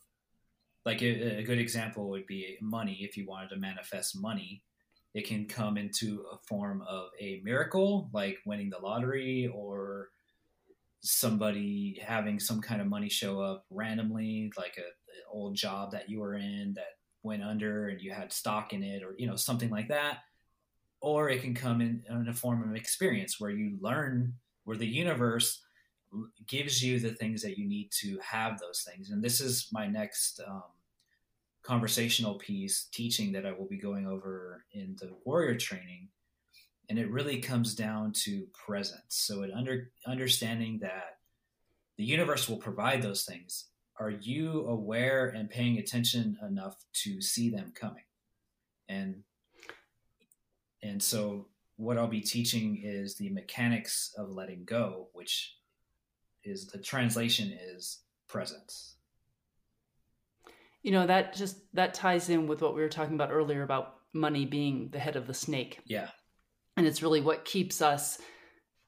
like 0.83 1.01
a, 1.01 1.39
a 1.39 1.43
good 1.43 1.59
example 1.59 2.09
would 2.09 2.25
be 2.25 2.57
money. 2.61 2.99
If 3.01 3.15
you 3.17 3.25
wanted 3.27 3.49
to 3.49 3.57
manifest 3.57 4.19
money, 4.19 4.63
it 5.15 5.25
can 5.25 5.45
come 5.45 5.77
into 5.77 6.25
a 6.29 6.37
form 6.45 6.83
of 6.87 7.07
a 7.21 7.41
miracle, 7.41 8.09
like 8.11 8.37
winning 8.45 8.69
the 8.69 8.77
lottery 8.77 9.49
or 9.55 10.09
somebody 10.99 12.01
having 12.05 12.37
some 12.37 12.59
kind 12.59 12.81
of 12.81 12.87
money 12.87 13.07
show 13.07 13.39
up 13.39 13.65
randomly, 13.69 14.51
like 14.57 14.75
a, 14.77 14.81
an 14.81 15.23
old 15.31 15.55
job 15.55 15.89
that 15.91 16.09
you 16.09 16.19
were 16.19 16.35
in 16.35 16.73
that 16.75 16.97
went 17.23 17.41
under 17.41 17.87
and 17.87 18.01
you 18.01 18.11
had 18.11 18.33
stock 18.33 18.73
in 18.73 18.83
it, 18.83 19.03
or 19.03 19.15
you 19.17 19.25
know 19.25 19.37
something 19.37 19.69
like 19.69 19.87
that. 19.87 20.19
Or 20.99 21.29
it 21.29 21.41
can 21.41 21.53
come 21.53 21.79
in, 21.79 22.03
in 22.09 22.27
a 22.27 22.33
form 22.33 22.69
of 22.69 22.75
experience 22.75 23.39
where 23.39 23.51
you 23.51 23.77
learn, 23.79 24.33
where 24.65 24.75
the 24.75 24.85
universe 24.85 25.63
gives 26.45 26.83
you 26.83 26.99
the 26.99 27.11
things 27.11 27.41
that 27.41 27.57
you 27.57 27.65
need 27.65 27.89
to 28.01 28.19
have 28.19 28.59
those 28.59 28.85
things. 28.85 29.11
And 29.11 29.23
this 29.23 29.39
is 29.39 29.69
my 29.71 29.87
next 29.87 30.41
um, 30.45 30.63
conversational 31.65 32.35
piece 32.35 32.87
teaching 32.93 33.31
that 33.31 33.45
I 33.45 33.51
will 33.51 33.67
be 33.67 33.77
going 33.77 34.05
over 34.07 34.65
in 34.73 34.95
the 34.99 35.15
warrior 35.25 35.55
training. 35.55 36.09
And 36.89 36.99
it 36.99 37.09
really 37.09 37.39
comes 37.39 37.73
down 37.73 38.11
to 38.23 38.45
presence. 38.53 39.03
So, 39.09 39.41
it 39.41 39.51
under 39.55 39.89
understanding 40.05 40.79
that 40.81 41.17
the 41.97 42.03
universe 42.03 42.47
will 42.47 42.57
provide 42.57 43.01
those 43.01 43.23
things. 43.25 43.65
Are 43.99 44.11
you 44.11 44.67
aware 44.67 45.29
and 45.29 45.49
paying 45.49 45.79
attention 45.79 46.37
enough 46.47 46.75
to 47.03 47.21
see 47.21 47.49
them 47.49 47.73
coming? 47.73 48.03
And 48.87 49.23
and 50.83 51.01
so, 51.01 51.47
what 51.77 51.97
I'll 51.97 52.07
be 52.07 52.21
teaching 52.21 52.81
is 52.83 53.15
the 53.15 53.29
mechanics 53.29 54.13
of 54.17 54.29
letting 54.29 54.63
go, 54.65 55.07
which 55.13 55.55
is 56.43 56.67
the 56.67 56.77
translation 56.77 57.57
is 57.59 58.01
presence. 58.27 58.94
You 60.85 60.91
know 60.91 61.07
that 61.07 61.33
just 61.33 61.57
that 61.73 61.95
ties 61.95 62.29
in 62.29 62.45
with 62.45 62.61
what 62.61 62.75
we 62.75 62.81
were 62.81 62.89
talking 62.89 63.15
about 63.15 63.31
earlier 63.31 63.63
about 63.63 63.95
money 64.13 64.45
being 64.45 64.89
the 64.91 64.99
head 64.99 65.15
of 65.15 65.25
the 65.25 65.33
snake. 65.33 65.79
Yeah, 65.85 66.09
and 66.77 66.85
it's 66.85 67.01
really 67.01 67.21
what 67.21 67.43
keeps 67.43 67.81
us 67.81 68.19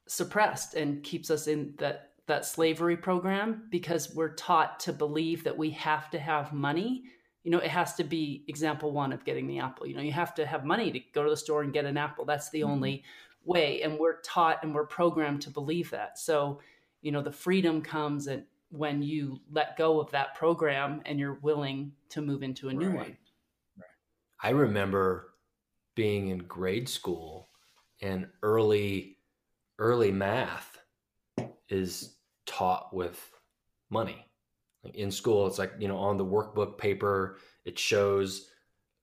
suppressed 0.06 0.74
and 0.74 1.02
keeps 1.02 1.28
us 1.28 1.48
in 1.48 1.74
that 1.78 2.12
that 2.28 2.46
slavery 2.46 2.96
program 2.96 3.64
because 3.70 4.14
we're 4.14 4.34
taught 4.34 4.78
to 4.80 4.92
believe 4.92 5.42
that 5.42 5.58
we 5.58 5.70
have 5.70 6.08
to 6.10 6.20
have 6.20 6.52
money. 6.52 7.02
You 7.42 7.50
know 7.50 7.58
it 7.58 7.70
has 7.70 7.94
to 7.96 8.04
be 8.04 8.44
example 8.46 8.92
one 8.92 9.12
of 9.12 9.24
getting 9.24 9.48
the 9.48 9.58
apple. 9.58 9.88
You 9.88 9.96
know 9.96 10.02
you 10.02 10.12
have 10.12 10.36
to 10.36 10.46
have 10.46 10.64
money 10.64 10.92
to 10.92 11.00
go 11.12 11.24
to 11.24 11.30
the 11.30 11.36
store 11.36 11.62
and 11.62 11.72
get 11.72 11.84
an 11.84 11.96
apple. 11.96 12.24
That's 12.24 12.50
the 12.50 12.60
Mhm. 12.60 12.68
only 12.68 13.04
way. 13.44 13.82
And 13.82 13.98
we're 13.98 14.20
taught 14.20 14.62
and 14.62 14.72
we're 14.72 14.86
programmed 14.86 15.42
to 15.42 15.50
believe 15.50 15.90
that. 15.90 16.16
So 16.16 16.60
you 17.02 17.10
know 17.10 17.22
the 17.22 17.32
freedom 17.32 17.82
comes 17.82 18.28
and 18.28 18.44
when 18.70 19.02
you 19.02 19.40
let 19.50 19.76
go 19.76 20.00
of 20.00 20.10
that 20.10 20.34
program 20.34 21.00
and 21.06 21.18
you're 21.18 21.38
willing 21.42 21.92
to 22.10 22.20
move 22.20 22.42
into 22.42 22.68
a 22.68 22.72
new 22.74 22.88
Right. 22.90 22.96
one 22.96 23.16
I 24.40 24.50
remember 24.50 25.34
being 25.96 26.28
in 26.28 26.38
grade 26.38 26.88
school 26.88 27.48
and 28.00 28.28
early 28.42 29.18
early 29.80 30.12
math 30.12 30.78
is 31.68 32.16
taught 32.46 32.94
with 32.94 33.18
money. 33.90 34.24
Like 34.84 34.94
in 34.94 35.10
school 35.10 35.46
it's 35.46 35.58
like, 35.58 35.72
you 35.78 35.88
know, 35.88 35.96
on 35.96 36.16
the 36.16 36.24
workbook 36.24 36.78
paper 36.78 37.38
it 37.64 37.78
shows 37.78 38.48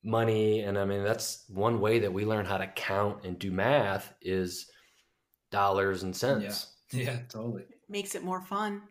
money 0.04 0.62
and 0.62 0.78
I 0.78 0.86
mean 0.86 1.04
that's 1.04 1.44
one 1.50 1.82
way 1.82 2.00
that 2.00 2.14
we 2.14 2.24
learn 2.26 2.46
how 2.46 2.58
to 2.58 2.68
count 2.68 3.26
and 3.26 3.38
do 3.38 3.52
math 3.52 4.14
is 4.22 4.70
dollars 5.52 6.04
and 6.04 6.16
cents. 6.16 6.76
yeah, 6.92 7.18
totally. 7.30 7.64
Makes 7.90 8.16
it 8.16 8.24
more 8.24 8.42
fun. 8.42 8.84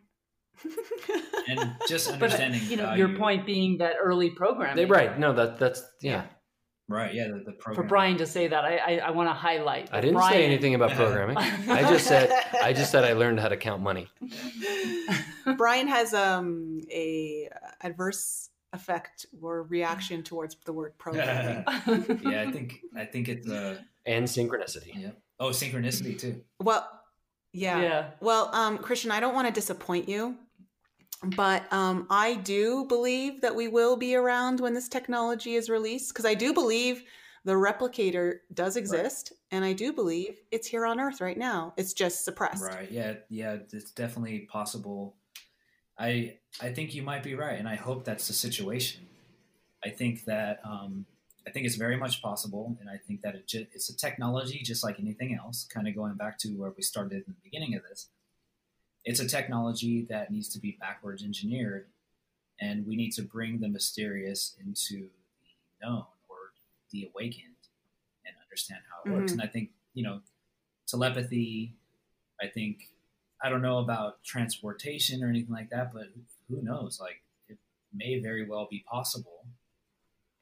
And 1.48 1.74
just 1.88 2.09
but 2.18 2.20
uh, 2.20 2.24
understanding, 2.24 2.61
you 2.68 2.76
know 2.76 2.84
value. 2.84 3.07
your 3.07 3.16
point 3.18 3.46
being 3.46 3.78
that 3.78 3.96
early 4.02 4.30
programming 4.30 4.76
They, 4.76 4.84
right. 4.86 5.18
No, 5.18 5.32
that 5.34 5.59
that's 5.59 5.82
yeah. 6.00 6.24
right? 6.88 7.12
Yeah, 7.14 7.28
the, 7.28 7.52
the 7.52 7.74
for. 7.74 7.82
Brian 7.82 8.16
to 8.18 8.26
say 8.26 8.48
that, 8.48 8.64
I 8.64 8.76
I, 8.76 8.96
I 9.07 9.11
want 9.11 9.28
to 9.28 9.34
highlight. 9.34 9.90
I 9.92 10.00
didn't 10.00 10.14
Brian, 10.14 10.32
say 10.32 10.44
anything 10.44 10.74
about 10.74 10.92
programming. 10.92 11.36
I 11.36 11.82
just 11.82 12.07
said 12.07 12.30
I 12.62 12.72
just 12.72 12.90
said 12.90 13.05
I 13.05 13.12
learned 13.12 13.40
how 13.40 13.48
to 13.48 13.57
count 13.57 13.82
money. 13.82 14.09
Brian 15.57 15.88
has 15.88 16.14
um 16.14 16.80
a 16.90 17.48
adverse 17.82 18.50
effect 18.72 19.26
or 19.40 19.62
reaction 19.64 20.22
towards 20.22 20.57
the 20.64 20.72
word 20.72 20.94
programming. 20.98 21.64
yeah, 22.22 22.42
I 22.42 22.50
think 22.50 22.80
I 22.96 23.05
think 23.05 23.28
it's 23.28 23.48
uh 23.48 23.78
And 24.07 24.26
synchronicity. 24.26 24.92
yeah. 24.94 25.11
Oh, 25.38 25.50
synchronicity 25.50 26.18
too. 26.18 26.42
well, 26.61 26.88
yeah. 27.52 27.80
yeah. 27.80 28.07
Well, 28.20 28.50
um, 28.55 28.78
Christian, 28.78 29.11
I 29.11 29.20
don't 29.20 29.34
want 29.34 29.46
to 29.48 29.52
disappoint 29.52 30.09
you, 30.09 30.36
but 31.37 31.70
um, 31.72 32.07
I 32.11 32.35
do 32.35 32.87
believe 32.87 33.41
that 33.43 33.55
we 33.55 33.68
will 33.68 33.97
be 33.97 34.14
around 34.14 34.61
when 34.61 34.75
this 34.75 34.89
technology 34.89 35.55
is 35.55 35.68
released 35.68 36.12
because 36.12 36.25
I 36.25 36.35
do 36.35 36.53
believe 36.53 37.03
the 37.45 37.53
replicator 37.53 38.39
does 38.53 38.77
exist 38.77 39.33
right. 39.33 39.57
and 39.57 39.64
I 39.64 39.75
do 39.75 39.93
believe 39.93 40.39
it's 40.51 40.66
here 40.66 40.87
on 40.87 40.99
Earth 40.99 41.20
right 41.20 41.37
now. 41.37 41.75
It's 41.77 41.93
just 41.93 42.25
suppressed. 42.25 42.64
Right. 42.64 42.91
Yeah. 42.91 43.14
Yeah. 43.29 43.59
It's 43.72 43.91
definitely 43.91 44.41
possible. 44.51 45.16
I 45.99 46.39
I 46.61 46.72
think 46.72 46.95
you 46.95 47.03
might 47.03 47.22
be 47.22 47.35
right, 47.35 47.59
and 47.59 47.68
I 47.68 47.77
hope 47.77 48.05
that's 48.05 48.27
the 48.27 48.33
situation. 48.33 49.07
I 49.85 49.91
think 49.91 50.25
that 50.25 50.61
um, 50.64 51.07
I 51.47 51.51
think 51.51 51.66
it's 51.66 51.77
very 51.77 51.97
much 51.97 52.22
possible, 52.22 52.77
and 52.81 52.89
I 52.89 52.97
think 52.97 53.20
that 53.22 53.35
it 53.35 53.47
ju- 53.47 53.66
it's 53.72 53.91
a 53.91 53.97
technology 53.97 54.61
just 54.64 54.83
like 54.83 54.99
anything 54.99 55.35
else. 55.35 55.66
Kind 55.72 55.87
of 55.87 55.95
going 55.95 56.14
back 56.14 56.39
to 56.39 56.49
where 56.51 56.72
we 56.77 56.83
started 56.83 57.25
in 57.27 57.35
the 57.35 57.41
beginning 57.45 57.75
of 57.75 57.83
this, 57.89 58.09
it's 59.05 59.20
a 59.20 59.28
technology 59.28 60.07
that 60.09 60.30
needs 60.30 60.48
to 60.50 60.59
be 60.59 60.76
backwards 60.80 61.22
engineered, 61.22 61.86
and 62.61 62.86
we 62.86 62.96
need 62.96 63.11
to 63.12 63.22
bring 63.22 63.61
the 63.61 63.68
mysterious 63.68 64.57
into 64.64 65.09
the 65.42 65.86
known 65.86 66.05
or 66.28 66.52
the 66.90 67.11
awakened 67.12 67.55
and 68.24 68.34
understand 68.44 68.80
how 68.90 69.02
it 69.02 69.12
mm-hmm. 69.12 69.20
works. 69.20 69.32
And 69.32 69.42
I 69.42 69.46
think 69.46 69.70
you 69.94 70.05
know 70.05 70.20
telepathy. 70.86 71.74
I 72.40 72.46
think 72.48 72.88
I 73.42 73.48
don't 73.48 73.62
know 73.62 73.78
about 73.78 74.22
transportation 74.24 75.22
or 75.22 75.28
anything 75.28 75.55
like 75.55 75.70
that, 75.70 75.92
but 75.92 76.09
who 76.48 76.62
knows? 76.62 76.98
Like 77.00 77.22
it 77.48 77.59
may 77.92 78.18
very 78.18 78.46
well 78.48 78.66
be 78.70 78.84
possible 78.90 79.44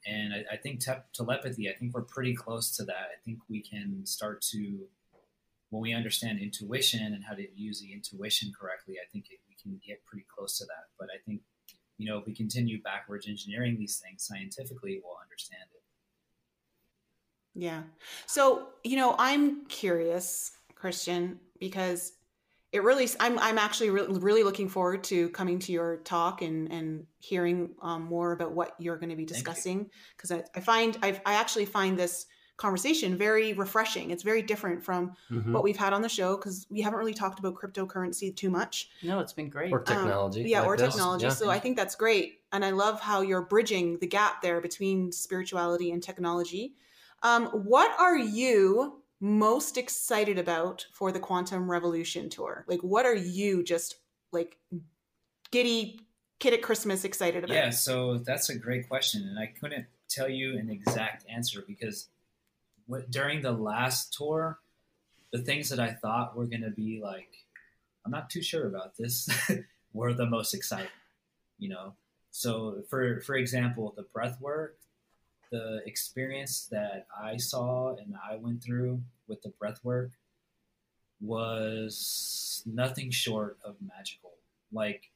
and 0.06 0.32
I, 0.34 0.54
I 0.54 0.56
think 0.56 0.80
te- 0.80 0.92
telepathy, 1.12 1.68
I 1.68 1.74
think 1.74 1.94
we're 1.94 2.02
pretty 2.02 2.34
close 2.34 2.74
to 2.76 2.84
that. 2.84 3.10
I 3.12 3.20
think 3.24 3.38
we 3.48 3.60
can 3.60 4.04
start 4.04 4.40
to, 4.52 4.78
when 5.72 5.80
we 5.80 5.94
understand 5.94 6.38
intuition 6.38 7.00
and 7.14 7.24
how 7.24 7.34
to 7.34 7.46
use 7.56 7.80
the 7.80 7.94
intuition 7.94 8.52
correctly, 8.58 8.96
I 9.02 9.08
think 9.10 9.28
it, 9.30 9.38
we 9.48 9.56
can 9.60 9.80
get 9.84 10.04
pretty 10.04 10.26
close 10.28 10.58
to 10.58 10.66
that. 10.66 10.90
But 10.98 11.08
I 11.08 11.16
think, 11.24 11.40
you 11.96 12.06
know, 12.06 12.18
if 12.18 12.26
we 12.26 12.34
continue 12.34 12.82
backwards 12.82 13.26
engineering 13.26 13.78
these 13.78 13.96
things 13.96 14.22
scientifically, 14.22 15.00
we'll 15.02 15.16
understand 15.22 15.62
it. 15.74 15.82
Yeah. 17.54 17.84
So, 18.26 18.68
you 18.84 18.96
know, 18.96 19.16
I'm 19.18 19.64
curious, 19.64 20.52
Christian, 20.74 21.40
because 21.58 22.12
it 22.72 22.82
really 22.82 23.06
i'm 23.20 23.38
i'm 23.38 23.58
actually 23.58 23.90
re- 23.90 24.06
really 24.08 24.42
looking 24.42 24.66
forward 24.66 25.04
to 25.04 25.28
coming 25.28 25.58
to 25.58 25.72
your 25.72 25.98
talk 25.98 26.40
and 26.40 26.72
and 26.72 27.04
hearing 27.18 27.68
um, 27.82 28.04
more 28.04 28.32
about 28.32 28.52
what 28.52 28.74
you're 28.78 28.96
going 28.96 29.10
to 29.10 29.16
be 29.16 29.26
discussing 29.26 29.90
because 30.16 30.32
I, 30.32 30.42
I, 30.56 30.60
find 30.60 30.96
I've, 31.02 31.20
i 31.26 31.34
actually 31.34 31.66
find 31.66 31.98
this 31.98 32.24
conversation 32.62 33.16
very 33.16 33.52
refreshing 33.52 34.10
it's 34.10 34.22
very 34.22 34.40
different 34.40 34.82
from 34.82 35.12
mm-hmm. 35.30 35.52
what 35.52 35.62
we've 35.62 35.76
had 35.76 35.92
on 35.92 36.00
the 36.00 36.08
show 36.08 36.36
because 36.36 36.66
we 36.70 36.80
haven't 36.80 36.98
really 36.98 37.12
talked 37.12 37.38
about 37.38 37.54
cryptocurrency 37.54 38.34
too 38.34 38.48
much 38.48 38.90
no 39.02 39.18
it's 39.18 39.32
been 39.32 39.50
great 39.50 39.72
or 39.72 39.80
technology 39.80 40.42
um, 40.42 40.46
yeah 40.46 40.60
like 40.60 40.68
or 40.68 40.76
this. 40.76 40.94
technology 40.94 41.26
yeah. 41.26 41.32
so 41.32 41.50
i 41.50 41.58
think 41.58 41.76
that's 41.76 41.96
great 41.96 42.40
and 42.52 42.64
i 42.64 42.70
love 42.70 43.00
how 43.00 43.20
you're 43.20 43.42
bridging 43.42 43.98
the 43.98 44.06
gap 44.06 44.40
there 44.42 44.60
between 44.60 45.12
spirituality 45.12 45.90
and 45.90 46.02
technology 46.02 46.74
um, 47.22 47.46
what 47.46 47.92
are 48.00 48.16
you 48.16 49.02
most 49.20 49.78
excited 49.78 50.38
about 50.38 50.84
for 50.92 51.12
the 51.12 51.20
Quantum 51.20 51.70
Revolution 51.70 52.28
tour? 52.28 52.64
Like, 52.66 52.80
what 52.80 53.06
are 53.06 53.14
you 53.14 53.62
just 53.62 53.96
like 54.32 54.58
giddy 55.52 56.00
kid 56.40 56.52
at 56.52 56.62
Christmas 56.62 57.04
excited 57.04 57.44
about? 57.44 57.54
Yeah, 57.54 57.70
so 57.70 58.18
that's 58.18 58.48
a 58.48 58.58
great 58.58 58.88
question, 58.88 59.22
and 59.22 59.38
I 59.38 59.46
couldn't 59.46 59.86
tell 60.08 60.28
you 60.28 60.58
an 60.58 60.68
exact 60.68 61.24
answer 61.30 61.64
because 61.66 62.08
during 63.10 63.42
the 63.42 63.52
last 63.52 64.12
tour, 64.12 64.58
the 65.32 65.42
things 65.42 65.68
that 65.70 65.80
I 65.80 65.92
thought 65.92 66.36
were 66.36 66.46
going 66.46 66.62
to 66.62 66.70
be 66.70 67.00
like, 67.02 67.28
I'm 68.04 68.12
not 68.12 68.30
too 68.30 68.42
sure 68.42 68.66
about 68.66 68.96
this, 68.96 69.28
were 69.92 70.12
the 70.12 70.26
most 70.26 70.54
exciting. 70.54 70.88
You 71.58 71.68
know, 71.68 71.94
so 72.30 72.82
for 72.88 73.20
for 73.20 73.36
example, 73.36 73.92
the 73.96 74.02
breath 74.02 74.40
work 74.40 74.76
the 75.52 75.82
experience 75.86 76.66
that 76.72 77.06
I 77.16 77.36
saw 77.36 77.94
and 77.94 78.16
I 78.28 78.36
went 78.36 78.64
through 78.64 79.02
with 79.28 79.42
the 79.42 79.50
breath 79.50 79.78
work 79.84 80.10
was 81.20 82.62
nothing 82.66 83.10
short 83.10 83.58
of 83.62 83.76
magical. 83.86 84.32
Like, 84.72 85.10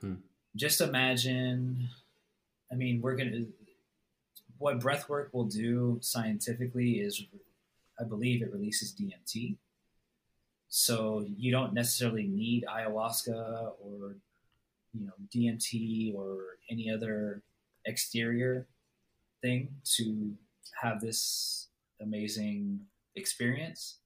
hmm. 0.00 0.14
just 0.56 0.80
imagine. 0.80 1.88
I 2.70 2.76
mean, 2.76 3.02
we're 3.02 3.16
gonna. 3.16 3.44
What 4.62 4.78
breath 4.78 5.08
work 5.08 5.30
will 5.32 5.46
do 5.46 5.98
scientifically 6.00 7.00
is, 7.00 7.20
I 8.00 8.04
believe, 8.04 8.42
it 8.42 8.52
releases 8.52 8.94
DMT. 8.94 9.56
So 10.68 11.26
you 11.36 11.50
don't 11.50 11.74
necessarily 11.74 12.28
need 12.28 12.64
ayahuasca 12.72 13.72
or, 13.80 14.14
you 14.94 15.06
know, 15.06 15.12
DMT 15.34 16.14
or 16.14 16.58
any 16.70 16.88
other 16.88 17.42
exterior 17.86 18.68
thing 19.40 19.68
to 19.96 20.32
have 20.80 21.00
this 21.00 21.66
amazing 22.00 22.82
experience. 23.16 23.96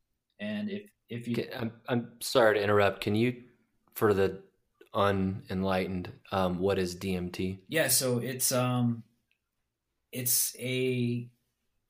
And 0.40 0.70
if 0.70 0.84
if 1.10 1.28
you, 1.28 1.46
I'm 1.54 1.72
I'm 1.86 2.12
sorry 2.20 2.54
to 2.54 2.64
interrupt. 2.64 3.02
Can 3.02 3.14
you, 3.14 3.42
for 3.92 4.14
the 4.14 4.40
unenlightened, 4.94 6.12
um, 6.32 6.58
what 6.58 6.78
is 6.78 6.96
DMT? 6.96 7.58
Yeah, 7.68 7.88
so 7.88 8.20
it's 8.20 8.52
um, 8.52 9.02
it's 10.16 10.56
a 10.58 11.28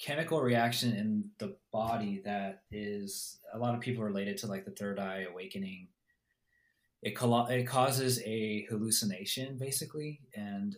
chemical 0.01 0.41
reaction 0.41 0.93
in 0.95 1.31
the 1.39 1.57
body 1.73 2.21
that 2.25 2.65
is 2.73 3.39
a 3.55 3.59
lot 3.59 3.75
of 3.75 3.81
people 3.81 4.03
related 4.03 4.37
to 4.39 4.49
like 4.49 4.65
the 4.65 4.73
third 4.73 4.99
eye 4.99 5.27
awakening. 5.31 5.87
It, 7.03 7.17
it 7.21 7.67
causes 7.69 8.21
a 8.25 8.67
hallucination 8.69 9.57
basically, 9.59 10.21
and 10.35 10.77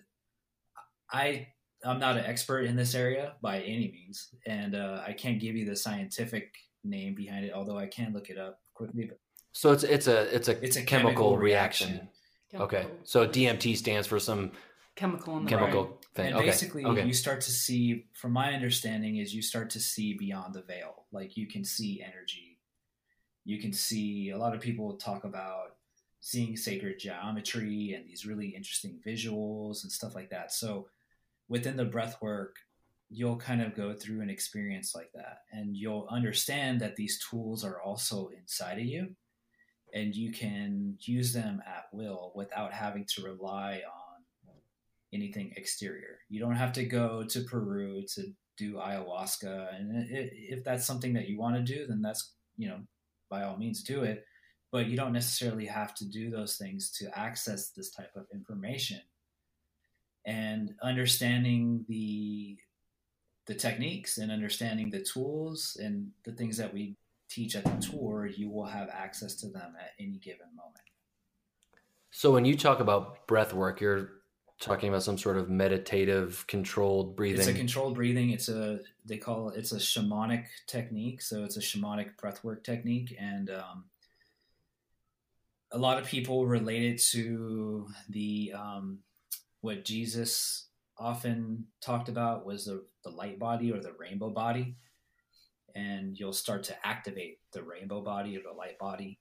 I 1.10 1.48
I'm 1.84 1.98
not 1.98 2.18
an 2.18 2.24
expert 2.24 2.66
in 2.66 2.76
this 2.76 2.94
area 2.94 3.34
by 3.40 3.60
any 3.60 3.90
means, 3.92 4.28
and 4.46 4.74
uh, 4.74 5.00
I 5.06 5.14
can't 5.14 5.40
give 5.40 5.56
you 5.56 5.64
the 5.64 5.76
scientific 5.76 6.54
name 6.84 7.14
behind 7.14 7.46
it. 7.46 7.52
Although 7.54 7.78
I 7.78 7.86
can 7.86 8.12
look 8.12 8.28
it 8.28 8.36
up 8.36 8.60
quickly. 8.74 9.06
But 9.06 9.18
so 9.52 9.72
it's 9.72 9.84
it's 9.84 10.06
a 10.06 10.34
it's 10.34 10.48
a 10.48 10.62
it's 10.62 10.76
a 10.76 10.82
chemical, 10.82 11.12
chemical 11.12 11.38
reaction. 11.38 11.88
reaction. 11.88 12.08
Chemical. 12.50 12.78
Okay, 12.78 12.88
so 13.04 13.26
DMT 13.26 13.76
stands 13.76 14.06
for 14.06 14.18
some 14.18 14.52
chemical 14.98 15.44
chemical 15.44 15.84
right. 15.84 16.04
thing. 16.14 16.26
And 16.26 16.36
okay. 16.36 16.46
basically, 16.46 16.84
okay. 16.84 17.06
you 17.06 17.14
start 17.14 17.40
to 17.42 17.52
see, 17.52 18.06
from 18.14 18.32
my 18.32 18.52
understanding, 18.52 19.16
is 19.16 19.32
you 19.32 19.42
start 19.42 19.70
to 19.70 19.80
see 19.80 20.14
beyond 20.14 20.54
the 20.54 20.62
veil. 20.62 21.06
Like 21.12 21.36
you 21.36 21.46
can 21.46 21.64
see 21.64 22.02
energy. 22.02 22.58
You 23.44 23.60
can 23.60 23.72
see 23.72 24.30
a 24.30 24.36
lot 24.36 24.54
of 24.54 24.60
people 24.60 24.96
talk 24.96 25.24
about 25.24 25.76
seeing 26.20 26.56
sacred 26.56 26.98
geometry 26.98 27.94
and 27.96 28.06
these 28.06 28.26
really 28.26 28.48
interesting 28.48 28.98
visuals 29.06 29.84
and 29.84 29.92
stuff 29.92 30.14
like 30.16 30.30
that. 30.30 30.52
So 30.52 30.88
within 31.48 31.76
the 31.76 31.84
breath 31.84 32.20
work, 32.20 32.56
you'll 33.08 33.36
kind 33.36 33.62
of 33.62 33.76
go 33.76 33.94
through 33.94 34.20
an 34.20 34.28
experience 34.28 34.94
like 34.94 35.10
that 35.14 35.38
and 35.52 35.74
you'll 35.74 36.06
understand 36.10 36.80
that 36.80 36.96
these 36.96 37.24
tools 37.30 37.64
are 37.64 37.80
also 37.80 38.28
inside 38.38 38.78
of 38.78 38.84
you 38.84 39.08
and 39.94 40.14
you 40.14 40.30
can 40.30 40.94
use 41.00 41.32
them 41.32 41.62
at 41.66 41.84
will 41.92 42.32
without 42.34 42.72
having 42.72 43.06
to 43.06 43.22
rely 43.22 43.80
on 43.86 43.97
anything 45.12 45.52
exterior. 45.56 46.18
You 46.28 46.40
don't 46.40 46.56
have 46.56 46.72
to 46.74 46.84
go 46.84 47.24
to 47.24 47.40
Peru 47.42 48.02
to 48.14 48.32
do 48.56 48.74
ayahuasca. 48.74 49.74
And 49.74 50.06
if 50.10 50.64
that's 50.64 50.86
something 50.86 51.12
that 51.14 51.28
you 51.28 51.38
want 51.38 51.56
to 51.56 51.62
do, 51.62 51.86
then 51.86 52.02
that's, 52.02 52.34
you 52.56 52.68
know, 52.68 52.80
by 53.30 53.44
all 53.44 53.56
means 53.56 53.82
do 53.82 54.02
it. 54.02 54.24
But 54.70 54.86
you 54.86 54.96
don't 54.96 55.12
necessarily 55.12 55.66
have 55.66 55.94
to 55.94 56.04
do 56.04 56.30
those 56.30 56.56
things 56.56 56.90
to 56.98 57.18
access 57.18 57.70
this 57.70 57.90
type 57.90 58.10
of 58.16 58.26
information 58.34 59.00
and 60.26 60.74
understanding 60.82 61.84
the 61.88 62.58
the 63.46 63.54
techniques 63.54 64.18
and 64.18 64.30
understanding 64.30 64.90
the 64.90 65.00
tools 65.00 65.78
and 65.82 66.10
the 66.24 66.32
things 66.32 66.58
that 66.58 66.72
we 66.72 66.94
teach 67.30 67.56
at 67.56 67.64
the 67.64 67.80
tour, 67.80 68.26
you 68.26 68.50
will 68.50 68.66
have 68.66 68.90
access 68.90 69.34
to 69.36 69.48
them 69.48 69.72
at 69.80 69.92
any 69.98 70.18
given 70.18 70.48
moment. 70.54 70.84
So 72.10 72.30
when 72.30 72.44
you 72.44 72.56
talk 72.58 72.80
about 72.80 73.26
breath 73.26 73.54
work, 73.54 73.80
you're 73.80 74.10
talking 74.60 74.88
about 74.88 75.02
some 75.02 75.18
sort 75.18 75.36
of 75.36 75.48
meditative 75.48 76.44
controlled 76.48 77.16
breathing. 77.16 77.40
It's 77.40 77.48
a 77.48 77.54
controlled 77.54 77.94
breathing. 77.94 78.30
It's 78.30 78.48
a 78.48 78.80
they 79.04 79.16
call 79.16 79.50
it, 79.50 79.58
it's 79.58 79.72
a 79.72 79.76
shamanic 79.76 80.46
technique. 80.66 81.22
So 81.22 81.44
it's 81.44 81.56
a 81.56 81.60
shamanic 81.60 82.16
breathwork 82.22 82.64
technique, 82.64 83.16
and 83.18 83.50
um, 83.50 83.84
a 85.70 85.78
lot 85.78 85.98
of 85.98 86.06
people 86.06 86.46
relate 86.46 86.82
it 86.82 87.02
to 87.12 87.86
the 88.08 88.52
um, 88.56 88.98
what 89.60 89.84
Jesus 89.84 90.66
often 90.98 91.66
talked 91.80 92.08
about 92.08 92.44
was 92.44 92.64
the, 92.66 92.84
the 93.04 93.10
light 93.10 93.38
body 93.38 93.72
or 93.72 93.80
the 93.80 93.94
rainbow 93.98 94.30
body. 94.30 94.76
And 95.74 96.18
you'll 96.18 96.32
start 96.32 96.64
to 96.64 96.86
activate 96.86 97.38
the 97.52 97.62
rainbow 97.62 98.00
body 98.00 98.36
or 98.36 98.40
the 98.42 98.56
light 98.56 98.78
body 98.78 99.18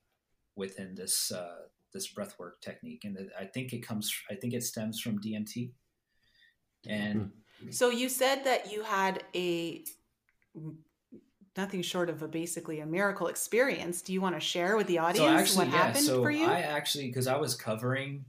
within 0.56 0.94
this 0.94 1.30
uh, 1.30 1.66
this 1.92 2.12
breathwork 2.12 2.60
technique. 2.60 3.04
And 3.04 3.30
I 3.38 3.44
think 3.44 3.72
it 3.72 3.86
comes, 3.86 4.12
I 4.30 4.34
think 4.34 4.54
it 4.54 4.62
stems 4.62 5.00
from 5.00 5.20
DMT. 5.20 5.72
And 6.86 7.32
hmm. 7.60 7.70
so 7.70 7.90
you 7.90 8.08
said 8.08 8.44
that 8.44 8.72
you 8.72 8.82
had 8.82 9.22
a 9.34 9.84
nothing 11.56 11.82
short 11.82 12.08
of 12.08 12.22
a 12.22 12.28
basically 12.28 12.80
a 12.80 12.86
miracle 12.86 13.26
experience. 13.26 14.00
Do 14.00 14.12
you 14.12 14.20
want 14.20 14.36
to 14.36 14.40
share 14.40 14.76
with 14.76 14.86
the 14.86 14.98
audience 14.98 15.18
so 15.18 15.28
actually, 15.28 15.66
what 15.66 15.74
yeah, 15.74 15.82
happened 15.82 16.04
so 16.04 16.22
for 16.22 16.30
you? 16.30 16.46
I 16.46 16.60
actually, 16.60 17.08
because 17.08 17.26
I 17.26 17.36
was 17.36 17.54
covering 17.54 18.24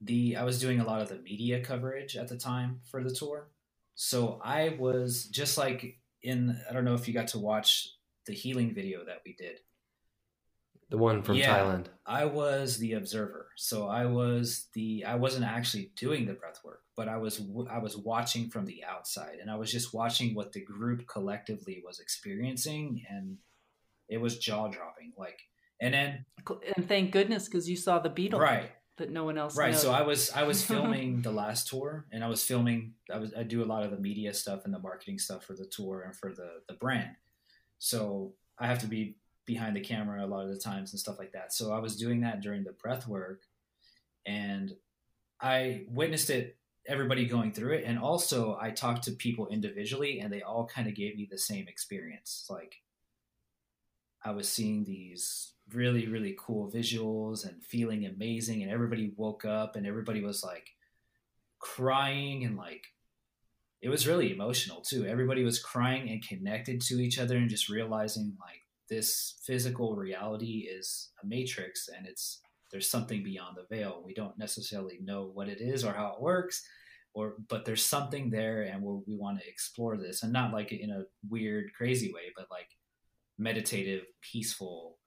the 0.00 0.36
I 0.36 0.44
was 0.44 0.60
doing 0.60 0.80
a 0.80 0.84
lot 0.84 1.00
of 1.00 1.08
the 1.08 1.18
media 1.18 1.60
coverage 1.60 2.16
at 2.16 2.28
the 2.28 2.36
time 2.36 2.80
for 2.90 3.02
the 3.02 3.10
tour. 3.10 3.48
So 3.94 4.40
I 4.44 4.76
was 4.78 5.26
just 5.26 5.56
like 5.58 5.98
in 6.22 6.58
I 6.68 6.72
don't 6.72 6.84
know 6.84 6.94
if 6.94 7.08
you 7.08 7.14
got 7.14 7.28
to 7.28 7.38
watch 7.38 7.88
the 8.26 8.34
healing 8.34 8.74
video 8.74 9.04
that 9.04 9.22
we 9.24 9.34
did. 9.34 9.58
The 10.92 10.98
one 10.98 11.22
from 11.22 11.36
Yeah. 11.36 11.58
Thailand. 11.58 11.86
I 12.06 12.26
was 12.26 12.76
the 12.78 12.92
observer. 12.92 13.48
So 13.56 13.86
I 13.88 14.04
was 14.06 14.68
the 14.74 15.04
I 15.04 15.14
wasn't 15.16 15.46
actually 15.46 15.90
doing 15.96 16.26
the 16.26 16.34
breath 16.34 16.60
work, 16.64 16.82
but 16.96 17.08
I 17.08 17.16
was 17.16 17.40
I 17.70 17.78
was 17.78 17.96
watching 17.96 18.50
from 18.50 18.66
the 18.66 18.84
outside 18.84 19.38
and 19.40 19.50
I 19.50 19.56
was 19.56 19.72
just 19.72 19.94
watching 19.94 20.34
what 20.34 20.52
the 20.52 20.60
group 20.62 21.06
collectively 21.08 21.82
was 21.84 21.98
experiencing 21.98 23.02
and 23.08 23.38
it 24.08 24.18
was 24.18 24.38
jaw-dropping 24.38 25.12
like 25.16 25.40
and 25.80 25.94
then 25.94 26.26
And 26.76 26.86
thank 26.88 27.10
goodness 27.12 27.46
because 27.48 27.68
you 27.70 27.76
saw 27.76 27.98
the 27.98 28.10
beetle 28.10 28.40
right 28.40 28.70
that 28.98 29.10
no 29.10 29.24
one 29.24 29.38
else 29.38 29.56
right 29.56 29.72
knows. 29.72 29.80
so 29.80 29.90
i 29.90 30.02
was 30.02 30.30
i 30.32 30.42
was 30.42 30.62
filming 30.72 31.22
the 31.22 31.30
last 31.32 31.68
tour 31.68 32.04
and 32.12 32.22
i 32.22 32.28
was 32.28 32.44
filming 32.44 32.92
i 33.10 33.16
was 33.16 33.32
i 33.34 33.42
do 33.42 33.62
a 33.62 33.68
lot 33.72 33.82
of 33.84 33.90
the 33.90 33.96
media 33.96 34.34
stuff 34.34 34.66
and 34.66 34.74
the 34.74 34.78
marketing 34.78 35.18
stuff 35.18 35.44
for 35.44 35.54
the 35.54 35.64
tour 35.76 36.02
and 36.02 36.14
for 36.14 36.30
the 36.34 36.50
the 36.68 36.74
brand 36.74 37.16
so 37.78 38.34
i 38.58 38.66
have 38.66 38.80
to 38.80 38.86
be 38.86 39.16
behind 39.46 39.76
the 39.76 39.80
camera 39.80 40.24
a 40.24 40.26
lot 40.26 40.44
of 40.44 40.50
the 40.50 40.58
times 40.58 40.92
and 40.92 41.00
stuff 41.00 41.18
like 41.18 41.32
that. 41.32 41.52
So 41.52 41.72
i 41.72 41.78
was 41.78 41.96
doing 41.96 42.20
that 42.20 42.40
during 42.40 42.64
the 42.64 42.72
breath 42.72 43.06
work 43.06 43.42
and 44.24 44.72
i 45.40 45.84
witnessed 45.88 46.30
it 46.30 46.56
everybody 46.86 47.26
going 47.26 47.52
through 47.52 47.74
it 47.74 47.84
and 47.84 47.98
also 47.98 48.56
i 48.60 48.70
talked 48.70 49.04
to 49.04 49.12
people 49.12 49.48
individually 49.48 50.20
and 50.20 50.32
they 50.32 50.42
all 50.42 50.66
kind 50.66 50.88
of 50.88 50.94
gave 50.94 51.16
me 51.16 51.28
the 51.30 51.38
same 51.38 51.66
experience. 51.68 52.46
Like 52.48 52.76
i 54.24 54.30
was 54.30 54.48
seeing 54.48 54.84
these 54.84 55.52
really 55.72 56.06
really 56.06 56.36
cool 56.38 56.70
visuals 56.70 57.46
and 57.48 57.64
feeling 57.64 58.06
amazing 58.06 58.62
and 58.62 58.70
everybody 58.70 59.12
woke 59.16 59.44
up 59.44 59.76
and 59.76 59.86
everybody 59.86 60.22
was 60.22 60.44
like 60.44 60.70
crying 61.58 62.44
and 62.44 62.56
like 62.56 62.86
it 63.82 63.88
was 63.88 64.06
really 64.06 64.32
emotional 64.32 64.80
too. 64.80 65.04
Everybody 65.04 65.42
was 65.42 65.58
crying 65.58 66.08
and 66.08 66.26
connected 66.26 66.80
to 66.82 67.00
each 67.00 67.18
other 67.18 67.36
and 67.36 67.50
just 67.50 67.68
realizing 67.68 68.36
like 68.40 68.61
this 68.92 69.36
physical 69.46 69.96
reality 69.96 70.68
is 70.70 71.10
a 71.22 71.26
matrix 71.26 71.88
and 71.88 72.06
it's 72.06 72.40
there's 72.70 72.88
something 72.88 73.22
beyond 73.22 73.56
the 73.56 73.74
veil. 73.74 74.02
We 74.04 74.14
don't 74.14 74.38
necessarily 74.38 74.98
know 75.02 75.30
what 75.32 75.48
it 75.48 75.60
is 75.60 75.84
or 75.84 75.92
how 75.92 76.14
it 76.14 76.22
works 76.22 76.62
or 77.14 77.34
but 77.48 77.64
there's 77.64 77.84
something 77.84 78.30
there 78.30 78.62
and 78.62 78.82
we 78.82 79.16
want 79.16 79.40
to 79.40 79.48
explore 79.48 79.96
this 79.96 80.22
and 80.22 80.32
not 80.32 80.52
like 80.52 80.72
in 80.72 80.90
a 80.90 81.04
weird 81.28 81.72
crazy 81.76 82.12
way 82.12 82.32
but 82.36 82.46
like 82.50 82.68
meditative 83.38 84.04
peaceful 84.20 84.98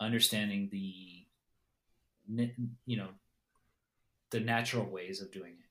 understanding 0.00 0.68
the 0.72 1.26
you 2.86 2.96
know 2.96 3.08
the 4.30 4.40
natural 4.40 4.88
ways 4.90 5.20
of 5.20 5.32
doing 5.32 5.52
it 5.52 5.67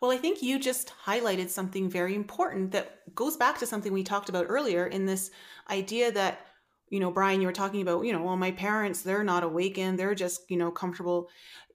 Well, 0.00 0.10
I 0.10 0.16
think 0.16 0.42
you 0.42 0.58
just 0.58 0.92
highlighted 1.04 1.48
something 1.48 1.88
very 1.88 2.14
important 2.14 2.72
that 2.72 3.14
goes 3.14 3.36
back 3.36 3.58
to 3.58 3.66
something 3.66 3.92
we 3.92 4.02
talked 4.02 4.28
about 4.28 4.46
earlier 4.48 4.86
in 4.86 5.06
this 5.06 5.30
idea 5.70 6.12
that, 6.12 6.46
you 6.90 7.00
know, 7.00 7.10
Brian, 7.10 7.40
you 7.40 7.46
were 7.46 7.52
talking 7.52 7.82
about, 7.82 8.04
you 8.04 8.12
know, 8.12 8.22
well, 8.22 8.36
my 8.36 8.52
parents, 8.52 9.02
they're 9.02 9.24
not 9.24 9.42
awakened, 9.42 9.98
they're 9.98 10.14
just, 10.14 10.50
you 10.50 10.56
know, 10.56 10.70
comfortable. 10.70 11.28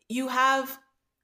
You 0.07 0.27
have, 0.27 0.77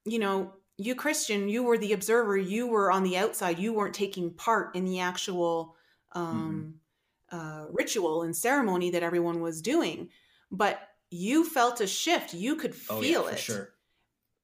you 0.04 0.18
know, 0.18 0.54
you 0.78 0.94
Christian, 0.94 1.48
you 1.48 1.62
were 1.62 1.78
the 1.78 1.92
observer, 1.92 2.36
you 2.36 2.66
were 2.66 2.90
on 2.90 3.02
the 3.02 3.16
outside, 3.16 3.58
you 3.58 3.72
weren't 3.72 3.94
taking 3.94 4.30
part 4.32 4.74
in 4.74 4.84
the 4.84 5.00
actual 5.00 5.76
um, 6.12 6.74
uh, 7.30 7.66
ritual 7.70 8.22
and 8.22 8.36
ceremony 8.36 8.90
that 8.90 9.02
everyone 9.02 9.40
was 9.40 9.62
doing, 9.62 10.08
but 10.50 10.80
you 11.10 11.44
felt 11.44 11.80
a 11.80 11.86
shift. 11.86 12.34
You 12.34 12.56
could 12.56 12.74
oh 12.90 13.00
feel 13.00 13.22
yeah 13.22 13.28
it 13.28 13.32
for 13.32 13.38
sure 13.38 13.75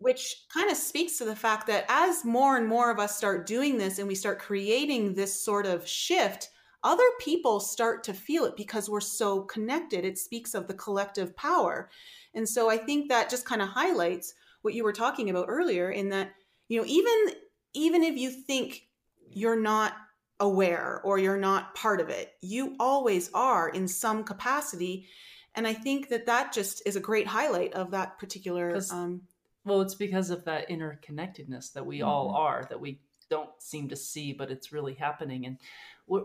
which 0.03 0.45
kind 0.53 0.71
of 0.71 0.77
speaks 0.77 1.19
to 1.19 1.25
the 1.25 1.37
fact 1.37 1.67
that 1.69 1.85
as 1.89 2.25
more 2.25 2.57
and 2.57 2.67
more 2.67 2.91
of 2.91 2.99
us 2.99 3.17
start 3.17 3.47
doing 3.47 3.79
this 3.79 3.99
and 3.99 4.09
we 4.09 4.15
start 4.15 4.39
creating 4.39 5.15
this 5.15 5.45
sort 5.45 5.65
of 5.65 5.87
shift, 5.87 6.51
other 6.83 7.09
people 7.21 7.61
start 7.61 8.03
to 8.05 8.13
feel 8.13 8.45
it 8.45 8.57
because 8.57 8.91
we're 8.91 9.01
so 9.01 9.43
connected. 9.43 10.05
It 10.05 10.19
speaks 10.19 10.55
of 10.55 10.67
the 10.67 10.75
collective 10.75 11.37
power. 11.37 11.91
And 12.35 12.49
so 12.49 12.69
I 12.69 12.77
think 12.77 13.09
that 13.09 13.31
just 13.31 13.47
kind 13.47 13.63
of 13.63 13.69
highlights 13.69 14.35
what 14.63 14.75
you 14.75 14.83
were 14.83 14.93
talking 14.93 15.31
about 15.31 15.47
earlier 15.49 15.91
in 15.91 16.09
that, 16.11 16.33
you 16.69 16.81
know, 16.81 16.87
even 16.87 17.35
even 17.75 18.03
if 18.03 18.17
you 18.17 18.31
think 18.31 18.89
you're 19.31 19.61
not 19.61 19.95
aware 20.41 21.01
or 21.05 21.19
you're 21.19 21.39
not 21.39 21.75
part 21.75 22.01
of 22.01 22.09
it, 22.09 22.33
you 22.43 22.75
always 22.81 23.31
are 23.33 23.69
in 23.69 23.87
some 23.87 24.25
capacity. 24.25 25.07
And 25.55 25.67
I 25.67 25.73
think 25.73 26.09
that 26.09 26.27
that 26.27 26.53
just 26.53 26.83
is 26.85 26.97
a 26.97 27.01
great 27.01 27.27
highlight 27.27 27.73
of 27.75 27.93
that 27.93 28.19
particular 28.19 28.79
um, 28.91 29.23
Well, 29.65 29.81
it's 29.81 29.95
because 29.95 30.31
of 30.31 30.45
that 30.45 30.69
interconnectedness 30.69 31.73
that 31.73 31.87
we 31.87 32.03
all 32.03 32.33
Mhm. 32.33 32.37
are 32.37 32.67
that 32.69 32.81
we 32.81 33.01
don't 33.29 33.51
seem 33.63 33.89
to 33.89 33.97
see, 33.97 34.33
but 34.33 34.51
it's 34.51 34.73
really 34.73 34.95
happening. 34.95 35.47
And 35.47 35.59
we're, 36.07 36.25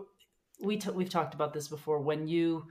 we 0.60 0.76
t- 0.76 0.90
we've 0.90 1.08
talked 1.08 1.34
about 1.34 1.52
this 1.52 1.68
before. 1.68 2.00
When 2.00 2.26
you 2.26 2.66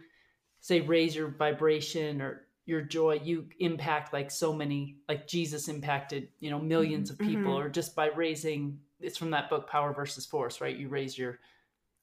say 0.60 0.82
raise 0.82 1.16
your 1.16 1.30
vibration 1.30 2.22
or 2.22 2.48
your 2.66 2.82
joy, 2.82 3.14
you 3.24 3.48
impact 3.60 4.12
like 4.12 4.30
so 4.30 4.52
many, 4.52 4.98
like 5.08 5.26
Jesus 5.26 5.70
impacted, 5.70 6.30
you 6.40 6.50
know, 6.50 6.60
1000000s 6.60 7.10
of 7.10 7.18
people, 7.18 7.54
Mhm. 7.54 7.66
or 7.66 7.70
just 7.70 7.96
by 7.96 8.08
raising. 8.08 8.80
It's 9.00 9.18
from 9.18 9.30
that 9.32 9.50
book, 9.50 9.70
Power 9.70 9.94
versus 9.94 10.26
Force, 10.26 10.60
right? 10.60 10.76
You 10.76 10.90
raise 10.90 11.18
your 11.18 11.40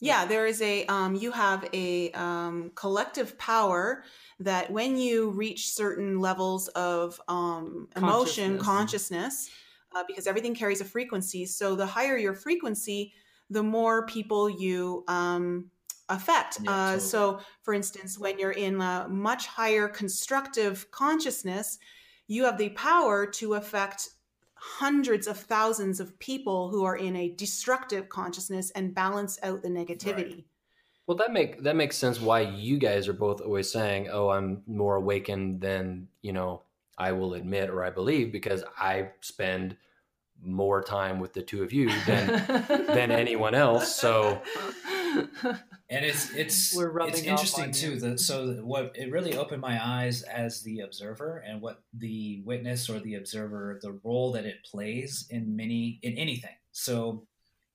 Yeah, 0.01 0.25
there 0.27 0.47
is 0.47 0.61
a 0.61 0.85
um, 0.87 1.15
you 1.15 1.31
have 1.31 1.67
a 1.73 2.11
um, 2.13 2.73
collective 2.75 3.39
power 3.39 4.05
that 4.41 4.71
when 4.71 4.97
you 4.97 5.31
reach 5.31 5.71
certain 5.71 6.21
levels 6.21 6.69
of 6.69 7.21
um, 7.29 7.89
emotion, 7.97 8.59
Consciousness. 8.59 8.67
consciousness, 8.67 9.51
uh, 9.95 10.05
because 10.07 10.27
everything 10.27 10.55
carries 10.55 10.81
a 10.81 10.85
frequency. 10.85 11.47
So 11.47 11.75
the 11.75 11.87
higher 11.87 12.17
your 12.19 12.35
frequency, 12.35 13.15
the 13.51 13.63
more 13.63 14.07
people 14.07 14.51
you 14.51 15.05
um, 15.09 15.71
affect. 16.09 16.59
Yeah, 16.63 16.73
uh. 16.73 16.99
So, 16.99 17.41
for 17.63 17.75
instance, 17.75 18.19
when 18.19 18.39
you're 18.39 18.51
in 18.51 18.81
a 18.81 19.07
much 19.09 19.47
higher 19.47 19.89
constructive 19.89 20.91
consciousness, 20.91 21.79
you 22.27 22.45
have 22.45 22.59
the 22.59 22.71
power 22.71 23.27
to 23.27 23.55
affect 23.55 24.11
hundreds 24.65 25.27
of 25.27 25.39
thousands 25.39 26.01
of 26.01 26.19
people 26.19 26.71
who 26.71 26.85
are 26.85 26.97
in 26.97 27.15
a 27.17 27.29
destructive 27.29 28.09
consciousness 28.09 28.71
and 28.71 28.95
balance 28.95 29.39
out 29.43 29.63
the 29.63 29.69
negativity. 29.69 30.45
Well, 31.07 31.19
that 31.19 31.33
make 31.33 31.63
that 31.63 31.77
makes 31.77 31.99
sense. 31.99 32.19
Why 32.19 32.41
you 32.41 32.79
guys 32.79 33.07
are 33.07 33.13
both 33.13 33.43
always 33.43 33.71
saying, 33.71 34.09
"Oh, 34.11 34.31
I'm 34.31 34.63
more 34.67 34.97
awakened 34.97 35.61
than 35.61 36.09
you 36.23 36.33
know 36.33 36.63
I 36.97 37.13
will 37.13 37.35
admit 37.35 37.69
or 37.69 37.85
I 37.85 37.91
believe," 37.91 38.33
because 38.33 38.65
I 38.79 39.11
spend 39.21 39.77
more 40.43 40.83
time 40.83 41.21
with 41.21 41.35
the 41.35 41.43
two 41.43 41.63
of 41.63 41.73
you 41.73 41.91
than 42.07 42.27
than 42.87 43.11
anyone 43.11 43.55
else. 43.55 43.95
So 43.95 44.41
and 45.95 46.05
it's 46.05 46.35
it's 46.35 46.77
it's 46.79 47.23
interesting 47.23 47.71
too. 47.71 47.99
The, 47.99 48.19
so 48.19 48.55
what 48.63 48.93
it 48.95 49.11
really 49.11 49.37
opened 49.37 49.63
my 49.63 49.85
eyes 49.85 50.23
as 50.23 50.63
the 50.63 50.81
observer 50.81 51.43
and 51.47 51.61
what 51.61 51.83
the 51.97 52.43
witness 52.45 52.91
or 52.91 52.99
the 52.99 53.15
observer, 53.15 53.79
the 53.81 53.99
role 54.03 54.33
that 54.33 54.45
it 54.45 54.65
plays 54.71 55.27
in 55.31 55.57
many 55.57 56.01
in 56.03 56.17
anything. 56.19 56.57
So 56.73 57.27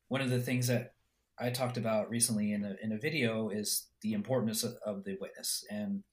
one 0.10 0.22
of 0.22 0.30
the 0.30 0.40
things 0.40 0.68
that 0.68 0.94
I 1.40 1.50
talked 1.50 1.78
about 1.78 2.10
recently 2.10 2.52
in 2.52 2.66
a 2.66 2.76
in 2.84 2.92
a 2.92 2.98
video 2.98 3.50
is 3.50 3.88
the 4.02 4.14
importance 4.14 4.64
of, 4.64 4.76
of 4.86 5.04
the 5.06 5.18
witness. 5.20 5.64
And 5.70 6.04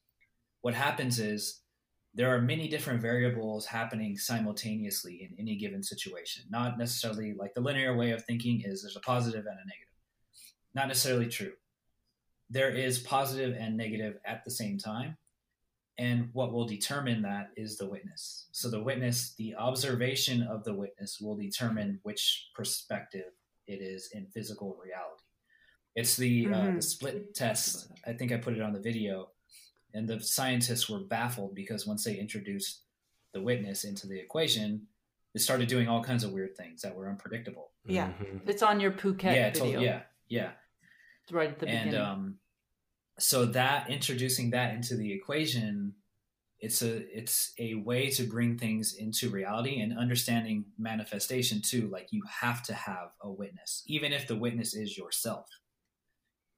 what 0.61 0.75
happens 0.75 1.19
is 1.19 1.61
there 2.15 2.35
are 2.35 2.41
many 2.41 2.69
different 2.69 3.03
variables 3.03 3.67
happening 3.67 4.17
simultaneously 4.17 5.29
in 5.29 5.37
any 5.39 5.57
given 5.57 5.83
situation. 5.83 6.45
Not 6.49 6.79
necessarily 6.79 7.35
like 7.39 7.53
the 7.55 7.61
linear 7.61 7.95
way 7.97 8.13
of 8.13 8.25
thinking 8.25 8.63
is 8.65 8.83
there's 8.83 8.97
a 8.97 9.01
positive 9.01 9.45
and 9.45 9.55
a 9.55 9.67
negative. 9.67 9.95
Not 10.75 10.89
necessarily 10.89 11.27
true. 11.27 11.53
There 12.51 12.71
is 12.71 12.99
positive 12.99 13.57
and 13.59 13.77
negative 13.77 14.19
at 14.25 14.45
the 14.45 14.51
same 14.51 14.79
time. 14.79 15.17
And 15.99 16.29
what 16.35 16.53
will 16.53 16.67
determine 16.67 17.23
that 17.23 17.51
is 17.57 17.79
the 17.79 17.89
witness. 17.89 18.49
So 18.53 18.69
the 18.69 18.83
witness, 18.83 19.35
the 19.37 19.55
observation 19.57 20.43
of 20.43 20.63
the 20.63 20.75
witness 20.75 21.19
will 21.21 21.37
determine 21.37 22.01
which 22.03 22.51
perspective 22.55 23.33
it 23.67 23.81
is 23.81 24.11
in 24.13 24.27
physical 24.27 24.77
reality. 24.83 25.23
It's 25.95 26.15
the, 26.17 26.47
uh, 26.49 26.51
Mhm. 26.51 26.77
the 26.77 26.83
split 26.83 27.35
test. 27.35 27.91
I 28.07 28.13
think 28.13 28.31
I 28.31 28.37
put 28.37 28.55
it 28.55 28.61
on 28.61 28.75
the 28.75 28.81
video. 28.81 29.31
And 29.95 30.07
the 30.07 30.21
scientists 30.21 30.91
were 30.91 31.01
baffled 31.01 31.55
because 31.55 31.87
once 31.87 32.05
they 32.05 32.19
introduced 32.19 32.83
the 33.33 33.41
witness 33.41 33.85
into 33.85 34.07
the 34.07 34.19
equation, 34.21 34.89
it 35.35 35.39
started 35.39 35.69
doing 35.69 35.89
all 35.89 36.05
kinds 36.05 36.23
of 36.25 36.33
weird 36.33 36.55
things 36.57 36.83
that 36.83 36.95
were 36.95 37.09
unpredictable. 37.09 37.73
Yeah. 37.87 38.13
mhm. 38.19 38.47
it's 38.49 38.63
on 38.63 38.81
your 38.81 38.93
Phuket 38.93 39.23
yeah, 39.35 39.51
video, 39.51 39.79
to- 39.79 39.85
yeah, 39.85 40.03
yeah. 40.29 40.53
Right 41.31 41.51
at 41.51 41.59
the 41.59 41.69
and 41.69 41.91
beginning. 41.91 42.07
um, 42.09 42.39
so 43.19 43.47
that 43.47 43.91
introducing 43.91 44.51
that 44.51 44.75
into 44.75 44.95
the 44.97 45.13
equation, 45.13 45.95
it's 46.61 46.83
a 46.83 46.97
it's 47.17 47.53
a 47.59 47.75
way 47.75 48.11
to 48.11 48.25
bring 48.25 48.59
things 48.59 48.95
into 48.95 49.29
reality 49.31 49.81
and 49.81 49.97
understanding 49.99 50.65
manifestation 50.79 51.61
too. 51.63 51.89
Like 51.89 52.09
you 52.13 52.23
have 52.41 52.63
to 52.65 52.75
have 52.75 53.11
a 53.21 53.31
witness, 53.31 53.83
even 53.87 54.13
if 54.13 54.27
the 54.27 54.37
witness 54.37 54.75
is 54.75 54.97
yourself. 54.97 55.49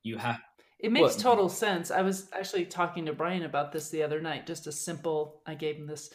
You 0.03 0.19
have 0.19 0.41
It 0.79 0.93
makes 0.93 1.15
Well- 1.17 1.23
total 1.35 1.49
sense. 1.49 1.91
I 1.91 2.03
was 2.03 2.29
actually 2.33 2.67
talking 2.67 3.07
to 3.07 3.13
Brian 3.13 3.43
about 3.43 3.73
this 3.73 3.91
the 3.91 4.03
other 4.03 4.21
night. 4.21 4.47
Just 4.47 4.67
a 4.69 4.73
simple, 4.73 5.43
I 5.45 5.55
gave 5.57 5.77
him 5.77 5.87
this 5.87 6.11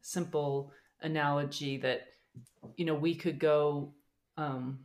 simple 0.00 0.72
analogy 1.02 1.76
that 1.78 2.08
you 2.76 2.84
know 2.84 2.94
we 2.94 3.14
could 3.14 3.38
go 3.38 3.94
um 4.36 4.78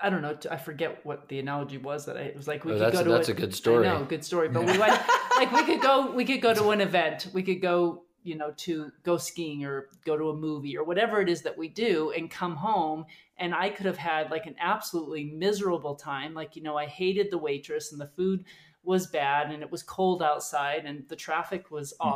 I 0.00 0.10
don't 0.10 0.22
know. 0.22 0.36
I 0.50 0.56
forget 0.56 1.04
what 1.04 1.28
the 1.28 1.38
analogy 1.40 1.78
was 1.78 2.06
that 2.06 2.16
I, 2.16 2.20
it 2.20 2.36
was 2.36 2.46
like 2.46 2.64
we 2.64 2.72
Oh, 2.72 2.74
could 2.74 2.82
that's 2.82 2.98
go 2.98 3.04
to 3.04 3.10
that's 3.10 3.28
a 3.28 3.34
good 3.34 3.54
story. 3.54 3.84
No, 3.84 4.04
good 4.04 4.24
story. 4.24 4.48
But 4.48 4.64
we 4.64 4.78
went 4.78 5.00
like 5.36 5.50
we 5.52 5.64
could 5.64 5.80
go 5.80 6.12
we 6.12 6.24
could 6.24 6.40
go 6.40 6.54
to 6.54 6.70
an 6.70 6.80
event. 6.80 7.28
We 7.32 7.42
could 7.42 7.60
go 7.60 8.04
you 8.22 8.36
know 8.36 8.52
to 8.58 8.90
go 9.04 9.16
skiing 9.16 9.64
or 9.64 9.88
go 10.04 10.16
to 10.16 10.30
a 10.30 10.36
movie 10.36 10.76
or 10.76 10.84
whatever 10.84 11.20
it 11.20 11.28
is 11.28 11.42
that 11.42 11.56
we 11.56 11.68
do 11.68 12.12
and 12.16 12.30
come 12.30 12.56
home 12.56 13.06
and 13.38 13.54
I 13.54 13.70
could 13.70 13.86
have 13.86 13.96
had 13.96 14.30
like 14.30 14.46
an 14.46 14.54
absolutely 14.60 15.24
miserable 15.24 15.94
time. 15.94 16.34
Like 16.34 16.54
you 16.54 16.62
know 16.62 16.76
I 16.76 16.86
hated 16.86 17.30
the 17.30 17.38
waitress 17.38 17.92
and 17.92 18.00
the 18.00 18.08
food 18.08 18.44
was 18.84 19.08
bad 19.08 19.50
and 19.50 19.62
it 19.62 19.70
was 19.70 19.82
cold 19.82 20.22
outside 20.22 20.84
and 20.84 21.08
the 21.08 21.16
traffic 21.16 21.70
was 21.70 21.92
Mm-hmm. 22.00 22.06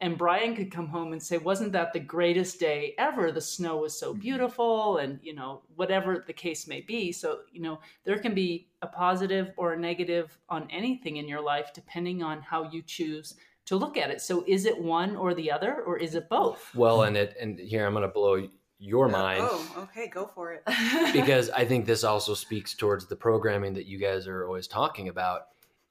Awful. 0.00 0.06
And 0.10 0.18
Brian 0.18 0.54
could 0.56 0.70
come 0.70 0.88
home 0.88 1.12
and 1.12 1.22
say, 1.22 1.38
Wasn't 1.38 1.72
that 1.72 1.92
the 1.92 2.00
greatest 2.00 2.60
day 2.60 2.94
ever? 2.98 3.32
The 3.32 3.40
snow 3.40 3.78
was 3.78 3.98
so 3.98 4.14
Mhm. 4.14 4.20
beautiful, 4.20 4.98
and 4.98 5.18
you 5.22 5.34
know, 5.34 5.62
whatever 5.76 6.24
the 6.26 6.32
case 6.32 6.66
may 6.66 6.80
be. 6.80 7.12
So, 7.12 7.40
you 7.52 7.60
know, 7.62 7.78
there 8.04 8.18
can 8.18 8.34
be 8.34 8.68
a 8.82 8.86
positive 8.86 9.52
or 9.56 9.72
a 9.72 9.78
negative 9.78 10.36
on 10.48 10.68
anything 10.70 11.16
in 11.16 11.28
your 11.28 11.40
life 11.40 11.72
depending 11.72 12.22
on 12.22 12.40
how 12.42 12.70
you 12.70 12.82
choose 12.82 13.34
to 13.66 13.76
look 13.76 13.96
at 13.96 14.10
it. 14.10 14.20
So, 14.20 14.44
is 14.46 14.66
it 14.66 14.78
one 14.78 15.16
or 15.16 15.32
the 15.34 15.50
other, 15.50 15.82
or 15.82 15.96
is 15.98 16.14
it 16.14 16.28
both? 16.28 16.74
Well, 16.74 17.02
and 17.04 17.16
it 17.16 17.36
and 17.40 17.58
here 17.58 17.86
I'm 17.86 17.92
going 17.94 18.02
to 18.02 18.08
blow 18.08 18.48
your 18.78 19.08
mind 19.08 19.40
Oh, 19.48 19.66
okay, 19.78 20.08
go 20.08 20.26
for 20.26 20.52
it. 20.52 20.62
because 21.14 21.48
I 21.48 21.64
think 21.64 21.86
this 21.86 22.04
also 22.04 22.34
speaks 22.34 22.74
towards 22.74 23.06
the 23.06 23.16
programming 23.16 23.72
that 23.74 23.86
you 23.86 23.98
guys 23.98 24.26
are 24.26 24.46
always 24.46 24.66
talking 24.66 25.08
about. 25.08 25.46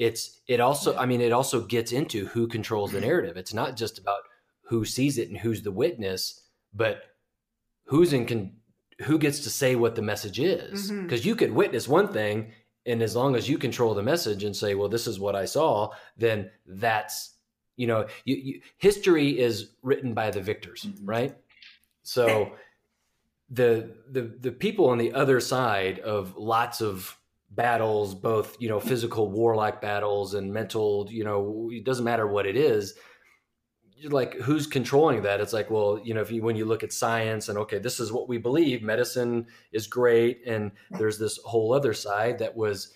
It's 0.08 0.42
it 0.48 0.60
also 0.60 0.90
I 0.98 1.06
mean 1.06 1.22
it 1.22 1.32
also 1.32 1.62
gets 1.76 1.92
into 1.92 2.20
who 2.34 2.48
controls 2.48 2.92
the 2.92 3.02
narrative. 3.02 3.38
It's 3.38 3.54
not 3.54 3.78
just 3.78 3.98
about 4.00 4.24
who 4.70 4.86
sees 4.86 5.18
it 5.18 5.30
and 5.30 5.38
who's 5.38 5.62
the 5.64 5.72
witness, 5.72 6.22
but 6.74 6.96
who's 7.86 8.12
in 8.14 8.26
con- 8.26 8.52
who 9.08 9.18
gets 9.18 9.40
to 9.42 9.50
say 9.50 9.76
what 9.76 9.96
the 9.96 10.02
message 10.02 10.40
is. 10.40 10.92
Because 10.92 11.26
you 11.26 11.36
could 11.36 11.52
witness 11.52 11.88
one 11.88 12.08
thing, 12.20 12.52
and 12.86 13.02
as 13.02 13.16
long 13.16 13.36
as 13.36 13.48
you 13.50 13.58
control 13.58 13.94
the 13.94 14.04
message 14.04 14.44
and 14.44 14.56
say, 14.56 14.76
"Well, 14.76 14.90
this 14.90 15.08
is 15.08 15.20
what 15.20 15.36
I 15.36 15.46
saw," 15.46 15.92
then 16.18 16.52
that's 16.66 17.16
you 17.76 17.88
know, 17.88 18.06
you, 18.26 18.36
you, 18.36 18.62
history 18.78 19.40
is 19.40 19.72
written 19.82 20.14
by 20.14 20.30
the 20.32 20.42
victors, 20.42 20.84
Mhm. 20.86 21.00
right? 21.04 21.36
So 22.04 22.52
the 23.50 23.96
the 24.12 24.22
the 24.46 24.52
people 24.52 24.86
on 24.90 24.98
the 24.98 25.14
other 25.14 25.40
side 25.40 26.00
of 26.00 26.36
lots 26.38 26.82
of 26.82 27.18
battles, 27.56 28.16
both 28.16 28.58
you 28.60 28.70
know 28.70 28.80
physical 28.80 29.30
warlike 29.30 29.82
battles 29.82 30.34
and 30.34 30.54
mental, 30.54 31.08
you 31.10 31.24
know, 31.24 31.70
it 31.72 31.84
doesn't 31.84 32.06
matter 32.06 32.28
what 32.28 32.46
it 32.46 32.56
is. 32.56 32.96
Like 34.06 34.34
who's 34.36 34.68
controlling 34.68 35.22
that? 35.22 35.40
It's 35.40 35.54
like, 35.54 35.72
well, 35.72 36.00
you 36.04 36.14
know, 36.14 36.22
if 36.22 36.32
you 36.32 36.42
when 36.42 36.56
you 36.56 36.66
look 36.66 36.84
at 36.84 36.92
science 36.92 37.50
and 37.50 37.58
okay, 37.60 37.80
this 37.80 38.00
is 38.00 38.12
what 38.12 38.28
we 38.28 38.38
believe, 38.38 38.82
medicine 38.82 39.48
is 39.72 39.88
great, 39.88 40.42
and 40.46 40.72
there's 40.92 41.20
this 41.20 41.40
whole 41.46 41.74
other 41.74 41.94
side 41.94 42.40
that 42.40 42.56
was, 42.56 42.94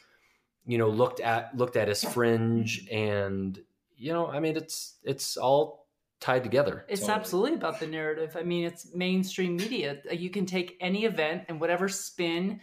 you 0.66 0.78
know, 0.78 0.89
looked 0.89 1.22
at 1.22 1.55
looked 1.55 1.78
at 1.78 1.88
as 1.88 2.03
fringe, 2.03 2.88
and 2.91 3.60
you 3.95 4.12
know, 4.12 4.28
I 4.28 4.39
mean, 4.39 4.58
it's 4.58 4.97
it's 5.03 5.38
all 5.38 5.88
tied 6.20 6.43
together. 6.43 6.86
It's 6.89 7.01
Totally. 7.01 7.20
absolutely 7.20 7.53
about 7.55 7.80
the 7.80 7.88
narrative. 7.88 8.36
I 8.38 8.43
mean, 8.43 8.66
it's 8.66 8.93
mainstream 8.93 9.55
media. 9.55 9.97
You 10.12 10.30
can 10.30 10.45
take 10.45 10.78
any 10.82 11.05
event 11.05 11.43
and 11.47 11.62
whatever 11.62 11.88
spin, 11.88 12.60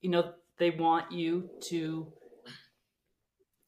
you 0.00 0.10
know, 0.10 0.32
they 0.58 0.70
want 0.70 1.12
you 1.12 1.48
to 1.68 2.12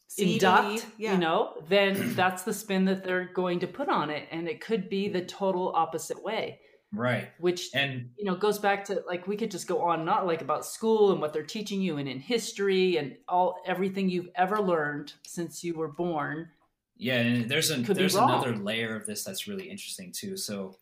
See, 0.09 0.35
induct, 0.35 0.87
yeah. 0.97 1.13
you 1.13 1.19
know, 1.19 1.55
then 1.69 2.15
that's 2.15 2.43
the 2.43 2.55
spin 2.55 2.87
that 2.87 3.05
they're 3.05 3.31
going 3.35 3.61
to 3.61 3.67
put 3.67 3.89
on 3.89 4.09
it. 4.09 4.27
And 4.31 4.49
it 4.49 4.61
could 4.61 4.89
be 4.89 5.09
the 5.09 5.21
total 5.23 5.73
opposite 5.75 6.23
way, 6.23 6.61
Right. 6.93 7.29
which, 7.39 7.69
And 7.75 8.11
you 8.17 8.25
know, 8.25 8.35
goes 8.35 8.59
back 8.59 8.85
to 8.87 9.03
like, 9.07 9.27
we 9.27 9.37
could 9.37 9.51
just 9.51 9.67
go 9.67 9.83
on, 9.83 10.07
not 10.07 10.27
like 10.27 10.41
about 10.41 10.65
school 10.65 11.13
and 11.13 11.21
what 11.21 11.35
they're 11.35 11.43
teaching 11.43 11.83
you 11.83 11.99
and 11.99 12.09
in 12.09 12.19
history 12.19 12.97
and 12.97 13.17
all 13.29 13.61
everything 13.67 14.09
you've 14.09 14.31
ever 14.37 14.59
learned 14.61 15.13
since 15.27 15.63
you 15.63 15.75
were 15.75 15.89
born. 15.89 16.49
yeah, 16.97 17.19
and 17.19 17.51
there's 17.51 17.71
a 17.71 17.77
there's 17.77 18.15
another 18.15 18.57
layer 18.57 18.97
of 18.97 19.05
this 19.05 19.23
that's 19.23 19.47
really 19.47 19.69
interesting 19.69 20.13
too. 20.13 20.35
So 20.39 20.79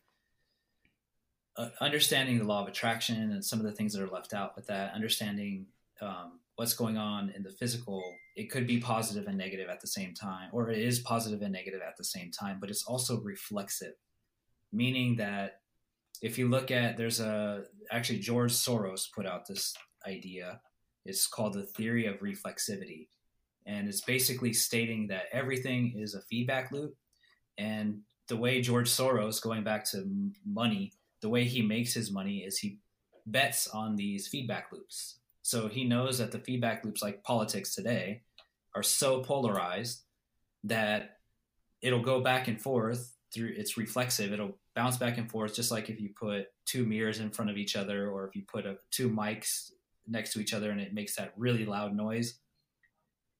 uh, 1.57 1.69
understanding 1.81 2.37
the 2.37 2.45
law 2.45 2.61
of 2.61 2.69
attraction 2.69 3.31
and 3.33 3.43
some 3.43 3.59
of 3.59 3.65
the 3.65 3.71
things 3.73 3.93
that 3.93 4.01
are 4.01 4.07
left 4.09 4.33
out 4.33 4.55
with 4.55 4.67
that, 4.67 4.93
understanding 4.93 5.65
um, 6.01 6.39
what's 6.55 6.73
going 6.73 6.97
on 6.97 7.31
in 7.35 7.43
the 7.43 7.51
physical, 7.51 8.03
it 8.35 8.49
could 8.49 8.67
be 8.67 8.79
positive 8.79 9.27
and 9.27 9.37
negative 9.37 9.69
at 9.69 9.81
the 9.81 9.87
same 9.87 10.13
time, 10.13 10.49
or 10.51 10.69
it 10.69 10.79
is 10.79 10.99
positive 10.99 11.41
and 11.41 11.53
negative 11.53 11.81
at 11.85 11.97
the 11.97 12.03
same 12.03 12.31
time, 12.31 12.57
but 12.59 12.69
it's 12.69 12.85
also 12.85 13.21
reflexive, 13.21 13.93
meaning 14.71 15.15
that 15.17 15.61
if 16.21 16.37
you 16.37 16.47
look 16.47 16.71
at 16.71 16.95
there's 16.95 17.19
a 17.19 17.63
actually 17.91 18.19
George 18.19 18.53
Soros 18.53 19.11
put 19.13 19.25
out 19.25 19.47
this 19.47 19.75
idea. 20.07 20.59
It's 21.05 21.27
called 21.27 21.53
the 21.53 21.63
theory 21.63 22.05
of 22.07 22.19
reflexivity. 22.19 23.07
And 23.65 23.87
it's 23.87 24.01
basically 24.01 24.53
stating 24.53 25.07
that 25.07 25.25
everything 25.31 25.93
is 25.97 26.13
a 26.13 26.21
feedback 26.21 26.71
loop. 26.71 26.95
And 27.57 28.01
the 28.27 28.37
way 28.37 28.61
George 28.61 28.89
Soros, 28.89 29.41
going 29.41 29.63
back 29.63 29.85
to 29.91 30.05
money, 30.45 30.93
the 31.21 31.29
way 31.29 31.45
he 31.45 31.61
makes 31.61 31.93
his 31.93 32.11
money 32.11 32.39
is 32.39 32.57
he 32.57 32.79
bets 33.25 33.67
on 33.67 33.95
these 33.95 34.27
feedback 34.27 34.67
loops. 34.71 35.19
So 35.45 35.67
he 35.67 35.83
knows 35.83 36.17
that 36.17 36.31
the 36.31 36.39
feedback 36.39 36.83
loops, 36.83 37.03
like 37.03 37.23
politics 37.23 37.75
today, 37.75 38.23
are 38.73 38.81
so 38.81 39.21
polarized 39.21 40.01
that 40.63 41.19
it'll 41.83 42.01
go 42.01 42.19
back 42.19 42.47
and 42.47 42.59
forth 42.59 43.13
through 43.31 43.53
it's 43.55 43.77
reflexive. 43.77 44.33
It'll 44.33 44.57
bounce 44.73 44.97
back 44.97 45.19
and 45.19 45.29
forth 45.29 45.53
just 45.53 45.69
like 45.69 45.87
if 45.87 46.01
you 46.01 46.09
put 46.19 46.47
two 46.65 46.83
mirrors 46.83 47.19
in 47.19 47.29
front 47.29 47.51
of 47.51 47.57
each 47.57 47.75
other 47.75 48.09
or 48.09 48.27
if 48.27 48.35
you 48.35 48.41
put 48.51 48.65
a, 48.65 48.77
two 48.89 49.07
mics 49.07 49.69
next 50.07 50.33
to 50.33 50.39
each 50.39 50.51
other 50.51 50.71
and 50.71 50.81
it 50.81 50.95
makes 50.95 51.15
that 51.17 51.33
really 51.37 51.63
loud 51.63 51.95
noise. 51.95 52.39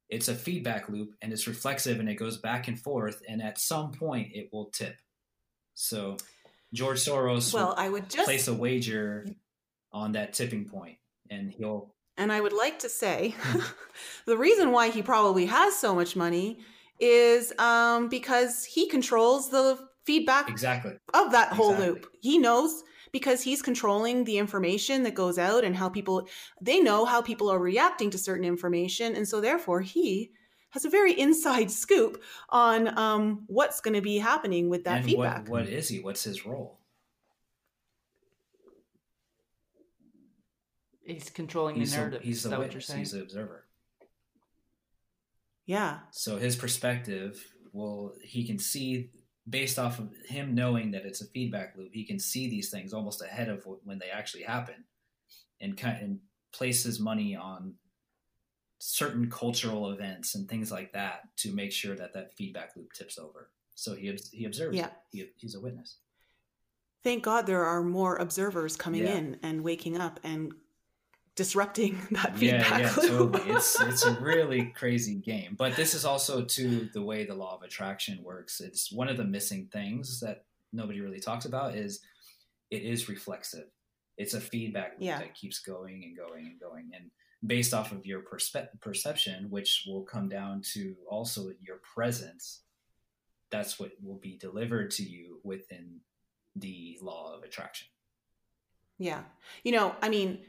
It's 0.07 0.27
a 0.27 0.35
feedback 0.35 0.87
loop 0.89 1.15
and 1.23 1.33
it's 1.33 1.47
reflexive 1.47 1.99
and 1.99 2.07
it 2.07 2.19
goes 2.19 2.37
back 2.37 2.67
and 2.67 2.79
forth 2.79 3.23
and 3.27 3.41
at 3.41 3.57
some 3.57 3.91
point 3.91 4.27
it 4.31 4.49
will 4.53 4.65
tip. 4.65 4.95
So 5.73 6.17
george 6.71 6.99
soros 6.99 7.51
Well, 7.51 7.69
will 7.69 7.75
I 7.75 7.89
would 7.89 8.11
just 8.11 8.25
place 8.25 8.47
a 8.47 8.53
wager 8.53 9.25
on 9.91 10.11
that 10.11 10.33
tipping 10.33 10.65
point 10.65 10.97
and 11.31 11.51
he'll 11.51 11.94
And 12.17 12.31
I 12.31 12.39
would 12.41 12.53
like 12.53 12.79
to 12.79 12.89
say 12.89 13.35
the 14.25 14.37
reason 14.37 14.71
why 14.71 14.89
he 14.89 15.01
probably 15.01 15.45
has 15.47 15.77
so 15.77 15.93
much 15.93 16.15
money 16.15 16.59
is 16.99 17.51
um, 17.59 18.07
because 18.09 18.63
he 18.63 18.87
controls 18.87 19.49
the 19.49 19.77
feedback 20.05 20.49
exactly 20.49 20.93
of 21.13 21.31
that 21.31 21.51
whole 21.53 21.71
Exactly. 21.71 21.93
loop. 21.93 22.11
He 22.21 22.37
knows 22.37 22.83
because 23.11 23.41
he's 23.41 23.61
controlling 23.61 24.23
the 24.23 24.37
information 24.37 25.03
that 25.03 25.13
goes 25.15 25.37
out 25.37 25.63
and 25.63 25.75
how 25.75 25.89
people 25.89 26.27
they 26.61 26.79
know 26.79 27.05
how 27.05 27.21
people 27.21 27.49
are 27.49 27.59
reacting 27.59 28.09
to 28.09 28.17
certain 28.17 28.45
information 28.45 29.15
and 29.15 29.25
so 29.27 29.39
therefore 29.39 29.79
he 29.81 30.31
has 30.71 30.83
a 30.83 30.89
very 30.89 31.17
inside 31.17 31.71
scoop 31.71 32.21
on 32.49 32.97
um, 32.97 33.43
what's 33.47 33.79
going 33.79 33.93
to 33.93 34.01
be 34.01 34.17
happening 34.17 34.67
with 34.69 34.83
that 34.83 34.97
and 34.97 35.05
feedback. 35.05 35.47
what, 35.47 35.61
what 35.61 35.69
is 35.69 35.87
he 35.87 35.99
what's 35.99 36.23
his 36.25 36.45
role 36.45 36.77
He's 41.05 41.29
controlling 41.29 41.75
he's 41.75 41.91
the 41.91 41.97
a, 41.97 41.99
narrative. 42.01 42.21
he's 42.23 42.37
is 42.37 42.43
the 42.43 42.49
that 42.49 42.57
what 42.59 42.63
you're 42.65 42.69
witness 42.69 42.87
saying? 42.87 42.99
he's 42.99 43.11
the 43.11 43.21
observer 43.21 43.65
yeah. 45.65 45.99
So 46.11 46.37
his 46.37 46.55
perspective 46.55 47.43
will 47.73 48.13
he 48.23 48.45
can 48.45 48.59
see 48.59 49.09
based 49.49 49.77
off 49.79 49.99
of 49.99 50.11
him 50.27 50.53
knowing 50.55 50.91
that 50.91 51.05
it's 51.05 51.21
a 51.21 51.27
feedback 51.27 51.73
loop. 51.75 51.89
He 51.93 52.05
can 52.05 52.19
see 52.19 52.47
these 52.49 52.69
things 52.69 52.93
almost 52.93 53.21
ahead 53.23 53.49
of 53.49 53.63
when 53.83 53.99
they 53.99 54.09
actually 54.09 54.43
happen, 54.43 54.75
and 55.59 55.75
kind 55.77 55.97
and 56.01 56.19
places 56.53 56.99
money 56.99 57.35
on 57.35 57.73
certain 58.77 59.29
cultural 59.29 59.89
events 59.91 60.35
and 60.35 60.47
things 60.47 60.71
like 60.71 60.93
that 60.93 61.21
to 61.37 61.51
make 61.51 61.71
sure 61.71 61.95
that 61.95 62.13
that 62.13 62.35
feedback 62.37 62.75
loop 62.75 62.93
tips 62.93 63.17
over. 63.17 63.49
So 63.73 63.95
he 63.95 64.15
he 64.31 64.45
observes. 64.45 64.77
Yeah. 64.77 64.87
it. 64.87 64.91
He, 65.11 65.25
he's 65.37 65.55
a 65.55 65.59
witness. 65.61 65.97
Thank 67.03 67.23
God 67.23 67.45
there 67.45 67.65
are 67.65 67.83
more 67.83 68.17
observers 68.17 68.75
coming 68.75 69.03
Yeah. 69.03 69.15
in 69.15 69.39
and 69.43 69.63
waking 69.63 69.97
up 69.97 70.19
and 70.23 70.53
disrupting 71.35 71.99
that 72.11 72.37
Yeah, 72.41 72.61
feedback 72.63 72.81
yeah, 72.81 72.95
loop. 73.17 73.33
totally. 73.33 73.51
It's 73.55 73.79
it's 73.81 74.05
a 74.05 74.19
really 74.19 74.65
crazy 74.75 75.15
game. 75.15 75.55
But 75.57 75.75
this 75.75 75.93
is 75.93 76.05
also 76.05 76.43
to 76.43 76.89
the 76.93 77.01
way 77.01 77.25
the 77.25 77.35
law 77.35 77.55
of 77.55 77.63
attraction 77.63 78.23
works. 78.23 78.61
It's 78.61 78.91
one 78.91 79.07
of 79.09 79.17
the 79.17 79.23
missing 79.25 79.69
things 79.71 80.19
that 80.21 80.45
nobody 80.73 81.01
really 81.01 81.19
talks 81.19 81.45
about 81.45 81.75
is 81.75 81.99
it 82.71 82.81
is 82.81 83.07
reflexive. 83.09 83.67
It's 84.17 84.33
a 84.33 84.41
feedback 84.41 84.91
loop 84.93 85.01
Yeah. 85.01 85.19
that 85.19 85.35
keeps 85.35 85.59
going 85.59 86.03
and 86.03 86.17
going 86.17 86.45
and 86.47 86.59
going. 86.59 86.91
And 86.95 87.11
based 87.45 87.73
off 87.73 87.91
of 87.91 88.05
your 88.05 88.21
perspe- 88.21 88.69
perception, 88.81 89.49
which 89.49 89.83
will 89.87 90.03
come 90.03 90.29
down 90.29 90.61
to 90.73 90.95
also 91.09 91.51
your 91.61 91.79
presence, 91.93 92.61
that's 93.51 93.77
what 93.79 93.91
will 94.01 94.17
be 94.19 94.37
delivered 94.37 94.89
to 94.91 95.03
you 95.03 95.39
within 95.43 95.99
the 96.55 96.97
law 97.01 97.35
of 97.35 97.43
attraction. 97.43 97.87
Yeah. 98.97 99.23
You 99.63 99.73
know, 99.73 99.95
I 100.01 100.07
mean, 100.09 100.39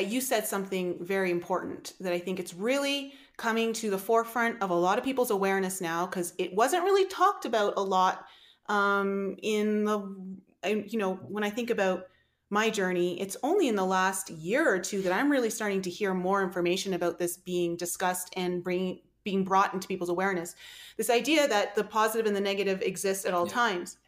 you 0.00 0.20
said 0.20 0.46
something 0.46 0.96
very 1.00 1.30
important 1.30 1.92
that 2.00 2.12
I 2.12 2.18
think 2.18 2.40
it's 2.40 2.54
really 2.54 3.12
coming 3.36 3.72
to 3.74 3.90
the 3.90 3.98
forefront 3.98 4.62
of 4.62 4.70
a 4.70 4.74
lot 4.74 4.98
of 4.98 5.04
people's 5.04 5.30
awareness 5.30 5.80
now 5.80 6.06
because 6.06 6.32
it 6.38 6.54
wasn't 6.54 6.84
really 6.84 7.06
talked 7.06 7.44
about 7.44 7.74
a 7.76 7.82
lot 7.82 8.26
um, 8.68 9.36
in 9.42 9.84
the 9.84 10.16
you 10.64 10.98
know, 10.98 11.14
when 11.14 11.42
I 11.42 11.50
think 11.50 11.70
about 11.70 12.06
my 12.48 12.70
journey, 12.70 13.20
it's 13.20 13.36
only 13.42 13.68
in 13.68 13.76
the 13.76 13.84
last 13.84 14.30
year 14.30 14.72
or 14.72 14.78
two 14.78 15.02
that 15.02 15.12
I'm 15.12 15.30
really 15.30 15.50
starting 15.50 15.82
to 15.82 15.90
hear 15.90 16.14
more 16.14 16.42
information 16.42 16.94
about 16.94 17.18
this 17.18 17.36
being 17.36 17.76
discussed 17.76 18.32
and 18.36 18.62
bringing 18.62 19.00
being 19.24 19.44
brought 19.44 19.72
into 19.72 19.86
people's 19.86 20.10
awareness. 20.10 20.54
This 20.96 21.08
idea 21.08 21.46
that 21.46 21.74
the 21.74 21.84
positive 21.84 22.26
and 22.26 22.34
the 22.34 22.40
negative 22.40 22.82
exist 22.82 23.24
at 23.24 23.32
all 23.32 23.46
Yeah. 23.46 23.52
times. 23.52 23.98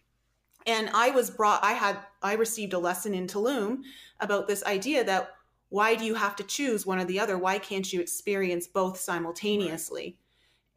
And 0.66 0.90
I 0.92 1.10
was 1.10 1.30
brought, 1.30 1.62
I 1.62 1.72
had, 1.72 1.98
I 2.22 2.34
received 2.34 2.72
a 2.72 2.78
lesson 2.78 3.14
in 3.14 3.26
Tulum 3.28 3.82
about 4.18 4.48
this 4.48 4.64
idea 4.64 5.04
that 5.04 5.30
why 5.68 5.94
do 5.94 6.04
you 6.04 6.14
have 6.14 6.36
to 6.36 6.44
choose 6.44 6.86
one 6.86 6.98
or 6.98 7.04
the 7.04 7.20
other? 7.20 7.36
Why 7.36 7.58
can't 7.58 7.90
you 7.92 8.00
experience 8.00 8.66
both 8.66 8.98
simultaneously? 8.98 10.18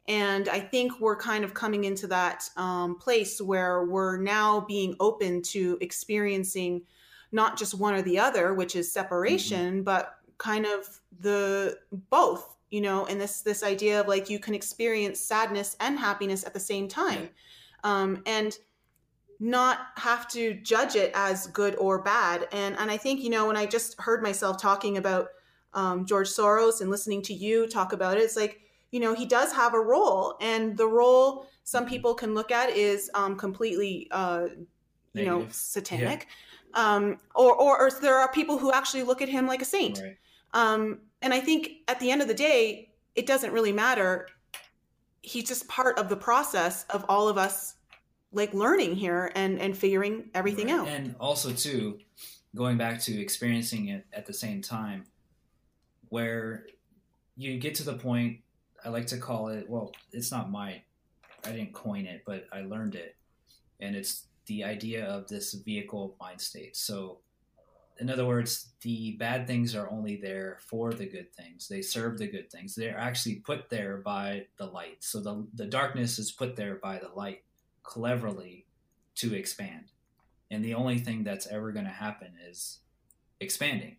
And 0.08 0.48
I 0.48 0.58
think 0.58 1.00
we're 1.00 1.16
kind 1.18 1.44
of 1.44 1.52
coming 1.52 1.84
into 1.84 2.06
that 2.06 2.48
um, 2.56 2.98
place 2.98 3.40
where 3.40 3.84
we're 3.84 4.16
now 4.16 4.60
being 4.60 4.96
open 5.00 5.42
to 5.42 5.76
experiencing 5.82 6.82
not 7.30 7.58
just 7.58 7.74
one 7.74 7.94
or 7.94 8.00
the 8.00 8.18
other, 8.18 8.54
which 8.54 8.74
is 8.74 8.90
separation, 8.90 9.82
but 9.82 10.14
kind 10.38 10.64
of 10.64 11.00
the 11.20 11.78
both, 12.10 12.56
you 12.70 12.80
know, 12.80 13.04
and 13.06 13.20
this 13.20 13.42
this 13.42 13.62
idea 13.62 14.00
of 14.00 14.08
like 14.08 14.30
you 14.30 14.38
can 14.38 14.54
experience 14.54 15.20
sadness 15.20 15.76
and 15.78 15.98
happiness 15.98 16.44
at 16.46 16.54
the 16.54 16.60
same 16.60 16.88
time. 16.88 17.28
Um, 17.84 18.22
and 18.24 18.56
not 19.40 19.78
have 19.96 20.26
to 20.28 20.54
judge 20.54 20.96
it 20.96 21.12
as 21.14 21.46
good 21.48 21.76
or 21.76 22.02
bad. 22.02 22.48
And 22.52 22.76
and 22.78 22.90
I 22.90 22.96
think 22.96 23.22
you 23.22 23.30
know 23.30 23.46
when 23.46 23.56
I 23.56 23.66
just 23.66 24.00
heard 24.00 24.22
myself 24.22 24.60
talking 24.60 24.96
about 24.96 25.28
um, 25.74 26.06
George 26.06 26.28
Soros 26.28 26.80
and 26.80 26.90
listening 26.90 27.22
to 27.22 27.34
you 27.34 27.66
talk 27.68 27.92
about 27.92 28.16
it, 28.16 28.22
it's 28.22 28.36
like 28.36 28.60
you 28.90 29.00
know 29.00 29.14
he 29.14 29.26
does 29.26 29.52
have 29.52 29.74
a 29.74 29.80
role, 29.80 30.36
and 30.40 30.76
the 30.76 30.86
role 30.86 31.46
some 31.64 31.86
people 31.86 32.14
can 32.14 32.34
look 32.34 32.50
at 32.50 32.70
is 32.70 33.10
um, 33.14 33.36
completely 33.36 34.08
uh, 34.10 34.48
you 35.14 35.24
know 35.24 35.38
Negative. 35.38 35.54
satanic, 35.54 36.26
um, 36.74 37.20
or, 37.34 37.54
or 37.54 37.78
or 37.86 37.90
there 38.00 38.16
are 38.16 38.30
people 38.32 38.58
who 38.58 38.72
actually 38.72 39.04
look 39.04 39.22
at 39.22 39.28
him 39.28 39.46
like 39.46 39.62
a 39.62 39.66
saint. 39.66 40.00
Right. 40.02 40.16
Um, 40.54 41.00
and 41.22 41.34
I 41.34 41.40
think 41.40 41.70
at 41.88 42.00
the 42.00 42.10
end 42.10 42.22
of 42.22 42.28
the 42.28 42.34
day, 42.34 42.90
it 43.14 43.26
doesn't 43.26 43.52
really 43.52 43.72
matter. 43.72 44.28
He's 45.22 45.44
just 45.44 45.68
part 45.68 45.98
of 45.98 46.08
the 46.08 46.16
process 46.16 46.84
of 46.90 47.04
all 47.08 47.28
of 47.28 47.36
us 47.36 47.74
like 48.32 48.52
learning 48.54 48.94
here 48.94 49.32
and 49.34 49.58
and 49.60 49.76
figuring 49.76 50.30
everything 50.34 50.66
Right. 50.66 50.74
out. 50.74 50.88
And 50.88 51.14
also 51.18 51.52
too, 51.52 51.98
going 52.54 52.76
back 52.78 53.00
to 53.02 53.20
experiencing 53.20 53.88
it 53.88 54.06
at 54.12 54.26
the 54.26 54.34
same 54.34 54.62
time, 54.62 55.04
where 56.08 56.66
you 57.36 57.58
get 57.58 57.74
to 57.76 57.84
the 57.84 57.94
point 57.94 58.40
I 58.84 58.90
like 58.90 59.06
to 59.08 59.18
call 59.18 59.48
it. 59.48 59.68
Well, 59.68 59.92
it's 60.12 60.30
not 60.30 60.50
my, 60.50 60.82
I 61.44 61.50
didn't 61.50 61.72
coin 61.72 62.06
it, 62.06 62.22
but 62.24 62.46
I 62.52 62.60
learned 62.60 62.94
it, 62.94 63.16
and 63.80 63.96
it's 63.96 64.26
the 64.46 64.62
idea 64.64 65.04
of 65.04 65.26
this 65.28 65.52
vehicle 65.54 66.16
mind 66.20 66.40
state. 66.40 66.76
So, 66.76 67.18
in 67.98 68.08
other 68.08 68.24
words, 68.24 68.68
the 68.82 69.16
bad 69.18 69.46
things 69.48 69.74
are 69.74 69.90
only 69.90 70.16
there 70.16 70.58
for 70.60 70.92
the 70.92 71.06
good 71.06 71.34
things. 71.34 71.66
They 71.66 71.82
serve 71.82 72.18
the 72.18 72.28
good 72.28 72.50
things. 72.52 72.76
They're 72.76 72.96
actually 72.96 73.36
put 73.36 73.68
there 73.68 73.96
by 73.98 74.46
the 74.56 74.66
light. 74.66 74.98
So 75.02 75.20
the 75.20 75.46
the 75.54 75.66
darkness 75.66 76.18
is 76.20 76.30
put 76.30 76.54
there 76.54 76.76
by 76.76 76.98
the 77.00 77.08
light 77.08 77.42
cleverly 77.88 78.66
to 79.16 79.34
expand. 79.34 79.86
And 80.50 80.62
the 80.62 80.74
only 80.74 80.98
thing 80.98 81.24
that's 81.24 81.46
ever 81.46 81.72
going 81.72 81.86
to 81.86 81.90
happen 81.90 82.32
is 82.48 82.80
expanding 83.40 83.96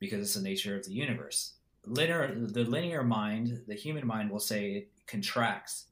because 0.00 0.20
it's 0.20 0.34
the 0.34 0.42
nature 0.42 0.76
of 0.76 0.84
the 0.84 0.92
universe. 0.92 1.54
Linear, 1.84 2.34
the 2.36 2.64
linear 2.64 3.04
mind, 3.04 3.62
the 3.68 3.74
human 3.76 4.06
mind 4.06 4.30
will 4.30 4.40
say 4.40 4.72
it 4.72 4.90
contracts. 5.06 5.86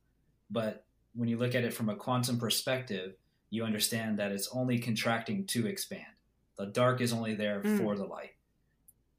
But 0.51 0.85
when 1.15 1.29
you 1.29 1.39
look 1.39 1.55
at 1.55 1.65
it 1.65 1.73
from 1.73 1.89
a 1.89 1.95
quantum 1.97 2.39
perspective, 2.39 3.15
you 3.51 3.65
understand 3.65 4.19
that 4.19 4.33
it's 4.33 4.49
only 4.53 4.79
contracting 4.81 5.47
to 5.47 5.67
expand. 5.69 6.15
The 6.59 6.67
dark 6.67 7.01
is 7.01 7.13
only 7.13 7.35
there 7.35 7.63
Mm. 7.63 7.79
for 7.79 7.97
the 7.97 8.05
light, 8.05 8.35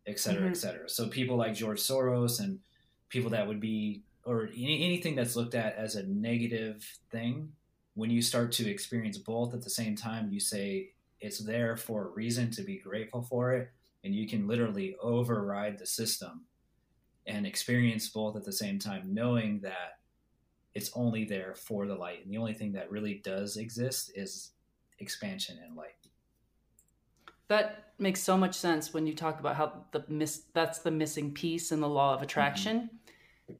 et 0.06 0.20
cetera, 0.20 0.48
Mhm. 0.50 0.52
et 0.52 0.58
cetera. 0.58 0.90
So 0.90 1.08
people 1.08 1.38
like 1.38 1.56
George 1.56 1.80
Soros 1.80 2.40
and 2.42 2.60
people 3.10 3.30
that 3.32 3.48
would 3.48 3.62
be, 3.62 4.04
or 4.26 4.48
any, 4.48 4.84
anything 4.84 5.16
that's 5.16 5.36
looked 5.38 5.56
at 5.56 5.76
as 5.76 5.96
a 5.96 6.04
negative 6.06 7.00
thing, 7.10 7.54
when 7.98 8.12
you 8.12 8.22
start 8.22 8.52
to 8.52 8.70
experience 8.70 9.18
both 9.18 9.56
at 9.56 9.64
the 9.64 9.72
same 9.72 9.96
time, 9.96 10.30
you 10.32 10.40
say 10.40 10.92
it's 11.20 11.40
there 11.40 11.76
for 11.76 12.06
a 12.06 12.10
reason 12.10 12.52
to 12.52 12.62
be 12.62 12.78
grateful 12.78 13.24
for 13.24 13.54
it, 13.54 13.72
and 14.04 14.14
you 14.14 14.28
can 14.28 14.48
literally 14.48 14.96
override 15.02 15.80
the 15.80 15.86
system 15.88 16.46
and 17.26 17.48
experience 17.48 18.08
both 18.08 18.36
at 18.36 18.46
the 18.46 18.54
same 18.54 18.78
time, 18.78 19.16
knowing 19.16 19.60
that 19.62 19.98
it's 20.76 20.92
only 20.94 21.26
there 21.26 21.56
for 21.56 21.88
the 21.88 21.96
light, 21.96 22.24
and 22.24 22.32
the 22.32 22.38
only 22.38 22.54
thing 22.54 22.72
that 22.74 22.92
really 22.92 23.16
does 23.16 23.58
exist 23.58 24.12
is 24.14 24.52
expansion 25.00 25.58
and 25.66 25.76
light. 25.76 25.96
That 27.48 27.94
makes 27.98 28.22
so 28.22 28.38
much 28.38 28.54
sense 28.54 28.94
when 28.94 29.08
you 29.08 29.16
talk 29.16 29.40
about 29.40 29.56
how 29.56 29.86
the 29.92 30.06
miss 30.08 30.44
that's 30.54 30.80
the 30.80 30.92
missing 30.92 31.34
piece 31.34 31.72
in 31.72 31.80
the 31.80 31.90
law 31.90 32.14
of 32.14 32.22
attraction. 32.22 32.92
Mm-hmm. 33.50 33.56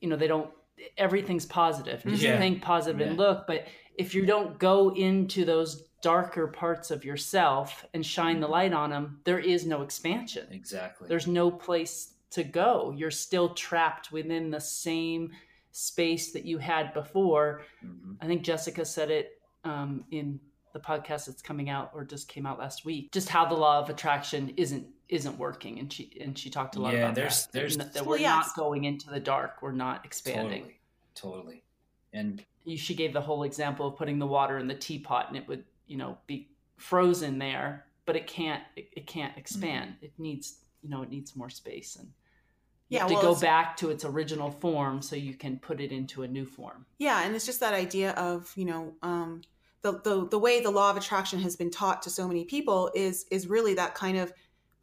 You 0.00 0.08
know, 0.08 0.16
they 0.16 0.28
don't 0.28 0.50
everything's 0.96 1.46
positive. 1.46 2.02
Just 2.04 2.22
Yeah. 2.22 2.38
think 2.38 2.62
positive 2.62 3.00
and 3.00 3.12
Yeah. 3.12 3.24
look, 3.24 3.46
but 3.46 3.66
if 3.96 4.14
you 4.14 4.24
don't 4.26 4.58
go 4.58 4.94
into 4.94 5.44
those 5.44 5.84
darker 6.02 6.48
parts 6.48 6.90
of 6.90 7.04
yourself 7.04 7.84
and 7.94 8.04
shine 8.04 8.40
the 8.40 8.48
light 8.48 8.72
on 8.72 8.90
them, 8.90 9.20
there 9.24 9.38
is 9.38 9.66
no 9.66 9.82
expansion. 9.82 10.46
Exactly. 10.50 11.08
There's 11.08 11.26
no 11.26 11.50
place 11.50 12.14
to 12.30 12.42
go. 12.42 12.92
You're 12.96 13.10
still 13.10 13.50
trapped 13.50 14.10
within 14.10 14.50
the 14.50 14.60
same 14.60 15.30
space 15.70 16.32
that 16.32 16.44
you 16.44 16.58
had 16.58 16.92
before. 16.94 17.62
Mhm. 17.84 18.16
I 18.20 18.26
think 18.26 18.42
Jessica 18.42 18.84
said 18.84 19.10
it 19.10 19.40
um, 19.64 20.04
in 20.10 20.40
the 20.72 20.80
podcast 20.80 21.26
that's 21.26 21.42
coming 21.42 21.68
out 21.68 21.90
or 21.94 22.04
just 22.04 22.28
came 22.28 22.46
out 22.46 22.58
last 22.58 22.84
week. 22.84 23.12
Just 23.12 23.28
how 23.28 23.44
the 23.44 23.54
law 23.54 23.78
of 23.78 23.88
attraction 23.90 24.52
isn't 24.56 24.86
isn't 25.08 25.38
working, 25.38 25.78
and 25.78 25.92
she 25.92 26.10
and 26.22 26.38
she 26.38 26.48
talked 26.48 26.74
a 26.76 26.80
lot 26.80 26.94
Yeah, 26.94 27.00
about 27.04 27.14
there's- 27.14 27.44
that. 27.46 27.52
there's- 27.52 27.76
that, 27.76 28.06
we're 28.06 28.16
yes. 28.16 28.46
not 28.46 28.56
going 28.56 28.84
into 28.84 29.10
the 29.10 29.20
dark. 29.20 29.60
We're 29.60 29.72
not 29.72 30.04
expanding. 30.06 30.62
Totally. 31.14 31.34
Totally. 31.42 31.61
And 32.12 32.44
she 32.76 32.94
gave 32.94 33.12
the 33.12 33.20
whole 33.20 33.42
example 33.42 33.86
of 33.86 33.96
putting 33.96 34.18
the 34.18 34.26
water 34.26 34.58
in 34.58 34.68
the 34.68 34.74
teapot, 34.74 35.28
and 35.28 35.36
it 35.36 35.48
would 35.48 35.64
you 35.86 35.96
know 35.96 36.18
be 36.26 36.48
frozen 36.76 37.38
there, 37.38 37.86
but 38.06 38.16
it 38.16 38.26
can't 38.26 38.62
it, 38.76 38.88
it 38.92 39.06
can't 39.06 39.36
expand. 39.36 39.90
Mm-hmm. 39.96 40.04
It 40.04 40.12
needs 40.18 40.58
you 40.82 40.90
know 40.90 41.02
it 41.02 41.10
needs 41.10 41.36
more 41.36 41.50
space 41.50 41.96
and. 41.96 42.08
You 42.88 42.96
Yeah, 42.96 43.04
have 43.04 43.08
to 43.08 43.14
well, 43.14 43.34
go 43.34 43.40
back 43.40 43.78
to 43.78 43.88
its 43.88 44.04
original 44.04 44.50
form 44.50 45.00
so 45.00 45.16
you 45.16 45.32
can 45.32 45.58
put 45.58 45.80
it 45.80 45.92
into 45.92 46.24
a 46.24 46.28
new 46.28 46.44
form. 46.44 46.84
Yeah, 46.98 47.24
and 47.24 47.34
it's 47.34 47.46
just 47.46 47.60
that 47.60 47.72
idea 47.72 48.10
of 48.12 48.52
you 48.54 48.66
know 48.66 48.92
um, 49.02 49.40
the, 49.80 49.92
the 50.00 50.28
the 50.28 50.38
way 50.38 50.60
the 50.60 50.70
law 50.70 50.90
of 50.90 50.96
attraction 50.96 51.40
has 51.40 51.56
been 51.56 51.70
taught 51.70 52.02
to 52.02 52.10
so 52.10 52.28
many 52.28 52.44
people 52.44 52.90
is 52.94 53.24
is 53.30 53.46
really 53.46 53.74
that 53.74 53.94
kind 53.94 54.18
of 54.18 54.32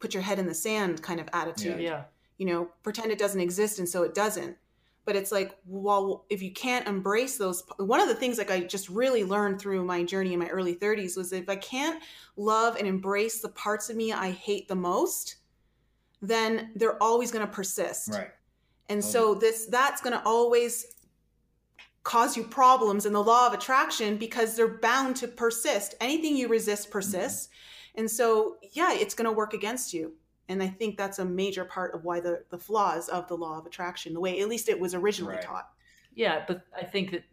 put 0.00 0.14
your 0.14 0.22
head 0.22 0.38
in 0.38 0.46
the 0.46 0.54
sand 0.54 1.02
kind 1.02 1.20
of 1.20 1.28
attitude. 1.32 1.80
Yeah. 1.80 2.04
You 2.38 2.46
know, 2.46 2.68
pretend 2.82 3.12
it 3.12 3.18
doesn't 3.18 3.40
exist, 3.40 3.78
and 3.78 3.88
so 3.88 4.02
it 4.02 4.14
doesn't. 4.14 4.56
But 5.04 5.16
it's 5.16 5.32
like, 5.32 5.56
well, 5.64 6.26
if 6.28 6.42
you 6.42 6.52
can't 6.52 6.86
embrace 6.86 7.38
those, 7.38 7.64
one 7.78 8.00
of 8.00 8.08
the 8.08 8.14
things 8.14 8.38
like 8.38 8.50
I 8.50 8.60
just 8.60 8.88
really 8.88 9.24
learned 9.24 9.58
through 9.58 9.84
my 9.84 10.02
journey 10.04 10.34
in 10.34 10.38
my 10.38 10.48
early 10.48 10.74
30s 10.74 11.16
was 11.16 11.32
if 11.32 11.48
I 11.48 11.56
can't 11.56 12.02
love 12.36 12.76
and 12.76 12.86
embrace 12.86 13.40
the 13.40 13.48
parts 13.48 13.90
of 13.90 13.96
me 13.96 14.12
I 14.12 14.30
hate 14.30 14.68
the 14.68 14.74
most, 14.74 15.36
then 16.22 16.70
they're 16.76 17.02
always 17.02 17.32
going 17.32 17.46
to 17.46 17.52
persist. 17.52 18.10
Right. 18.12 18.28
and 18.88 19.02
so 19.02 19.34
this 19.34 19.66
that's 19.66 20.02
going 20.02 20.12
to 20.12 20.22
always 20.24 20.86
cause 22.02 22.36
you 22.36 22.44
problems 22.44 23.06
in 23.06 23.12
the 23.12 23.22
law 23.22 23.46
of 23.46 23.52
attraction 23.52 24.16
because 24.16 24.56
they're 24.56 24.78
bound 24.78 25.16
to 25.16 25.28
persist. 25.28 25.94
Anything 26.00 26.36
you 26.36 26.48
resist 26.48 26.90
persists. 26.90 27.46
Mm-hmm. 27.46 28.00
And 28.00 28.10
so 28.10 28.56
yeah 28.72 28.92
it's 28.92 29.14
going 29.14 29.26
to 29.26 29.32
work 29.32 29.54
against 29.54 29.92
you 29.94 30.12
and 30.50 30.62
i 30.62 30.68
think 30.68 30.96
that's 30.98 31.18
a 31.20 31.24
major 31.24 31.64
part 31.64 31.94
of 31.94 32.04
why 32.04 32.20
the 32.20 32.44
the 32.50 32.58
flaws 32.58 33.08
of 33.08 33.28
the 33.28 33.36
law 33.36 33.58
of 33.58 33.66
attraction 33.66 34.14
the 34.14 34.20
way 34.20 34.40
at 34.40 34.48
least 34.48 34.68
it 34.68 34.80
was 34.80 34.94
originally 34.94 35.38
Right. 35.38 35.38
taught 35.38 35.70
Yeah, 36.14 36.44
but 36.46 36.64
I 36.76 36.84
think 36.84 37.12
that 37.12 37.24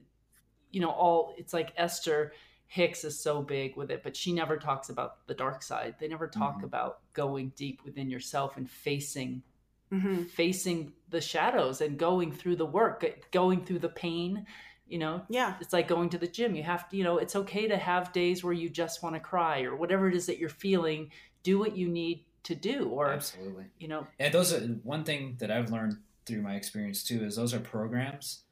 you 0.71 0.81
know 0.81 0.91
all 0.91 1.35
it's 1.37 1.53
like 1.53 1.73
Esther 1.77 2.33
Hicks 2.67 3.03
is 3.05 3.19
so 3.19 3.41
big 3.43 3.77
with 3.77 3.91
it, 3.91 4.03
but 4.03 4.15
she 4.15 4.33
never 4.33 4.57
talks 4.57 4.89
about 4.89 5.27
the 5.27 5.35
dark 5.35 5.63
side. 5.63 5.95
They 5.99 6.09
never 6.09 6.27
talk 6.29 6.63
Mhm. 6.63 6.63
about 6.63 7.01
going 7.13 7.53
deep 7.57 7.83
within 7.85 8.09
yourself 8.09 8.57
and 8.57 8.69
facing 8.69 9.43
hmm 9.91 10.27
facing 10.27 10.93
the 11.09 11.21
shadows 11.21 11.81
and 11.81 11.99
going 11.99 12.31
through 12.33 12.57
the 12.57 12.65
work, 12.67 13.05
going 13.31 13.65
through 13.65 13.79
the 13.79 13.89
pain, 13.89 14.47
you 14.87 14.99
know. 14.99 15.23
yeah 15.29 15.55
It's 15.59 15.73
like 15.73 15.87
going 15.89 16.09
to 16.11 16.19
the 16.19 16.27
gym. 16.27 16.55
You 16.55 16.63
have 16.63 16.89
to, 16.89 16.97
you 16.97 17.03
know, 17.05 17.19
it's 17.19 17.35
okay 17.37 17.67
to 17.69 17.77
have 17.77 18.13
days 18.13 18.43
where 18.43 18.53
you 18.53 18.69
just 18.69 19.03
want 19.03 19.15
to 19.15 19.21
cry 19.21 19.63
or 19.63 19.75
whatever 19.75 20.09
it 20.09 20.15
is 20.15 20.27
that 20.27 20.39
you're 20.39 20.49
feeling, 20.49 21.11
do 21.43 21.59
what 21.59 21.77
you 21.77 21.89
need 21.89 22.25
to 22.47 22.55
do 22.55 22.89
or 22.89 23.09
Absolutely. 23.11 23.65
you 23.77 23.87
know, 23.87 24.07
And 24.19 24.33
those 24.33 24.53
are 24.53 24.59
one 24.83 25.03
thing 25.03 25.35
that 25.39 25.51
I've 25.51 25.71
learned 25.71 25.97
through 26.25 26.41
my 26.41 26.55
experience 26.55 27.03
too 27.03 27.23
is 27.25 27.35
those 27.35 27.53
are 27.53 27.59
programs 27.59 28.43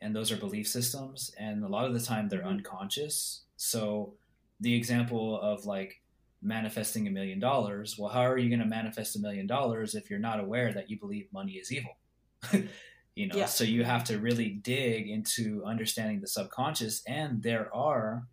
and 0.00 0.14
those 0.14 0.30
are 0.32 0.36
belief 0.36 0.66
systems 0.68 1.32
and 1.38 1.62
a 1.64 1.68
lot 1.68 1.86
of 1.86 1.94
the 1.94 2.00
time 2.00 2.28
they're 2.28 2.42
Mhm. 2.42 2.58
unconscious. 2.58 3.42
So 3.56 4.14
the 4.60 4.74
example 4.74 5.40
of 5.40 5.64
like 5.64 6.00
manifesting 6.40 7.06
a 7.06 7.10
million 7.10 7.38
dollars, 7.38 7.96
well 7.98 8.10
how 8.10 8.22
are 8.22 8.38
you 8.38 8.48
going 8.48 8.58
to 8.60 8.66
manifest 8.80 9.14
a 9.16 9.20
million 9.20 9.46
dollars 9.46 9.94
if 9.94 10.10
you're 10.10 10.18
not 10.30 10.40
aware 10.40 10.72
that 10.72 10.90
you 10.90 10.98
believe 10.98 11.32
money 11.32 11.52
is 11.52 11.70
evil? 11.72 11.96
you 13.14 13.28
know, 13.28 13.36
Yeah. 13.36 13.46
so 13.46 13.62
you 13.62 13.84
have 13.84 14.02
to 14.04 14.18
really 14.18 14.48
dig 14.50 15.08
into 15.08 15.64
understanding 15.64 16.20
the 16.20 16.26
subconscious 16.26 17.04
and 17.06 17.40
there 17.42 17.72
are 17.74 18.26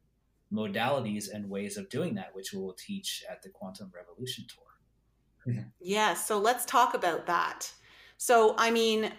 modalities 0.51 1.29
and 1.31 1.47
ways 1.47 1.77
of 1.77 1.89
doing 1.89 2.15
that, 2.15 2.33
which 2.33 2.53
we 2.53 2.59
will 2.59 2.73
teach 2.73 3.23
at 3.29 3.43
the 3.43 3.49
Quantum 3.49 3.91
Revolution 3.95 4.45
Tour. 4.47 4.63
Yeah, 5.79 6.13
so 6.13 6.39
let's 6.39 6.65
talk 6.65 6.93
about 6.93 7.25
that. 7.27 7.71
So, 8.17 8.55
I 8.57 8.71
mean, 8.71 9.11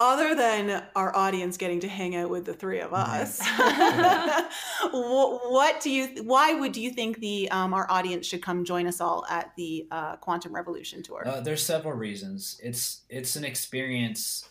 other 0.00 0.34
than 0.34 0.82
our 0.96 1.14
audience 1.16 1.56
getting 1.56 1.80
to 1.80 1.88
hang 1.88 2.16
out 2.16 2.28
with 2.28 2.44
the 2.44 2.54
three 2.54 2.80
of 2.80 2.92
us, 2.92 3.40
what 4.90 5.80
do 5.80 5.90
you? 5.90 6.22
Why 6.22 6.54
would 6.54 6.76
you 6.76 6.90
think 6.90 7.20
the 7.20 7.50
um, 7.50 7.72
our 7.72 7.90
audience 7.90 8.26
should 8.26 8.42
come 8.42 8.64
join 8.64 8.86
us 8.86 9.00
all 9.00 9.24
at 9.28 9.52
the 9.56 9.86
uh, 9.90 10.16
Quantum 10.16 10.54
Revolution 10.54 11.02
tour? 11.02 11.26
Uh, 11.26 11.40
there's 11.40 11.62
several 11.62 11.94
reasons. 11.94 12.60
It's 12.62 13.02
it's 13.08 13.36
an 13.36 13.44
experience. 13.44 14.48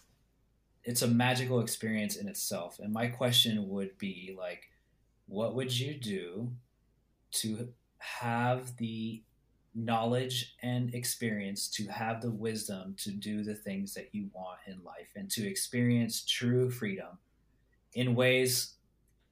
It's 0.83 1.01
a 1.01 1.07
magical 1.07 1.61
experience 1.61 2.15
in 2.17 2.27
itself. 2.27 2.79
And 2.79 2.91
my 2.91 3.07
question 3.07 3.69
would 3.69 3.97
be 3.97 4.35
like, 4.37 4.69
what 5.27 5.55
would 5.55 5.77
you 5.77 5.93
do 5.93 6.51
to 7.31 7.69
have 7.99 8.75
the 8.77 9.23
knowledge 9.75 10.55
and 10.61 10.93
experience 10.93 11.67
to 11.67 11.87
have 11.87 12.21
the 12.21 12.31
wisdom 12.31 12.95
to 12.97 13.11
do 13.11 13.43
the 13.43 13.55
things 13.55 13.93
that 13.93 14.09
you 14.13 14.29
want 14.33 14.59
in 14.67 14.83
life 14.83 15.09
and 15.15 15.29
to 15.31 15.47
experience 15.47 16.23
true 16.25 16.69
freedom 16.69 17.17
in 17.93 18.15
ways 18.15 18.75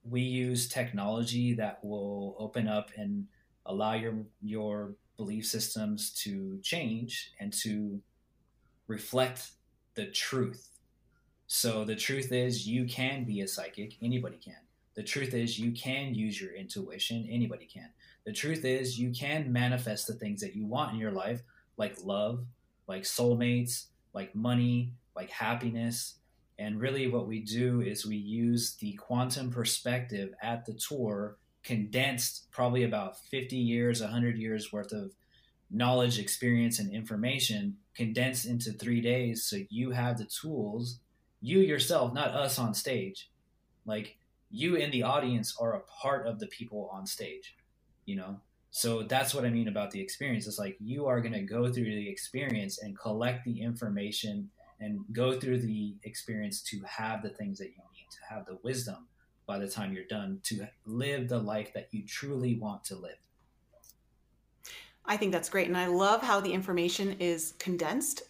we 0.03 0.21
use 0.21 0.67
technology 0.67 1.53
that 1.53 1.83
will 1.83 2.35
open 2.39 2.67
up 2.67 2.89
and 2.97 3.27
allow 3.65 3.93
your 3.93 4.15
your 4.41 4.95
belief 5.17 5.45
systems 5.45 6.11
to 6.11 6.59
change 6.63 7.31
and 7.39 7.53
to 7.53 8.01
reflect 8.87 9.51
the 9.95 10.07
truth. 10.07 10.69
So 11.47 11.85
the 11.85 11.95
truth 11.95 12.31
is 12.31 12.67
you 12.67 12.85
can 12.85 13.23
be 13.23 13.41
a 13.41 13.47
psychic. 13.47 13.97
Anybody 14.01 14.37
can. 14.43 14.57
The 14.95 15.03
truth 15.03 15.33
is 15.33 15.59
you 15.59 15.71
can 15.71 16.15
use 16.15 16.41
your 16.41 16.53
intuition. 16.53 17.27
Anybody 17.29 17.65
can 17.65 17.89
the 18.25 18.33
truth 18.33 18.65
is, 18.65 18.99
you 18.99 19.11
can 19.11 19.51
manifest 19.51 20.07
the 20.07 20.13
things 20.13 20.41
that 20.41 20.55
you 20.55 20.65
want 20.65 20.93
in 20.93 20.99
your 20.99 21.11
life, 21.11 21.41
like 21.77 21.97
love, 22.03 22.45
like 22.87 23.03
soulmates, 23.03 23.85
like 24.13 24.35
money, 24.35 24.93
like 25.15 25.29
happiness. 25.29 26.15
And 26.59 26.79
really, 26.79 27.07
what 27.07 27.27
we 27.27 27.39
do 27.39 27.81
is 27.81 28.05
we 28.05 28.17
use 28.17 28.75
the 28.75 28.93
quantum 28.93 29.49
perspective 29.49 30.33
at 30.41 30.65
the 30.65 30.73
tour, 30.73 31.37
condensed 31.63 32.51
probably 32.51 32.83
about 32.83 33.17
50 33.17 33.55
years, 33.55 34.01
100 34.01 34.37
years 34.37 34.71
worth 34.71 34.91
of 34.91 35.11
knowledge, 35.71 36.19
experience, 36.19 36.79
and 36.79 36.93
information 36.93 37.77
condensed 37.95 38.45
into 38.45 38.71
three 38.73 39.01
days. 39.01 39.45
So 39.45 39.57
you 39.69 39.91
have 39.91 40.17
the 40.17 40.25
tools, 40.25 40.99
you 41.41 41.59
yourself, 41.59 42.13
not 42.13 42.29
us 42.29 42.59
on 42.59 42.73
stage. 42.75 43.31
Like 43.85 44.17
you 44.51 44.75
in 44.75 44.91
the 44.91 45.03
audience 45.03 45.55
are 45.59 45.73
a 45.73 45.81
part 45.81 46.27
of 46.27 46.39
the 46.39 46.47
people 46.47 46.89
on 46.93 47.07
stage 47.07 47.55
you 48.11 48.17
know? 48.17 48.37
So 48.71 49.03
that's 49.03 49.33
what 49.33 49.45
i 49.45 49.49
mean 49.49 49.69
about 49.69 49.91
the 49.91 50.01
experience. 50.01 50.45
It's 50.47 50.59
like 50.59 50.75
you 50.79 51.05
are 51.05 51.21
going 51.21 51.33
to 51.33 51.41
go 51.41 51.71
through 51.71 51.95
the 51.95 52.09
experience 52.09 52.81
and 52.81 52.97
collect 52.97 53.45
the 53.45 53.61
information 53.61 54.49
and 54.81 54.99
go 55.13 55.39
through 55.39 55.59
the 55.59 55.95
experience 56.03 56.61
to 56.63 56.81
have 56.85 57.21
the 57.23 57.29
things 57.29 57.57
that 57.59 57.67
you 57.67 57.83
need 57.93 58.09
to 58.11 58.33
have 58.33 58.45
the 58.45 58.57
wisdom 58.63 59.07
by 59.45 59.59
the 59.59 59.67
time 59.67 59.93
you're 59.93 60.05
done 60.05 60.39
to 60.43 60.67
live 60.85 61.29
the 61.29 61.39
life 61.39 61.73
that 61.73 61.87
you 61.91 62.05
truly 62.05 62.55
want 62.55 62.83
to 62.85 62.95
live. 62.95 63.17
I 65.05 65.17
think 65.17 65.31
that's 65.31 65.49
great, 65.49 65.67
and 65.67 65.75
I 65.75 65.87
love 65.87 66.21
how 66.21 66.39
the 66.39 66.53
information 66.53 67.15
is 67.19 67.55
condensed 67.57 68.21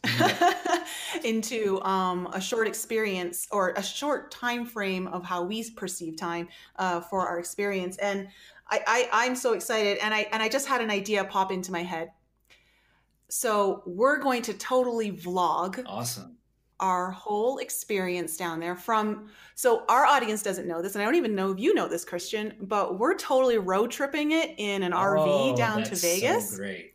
into 1.23 1.81
um, 1.83 2.27
a 2.33 2.39
short 2.39 2.65
experience 2.65 3.47
or 3.51 3.73
a 3.75 3.83
short 3.83 4.31
time 4.31 4.65
frame 4.65 5.07
of 5.07 5.23
how 5.25 5.43
we 5.43 5.69
perceive 5.71 6.15
time 6.17 6.47
uh, 6.77 7.01
for 7.01 7.27
our 7.27 7.39
experience. 7.39 7.97
And 7.97 8.29
I, 8.71 8.81
I 8.87 9.09
I'm 9.25 9.35
so 9.35 9.53
excited, 9.53 9.97
and 9.99 10.13
I 10.13 10.27
and 10.31 10.41
I 10.41 10.49
just 10.49 10.67
had 10.67 10.81
an 10.81 10.89
idea 10.89 11.23
pop 11.25 11.51
into 11.51 11.71
my 11.71 11.83
head. 11.83 12.11
So 13.29 13.83
we're 13.85 14.19
going 14.19 14.41
to 14.43 14.53
totally 14.53 15.11
vlog. 15.11 15.83
Awesome. 15.85 16.37
Our 16.79 17.11
whole 17.11 17.59
experience 17.59 18.37
down 18.37 18.59
there 18.59 18.75
from 18.75 19.29
so 19.53 19.83
our 19.87 20.05
audience 20.05 20.41
doesn't 20.41 20.67
know 20.67 20.81
this, 20.81 20.95
and 20.95 21.01
I 21.01 21.05
don't 21.05 21.15
even 21.15 21.35
know 21.35 21.51
if 21.51 21.59
you 21.59 21.75
know 21.75 21.87
this, 21.87 22.03
Christian, 22.03 22.55
but 22.59 22.97
we're 22.97 23.15
totally 23.15 23.59
road 23.59 23.91
tripping 23.91 24.31
it 24.31 24.55
in 24.57 24.81
an 24.81 24.93
oh, 24.93 24.97
RV 24.97 25.57
down 25.57 25.83
to 25.83 25.95
Vegas. 25.95 26.51
So 26.51 26.57
great 26.57 26.91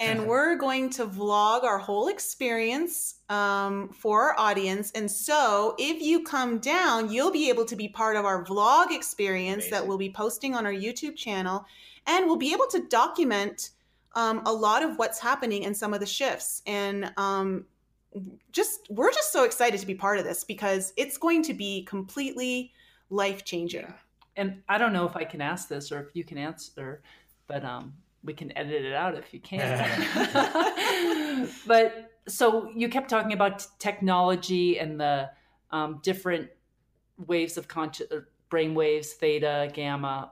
and 0.00 0.26
we're 0.26 0.56
going 0.56 0.90
to 0.90 1.06
vlog 1.06 1.62
our 1.62 1.78
whole 1.78 2.08
experience 2.08 3.16
um, 3.28 3.88
for 3.90 4.22
our 4.22 4.38
audience. 4.38 4.90
And 4.92 5.08
so, 5.10 5.74
if 5.78 6.02
you 6.02 6.24
come 6.24 6.58
down, 6.58 7.12
you'll 7.12 7.30
be 7.30 7.48
able 7.48 7.64
to 7.66 7.76
be 7.76 7.88
part 7.88 8.16
of 8.16 8.24
our 8.24 8.44
vlog 8.44 8.90
experience 8.90 9.64
Amazing. 9.64 9.70
that 9.70 9.86
we'll 9.86 9.98
be 9.98 10.10
posting 10.10 10.54
on 10.54 10.66
our 10.66 10.72
YouTube 10.72 11.16
channel, 11.16 11.64
and 12.06 12.26
we'll 12.26 12.36
be 12.36 12.52
able 12.52 12.66
to 12.68 12.86
document 12.88 13.70
um, 14.14 14.42
a 14.46 14.52
lot 14.52 14.82
of 14.82 14.98
what's 14.98 15.18
happening 15.20 15.64
and 15.64 15.76
some 15.76 15.94
of 15.94 16.00
the 16.00 16.06
shifts. 16.06 16.62
And 16.66 17.12
um, 17.16 17.66
just 18.52 18.86
we're 18.90 19.12
just 19.12 19.32
so 19.32 19.44
excited 19.44 19.80
to 19.80 19.86
be 19.86 19.94
part 19.94 20.18
of 20.18 20.24
this 20.24 20.44
because 20.44 20.92
it's 20.96 21.18
going 21.18 21.42
to 21.44 21.54
be 21.54 21.84
completely 21.84 22.72
life 23.10 23.44
changing. 23.44 23.82
Yeah. 23.82 23.92
And 24.36 24.62
I 24.68 24.78
don't 24.78 24.92
know 24.92 25.06
if 25.06 25.16
I 25.16 25.24
can 25.24 25.40
ask 25.40 25.68
this 25.68 25.92
or 25.92 26.00
if 26.00 26.14
you 26.14 26.24
can 26.24 26.38
answer, 26.38 27.02
but 27.46 27.64
um, 27.64 27.94
we 28.24 28.32
can 28.32 28.56
edit 28.56 28.84
it 28.84 28.94
out 28.94 29.16
if 29.16 29.34
you 29.34 29.40
can. 29.40 31.48
but 31.66 32.12
so 32.26 32.70
you 32.74 32.88
kept 32.88 33.10
talking 33.10 33.32
about 33.32 33.66
technology 33.78 34.78
and 34.78 34.98
the 34.98 35.30
um, 35.70 36.00
different 36.02 36.48
waves 37.26 37.56
of 37.56 37.68
conscious 37.68 38.10
uh, 38.10 38.20
brain 38.48 38.74
waves, 38.74 39.12
theta, 39.12 39.70
gamma. 39.72 40.30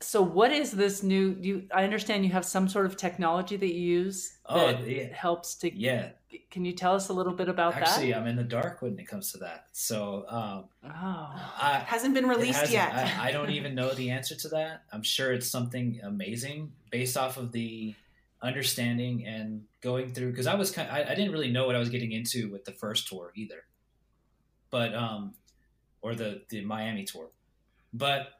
So 0.00 0.22
what 0.22 0.50
is 0.50 0.72
this 0.72 1.02
new? 1.02 1.36
You, 1.40 1.64
I 1.74 1.84
understand 1.84 2.24
you 2.24 2.32
have 2.32 2.44
some 2.44 2.68
sort 2.68 2.86
of 2.86 2.96
technology 2.96 3.56
that 3.56 3.72
you 3.74 3.80
use 3.80 4.38
oh, 4.46 4.72
that 4.72 4.88
yeah. 4.88 5.14
helps 5.14 5.54
to 5.56 5.74
yeah 5.74 6.10
can 6.50 6.64
you 6.64 6.72
tell 6.72 6.94
us 6.94 7.08
a 7.08 7.12
little 7.12 7.32
bit 7.32 7.48
about 7.48 7.74
Actually, 7.74 7.84
that? 7.84 7.90
Actually, 7.90 8.14
I'm 8.14 8.26
in 8.26 8.36
the 8.36 8.44
dark 8.44 8.82
when 8.82 8.98
it 8.98 9.06
comes 9.06 9.32
to 9.32 9.38
that. 9.38 9.66
So, 9.72 10.24
um, 10.28 10.64
oh, 10.84 10.88
I, 10.90 11.84
hasn't 11.86 12.14
been 12.14 12.28
released 12.28 12.60
hasn't, 12.60 12.74
yet. 12.74 12.92
I, 12.94 13.28
I, 13.28 13.32
don't 13.32 13.50
even 13.50 13.74
know 13.74 13.92
the 13.92 14.10
answer 14.10 14.34
to 14.36 14.48
that. 14.50 14.82
I'm 14.92 15.02
sure 15.02 15.32
it's 15.32 15.48
something 15.48 16.00
amazing 16.02 16.72
based 16.90 17.16
off 17.16 17.36
of 17.36 17.52
the 17.52 17.94
understanding 18.42 19.26
and 19.26 19.64
going 19.80 20.12
through. 20.12 20.30
Because 20.30 20.46
I 20.46 20.54
was 20.54 20.70
kind, 20.70 20.88
of, 20.88 20.94
I, 20.94 21.12
I, 21.12 21.14
didn't 21.14 21.32
really 21.32 21.50
know 21.50 21.66
what 21.66 21.76
I 21.76 21.78
was 21.78 21.88
getting 21.88 22.12
into 22.12 22.50
with 22.50 22.64
the 22.64 22.72
first 22.72 23.08
tour 23.08 23.32
either, 23.34 23.64
but 24.70 24.94
um, 24.94 25.34
or 26.00 26.14
the 26.14 26.42
the 26.48 26.64
Miami 26.64 27.04
tour, 27.04 27.28
but 27.92 28.39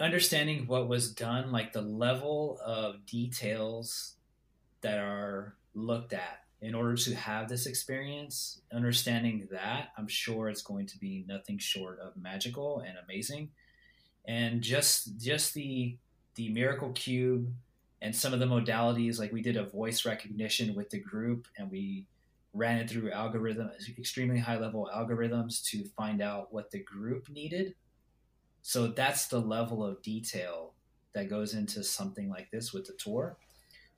understanding 0.00 0.66
what 0.66 0.88
was 0.88 1.12
done, 1.12 1.52
like 1.52 1.72
the 1.72 1.82
level 1.82 2.58
of 2.64 3.04
details 3.06 4.14
that 4.80 4.98
are 4.98 5.56
looked 5.74 6.12
at 6.12 6.40
in 6.62 6.74
order 6.74 6.96
to 6.96 7.14
have 7.14 7.48
this 7.48 7.66
experience, 7.66 8.60
understanding 8.72 9.48
that, 9.50 9.90
I'm 9.96 10.08
sure 10.08 10.48
it's 10.48 10.62
going 10.62 10.86
to 10.86 10.98
be 10.98 11.24
nothing 11.26 11.58
short 11.58 11.98
of 12.00 12.16
magical 12.16 12.80
and 12.80 12.96
amazing. 13.04 13.50
And 14.26 14.62
just 14.62 15.18
just 15.18 15.54
the 15.54 15.96
the 16.34 16.50
miracle 16.50 16.92
cube 16.92 17.50
and 18.02 18.14
some 18.14 18.32
of 18.32 18.40
the 18.40 18.46
modalities, 18.46 19.18
like 19.18 19.32
we 19.32 19.42
did 19.42 19.56
a 19.56 19.64
voice 19.64 20.04
recognition 20.04 20.74
with 20.74 20.90
the 20.90 21.00
group 21.00 21.46
and 21.58 21.70
we 21.70 22.06
ran 22.52 22.78
it 22.78 22.90
through 22.90 23.10
algorithm 23.10 23.70
extremely 23.98 24.38
high 24.38 24.58
level 24.58 24.90
algorithms 24.94 25.62
to 25.64 25.84
find 25.96 26.20
out 26.20 26.52
what 26.52 26.70
the 26.70 26.80
group 26.80 27.28
needed. 27.28 27.74
So 28.62 28.88
that's 28.88 29.26
the 29.26 29.40
level 29.40 29.84
of 29.84 30.02
detail 30.02 30.72
that 31.14 31.28
goes 31.28 31.54
into 31.54 31.82
something 31.82 32.28
like 32.28 32.50
this 32.50 32.72
with 32.72 32.86
the 32.86 32.92
tour 32.92 33.36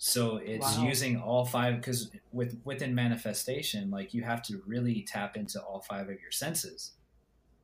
so 0.04 0.38
it's 0.38 0.78
wow. 0.78 0.84
using 0.84 1.20
all 1.20 1.44
five 1.44 1.76
because 1.76 2.10
with 2.32 2.60
within 2.64 2.92
manifestation, 2.92 3.88
like 3.88 4.12
you 4.12 4.24
have 4.24 4.42
to 4.42 4.60
really 4.66 5.06
tap 5.06 5.36
into 5.36 5.62
all 5.62 5.78
five 5.78 6.08
of 6.08 6.20
your 6.20 6.32
senses 6.32 6.94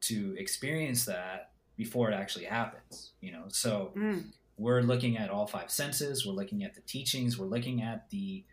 to 0.02 0.36
experience 0.38 1.04
that 1.06 1.50
before 1.76 2.12
it 2.12 2.14
actually 2.14 2.44
happens. 2.44 3.10
You 3.20 3.32
know, 3.32 3.46
so 3.48 3.90
mm. 3.96 4.26
we're 4.56 4.82
looking 4.82 5.18
at 5.18 5.30
all 5.30 5.48
five 5.48 5.72
senses. 5.72 6.24
We're 6.24 6.32
looking 6.32 6.62
at 6.62 6.76
the 6.76 6.80
teachings. 6.82 7.40
We're 7.40 7.46
looking 7.46 7.82
at 7.82 8.08
the 8.10 8.44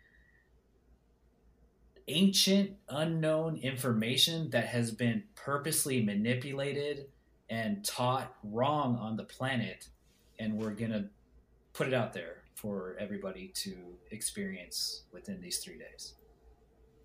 ancient 2.08 2.72
unknown 2.88 3.56
information 3.58 4.50
that 4.50 4.66
has 4.66 4.90
been 4.90 5.22
purposely 5.36 6.02
manipulated 6.02 7.06
and 7.48 7.84
taught 7.84 8.34
wrong 8.42 8.96
on 8.96 9.16
the 9.16 9.24
planet 9.24 9.88
and 10.38 10.56
we're 10.56 10.70
going 10.70 10.92
to 10.92 11.06
put 11.72 11.86
it 11.86 11.94
out 11.94 12.12
there 12.12 12.42
for 12.54 12.96
everybody 12.98 13.48
to 13.48 13.76
experience 14.10 15.02
within 15.12 15.40
these 15.40 15.58
three 15.58 15.78
days. 15.78 16.14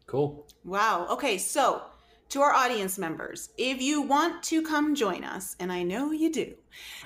Cool. 0.07 0.47
Wow. 0.63 1.07
Okay. 1.09 1.37
So 1.37 1.83
to 2.29 2.41
our 2.41 2.53
audience 2.53 2.97
members, 2.97 3.49
if 3.57 3.81
you 3.81 4.01
want 4.01 4.41
to 4.43 4.61
come 4.61 4.95
join 4.95 5.25
us, 5.25 5.55
and 5.59 5.71
I 5.71 5.83
know 5.83 6.11
you 6.11 6.31
do, 6.31 6.53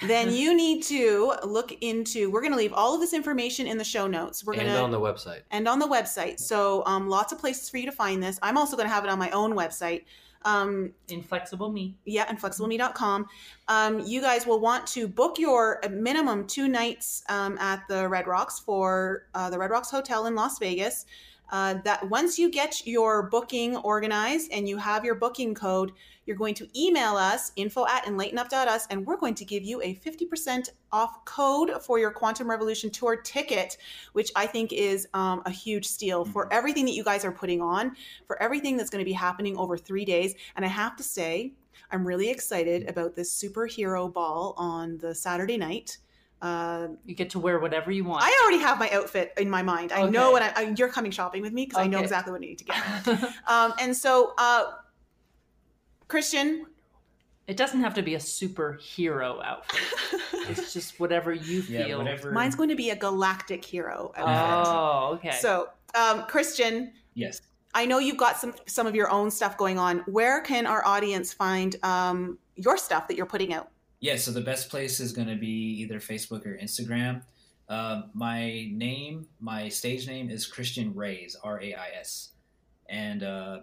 then 0.04 0.32
you 0.34 0.56
need 0.56 0.84
to 0.84 1.34
look 1.44 1.72
into. 1.82 2.30
We're 2.30 2.42
going 2.42 2.54
to 2.54 2.58
leave 2.58 2.74
all 2.74 2.94
of 2.94 3.02
this 3.02 3.14
information 3.14 3.66
in 3.66 3.78
the 3.78 3.84
show 3.84 4.06
notes. 4.06 4.46
We're 4.46 4.54
going 4.54 4.68
to 4.68 4.80
on 4.80 4.92
the 4.92 5.00
website. 5.00 5.42
and 5.50 5.68
on 5.68 5.80
the 5.80 5.88
website. 5.88 6.40
So 6.40 6.84
um, 6.86 7.10
lots 7.10 7.34
of 7.34 7.40
places 7.40 7.70
for 7.70 7.78
you 7.78 7.86
to 7.88 7.92
find 7.92 8.22
this. 8.22 8.38
I'm 8.44 8.58
also 8.58 8.76
going 8.78 8.88
to 8.88 8.94
have 8.94 9.04
it 9.04 9.10
on 9.10 9.18
my 9.18 9.32
own 9.32 9.54
website. 9.54 10.06
Um, 10.46 10.94
Inflexible 11.10 11.72
me. 11.72 11.96
yeah, 12.06 12.26
inflexibleme.com. 12.28 13.26
Um, 13.68 14.00
you 14.02 14.22
guys 14.22 14.46
will 14.46 14.60
want 14.60 14.86
to 14.88 15.08
book 15.08 15.40
your 15.40 15.82
minimum 15.90 16.46
two 16.46 16.68
nights 16.68 17.24
um, 17.30 17.58
at 17.58 17.84
the 17.90 18.08
Red 18.08 18.28
Rocks 18.28 18.60
for 18.60 19.28
uh, 19.34 19.50
the 19.50 19.58
Red 19.58 19.72
Rocks 19.72 19.90
Hotel 19.90 20.28
in 20.28 20.36
Las 20.36 20.60
Vegas. 20.60 21.06
Uh, 21.50 21.76
that 21.84 22.10
once 22.10 22.40
you 22.40 22.50
get 22.50 22.86
your 22.88 23.24
booking 23.30 23.78
organized 23.78 24.52
and 24.52 24.68
you 24.68 24.78
have 24.78 25.06
your 25.06 25.16
booking 25.16 25.54
code, 25.54 25.92
you're 26.26 26.36
going 26.36 26.56
to 26.56 26.68
email 26.80 27.16
us 27.16 27.52
info 27.56 27.86
at 27.88 28.06
enlightenup.us 28.06 28.88
and 28.90 29.06
we're 29.06 29.18
going 29.18 29.36
to 29.36 29.46
give 29.46 29.64
you 29.64 29.82
a 29.82 29.96
50% 29.96 30.70
off 30.92 31.24
code 31.26 31.72
for 31.84 32.00
your 32.00 32.12
Quantum 32.12 32.50
Revolution 32.50 32.90
Tour 32.90 33.16
ticket, 33.18 33.78
which 34.14 34.32
I 34.36 34.48
think 34.48 34.74
is 34.74 35.08
um, 35.14 35.44
a 35.46 35.52
huge 35.52 35.86
steal 35.86 36.26
for 36.26 36.52
everything 36.52 36.86
that 36.86 36.94
you 36.94 37.04
guys 37.04 37.24
are 37.24 37.32
putting 37.32 37.62
on, 37.62 37.96
for 38.26 38.42
everything 38.42 38.78
that's 38.78 38.90
going 38.90 39.04
to 39.04 39.10
be 39.10 39.14
happening 39.14 39.58
over 39.58 39.78
three 39.78 40.06
days. 40.06 40.34
And 40.56 40.66
I 40.66 40.70
have 40.70 40.96
to 40.98 41.04
say, 41.04 41.54
I'm 41.92 42.08
really 42.08 42.30
excited 42.30 42.90
about 42.90 43.16
this 43.16 43.32
superhero 43.32 44.12
ball 44.12 44.56
on 44.58 44.98
the 44.98 45.14
Saturday 45.14 45.58
night. 45.58 45.98
Uh, 46.46 46.88
You 47.06 47.16
get 47.16 47.32
to 47.32 47.40
wear 47.40 47.60
whatever 47.60 47.90
you 47.92 48.04
want. 48.04 48.22
I 48.24 48.40
already 48.44 48.62
have 48.62 48.78
my 48.78 48.90
outfit 48.92 49.34
in 49.38 49.50
my 49.50 49.64
mind. 49.64 49.92
I 49.92 50.08
know 50.08 50.26
Okay. 50.26 50.34
what 50.34 50.42
I, 50.44 50.50
I, 50.68 50.74
you're 50.78 50.90
coming 50.90 51.10
shopping 51.12 51.42
with 51.42 51.54
me 51.54 51.66
because 51.66 51.80
I 51.84 51.88
know 51.88 52.00
exactly 52.00 52.32
what 52.32 52.42
I 52.42 52.46
need 52.46 52.60
to 52.60 52.66
get. 52.66 53.34
Um, 53.48 53.74
and 53.82 53.96
so, 53.98 54.34
uh, 54.38 54.64
Christian, 56.08 56.68
it 57.48 57.58
doesn't 57.58 57.80
have 57.82 57.94
to 57.96 58.04
be 58.04 58.16
a 58.16 58.20
superhero 58.20 59.44
outfit. 59.44 59.82
It's 60.48 60.74
just 60.74 61.00
whatever 61.00 61.34
you 61.34 61.62
Yeah, 61.68 61.86
feel. 61.86 61.98
whatever. 61.98 62.32
mine's 62.32 62.54
going 62.54 62.70
to 62.70 62.76
be 62.76 62.92
a 62.92 62.96
galactic 62.96 63.66
hero 63.66 64.12
outfit. 64.16 64.68
Oh, 64.68 65.14
okay. 65.16 65.32
So, 65.42 65.70
um, 65.96 66.26
Christian, 66.28 66.94
Yes. 67.16 67.42
I 67.74 67.86
know 67.88 67.98
you've 68.00 68.18
got 68.18 68.38
some 68.38 68.54
some 68.68 68.86
of 68.88 68.94
your 68.96 69.10
own 69.10 69.32
stuff 69.32 69.58
going 69.58 69.80
on. 69.80 70.00
Where 70.06 70.42
can 70.42 70.66
our 70.68 70.86
audience 70.86 71.34
find 71.34 71.76
um, 71.84 72.38
your 72.56 72.78
stuff 72.78 73.08
that 73.08 73.18
you're 73.18 73.26
putting 73.26 73.54
out? 73.54 73.70
Yeah, 74.00 74.18
so 74.18 74.32
the 74.32 74.42
best 74.42 74.70
place 74.70 75.00
is 75.00 75.12
going 75.14 75.28
to 75.28 75.36
be 75.36 75.80
either 75.82 76.00
Facebook 76.00 76.46
or 76.46 76.58
Instagram. 76.58 77.24
Um, 77.68 78.12
my 78.14 78.70
name, 78.72 79.28
my 79.40 79.70
stage 79.70 80.08
name 80.08 80.30
is 80.30 80.46
Christian 80.46 80.94
Rais, 80.94 81.36
R 81.44 81.62
A 81.62 81.74
I 81.74 81.88
S. 82.00 82.30
And 82.88 83.24
uh, 83.24 83.60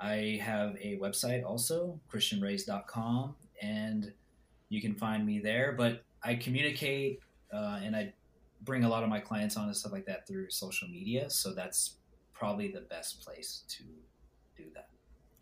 I 0.00 0.40
have 0.42 0.76
a 0.80 0.98
website 0.98 1.44
also, 1.44 2.00
christianrais.com, 2.10 3.34
and 3.60 4.12
you 4.68 4.80
can 4.80 4.94
find 4.94 5.26
me 5.26 5.40
there. 5.40 5.72
But 5.72 6.04
I 6.22 6.36
communicate 6.36 7.20
uh, 7.52 7.80
and 7.82 7.94
I 7.94 8.12
bring 8.62 8.84
a 8.84 8.88
lot 8.88 9.02
of 9.02 9.08
my 9.08 9.20
clients 9.20 9.56
on 9.56 9.66
and 9.66 9.76
stuff 9.76 9.92
like 9.92 10.06
that 10.06 10.26
through 10.26 10.50
social 10.50 10.88
media. 10.88 11.30
So 11.30 11.52
that's 11.52 11.96
probably 12.32 12.68
the 12.68 12.80
best 12.80 13.24
place 13.24 13.62
to 13.68 13.82
do 14.56 14.64
that. 14.74 14.88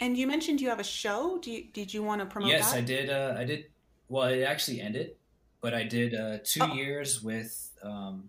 And 0.00 0.16
you 0.16 0.26
mentioned 0.26 0.60
you 0.60 0.68
have 0.68 0.80
a 0.80 0.84
show. 0.84 1.38
Do 1.40 1.50
you, 1.50 1.64
did 1.72 1.94
you 1.94 2.02
want 2.02 2.20
to 2.20 2.26
promote 2.26 2.50
yes, 2.50 2.72
that? 2.72 2.78
I 2.78 2.80
did. 2.82 3.10
Uh, 3.10 3.34
I 3.38 3.44
did. 3.44 3.66
Well, 4.08 4.24
it 4.28 4.42
actually 4.42 4.80
ended, 4.80 5.16
but 5.60 5.74
I 5.74 5.84
did 5.84 6.14
uh, 6.14 6.38
two 6.44 6.60
Oh. 6.62 6.74
years 6.74 7.22
with 7.22 7.72
um, 7.82 8.28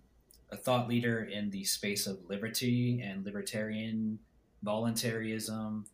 a 0.50 0.56
thought 0.56 0.88
leader 0.88 1.24
in 1.24 1.50
the 1.50 1.64
space 1.64 2.06
of 2.06 2.18
liberty 2.28 3.00
and 3.02 3.24
libertarian 3.24 4.18
voluntarism, 4.62 5.86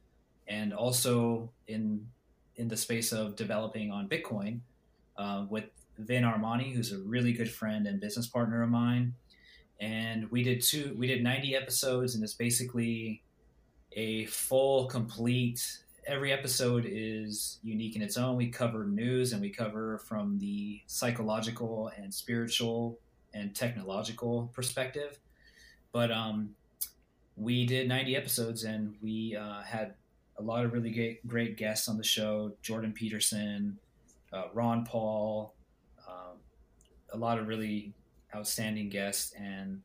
and 0.48 0.72
also 0.72 1.50
in 1.66 2.06
in 2.56 2.68
the 2.68 2.76
space 2.76 3.12
of 3.12 3.34
developing 3.36 3.90
on 3.90 4.09
Bitcoin 4.09 4.60
uh, 5.16 5.46
with 5.48 5.64
Vin 5.98 6.22
Armani, 6.24 6.74
who's 6.74 6.92
a 6.92 6.98
really 6.98 7.32
good 7.32 7.50
friend 7.50 7.86
and 7.86 8.00
business 8.00 8.26
partner 8.26 8.62
of 8.62 8.68
mine. 8.68 9.14
And 9.80 10.30
we 10.30 10.42
did 10.42 10.62
two. 10.62 10.94
We 10.96 11.06
did 11.06 11.22
ninety 11.22 11.56
episodes, 11.56 12.14
and 12.14 12.22
it's 12.22 12.34
basically 12.34 13.22
a 13.92 14.26
full, 14.26 14.86
complete 14.86 15.81
every 16.07 16.33
episode 16.33 16.85
is 16.89 17.59
unique 17.62 17.97
in 17.97 18.03
its 18.03 18.16
own. 18.16 18.37
We 18.37 18.49
cover 18.49 18.85
news 18.85 19.33
and 19.33 19.41
we 19.41 19.51
cover 19.51 19.99
from 19.99 20.39
the 20.39 20.81
psychological 20.87 21.91
and 21.97 22.12
spiritual 22.12 22.99
and 23.35 23.55
technological 23.55 24.51
perspective. 24.55 25.19
But 25.93 26.11
um, 26.11 26.51
we 27.37 27.66
did 27.66 27.89
90 27.89 28.16
episodes 28.16 28.65
and 28.65 28.95
we 29.03 29.37
uh, 29.37 29.62
had 29.62 29.95
a 30.39 30.43
lot 30.43 30.65
of 30.65 30.73
really 30.73 30.91
great, 30.91 31.27
great 31.27 31.57
guests 31.57 31.89
on 31.89 31.97
the 31.97 32.05
show 32.05 32.53
Jordan 32.62 32.93
Peterson, 32.93 33.79
uh, 34.33 34.45
Ron 34.53 34.85
Paul, 34.85 35.55
um, 36.09 36.39
a 37.12 37.16
lot 37.16 37.39
of 37.39 37.47
really 37.47 37.93
outstanding 38.35 38.89
guests. 38.89 39.33
And 39.35 39.83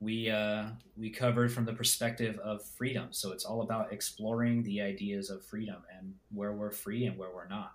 we 0.00 0.30
uh, 0.30 0.70
we 0.96 1.10
covered 1.10 1.52
from 1.52 1.64
the 1.66 1.72
perspective 1.72 2.38
of 2.38 2.64
freedom. 2.64 3.08
So 3.10 3.32
it's 3.32 3.44
all 3.44 3.62
about 3.62 3.92
exploring 3.92 4.62
the 4.62 4.80
ideas 4.80 5.30
of 5.30 5.44
freedom 5.44 5.82
and 5.96 6.14
where 6.32 6.52
we're 6.52 6.70
free 6.70 7.04
and 7.06 7.16
where 7.18 7.28
we're 7.34 7.48
not. 7.48 7.74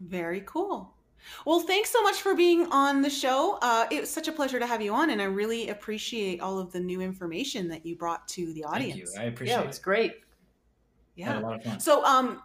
Very 0.00 0.42
cool. 0.46 0.94
Well, 1.44 1.58
thanks 1.58 1.90
so 1.90 2.00
much 2.02 2.22
for 2.22 2.36
being 2.36 2.66
on 2.70 3.02
the 3.02 3.10
show. 3.10 3.58
Uh, 3.60 3.86
it 3.90 4.00
was 4.00 4.10
such 4.10 4.28
a 4.28 4.32
pleasure 4.32 4.60
to 4.60 4.66
have 4.66 4.80
you 4.80 4.94
on, 4.94 5.10
and 5.10 5.20
I 5.20 5.24
really 5.24 5.68
appreciate 5.70 6.40
all 6.40 6.60
of 6.60 6.70
the 6.70 6.78
new 6.78 7.00
information 7.00 7.66
that 7.68 7.84
you 7.84 7.96
brought 7.96 8.28
to 8.28 8.52
the 8.52 8.64
Thank 8.70 8.86
you. 8.86 8.90
audience. 8.92 9.16
I 9.18 9.24
appreciate 9.24 9.56
yeah, 9.56 9.62
it 9.62 9.66
was 9.66 9.78
it. 9.78 9.82
great. 9.82 10.12
Had 10.12 10.20
Yeah. 11.16 11.40
a 11.40 11.42
lot 11.42 11.56
of 11.56 11.64
fun. 11.64 11.80
So, 11.80 12.04
um, 12.04 12.40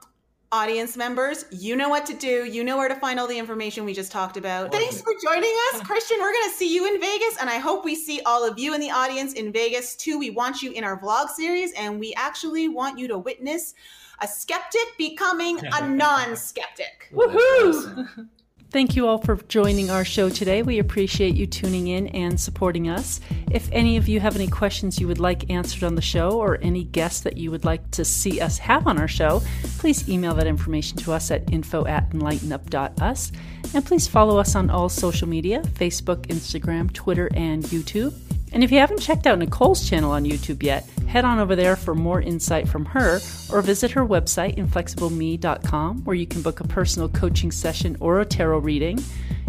audience 0.53 0.95
members, 0.95 1.45
you 1.49 1.75
know 1.75 1.89
what 1.89 2.05
to 2.05 2.13
do. 2.13 2.45
You 2.45 2.63
know 2.63 2.77
where 2.77 2.87
to 2.87 2.95
find 2.95 3.19
all 3.19 3.27
the 3.27 3.37
information 3.37 3.83
we 3.85 3.93
just 3.93 4.11
talked 4.11 4.37
about. 4.37 4.67
Awesome. 4.67 4.79
Thanks 4.79 5.01
for 5.01 5.13
joining 5.23 5.53
us, 5.73 5.81
Christian. 5.83 6.17
We're 6.21 6.31
going 6.31 6.49
to 6.49 6.55
see 6.55 6.73
you 6.73 6.85
in 6.85 7.01
Vegas, 7.01 7.37
and 7.41 7.49
I 7.49 7.57
hope 7.57 7.83
we 7.83 7.95
see 7.95 8.21
all 8.21 8.47
of 8.47 8.59
you 8.59 8.75
in 8.75 8.79
the 8.79 8.91
audience 8.91 9.33
in 9.33 9.51
Vegas 9.51 9.95
too. 9.95 10.19
We 10.19 10.29
want 10.29 10.61
you 10.61 10.71
in 10.71 10.83
our 10.83 10.99
vlog 11.01 11.29
series, 11.29 11.73
and 11.73 11.99
we 11.99 12.13
actually 12.15 12.67
want 12.67 12.99
you 12.99 13.07
to 13.07 13.17
witness 13.17 13.73
a 14.21 14.27
skeptic 14.27 14.95
becoming 14.97 15.59
a 15.65 15.87
non 15.87 16.35
skeptic. 16.35 17.09
Well, 17.11 17.29
that's 17.29 17.85
Woohoo! 17.87 18.29
Thank 18.73 18.95
you 18.95 19.07
all 19.07 19.19
for 19.19 19.35
joining 19.35 19.91
our 19.91 20.03
show 20.03 20.29
today. 20.29 20.63
We 20.63 20.79
appreciate 20.79 21.35
you 21.35 21.45
tuning 21.45 21.89
in 21.89 22.07
and 22.07 22.39
supporting 22.39 22.89
us. 22.89 23.21
If 23.51 23.69
any 23.71 23.97
of 23.97 24.07
you 24.07 24.19
have 24.19 24.35
any 24.35 24.47
questions 24.47 24.99
you 24.99 25.07
would 25.07 25.19
like 25.19 25.51
answered 25.51 25.83
on 25.83 25.93
the 25.93 26.01
show 26.01 26.39
or 26.41 26.57
any 26.59 26.83
guests 26.85 27.21
that 27.21 27.37
you 27.37 27.51
would 27.51 27.65
like 27.65 27.91
to 27.91 28.03
see 28.03 28.41
us 28.41 28.57
have 28.57 28.87
on 28.87 28.97
our 28.97 29.07
show, 29.07 29.43
please 29.77 30.09
email 30.09 30.33
that 30.33 30.47
information 30.47 30.97
to 30.97 31.13
us 31.13 31.29
at 31.29 31.53
info 31.53 31.85
at 31.85 32.09
enlightenup.us. 32.09 33.31
And 33.75 33.85
please 33.85 34.07
follow 34.07 34.39
us 34.39 34.55
on 34.55 34.71
all 34.71 34.89
social 34.89 35.29
media 35.29 35.61
Facebook, 35.61 36.25
Instagram, 36.29 36.91
Twitter, 36.91 37.29
and 37.35 37.63
YouTube. 37.65 38.11
And 38.53 38.63
if 38.63 38.71
you 38.71 38.77
haven't 38.77 39.01
checked 39.01 39.25
out 39.25 39.39
Nicole's 39.39 39.89
channel 39.89 40.11
on 40.11 40.25
YouTube 40.25 40.61
yet, 40.61 40.87
head 41.07 41.25
on 41.25 41.39
over 41.39 41.55
there 41.55 41.75
for 41.75 41.95
more 41.95 42.21
insight 42.21 42.69
from 42.69 42.85
her 42.85 43.19
or 43.51 43.61
visit 43.63 43.91
her 43.91 44.05
website, 44.05 44.57
inflexibleme.com, 44.57 46.03
where 46.03 46.15
you 46.15 46.27
can 46.27 46.43
book 46.43 46.59
a 46.59 46.67
personal 46.67 47.09
coaching 47.09 47.51
session 47.51 47.97
or 47.99 48.21
a 48.21 48.25
tarot 48.25 48.59
reading. 48.59 48.99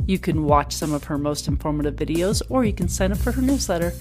You 0.06 0.18
can 0.18 0.44
watch 0.44 0.72
some 0.72 0.94
of 0.94 1.04
her 1.04 1.18
most 1.18 1.48
informative 1.48 1.96
videos 1.96 2.40
or 2.48 2.64
you 2.64 2.72
can 2.72 2.88
sign 2.88 3.12
up 3.12 3.18
for 3.18 3.32
her 3.32 3.42
newsletter. 3.42 3.92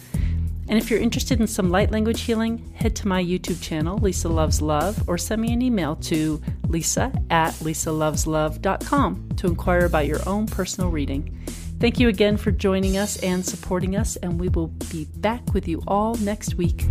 And 0.70 0.78
if 0.78 0.90
you're 0.90 1.02
interested 1.02 1.42
in 1.42 1.48
some 1.48 1.70
light 1.70 1.92
language 1.92 2.22
healing, 2.22 2.74
head 2.74 2.96
to 2.98 3.08
my 3.08 3.22
YouTube 3.22 3.62
channel, 3.62 3.98
Lisa 3.98 4.30
Loves 4.30 4.62
Love, 4.62 5.08
or 5.10 5.18
send 5.18 5.42
me 5.42 5.52
an 5.52 5.62
email 5.62 5.98
to 5.98 6.42
lisa 6.70 7.12
at 7.30 7.54
lisaloveslove.com 7.56 9.30
to 9.36 9.48
inquire 9.48 9.86
about 9.86 10.08
your 10.08 10.22
own 10.28 10.48
personal 10.48 10.90
reading. 10.90 11.38
Thank 11.80 12.00
you 12.00 12.08
again 12.08 12.38
for 12.38 12.52
joining 12.52 12.98
us 12.98 13.18
and 13.18 13.46
supporting 13.46 13.96
us, 13.96 14.16
and 14.18 14.40
we 14.40 14.48
will 14.50 14.68
be 14.68 15.06
back 15.18 15.54
with 15.54 15.68
you 15.68 15.82
all 15.88 16.16
next 16.16 16.56
week. 16.56 16.86